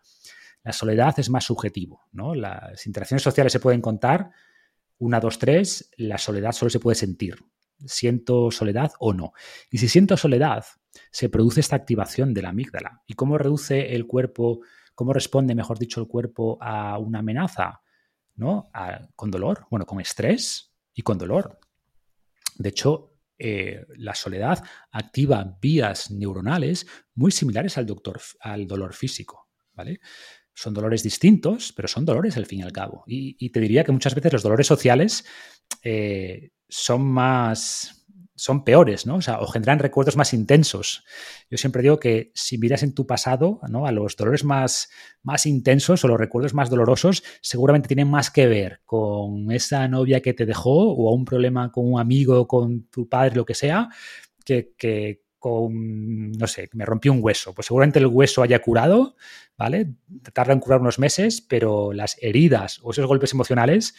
La 0.63 0.73
soledad 0.73 1.19
es 1.19 1.31
más 1.31 1.45
subjetivo, 1.45 2.03
¿no? 2.13 2.35
Las 2.35 2.87
interacciones 2.87 3.23
sociales 3.23 3.53
se 3.53 3.61
pueden 3.61 3.81
contar, 3.81 4.31
una, 4.99 5.19
dos, 5.19 5.39
tres, 5.39 5.91
la 5.97 6.19
soledad 6.19 6.53
solo 6.53 6.71
se 6.71 6.81
puede 6.81 6.95
sentir. 6.95 7.37
¿Siento 7.87 8.51
soledad 8.51 8.93
o 8.99 9.13
no? 9.13 9.33
Y 9.71 9.79
si 9.79 9.89
siento 9.89 10.17
soledad, 10.17 10.65
se 11.11 11.29
produce 11.29 11.61
esta 11.61 11.77
activación 11.77 12.35
de 12.35 12.43
la 12.43 12.51
amígdala. 12.51 13.03
¿Y 13.07 13.15
cómo 13.15 13.39
reduce 13.39 13.95
el 13.95 14.07
cuerpo, 14.07 14.61
cómo 14.95 15.13
responde, 15.13 15.55
mejor 15.55 15.79
dicho, 15.79 16.01
el 16.01 16.09
cuerpo 16.09 16.59
a 16.61 16.99
una 16.99 17.21
amenaza? 17.21 17.81
¿No? 18.37 18.69
con 19.15 19.31
dolor, 19.31 19.69
bueno, 19.71 19.87
con 19.87 20.01
estrés 20.01 20.75
y 20.93 21.03
con 21.03 21.19
dolor. 21.19 21.61
De 22.57 22.71
hecho, 22.71 23.15
eh, 23.37 23.85
la 23.97 24.15
soledad 24.15 24.63
activa 24.93 25.59
vías 25.61 26.11
neuronales 26.11 26.87
muy 27.15 27.33
similares 27.33 27.77
al, 27.77 27.87
doctor, 27.87 28.21
al 28.41 28.67
dolor 28.67 28.95
físico, 28.95 29.51
¿vale? 29.73 30.01
Son 30.55 30.73
dolores 30.73 31.03
distintos, 31.03 31.73
pero 31.73 31.89
son 31.89 32.05
dolores 32.05 32.37
al 32.37 32.47
fin 32.47 32.61
y 32.61 32.63
al 32.63 32.73
cabo. 32.73 33.03
Y, 33.09 33.51
te 33.51 33.59
diría 33.59 33.83
que 33.83 33.91
muchas 33.91 34.15
veces 34.15 34.33
los 34.33 34.43
dolores 34.45 34.69
sociales 34.69 35.25
eh, 35.83 36.53
son 36.77 37.07
más, 37.07 38.05
son 38.35 38.65
peores, 38.65 39.07
¿no? 39.07 39.17
O, 39.17 39.23
sea, 39.23 39.39
o 39.39 39.47
generan 39.47 39.79
recuerdos 39.79 40.17
más 40.17 40.35
intensos. 40.35 41.05
Yo 41.49 41.57
siempre 41.57 41.83
digo 41.83 42.01
que 42.01 42.33
si 42.35 42.59
miras 42.59 42.83
en 42.83 42.95
tu 42.95 43.07
pasado, 43.07 43.61
¿no? 43.69 43.87
A 43.87 43.93
los 43.93 44.17
dolores 44.17 44.43
más, 44.43 44.91
más 45.23 45.47
intensos 45.47 46.05
o 46.05 46.09
los 46.09 46.19
recuerdos 46.19 46.53
más 46.53 46.71
dolorosos, 46.71 47.23
seguramente 47.43 47.87
tienen 47.87 48.11
más 48.11 48.33
que 48.33 48.49
ver 48.49 48.81
con 48.85 49.53
esa 49.53 49.87
novia 49.87 50.21
que 50.21 50.35
te 50.35 50.47
dejó 50.47 50.93
o 50.93 51.09
a 51.09 51.15
un 51.15 51.25
problema 51.25 51.71
con 51.71 51.93
un 51.93 52.01
amigo, 52.01 52.49
con 52.49 52.89
tu 52.89 53.09
padre, 53.09 53.37
lo 53.37 53.45
que 53.45 53.55
sea, 53.55 53.89
que, 54.45 54.75
que 54.77 55.23
con, 55.39 56.33
no 56.33 56.47
sé, 56.49 56.71
me 56.73 56.85
rompí 56.85 57.09
un 57.09 57.21
hueso. 57.23 57.55
Pues 57.55 57.69
seguramente 57.69 58.01
el 58.01 58.07
hueso 58.07 58.43
haya 58.43 58.59
curado, 58.59 59.15
¿vale? 59.57 59.95
Tarda 60.33 60.53
en 60.53 60.59
curar 60.59 60.81
unos 60.81 60.99
meses, 60.99 61.41
pero 61.41 61.93
las 61.93 62.17
heridas 62.21 62.81
o 62.83 62.91
esos 62.91 63.07
golpes 63.07 63.33
emocionales 63.33 63.95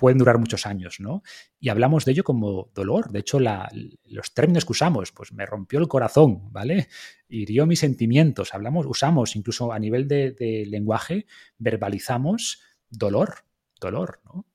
pueden 0.00 0.16
durar 0.16 0.38
muchos 0.38 0.64
años, 0.64 0.98
¿no? 0.98 1.22
Y 1.60 1.68
hablamos 1.68 2.06
de 2.06 2.12
ello 2.12 2.24
como 2.24 2.70
dolor. 2.74 3.10
De 3.12 3.18
hecho, 3.18 3.38
los 3.38 4.32
términos 4.32 4.64
que 4.64 4.72
usamos, 4.72 5.12
pues 5.12 5.30
me 5.34 5.44
rompió 5.44 5.78
el 5.78 5.88
corazón, 5.88 6.50
¿vale? 6.52 6.88
Hirió 7.28 7.66
mis 7.66 7.80
sentimientos. 7.80 8.54
Hablamos, 8.54 8.86
usamos 8.86 9.36
incluso 9.36 9.74
a 9.74 9.78
nivel 9.78 10.08
de, 10.08 10.64
lenguaje, 10.66 11.26
verbalizamos 11.58 12.62
dolor, 12.88 13.44
dolor, 13.78 14.22
¿no? 14.24 14.46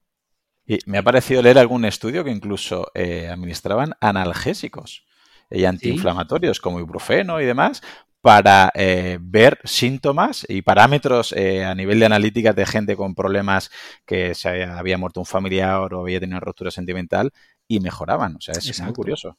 Y 0.65 0.79
me 0.87 0.97
ha 0.97 1.03
parecido 1.03 1.43
leer 1.43 1.59
algún 1.59 1.85
estudio 1.85 2.23
que 2.23 2.31
incluso 2.31 2.87
eh, 2.95 3.27
administraban 3.27 3.93
analgésicos 4.01 5.05
y 5.51 5.65
antiinflamatorios 5.65 6.59
como 6.59 6.79
ibuprofeno 6.79 7.39
y 7.39 7.45
demás 7.45 7.83
para 8.25 8.71
eh, 8.73 9.19
ver 9.21 9.59
síntomas 9.65 10.47
y 10.49 10.63
parámetros 10.63 11.31
eh, 11.31 11.63
a 11.63 11.75
nivel 11.75 11.99
de 11.99 12.07
analítica 12.07 12.53
de 12.53 12.65
gente 12.65 12.95
con 12.95 13.13
problemas 13.13 13.69
que 14.03 14.33
se 14.33 14.63
había, 14.63 14.97
muerto 14.97 15.19
un 15.19 15.27
familiar 15.27 15.93
o 15.93 16.01
había 16.01 16.19
tenido 16.19 16.39
ruptura 16.39 16.71
sentimental 16.71 17.31
y 17.67 17.79
mejoraban. 17.79 18.37
O 18.37 18.41
sea, 18.41 18.55
es 18.55 18.81
muy 18.81 18.93
curioso. 18.93 19.37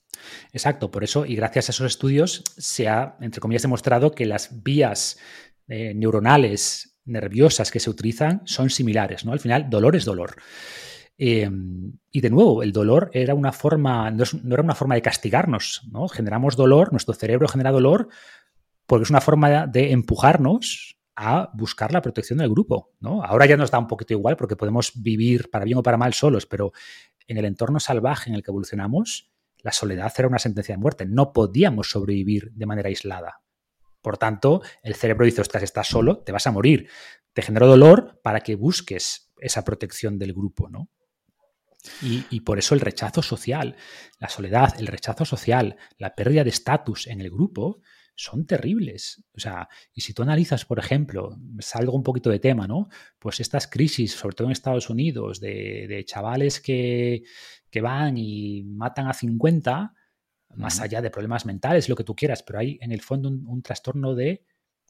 Exacto, 0.52 0.92
por 0.92 1.02
eso 1.02 1.26
y 1.26 1.34
gracias 1.34 1.68
a 1.68 1.72
esos 1.72 1.86
estudios 1.88 2.44
se 2.58 2.86
ha, 2.86 3.16
entre 3.20 3.40
comillas, 3.40 3.62
demostrado 3.62 4.12
que 4.12 4.24
las 4.24 4.62
vías 4.62 5.18
eh, 5.66 5.92
neuronales 5.92 7.00
nerviosas 7.06 7.72
que 7.72 7.80
se 7.80 7.90
utilizan 7.90 8.42
son 8.44 8.70
similares, 8.70 9.24
¿no? 9.24 9.32
Al 9.32 9.40
final, 9.40 9.68
dolor 9.68 9.96
es 9.96 10.04
dolor. 10.04 10.36
Em, 11.18 11.92
y 12.12 12.20
de 12.20 12.30
nuevo, 12.30 12.62
el 12.62 12.70
dolor 12.70 13.10
era 13.12 13.34
una 13.34 13.50
forma, 13.50 14.12
no, 14.12 14.22
no, 14.44 14.54
era 14.54 14.62
una 14.62 14.76
forma 14.76 14.94
de 14.94 15.02
castigarnos, 15.02 15.82
¿no? 15.90 16.06
Generamos 16.06 16.54
dolor, 16.54 16.92
nuestro 16.92 17.14
cerebro 17.14 17.48
genera 17.48 17.72
dolor 17.72 18.10
porque 18.86 19.04
es 19.04 19.10
una 19.10 19.20
forma 19.20 19.66
de 19.66 19.92
empujarnos 19.92 20.96
a 21.16 21.50
buscar 21.54 21.92
la 21.92 22.02
protección 22.02 22.38
del 22.38 22.50
grupo, 22.50 22.92
¿no? 23.00 23.22
Ahora 23.22 23.46
ya 23.46 23.56
nos 23.56 23.70
da 23.70 23.78
un 23.78 23.86
poquito 23.86 24.12
igual 24.12 24.36
porque 24.36 24.54
podemos 24.54 24.92
vivir 24.94 25.50
para 25.50 25.64
bien 25.64 25.78
o 25.78 25.82
para 25.82 25.96
mal 25.96 26.12
solos, 26.12 26.46
pero 26.46 26.72
en 27.26 27.38
el 27.38 27.46
entorno 27.46 27.80
salvaje 27.80 28.28
en 28.28 28.36
el 28.36 28.42
que 28.42 28.50
evolucionamos, 28.50 29.32
la 29.58 29.72
soledad 29.72 30.12
era 30.16 30.28
una 30.28 30.38
sentencia 30.38 30.74
de 30.74 30.80
muerte. 30.80 31.06
No 31.06 31.32
podíamos 31.32 31.90
sobrevivir 31.90 32.52
de 32.52 32.66
manera 32.66 32.88
aislada. 32.88 33.40
Por 34.02 34.18
tanto, 34.18 34.62
el 34.82 34.94
cerebro 34.94 35.24
dice, 35.24 35.40
ostras, 35.40 35.62
estás 35.62 35.88
solo, 35.88 36.18
te 36.18 36.32
vas 36.32 36.46
a 36.46 36.52
morir. 36.52 36.88
Te 37.32 37.42
generó 37.42 37.66
dolor 37.66 38.20
para 38.22 38.40
que 38.40 38.54
busques 38.54 39.32
esa 39.38 39.64
protección 39.64 40.18
del 40.18 40.34
grupo, 40.34 40.68
¿no? 40.68 40.90
Y, 42.02 42.24
y, 42.30 42.40
por 42.40 42.58
eso 42.58 42.74
el 42.74 42.80
rechazo 42.80 43.22
social, 43.22 43.76
la 44.18 44.28
soledad, 44.28 44.74
el 44.78 44.88
rechazo 44.88 45.24
social, 45.24 45.76
la 45.98 46.14
pérdida 46.14 46.42
de 46.42 46.50
estatus 46.50 47.06
en 47.06 47.20
el 47.20 47.30
grupo 47.30 47.80
son 48.16 48.46
terribles. 48.46 49.22
O 49.36 49.40
sea, 49.40 49.68
y 49.92 50.00
si 50.00 50.12
tú 50.14 50.22
analizas, 50.22 50.64
por 50.64 50.78
ejemplo, 50.78 51.38
salgo 51.60 51.92
un 51.92 52.02
poquito 52.02 52.30
de 52.30 52.40
tema, 52.40 52.66
¿no? 52.66 52.88
Pues 53.18 53.40
estas 53.40 53.68
crisis, 53.68 54.12
sobre 54.12 54.34
todo 54.34 54.48
en 54.48 54.52
Estados 54.52 54.90
Unidos, 54.90 55.38
de, 55.40 56.02
chavales 56.06 56.60
que, 56.60 57.22
que, 57.70 57.80
van 57.80 58.16
y 58.16 58.64
matan 58.64 59.06
a 59.06 59.12
50, 59.12 59.94
más 60.56 60.80
allá 60.80 61.02
de 61.02 61.10
problemas 61.10 61.44
mentales, 61.44 61.88
lo 61.88 61.96
que 61.96 62.04
tú 62.04 62.16
quieras, 62.16 62.42
pero 62.42 62.58
hay 62.58 62.78
en 62.80 62.92
el 62.92 63.02
fondo 63.02 63.28
un 63.28 63.62
trastorno 63.62 64.14
de 64.14 64.44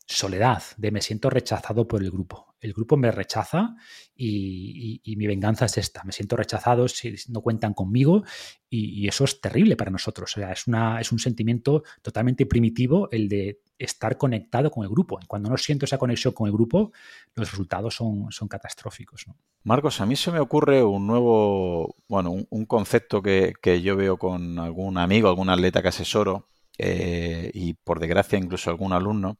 soledad, 0.06 0.62
de 0.76 0.92
me 0.92 1.02
siento 1.02 1.28
rechazado 1.28 1.86
por 1.88 2.02
el 2.02 2.10
grupo. 2.10 2.54
El 2.60 2.72
grupo 2.72 2.96
me 2.96 3.10
rechaza 3.10 3.74
y, 4.14 5.02
mi 5.16 5.26
venganza 5.26 5.66
es 5.66 5.78
esta. 5.78 6.04
Me 6.04 6.12
siento 6.12 6.36
rechazado 6.36 6.88
si 6.88 7.14
no 7.28 7.42
cuentan 7.42 7.74
conmigo 7.74 8.24
y, 8.70 9.06
eso 9.08 9.24
es 9.24 9.40
terrible 9.40 9.76
para 9.76 9.90
nosotros. 9.90 10.32
O 10.32 10.40
sea, 10.40 10.52
es, 10.52 10.66
una, 10.66 11.00
es 11.00 11.12
un 11.12 11.18
sentimiento 11.18 11.82
totalmente 12.02 12.46
primitivo 12.46 13.08
el 13.10 13.28
de 13.28 13.60
estar 13.78 14.16
conectado 14.16 14.70
con 14.70 14.84
el 14.84 14.90
grupo. 14.90 15.18
Cuando 15.26 15.50
no 15.50 15.56
siento 15.58 15.84
esa 15.84 15.98
conexión 15.98 16.32
con 16.32 16.46
el 16.46 16.52
grupo, 16.52 16.92
los 17.34 17.50
resultados 17.50 17.94
son, 17.94 18.30
son 18.30 18.48
catastróficos. 18.48 19.26
Marcos, 19.64 20.00
a 20.00 20.06
mí 20.06 20.16
se 20.16 20.30
me 20.30 20.38
ocurre 20.38 20.82
un 20.82 21.06
nuevo, 21.06 21.96
bueno, 22.08 22.30
un, 22.48 22.64
concepto 22.66 23.20
que, 23.20 23.82
yo 23.82 23.96
veo 23.96 24.16
con 24.16 24.58
algún 24.58 24.98
amigo, 24.98 25.28
algún 25.28 25.50
atleta 25.50 25.82
que 25.82 25.88
asesoro 25.88 26.48
eh, 26.78 27.50
y 27.52 27.74
por 27.74 28.00
desgracia 28.00 28.38
incluso 28.38 28.70
algún 28.70 28.92
alumno, 28.92 29.38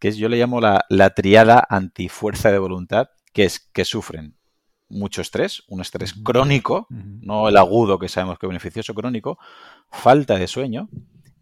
que 0.00 0.08
es, 0.08 0.16
yo 0.16 0.28
le 0.28 0.38
llamo 0.38 0.60
la, 0.60 0.84
la 0.88 1.10
triada 1.10 1.64
antifuerza 1.70 2.50
de 2.50 2.58
voluntad, 2.58 3.10
que 3.32 3.44
es 3.44 3.60
que 3.60 3.84
sufren 3.84 4.34
mucho 4.88 5.22
estrés, 5.22 5.62
un 5.68 5.80
estrés 5.80 6.14
crónico, 6.14 6.86
no 6.90 7.48
el 7.48 7.56
agudo 7.56 7.98
que 7.98 8.08
sabemos 8.08 8.38
que 8.38 8.46
es 8.46 8.48
beneficioso, 8.48 8.92
crónico, 8.94 9.38
falta 9.90 10.36
de 10.36 10.48
sueño 10.48 10.88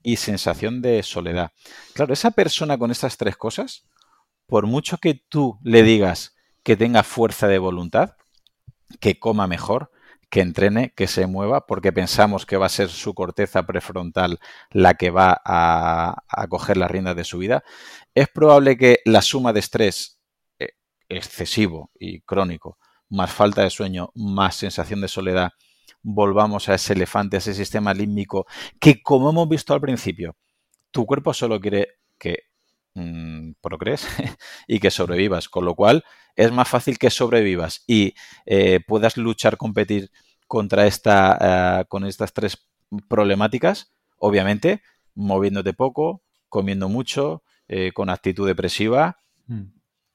y 0.02 0.16
sensación 0.16 0.82
de 0.82 1.02
soledad. 1.02 1.52
Claro, 1.94 2.12
esa 2.12 2.30
persona 2.30 2.78
con 2.78 2.90
estas 2.90 3.16
tres 3.16 3.36
cosas, 3.36 3.86
por 4.46 4.66
mucho 4.66 4.98
que 4.98 5.14
tú 5.14 5.58
le 5.62 5.82
digas 5.82 6.36
que 6.62 6.76
tenga 6.76 7.02
fuerza 7.02 7.48
de 7.48 7.58
voluntad, 7.58 8.16
que 9.00 9.18
coma 9.18 9.46
mejor, 9.46 9.90
que 10.30 10.40
entrene, 10.40 10.92
que 10.94 11.06
se 11.06 11.26
mueva, 11.26 11.66
porque 11.66 11.92
pensamos 11.92 12.44
que 12.44 12.56
va 12.56 12.66
a 12.66 12.70
ser 12.70 12.88
su 12.88 13.14
corteza 13.14 13.64
prefrontal 13.64 14.38
la 14.70 14.94
que 14.94 15.10
va 15.10 15.40
a, 15.44 16.16
coger 16.48 16.76
las 16.76 16.90
riendas 16.90 17.16
de 17.16 17.24
su 17.24 17.38
vida, 17.38 17.64
es 18.14 18.28
probable 18.28 18.76
que 18.76 19.00
la 19.04 19.22
suma 19.22 19.52
de 19.52 19.60
estrés 19.60 20.20
eh, 20.58 20.70
excesivo 21.08 21.90
y 21.98 22.20
crónico, 22.20 22.78
más 23.08 23.32
falta 23.32 23.62
de 23.62 23.70
sueño, 23.70 24.10
más 24.14 24.56
sensación 24.56 25.00
de 25.00 25.08
soledad, 25.08 25.52
volvamos 26.02 26.68
a 26.68 26.74
ese 26.74 26.92
elefante, 26.92 27.36
a 27.36 27.38
ese 27.38 27.54
sistema 27.54 27.94
límbico, 27.94 28.46
que 28.80 29.02
como 29.02 29.30
hemos 29.30 29.48
visto 29.48 29.72
al 29.72 29.80
principio, 29.80 30.36
tu 30.90 31.06
cuerpo 31.06 31.32
solo 31.32 31.60
quiere 31.60 31.98
que 32.18 32.47
mm, 32.98 33.52
progres 33.60 34.06
y 34.66 34.80
que 34.80 34.90
sobrevivas, 34.90 35.48
con 35.48 35.64
lo 35.64 35.74
cual 35.74 36.04
es 36.36 36.52
más 36.52 36.68
fácil 36.68 36.98
que 36.98 37.10
sobrevivas 37.10 37.82
y 37.86 38.14
eh, 38.46 38.80
puedas 38.86 39.16
luchar, 39.16 39.56
competir 39.56 40.10
contra 40.46 40.86
esta, 40.86 41.80
eh, 41.80 41.84
con 41.88 42.06
estas 42.06 42.32
tres 42.32 42.68
problemáticas, 43.08 43.92
obviamente, 44.18 44.82
moviéndote 45.14 45.72
poco, 45.72 46.22
comiendo 46.48 46.88
mucho, 46.88 47.42
eh, 47.68 47.92
con 47.92 48.08
actitud 48.08 48.46
depresiva 48.46 49.18
mm. 49.46 49.64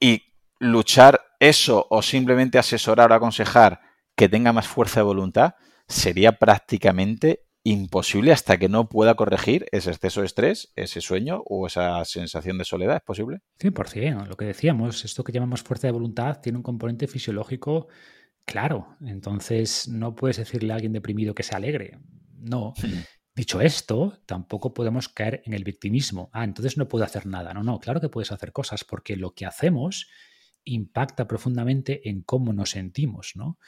y 0.00 0.22
luchar 0.58 1.20
eso 1.38 1.86
o 1.90 2.02
simplemente 2.02 2.58
asesorar 2.58 3.12
o 3.12 3.14
aconsejar 3.14 3.80
que 4.16 4.28
tenga 4.28 4.52
más 4.52 4.66
fuerza 4.66 5.00
de 5.00 5.04
voluntad 5.04 5.54
sería 5.86 6.32
prácticamente 6.32 7.44
imposible 7.64 8.30
hasta 8.30 8.58
que 8.58 8.68
no 8.68 8.88
pueda 8.90 9.14
corregir 9.14 9.66
ese 9.72 9.90
exceso 9.90 10.20
de 10.20 10.26
estrés, 10.26 10.72
ese 10.76 11.00
sueño 11.00 11.42
o 11.46 11.66
esa 11.66 12.04
sensación 12.04 12.58
de 12.58 12.64
soledad. 12.64 12.96
¿Es 12.96 13.02
posible? 13.02 13.40
100%. 13.58 14.26
Lo 14.26 14.36
que 14.36 14.44
decíamos, 14.44 15.04
esto 15.04 15.24
que 15.24 15.32
llamamos 15.32 15.62
fuerza 15.62 15.88
de 15.88 15.92
voluntad 15.92 16.40
tiene 16.42 16.58
un 16.58 16.62
componente 16.62 17.08
fisiológico 17.08 17.88
claro. 18.44 18.88
Entonces 19.00 19.88
no 19.88 20.14
puedes 20.14 20.36
decirle 20.36 20.72
a 20.72 20.76
alguien 20.76 20.92
deprimido 20.92 21.34
que 21.34 21.42
se 21.42 21.56
alegre. 21.56 21.98
No. 22.38 22.74
Dicho 23.34 23.60
esto, 23.60 24.20
tampoco 24.26 24.74
podemos 24.74 25.08
caer 25.08 25.42
en 25.46 25.54
el 25.54 25.64
victimismo. 25.64 26.30
Ah, 26.32 26.44
entonces 26.44 26.76
no 26.76 26.86
puedo 26.86 27.04
hacer 27.04 27.26
nada. 27.26 27.52
No, 27.54 27.64
no, 27.64 27.80
claro 27.80 28.00
que 28.00 28.10
puedes 28.10 28.30
hacer 28.30 28.52
cosas 28.52 28.84
porque 28.84 29.16
lo 29.16 29.34
que 29.34 29.46
hacemos 29.46 30.08
impacta 30.64 31.26
profundamente 31.26 32.08
en 32.08 32.22
cómo 32.22 32.52
nos 32.52 32.70
sentimos, 32.70 33.32
¿no? 33.34 33.58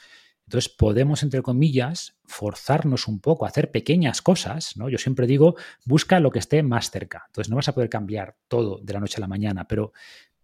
Entonces 0.47 0.69
podemos, 0.69 1.23
entre 1.23 1.41
comillas, 1.41 2.17
forzarnos 2.23 3.09
un 3.09 3.19
poco 3.19 3.43
a 3.43 3.49
hacer 3.49 3.69
pequeñas 3.69 4.21
cosas, 4.21 4.77
¿no? 4.77 4.87
Yo 4.87 4.97
siempre 4.97 5.27
digo, 5.27 5.55
busca 5.83 6.21
lo 6.21 6.31
que 6.31 6.39
esté 6.39 6.63
más 6.63 6.89
cerca. 6.89 7.25
Entonces 7.27 7.49
no 7.49 7.57
vas 7.57 7.67
a 7.67 7.73
poder 7.73 7.89
cambiar 7.89 8.37
todo 8.47 8.79
de 8.81 8.93
la 8.93 9.01
noche 9.01 9.17
a 9.17 9.19
la 9.19 9.27
mañana, 9.27 9.67
pero 9.67 9.91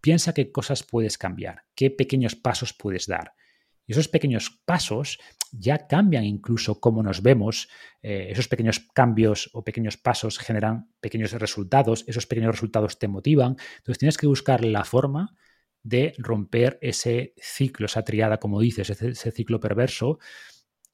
piensa 0.02 0.34
qué 0.34 0.52
cosas 0.52 0.82
puedes 0.82 1.16
cambiar, 1.16 1.62
qué 1.74 1.90
pequeños 1.90 2.36
pasos 2.36 2.74
puedes 2.74 3.06
dar. 3.06 3.32
Y 3.86 3.92
esos 3.92 4.08
pequeños 4.08 4.60
pasos 4.66 5.18
ya 5.52 5.86
cambian 5.86 6.24
incluso 6.24 6.80
cómo 6.80 7.02
nos 7.02 7.22
vemos. 7.22 7.68
Eh, 8.02 8.28
esos 8.30 8.48
pequeños 8.48 8.80
cambios 8.92 9.48
o 9.54 9.64
pequeños 9.64 9.96
pasos 9.96 10.38
generan 10.38 10.90
pequeños 11.00 11.32
resultados. 11.32 12.04
Esos 12.06 12.26
pequeños 12.26 12.52
resultados 12.52 12.98
te 12.98 13.08
motivan. 13.08 13.56
Entonces 13.78 13.98
tienes 13.98 14.18
que 14.18 14.26
buscar 14.26 14.64
la 14.64 14.84
forma 14.84 15.34
de 15.84 16.14
romper 16.18 16.78
ese 16.80 17.34
ciclo, 17.36 17.86
esa 17.86 18.02
triada, 18.02 18.38
como 18.38 18.60
dices, 18.60 18.90
ese, 18.90 19.30
ciclo 19.30 19.60
perverso. 19.60 20.18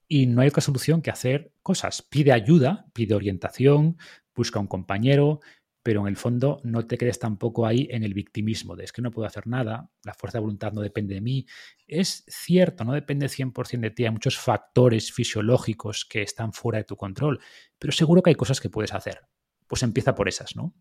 Y 0.06 0.26
no 0.26 0.42
hay 0.42 0.48
otra 0.48 0.60
solución 0.60 1.00
que 1.00 1.10
hacer 1.10 1.52
cosas. 1.62 2.02
Pide 2.02 2.32
ayuda, 2.32 2.86
pide 2.92 3.14
orientación, 3.14 3.96
busca 4.34 4.58
un 4.58 4.66
compañero, 4.66 5.40
pero 5.82 6.02
en 6.02 6.08
el 6.08 6.16
fondo 6.16 6.60
no 6.64 6.86
te 6.86 6.98
quedes 6.98 7.20
tampoco 7.20 7.66
ahí 7.66 7.88
en 7.90 8.02
el 8.02 8.12
victimismo 8.12 8.76
de 8.76 8.84
es 8.84 8.92
que 8.92 9.00
no 9.00 9.10
puedo 9.10 9.26
hacer 9.26 9.46
nada, 9.46 9.90
la 10.04 10.12
fuerza 10.12 10.38
de 10.38 10.42
voluntad 10.42 10.72
no 10.72 10.82
depende 10.82 11.14
de 11.14 11.20
mí. 11.20 11.46
Es 11.86 12.24
cierto, 12.26 12.84
no 12.84 12.92
depende 12.92 13.26
100% 13.28 13.80
de 13.80 13.90
ti, 13.90 14.04
hay 14.04 14.10
muchos 14.10 14.38
factores 14.38 15.12
fisiológicos 15.12 16.04
que 16.04 16.22
están 16.22 16.52
fuera 16.52 16.78
de 16.78 16.84
tu 16.84 16.96
control, 16.96 17.40
pero 17.78 17.92
seguro 17.92 18.22
que 18.22 18.30
hay 18.30 18.36
cosas 18.36 18.60
que 18.60 18.68
puedes 18.68 18.92
hacer. 18.92 19.20
Pues 19.68 19.84
empieza 19.84 20.14
por 20.16 20.28
esas, 20.28 20.56
¿no? 20.56 20.74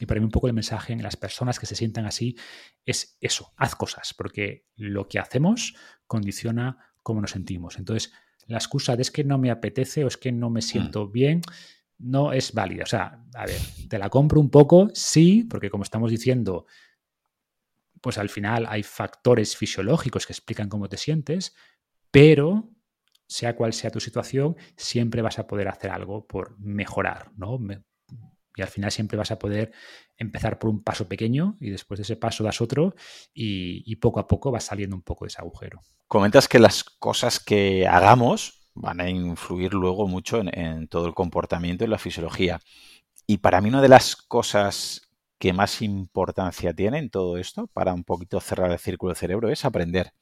Y 0.00 0.06
para 0.06 0.20
mí 0.20 0.24
un 0.24 0.30
poco 0.30 0.48
el 0.48 0.54
mensaje 0.54 0.92
en 0.92 1.02
las 1.02 1.16
personas 1.16 1.58
que 1.58 1.66
se 1.66 1.76
sientan 1.76 2.04
así 2.04 2.36
es 2.84 3.16
eso, 3.20 3.52
haz 3.56 3.76
cosas, 3.76 4.12
porque 4.12 4.66
lo 4.74 5.08
que 5.08 5.20
hacemos 5.20 5.74
condiciona 6.06 6.94
cómo 7.02 7.20
nos 7.20 7.30
sentimos. 7.30 7.78
Entonces, 7.78 8.12
la 8.46 8.58
excusa 8.58 8.96
de 8.96 9.02
es 9.02 9.10
que 9.10 9.24
no 9.24 9.38
me 9.38 9.50
apetece 9.50 10.04
o 10.04 10.08
es 10.08 10.16
que 10.16 10.32
no 10.32 10.50
me 10.50 10.58
mm. 10.58 10.62
siento 10.62 11.08
bien, 11.08 11.42
no 11.98 12.32
es 12.32 12.52
válida. 12.52 12.82
O 12.82 12.86
sea, 12.86 13.24
a 13.34 13.46
ver, 13.46 13.60
te 13.88 13.98
la 13.98 14.10
compro 14.10 14.40
un 14.40 14.50
poco, 14.50 14.90
sí, 14.94 15.44
porque 15.48 15.70
como 15.70 15.84
estamos 15.84 16.10
diciendo, 16.10 16.66
pues 18.00 18.18
al 18.18 18.28
final 18.28 18.66
hay 18.68 18.82
factores 18.82 19.56
fisiológicos 19.56 20.26
que 20.26 20.32
explican 20.32 20.68
cómo 20.68 20.88
te 20.88 20.96
sientes, 20.96 21.54
pero 22.10 22.70
sea 23.26 23.56
cual 23.56 23.72
sea 23.72 23.90
tu 23.90 24.00
situación, 24.00 24.56
siempre 24.76 25.22
vas 25.22 25.38
a 25.38 25.46
poder 25.46 25.68
hacer 25.68 25.90
algo 25.90 26.26
por 26.26 26.58
mejorar, 26.58 27.32
¿no? 27.36 27.58
Y 28.56 28.62
al 28.62 28.68
final 28.68 28.90
siempre 28.92 29.18
vas 29.18 29.30
a 29.30 29.38
poder 29.38 29.72
empezar 30.16 30.58
por 30.58 30.70
un 30.70 30.82
paso 30.82 31.08
pequeño 31.08 31.56
y 31.60 31.70
después 31.70 31.98
de 31.98 32.02
ese 32.02 32.16
paso 32.16 32.44
das 32.44 32.60
otro 32.60 32.94
y, 33.32 33.96
poco 33.96 34.20
a 34.20 34.26
poco 34.26 34.50
vas 34.50 34.64
saliendo 34.64 34.96
un 34.96 35.02
poco 35.02 35.24
de 35.24 35.28
ese 35.28 35.40
agujero. 35.40 35.80
Comentas 36.06 36.48
que 36.48 36.58
las 36.58 36.84
cosas 36.84 37.40
que 37.40 37.86
hagamos 37.86 38.68
van 38.74 39.00
a 39.00 39.08
influir 39.08 39.72
luego 39.74 40.06
mucho 40.06 40.40
en, 40.40 40.88
todo 40.88 41.06
el 41.06 41.14
comportamiento 41.14 41.84
y 41.84 41.88
la 41.88 41.98
fisiología. 41.98 42.60
Y 43.26 43.38
para 43.38 43.60
mí 43.60 43.68
una 43.68 43.82
de 43.82 43.88
las 43.88 44.16
cosas 44.16 45.08
que 45.38 45.52
más 45.52 45.82
importancia 45.82 46.72
tiene 46.74 46.98
en 46.98 47.10
todo 47.10 47.38
esto, 47.38 47.66
para 47.68 47.92
un 47.92 48.04
poquito 48.04 48.40
cerrar 48.40 48.70
el 48.70 48.78
círculo 48.78 49.10
del 49.10 49.18
cerebro, 49.18 49.48
es 49.50 49.64
aprender. 49.64 50.12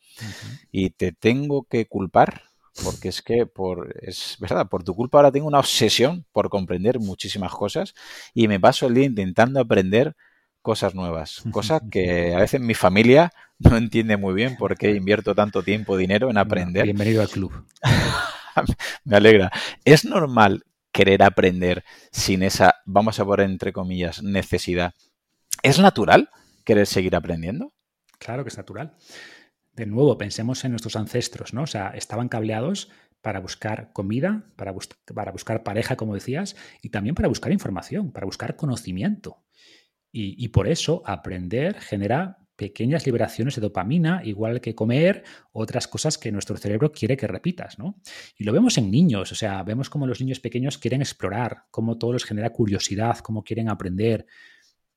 Y 0.71 0.91
te 0.91 1.13
tengo 1.13 1.65
que 1.65 1.87
culpar 1.87 2.52
porque 2.85 3.09
es 3.09 3.23
que 3.23 3.47
por 3.47 3.95
es 4.01 4.37
verdad, 4.41 4.69
por 4.69 4.83
tu 4.83 4.95
culpa 4.95 5.19
ahora 5.19 5.33
tengo 5.33 5.47
una 5.47 5.59
obsesión 5.59 6.25
por 6.33 6.49
comprender 6.49 6.99
muchísimas 6.99 7.53
cosas 7.53 7.95
y 8.35 8.49
me 8.49 8.59
paso 8.59 8.87
el 8.87 8.95
día 8.95 9.05
intentando 9.05 9.61
aprender 9.61 10.17
cosas 10.63 10.95
nuevas, 10.95 11.43
cosas 11.51 11.83
que 11.91 12.35
a 12.35 12.39
veces 12.39 12.61
mi 12.61 12.75
familia 12.75 13.33
no 13.59 13.77
entiende 13.77 14.17
muy 14.17 14.35
bien 14.35 14.57
por 14.57 14.77
qué 14.79 14.93
invierto 14.93 15.35
tanto 15.35 15.63
tiempo, 15.63 15.97
dinero 15.97 16.31
en 16.31 16.39
aprender. 16.39 16.85
Bienvenido 16.85 17.21
al 17.23 17.29
club. 17.29 17.53
me 19.05 19.17
alegra. 19.17 19.51
¿Es 19.85 20.05
normal 20.05 20.65
querer 20.93 21.23
aprender 21.23 21.85
sin 22.11 22.43
esa, 22.43 22.77
vamos 22.85 23.19
a 23.19 23.25
poner 23.25 23.51
entre 23.51 23.73
comillas, 23.73 24.23
necesidad? 24.23 24.95
¿Es 25.63 25.79
natural 25.79 26.31
querer 26.65 26.87
seguir 26.87 27.15
aprendiendo? 27.17 27.73
Claro 28.19 28.45
que 28.45 28.49
es 28.49 28.57
natural. 28.57 28.97
De 29.75 29.87
nuevo, 29.87 30.19
pensemos 30.19 30.65
en 30.65 30.73
nuestros 30.73 30.97
ancestros, 30.97 31.55
¿no? 31.55 31.63
O 31.63 31.67
sea, 31.67 31.89
estaban 31.91 32.29
cableados 32.29 32.91
para 33.23 33.41
buscar 33.41 33.93
comida, 33.93 34.45
para, 34.57 34.73
buscar 34.73 35.63
pareja, 35.63 35.97
como 35.97 36.15
decías, 36.15 36.57
y 36.83 36.91
también 36.91 37.15
para 37.15 37.29
buscar 37.29 37.53
información, 37.53 38.13
para 38.13 38.27
buscar 38.27 38.57
conocimiento. 38.57 39.45
Y, 40.11 40.45
y, 40.45 40.49
por 40.49 40.69
eso 40.69 41.03
aprender 41.07 41.81
genera 41.81 42.43
pequeñas 42.57 43.07
liberaciones 43.07 43.55
de 43.55 43.63
dopamina, 43.63 44.23
igual 44.25 44.61
que 44.61 44.75
comer, 44.75 45.25
otras 45.53 45.89
cosas 45.89 46.19
que 46.19 46.31
nuestro 46.31 46.57
cerebro 46.57 46.93
quiere 46.93 47.17
que 47.17 47.27
repitas, 47.27 47.79
¿no? 47.79 47.99
Y 48.37 48.45
lo 48.45 48.53
vemos 48.53 48.77
en 48.77 48.91
niños, 48.91 49.33
o 49.33 49.35
sea, 49.35 49.63
vemos 49.63 49.89
como 49.89 50.07
los 50.07 50.21
niños 50.21 50.39
pequeños 50.41 50.77
quieren 50.77 51.01
explorar, 51.01 51.65
cómo 51.71 51.97
todo 51.97 52.13
les 52.13 52.25
genera 52.25 52.51
curiosidad, 52.51 53.19
cómo 53.19 53.43
quieren 53.43 53.71
aprender. 53.71 54.27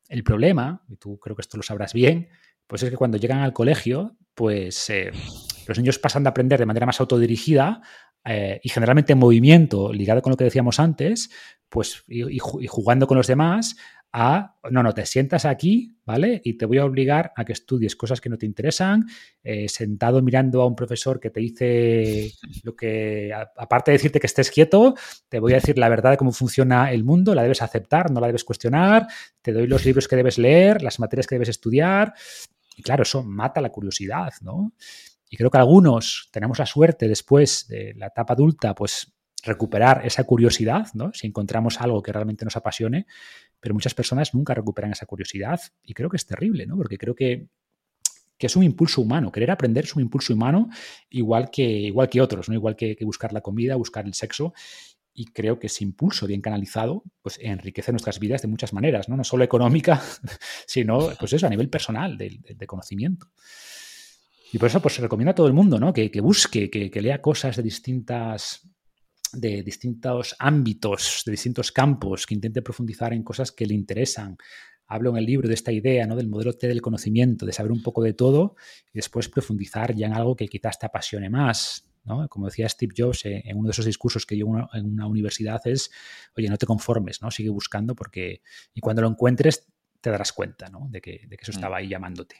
El 0.09 0.23
problema, 0.23 0.83
y 0.89 0.97
tú 0.97 1.17
creo 1.17 1.35
que 1.35 1.41
esto 1.43 1.57
lo 1.57 1.63
sabrás 1.63 1.93
bien, 1.93 2.27
pues 2.67 2.83
es 2.83 2.89
que 2.89 2.97
cuando 2.97 3.17
llegan 3.17 3.39
al 3.39 3.53
colegio, 3.53 4.17
pues 4.35 4.89
eh, 4.89 5.11
los 5.67 5.77
niños 5.77 5.97
pasan 5.97 6.23
de 6.23 6.29
aprender 6.29 6.59
de 6.59 6.65
manera 6.65 6.85
más 6.85 6.99
autodirigida 6.99 7.81
eh, 8.25 8.59
y 8.63 8.69
generalmente 8.69 9.13
en 9.13 9.19
movimiento, 9.19 9.93
ligado 9.93 10.21
con 10.21 10.31
lo 10.31 10.37
que 10.37 10.43
decíamos 10.43 10.79
antes, 10.79 11.29
pues 11.69 12.03
y, 12.07 12.37
jugando 12.39 13.07
con 13.07 13.17
los 13.17 13.27
demás, 13.27 13.75
a, 14.17 14.55
no, 14.71 14.81
no, 14.81 14.93
te 14.93 15.05
sientas 15.05 15.43
aquí, 15.43 15.97
¿vale? 16.05 16.39
Y 16.45 16.53
te 16.53 16.65
voy 16.65 16.77
a 16.77 16.85
obligar 16.85 17.33
a 17.35 17.43
que 17.43 17.51
estudies 17.51 17.97
cosas 17.97 18.21
que 18.21 18.29
no 18.29 18.37
te 18.37 18.45
interesan, 18.45 19.05
eh, 19.43 19.67
sentado 19.67 20.21
mirando 20.21 20.61
a 20.61 20.67
un 20.67 20.75
profesor 20.75 21.19
que 21.19 21.31
te 21.31 21.41
dice 21.41 22.31
lo 22.63 22.77
que, 22.77 23.33
aparte 23.33 23.91
de 23.91 23.97
decirte 23.97 24.21
que 24.21 24.27
estés 24.27 24.51
quieto, 24.51 24.95
te 25.27 25.39
voy 25.39 25.51
a 25.51 25.55
decir 25.55 25.77
la 25.77 25.89
verdad 25.89 26.11
de 26.11 26.17
cómo 26.17 26.31
funciona 26.31 26.93
el 26.93 27.03
mundo, 27.03 27.35
la 27.35 27.43
debes 27.43 27.61
aceptar, 27.61 28.09
no 28.09 28.21
la 28.21 28.27
debes 28.27 28.45
cuestionar, 28.45 29.05
te 29.41 29.51
doy 29.51 29.67
los 29.67 29.85
libros 29.85 30.07
que 30.07 30.15
debes 30.15 30.37
leer, 30.37 30.81
las 30.81 30.99
materias 30.99 31.27
que 31.27 31.35
debes 31.35 31.49
estudiar, 31.49 32.13
y 32.75 32.83
claro, 32.83 33.03
eso 33.03 33.23
mata 33.23 33.61
la 33.61 33.69
curiosidad, 33.69 34.33
¿no? 34.41 34.73
Y 35.29 35.37
creo 35.37 35.49
que 35.49 35.57
algunos 35.57 36.29
tenemos 36.31 36.59
la 36.59 36.65
suerte 36.65 37.07
después 37.07 37.67
de 37.67 37.93
la 37.95 38.07
etapa 38.07 38.33
adulta, 38.33 38.75
pues 38.75 39.13
recuperar 39.43 40.05
esa 40.05 40.23
curiosidad, 40.23 40.87
¿no? 40.93 41.11
Si 41.13 41.27
encontramos 41.27 41.79
algo 41.79 42.01
que 42.01 42.11
realmente 42.11 42.45
nos 42.45 42.55
apasione, 42.55 43.05
pero 43.59 43.73
muchas 43.73 43.93
personas 43.93 44.33
nunca 44.33 44.53
recuperan 44.53 44.91
esa 44.91 45.05
curiosidad 45.05 45.59
y 45.83 45.93
creo 45.93 46.09
que 46.09 46.17
es 46.17 46.25
terrible, 46.25 46.65
¿no? 46.65 46.75
Porque 46.75 46.97
creo 46.97 47.15
que, 47.15 47.47
que 48.37 48.47
es 48.47 48.55
un 48.55 48.63
impulso 48.63 49.01
humano, 49.01 49.31
querer 49.31 49.51
aprender 49.51 49.85
es 49.85 49.95
un 49.95 50.01
impulso 50.01 50.33
humano 50.33 50.69
igual 51.09 51.49
que, 51.51 51.63
igual 51.63 52.09
que 52.09 52.21
otros, 52.21 52.49
¿no? 52.49 52.55
Igual 52.55 52.75
que, 52.75 52.95
que 52.95 53.05
buscar 53.05 53.33
la 53.33 53.41
comida, 53.41 53.75
buscar 53.75 54.05
el 54.05 54.13
sexo 54.13 54.53
y 55.15 55.27
creo 55.27 55.57
que 55.57 55.67
ese 55.67 55.83
impulso 55.85 56.27
bien 56.27 56.41
canalizado 56.41 57.03
pues 57.21 57.39
enriquece 57.41 57.91
nuestras 57.91 58.19
vidas 58.19 58.41
de 58.41 58.49
muchas 58.49 58.73
maneras, 58.73 59.07
no, 59.07 59.15
no 59.15 59.23
solo 59.23 59.45
económica, 59.45 60.01
sino 60.67 61.09
pues 61.17 61.33
eso, 61.33 61.47
a 61.47 61.49
nivel 61.49 61.69
personal, 61.69 62.17
de, 62.17 62.37
de, 62.43 62.67
conocimiento. 62.67 63.27
Y 64.51 64.59
por 64.59 64.67
eso 64.67 64.81
pues 64.81 64.99
recomiendo 64.99 65.31
a 65.31 65.35
todo 65.35 65.47
el 65.47 65.53
mundo 65.53 65.79
¿no? 65.79 65.93
que, 65.93 66.11
que 66.11 66.19
busque, 66.19 66.69
que, 66.69 66.91
que, 66.91 67.01
lea 67.01 67.21
cosas 67.21 67.55
de 67.55 67.63
distintas 67.63 68.69
de 69.31 69.63
distintos 69.63 70.35
ámbitos, 70.39 71.23
de 71.25 71.31
distintos 71.31 71.71
campos, 71.71 72.25
que 72.25 72.35
intente 72.35 72.61
profundizar 72.61 73.11
en 73.11 73.23
cosas 73.23 73.51
que 73.51 73.65
le 73.65 73.73
interesan. 73.73 74.37
Hablo 74.87 75.09
en 75.09 75.17
el 75.17 75.25
libro 75.25 75.47
de 75.47 75.55
esta 75.55 75.73
idea, 75.73 76.05
¿no? 76.07 76.15
Del 76.15 76.29
modelo 76.29 76.53
T 76.53 76.67
del 76.67 76.81
conocimiento, 76.81 77.45
de 77.45 77.51
saber 77.51 77.71
un 77.71 77.81
poco 77.81 78.01
de 78.03 78.13
todo 78.13 78.55
y 78.93 78.99
después 78.99 79.27
profundizar 79.27 79.93
ya 79.93 80.07
en 80.07 80.13
algo 80.13 80.35
que 80.35 80.47
quizás 80.47 80.79
te 80.79 80.85
apasione 80.85 81.29
más, 81.29 81.85
como 82.29 82.47
decía 82.47 82.69
Steve 82.69 82.93
Jobs 82.97 83.25
eh, 83.25 83.41
en 83.45 83.57
uno 83.57 83.67
de 83.67 83.71
esos 83.71 83.85
discursos 83.85 84.25
que 84.25 84.35
dio 84.35 84.47
en 84.73 84.85
una 84.93 85.07
universidad 85.07 85.61
es, 85.65 85.91
oye, 86.37 86.49
no 86.49 86.57
te 86.57 86.65
conformes, 86.65 87.21
¿no? 87.21 87.31
Sigue 87.31 87.49
buscando 87.49 87.95
porque, 87.95 88.41
y 88.73 88.81
cuando 88.81 89.01
lo 89.01 89.09
encuentres 89.09 89.67
te 90.01 90.11
darás 90.11 90.33
cuenta, 90.33 90.69
De 90.89 91.01
que, 91.01 91.27
eso 91.31 91.51
mm. 91.51 91.55
estaba 91.55 91.77
ahí 91.77 91.87
llamándote. 91.87 92.35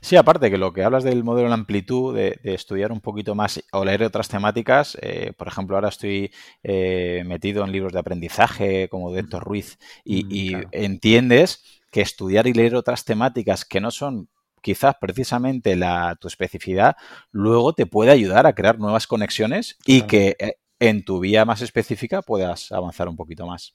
Sí, 0.00 0.16
aparte 0.16 0.50
que 0.50 0.58
lo 0.58 0.72
que 0.72 0.82
hablas 0.82 1.04
del 1.04 1.24
modelo 1.24 1.48
en 1.48 1.52
amplitud, 1.52 2.14
de, 2.14 2.38
estudiar 2.44 2.92
un 2.92 3.00
poquito 3.00 3.34
más 3.34 3.62
o 3.72 3.84
leer 3.84 4.02
otras 4.02 4.28
temáticas, 4.28 4.96
eh, 5.02 5.32
por 5.36 5.48
ejemplo, 5.48 5.76
ahora 5.76 5.88
estoy 5.88 6.32
eh, 6.62 7.22
metido 7.26 7.64
en 7.64 7.72
libros 7.72 7.92
de 7.92 7.98
aprendizaje 7.98 8.88
como 8.88 9.12
de 9.12 9.20
Héctor 9.20 9.44
Ruiz 9.44 9.78
y, 10.04 10.54
mm, 10.54 10.62
entiendes 10.72 11.80
que 11.90 12.00
estudiar 12.00 12.46
y 12.46 12.52
leer 12.52 12.74
otras 12.74 13.04
temáticas 13.04 13.64
que 13.64 13.80
no 13.80 13.90
son 13.90 14.28
quizás 14.62 14.96
precisamente 15.00 15.76
la, 15.76 16.16
tu 16.20 16.28
especificidad 16.28 16.96
luego 17.30 17.72
te 17.72 17.86
puede 17.86 18.10
ayudar 18.10 18.46
a 18.46 18.54
crear 18.54 18.78
nuevas 18.78 19.06
conexiones 19.06 19.76
y 19.86 20.02
que 20.02 20.36
eh, 20.38 20.54
en 20.78 21.04
tu 21.04 21.20
vía 21.20 21.44
más 21.44 21.62
específica 21.62 22.22
puedas 22.22 22.72
avanzar 22.72 23.08
un 23.08 23.16
poquito 23.16 23.46
más. 23.46 23.74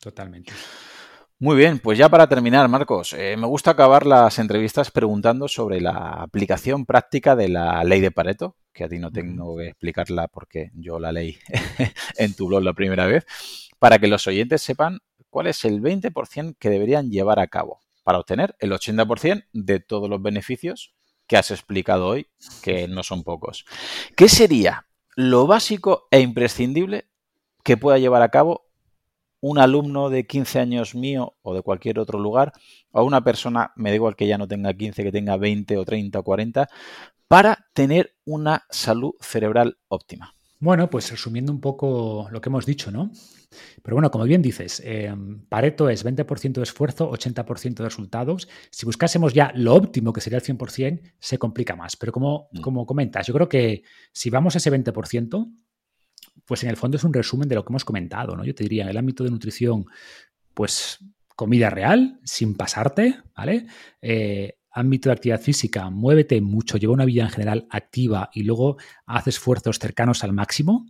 Totalmente. 0.00 0.52
Muy 1.38 1.56
bien, 1.56 1.80
pues 1.80 1.98
ya 1.98 2.08
para 2.08 2.28
terminar, 2.28 2.68
Marcos, 2.68 3.14
eh, 3.14 3.36
me 3.36 3.48
gusta 3.48 3.72
acabar 3.72 4.06
las 4.06 4.38
entrevistas 4.38 4.92
preguntando 4.92 5.48
sobre 5.48 5.80
la 5.80 6.22
aplicación 6.22 6.86
práctica 6.86 7.34
de 7.34 7.48
la 7.48 7.82
ley 7.82 8.00
de 8.00 8.12
Pareto, 8.12 8.56
que 8.72 8.84
a 8.84 8.88
ti 8.88 9.00
no 9.00 9.10
tengo 9.10 9.56
que 9.56 9.66
explicarla 9.66 10.28
porque 10.28 10.70
yo 10.74 11.00
la 11.00 11.10
leí 11.10 11.36
en 12.16 12.34
tu 12.34 12.46
blog 12.46 12.62
la 12.62 12.74
primera 12.74 13.06
vez, 13.06 13.26
para 13.80 13.98
que 13.98 14.06
los 14.06 14.24
oyentes 14.28 14.62
sepan 14.62 15.00
cuál 15.30 15.48
es 15.48 15.64
el 15.64 15.82
20% 15.82 16.54
que 16.60 16.70
deberían 16.70 17.10
llevar 17.10 17.40
a 17.40 17.48
cabo 17.48 17.80
para 18.02 18.18
obtener 18.18 18.56
el 18.58 18.72
80% 18.72 19.46
de 19.52 19.80
todos 19.80 20.08
los 20.08 20.20
beneficios 20.22 20.94
que 21.26 21.36
has 21.36 21.50
explicado 21.50 22.06
hoy, 22.06 22.28
que 22.62 22.88
no 22.88 23.02
son 23.02 23.22
pocos. 23.22 23.64
¿Qué 24.16 24.28
sería 24.28 24.86
lo 25.14 25.46
básico 25.46 26.08
e 26.10 26.20
imprescindible 26.20 27.08
que 27.62 27.76
pueda 27.76 27.98
llevar 27.98 28.22
a 28.22 28.30
cabo 28.30 28.66
un 29.40 29.58
alumno 29.58 30.08
de 30.08 30.26
15 30.26 30.60
años 30.60 30.94
mío 30.94 31.36
o 31.42 31.54
de 31.54 31.62
cualquier 31.62 31.98
otro 31.98 32.18
lugar, 32.18 32.52
o 32.92 33.02
una 33.02 33.24
persona, 33.24 33.72
me 33.76 33.90
da 33.90 33.96
igual 33.96 34.14
que 34.14 34.26
ya 34.26 34.38
no 34.38 34.46
tenga 34.46 34.72
15, 34.72 35.02
que 35.02 35.12
tenga 35.12 35.36
20 35.36 35.76
o 35.78 35.84
30 35.84 36.18
o 36.18 36.22
40, 36.22 36.68
para 37.26 37.66
tener 37.74 38.14
una 38.24 38.64
salud 38.70 39.14
cerebral 39.20 39.78
óptima? 39.88 40.36
Bueno, 40.62 40.88
pues 40.88 41.10
resumiendo 41.10 41.50
un 41.50 41.60
poco 41.60 42.28
lo 42.30 42.40
que 42.40 42.48
hemos 42.48 42.64
dicho, 42.64 42.92
¿no? 42.92 43.10
Pero 43.82 43.96
bueno, 43.96 44.12
como 44.12 44.22
bien 44.22 44.42
dices, 44.42 44.80
eh, 44.84 45.12
Pareto 45.48 45.88
es 45.88 46.04
20% 46.04 46.52
de 46.52 46.62
esfuerzo, 46.62 47.10
80% 47.10 47.74
de 47.74 47.84
resultados. 47.84 48.48
Si 48.70 48.86
buscásemos 48.86 49.34
ya 49.34 49.50
lo 49.56 49.74
óptimo, 49.74 50.12
que 50.12 50.20
sería 50.20 50.38
el 50.38 50.44
100%, 50.44 51.00
se 51.18 51.36
complica 51.36 51.74
más. 51.74 51.96
Pero 51.96 52.12
como, 52.12 52.48
mm. 52.52 52.60
como 52.60 52.86
comentas, 52.86 53.26
yo 53.26 53.34
creo 53.34 53.48
que 53.48 53.82
si 54.12 54.30
vamos 54.30 54.54
a 54.54 54.58
ese 54.58 54.70
20%, 54.70 55.52
pues 56.44 56.62
en 56.62 56.70
el 56.70 56.76
fondo 56.76 56.96
es 56.96 57.02
un 57.02 57.12
resumen 57.12 57.48
de 57.48 57.56
lo 57.56 57.64
que 57.64 57.72
hemos 57.72 57.84
comentado, 57.84 58.36
¿no? 58.36 58.44
Yo 58.44 58.54
te 58.54 58.62
diría, 58.62 58.84
en 58.84 58.90
el 58.90 58.96
ámbito 58.96 59.24
de 59.24 59.30
nutrición, 59.30 59.86
pues 60.54 61.00
comida 61.34 61.70
real, 61.70 62.20
sin 62.22 62.54
pasarte, 62.54 63.16
¿vale? 63.36 63.66
Eh, 64.00 64.58
ámbito 64.72 65.08
de 65.08 65.14
actividad 65.14 65.40
física, 65.40 65.90
muévete 65.90 66.40
mucho, 66.40 66.78
lleva 66.78 66.94
una 66.94 67.04
vida 67.04 67.22
en 67.22 67.30
general 67.30 67.66
activa 67.70 68.30
y 68.32 68.42
luego 68.44 68.76
haz 69.06 69.26
esfuerzos 69.26 69.78
cercanos 69.78 70.24
al 70.24 70.32
máximo. 70.32 70.86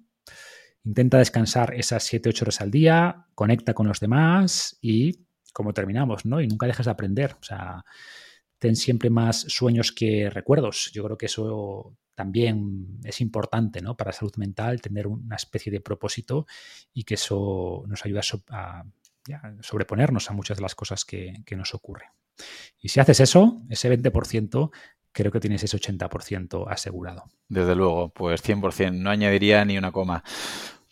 Intenta 0.85 1.19
descansar 1.19 1.75
esas 1.75 2.13
7-8 2.13 2.43
horas 2.43 2.61
al 2.61 2.71
día, 2.71 3.27
conecta 3.35 3.75
con 3.75 3.87
los 3.87 4.01
demás 4.01 4.79
y 4.81 5.27
como 5.53 5.73
terminamos, 5.73 6.25
¿no? 6.25 6.41
Y 6.41 6.49
nunca 6.49 6.67
dejes 6.67 6.87
de 6.87 6.93
aprender. 6.93 7.37
O 7.41 7.45
sea, 7.45 7.85
ten 8.59 8.77
siempre 8.77 9.11
más 9.11 9.41
sueños 9.49 9.93
que 9.93 10.31
recuerdos. 10.31 10.91
Yo 10.93 11.05
creo 11.05 11.19
que 11.19 11.27
eso 11.27 11.97
también 12.15 13.01
es 13.05 13.21
importante, 13.21 13.81
¿no? 13.81 13.97
Para 13.97 14.13
salud 14.13 14.35
mental, 14.37 14.81
tener 14.81 15.07
una 15.07 15.37
especie 15.37 15.73
de 15.73 15.81
propósito 15.81 16.47
y 16.93 17.05
que 17.05 17.15
eso 17.15 17.85
nos 17.87 18.05
ayuda 18.05 18.23
a, 18.51 18.85
sobreponernos 19.61 20.31
a 20.31 20.33
muchas 20.33 20.57
de 20.57 20.63
las 20.63 20.75
cosas 20.75 21.05
que, 21.05 21.43
que 21.47 21.57
nos 21.57 21.75
ocurren. 21.75 22.09
Y 22.81 22.89
si 22.89 23.01
haces 23.01 23.20
eso, 23.20 23.62
ese 23.69 23.90
20%, 23.90 24.70
creo 25.12 25.31
que 25.31 25.40
tienes 25.40 25.62
ese 25.62 25.77
80% 25.77 26.66
asegurado. 26.69 27.24
Desde 27.48 27.74
luego, 27.74 28.09
pues 28.10 28.43
100%, 28.43 28.93
no 28.93 29.10
añadiría 29.10 29.64
ni 29.64 29.78
una 29.78 29.93
coma. 29.93 30.24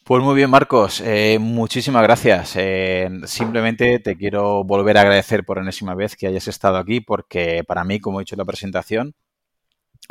Pues 0.04 0.22
muy 0.22 0.34
bien, 0.34 0.50
Marcos, 0.50 1.00
eh, 1.04 1.38
muchísimas 1.40 2.02
gracias. 2.02 2.54
Eh, 2.56 3.08
simplemente 3.26 4.00
te 4.00 4.16
quiero 4.16 4.64
volver 4.64 4.98
a 4.98 5.02
agradecer 5.02 5.44
por 5.44 5.58
enésima 5.58 5.94
vez 5.94 6.16
que 6.16 6.26
hayas 6.26 6.48
estado 6.48 6.78
aquí, 6.78 7.00
porque 7.00 7.62
para 7.64 7.84
mí, 7.84 8.00
como 8.00 8.20
he 8.20 8.22
dicho 8.22 8.34
en 8.34 8.40
la 8.40 8.44
presentación, 8.44 9.14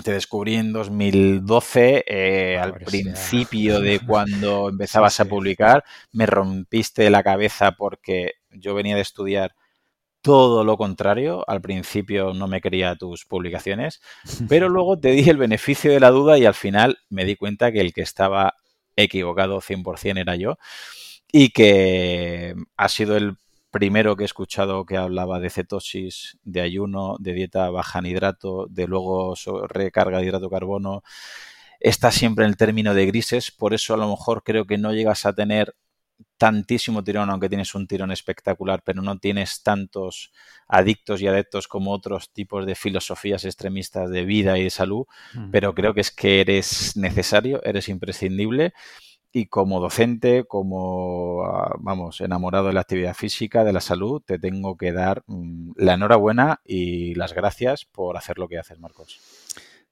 te 0.04 0.14
descubrí 0.14 0.56
en 0.56 0.72
2012, 0.72 2.06
eh, 2.08 2.58
al 2.58 2.76
principio 2.76 3.82
de 3.82 4.00
cuando 4.08 4.70
empezabas 4.70 5.20
a 5.20 5.26
publicar, 5.26 5.84
me 6.14 6.26
rompiste 6.26 7.10
la 7.10 7.24
cabeza 7.24 7.74
porque 7.74 8.36
yo 8.52 8.74
venía 8.74 8.96
de 8.96 9.02
estudiar 9.02 9.54
todo 10.22 10.64
lo 10.64 10.78
contrario. 10.78 11.44
Al 11.48 11.62
principio 11.62 12.34
no 12.34 12.48
me 12.48 12.62
quería 12.62 12.96
tus 12.96 13.26
publicaciones, 13.26 14.02
pero 14.50 14.70
luego 14.70 15.00
te 15.00 15.12
di 15.12 15.30
el 15.30 15.38
beneficio 15.38 15.92
de 15.92 16.00
la 16.00 16.12
duda 16.12 16.38
y 16.38 16.46
al 16.46 16.54
final 16.54 17.00
me 17.10 17.26
di 17.26 17.36
cuenta 17.36 17.72
que 17.72 17.82
el 17.82 17.94
que 17.94 18.02
estaba 18.02 18.56
equivocado 18.96 19.62
100% 19.62 20.20
era 20.20 20.36
yo 20.36 20.58
y 21.32 21.50
que 21.50 22.56
ha 22.76 22.90
sido 22.90 23.16
el 23.18 23.38
primero 23.72 24.16
que 24.16 24.24
he 24.24 24.26
escuchado 24.26 24.86
que 24.86 24.98
hablaba 24.98 25.40
de 25.40 25.50
cetosis, 25.50 26.38
de 26.44 26.62
ayuno, 26.62 27.18
de 27.20 27.34
dieta 27.34 27.70
baja 27.70 28.00
en 28.00 28.08
hidrato, 28.08 28.68
de 28.70 28.88
luego 28.88 29.36
recarga 29.68 30.20
de 30.20 30.26
hidrato 30.26 30.50
carbono. 30.50 31.04
Está 31.80 32.12
siempre 32.12 32.46
en 32.46 32.50
el 32.52 32.58
término 32.58 32.94
de 32.94 33.06
grises, 33.06 33.52
por 33.52 33.74
eso 33.74 33.94
a 33.94 33.98
lo 33.98 34.10
mejor 34.10 34.44
creo 34.44 34.66
que 34.66 34.78
no 34.78 34.92
llegas 34.92 35.26
a 35.26 35.34
tener 35.34 35.76
tantísimo 36.38 37.04
tirón, 37.04 37.30
aunque 37.30 37.50
tienes 37.50 37.76
un 37.76 37.88
tirón 37.88 38.12
espectacular, 38.12 38.82
pero 38.84 39.02
no 39.02 39.18
tienes 39.20 39.62
tantos 39.62 40.32
adictos 40.68 41.22
y 41.22 41.28
adeptos 41.28 41.68
como 41.68 41.92
otros 41.92 42.32
tipos 42.32 42.66
de 42.66 42.76
filosofías 42.76 43.46
extremistas 43.46 44.10
de 44.10 44.26
vida 44.26 44.58
y 44.58 44.64
de 44.64 44.70
salud, 44.70 45.06
pero 45.52 45.74
creo 45.76 45.94
que 45.94 46.02
es 46.02 46.12
que 46.12 46.42
eres 46.42 46.96
necesario, 46.96 47.62
eres 47.64 47.90
imprescindible 47.90 48.74
y 49.32 49.46
como 49.46 49.80
docente, 49.80 50.46
como, 50.46 51.44
ah, 51.46 51.76
vamos, 51.80 52.20
enamorado 52.22 52.68
de 52.68 52.74
la 52.74 52.82
actividad 52.82 53.14
física, 53.14 53.64
de 53.64 53.74
la 53.74 53.82
salud, 53.82 54.22
te 54.26 54.40
tengo 54.40 54.76
que 54.76 54.92
dar 54.92 55.24
mm, 55.28 55.74
la 55.76 55.94
enhorabuena 55.94 56.62
y 56.66 57.14
las 57.16 57.34
gracias 57.34 57.86
por 57.86 58.18
hacer 58.18 58.40
lo 58.40 58.48
que 58.48 58.58
haces, 58.58 58.80
Marcos. 58.80 59.20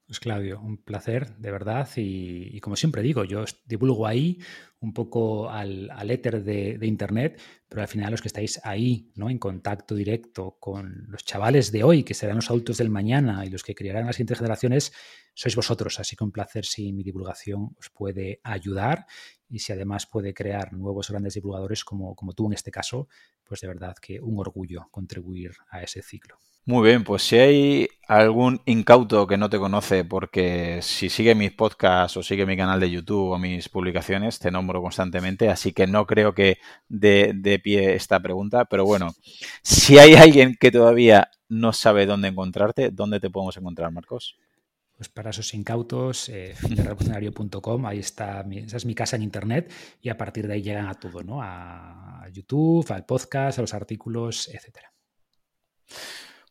Pues 0.08 0.22
Claudio, 0.22 0.62
un 0.62 0.78
placer, 0.78 1.36
de 1.36 1.52
verdad. 1.52 1.90
Y, 1.98 2.62
como 2.62 2.78
siempre 2.78 3.02
digo, 3.02 3.26
yo 3.26 3.44
divulgo 3.66 4.08
ahí 4.08 4.40
un 4.80 4.94
poco 4.94 5.50
al, 5.50 5.92
éter 6.10 6.46
de, 6.46 6.80
Internet, 6.88 7.42
pero 7.68 7.82
al 7.82 7.90
final 7.90 8.12
los 8.12 8.22
que 8.22 8.30
estáis 8.30 8.62
ahí, 8.64 9.12
¿no? 9.16 9.30
En 9.30 9.38
contacto 9.38 9.96
directo 9.96 10.56
con 10.62 11.08
los 11.10 11.26
chavales 11.26 11.74
de 11.74 11.84
hoy, 11.84 12.04
que 12.04 12.14
serán 12.14 12.38
los 12.38 12.50
adultos 12.50 12.78
del 12.78 12.90
mañana 12.90 13.46
y 13.46 13.50
los 13.50 13.64
que 13.64 13.76
criarán 13.76 14.06
las 14.06 14.16
siguientes 14.16 14.38
generaciones, 14.38 14.94
sois 15.34 15.58
vosotros. 15.58 16.00
Así 16.00 16.16
que 16.16 16.24
un 16.24 16.32
placer 16.32 16.64
si 16.64 16.94
mi 16.94 17.04
divulgación 17.04 17.76
os 17.78 17.90
puede 17.90 18.40
ayudar 18.44 19.08
y 19.50 19.60
si 19.60 19.74
además 19.74 20.06
puede 20.06 20.34
crear 20.34 20.72
nuevos 20.72 21.10
grandes 21.10 21.34
divulgadores 21.34 21.84
como, 21.84 22.16
como 22.16 22.32
tú 22.32 22.48
en 22.48 22.54
este 22.54 22.72
caso, 22.72 23.10
pues 23.44 23.60
de 23.60 23.68
verdad 23.68 23.98
que 24.02 24.22
un 24.22 24.40
orgullo 24.40 24.88
contribuir 24.90 25.52
a 25.70 25.84
ese 25.84 26.02
ciclo. 26.02 26.40
Muy 26.68 26.86
bien, 26.86 27.06
pues 27.06 27.24
si 27.24 27.38
hay 27.38 27.88
algún 28.10 28.62
incauto 28.66 29.26
que 29.26 29.38
no 29.38 29.50
te 29.50 29.58
conoce, 29.58 30.04
porque 30.04 30.82
si 30.82 31.10
sigue 31.10 31.34
mis 31.34 31.54
podcasts 31.54 32.18
o 32.18 32.24
sigue 32.24 32.46
mi 32.46 32.58
canal 32.58 32.82
de 32.82 32.92
YouTube 32.92 33.32
o 33.32 33.40
mis 33.40 33.70
publicaciones, 33.70 34.38
te 34.38 34.52
nombro 34.52 34.82
constantemente, 34.82 35.48
así 35.48 35.72
que 35.72 35.88
no 35.88 36.06
creo 36.06 36.34
que 36.34 36.58
dé 36.90 37.32
de 37.34 37.60
pie 37.60 37.96
esta 37.96 38.20
pregunta, 38.20 38.66
pero 38.66 38.84
bueno, 38.84 39.16
si 39.64 39.98
hay 39.98 40.16
alguien 40.16 40.58
que 40.60 40.70
todavía 40.70 41.32
no 41.48 41.72
sabe 41.72 42.06
dónde 42.06 42.28
encontrarte, 42.28 42.92
¿dónde 42.92 43.22
te 43.22 43.30
podemos 43.30 43.56
encontrar, 43.56 43.90
Marcos? 43.94 44.36
Pues 44.98 45.08
para 45.08 45.30
esos 45.30 45.54
incautos, 45.54 46.28
eh, 46.28 46.54
ahí 47.86 48.00
está, 48.00 48.46
esa 48.52 48.76
es 48.76 48.86
mi 48.86 48.94
casa 48.94 49.16
en 49.16 49.22
internet 49.22 49.72
y 50.02 50.10
a 50.10 50.18
partir 50.18 50.46
de 50.46 50.56
ahí 50.56 50.64
llegan 50.64 50.90
a 50.90 50.96
todo, 50.96 51.24
¿no? 51.24 51.42
A 51.42 52.28
YouTube, 52.34 52.92
al 52.92 53.06
podcast, 53.06 53.58
a 53.58 53.62
los 53.62 53.74
artículos, 53.74 54.50
etcétera. 54.50 54.92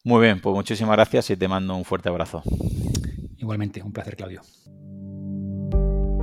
Muy 0.06 0.22
bien, 0.22 0.40
pues 0.40 0.54
muchísimas 0.54 0.94
gracias 0.94 1.30
y 1.30 1.36
te 1.36 1.48
mando 1.48 1.74
un 1.74 1.84
fuerte 1.84 2.08
abrazo. 2.08 2.40
Igualmente, 3.38 3.82
un 3.82 3.90
placer, 3.92 4.14
Claudio. 4.14 4.40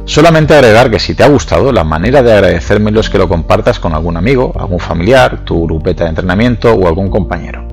Solamente 0.05 0.53
agregar 0.53 0.89
que 0.89 0.99
si 0.99 1.15
te 1.15 1.23
ha 1.25 1.27
gustado, 1.27 1.69
la 1.73 1.83
manera 1.83 2.23
de 2.23 2.31
agradecérmelo 2.31 3.01
es 3.01 3.09
que 3.09 3.17
lo 3.17 3.27
compartas 3.27 3.81
con 3.81 3.93
algún 3.93 4.15
amigo, 4.15 4.53
algún 4.57 4.79
familiar, 4.79 5.43
tu 5.43 5.65
grupeta 5.65 6.05
de 6.05 6.11
entrenamiento 6.11 6.73
o 6.73 6.87
algún 6.87 7.09
compañero. 7.09 7.72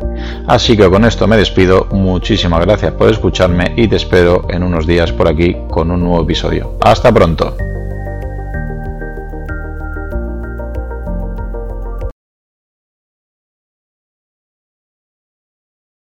Así 0.47 0.75
que 0.75 0.89
con 0.89 1.05
esto 1.05 1.27
me 1.27 1.37
despido, 1.37 1.87
muchísimas 1.91 2.61
gracias 2.65 2.93
por 2.93 3.09
escucharme 3.09 3.73
y 3.77 3.87
te 3.87 3.95
espero 3.95 4.47
en 4.49 4.63
unos 4.63 4.87
días 4.87 5.11
por 5.11 5.27
aquí 5.27 5.55
con 5.69 5.91
un 5.91 6.01
nuevo 6.01 6.23
episodio. 6.23 6.77
Hasta 6.81 7.13
pronto. 7.13 7.55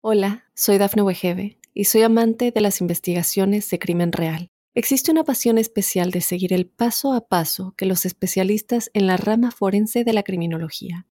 Hola, 0.01 0.45
soy 0.55 0.77
Dafne 0.77 1.01
Wegebe 1.03 1.59
y 1.73 1.83
soy 1.83 2.03
amante 2.03 2.51
de 2.51 2.61
las 2.61 2.81
investigaciones 2.81 3.69
de 3.69 3.79
crimen 3.79 4.11
real. 4.11 4.49
Existe 4.73 5.11
una 5.11 5.25
pasión 5.25 5.57
especial 5.57 6.11
de 6.11 6.21
seguir 6.21 6.53
el 6.53 6.67
paso 6.67 7.13
a 7.13 7.27
paso 7.27 7.73
que 7.75 7.85
los 7.85 8.05
especialistas 8.05 8.89
en 8.93 9.07
la 9.07 9.17
rama 9.17 9.51
forense 9.51 10.03
de 10.03 10.13
la 10.13 10.23
criminología 10.23 11.08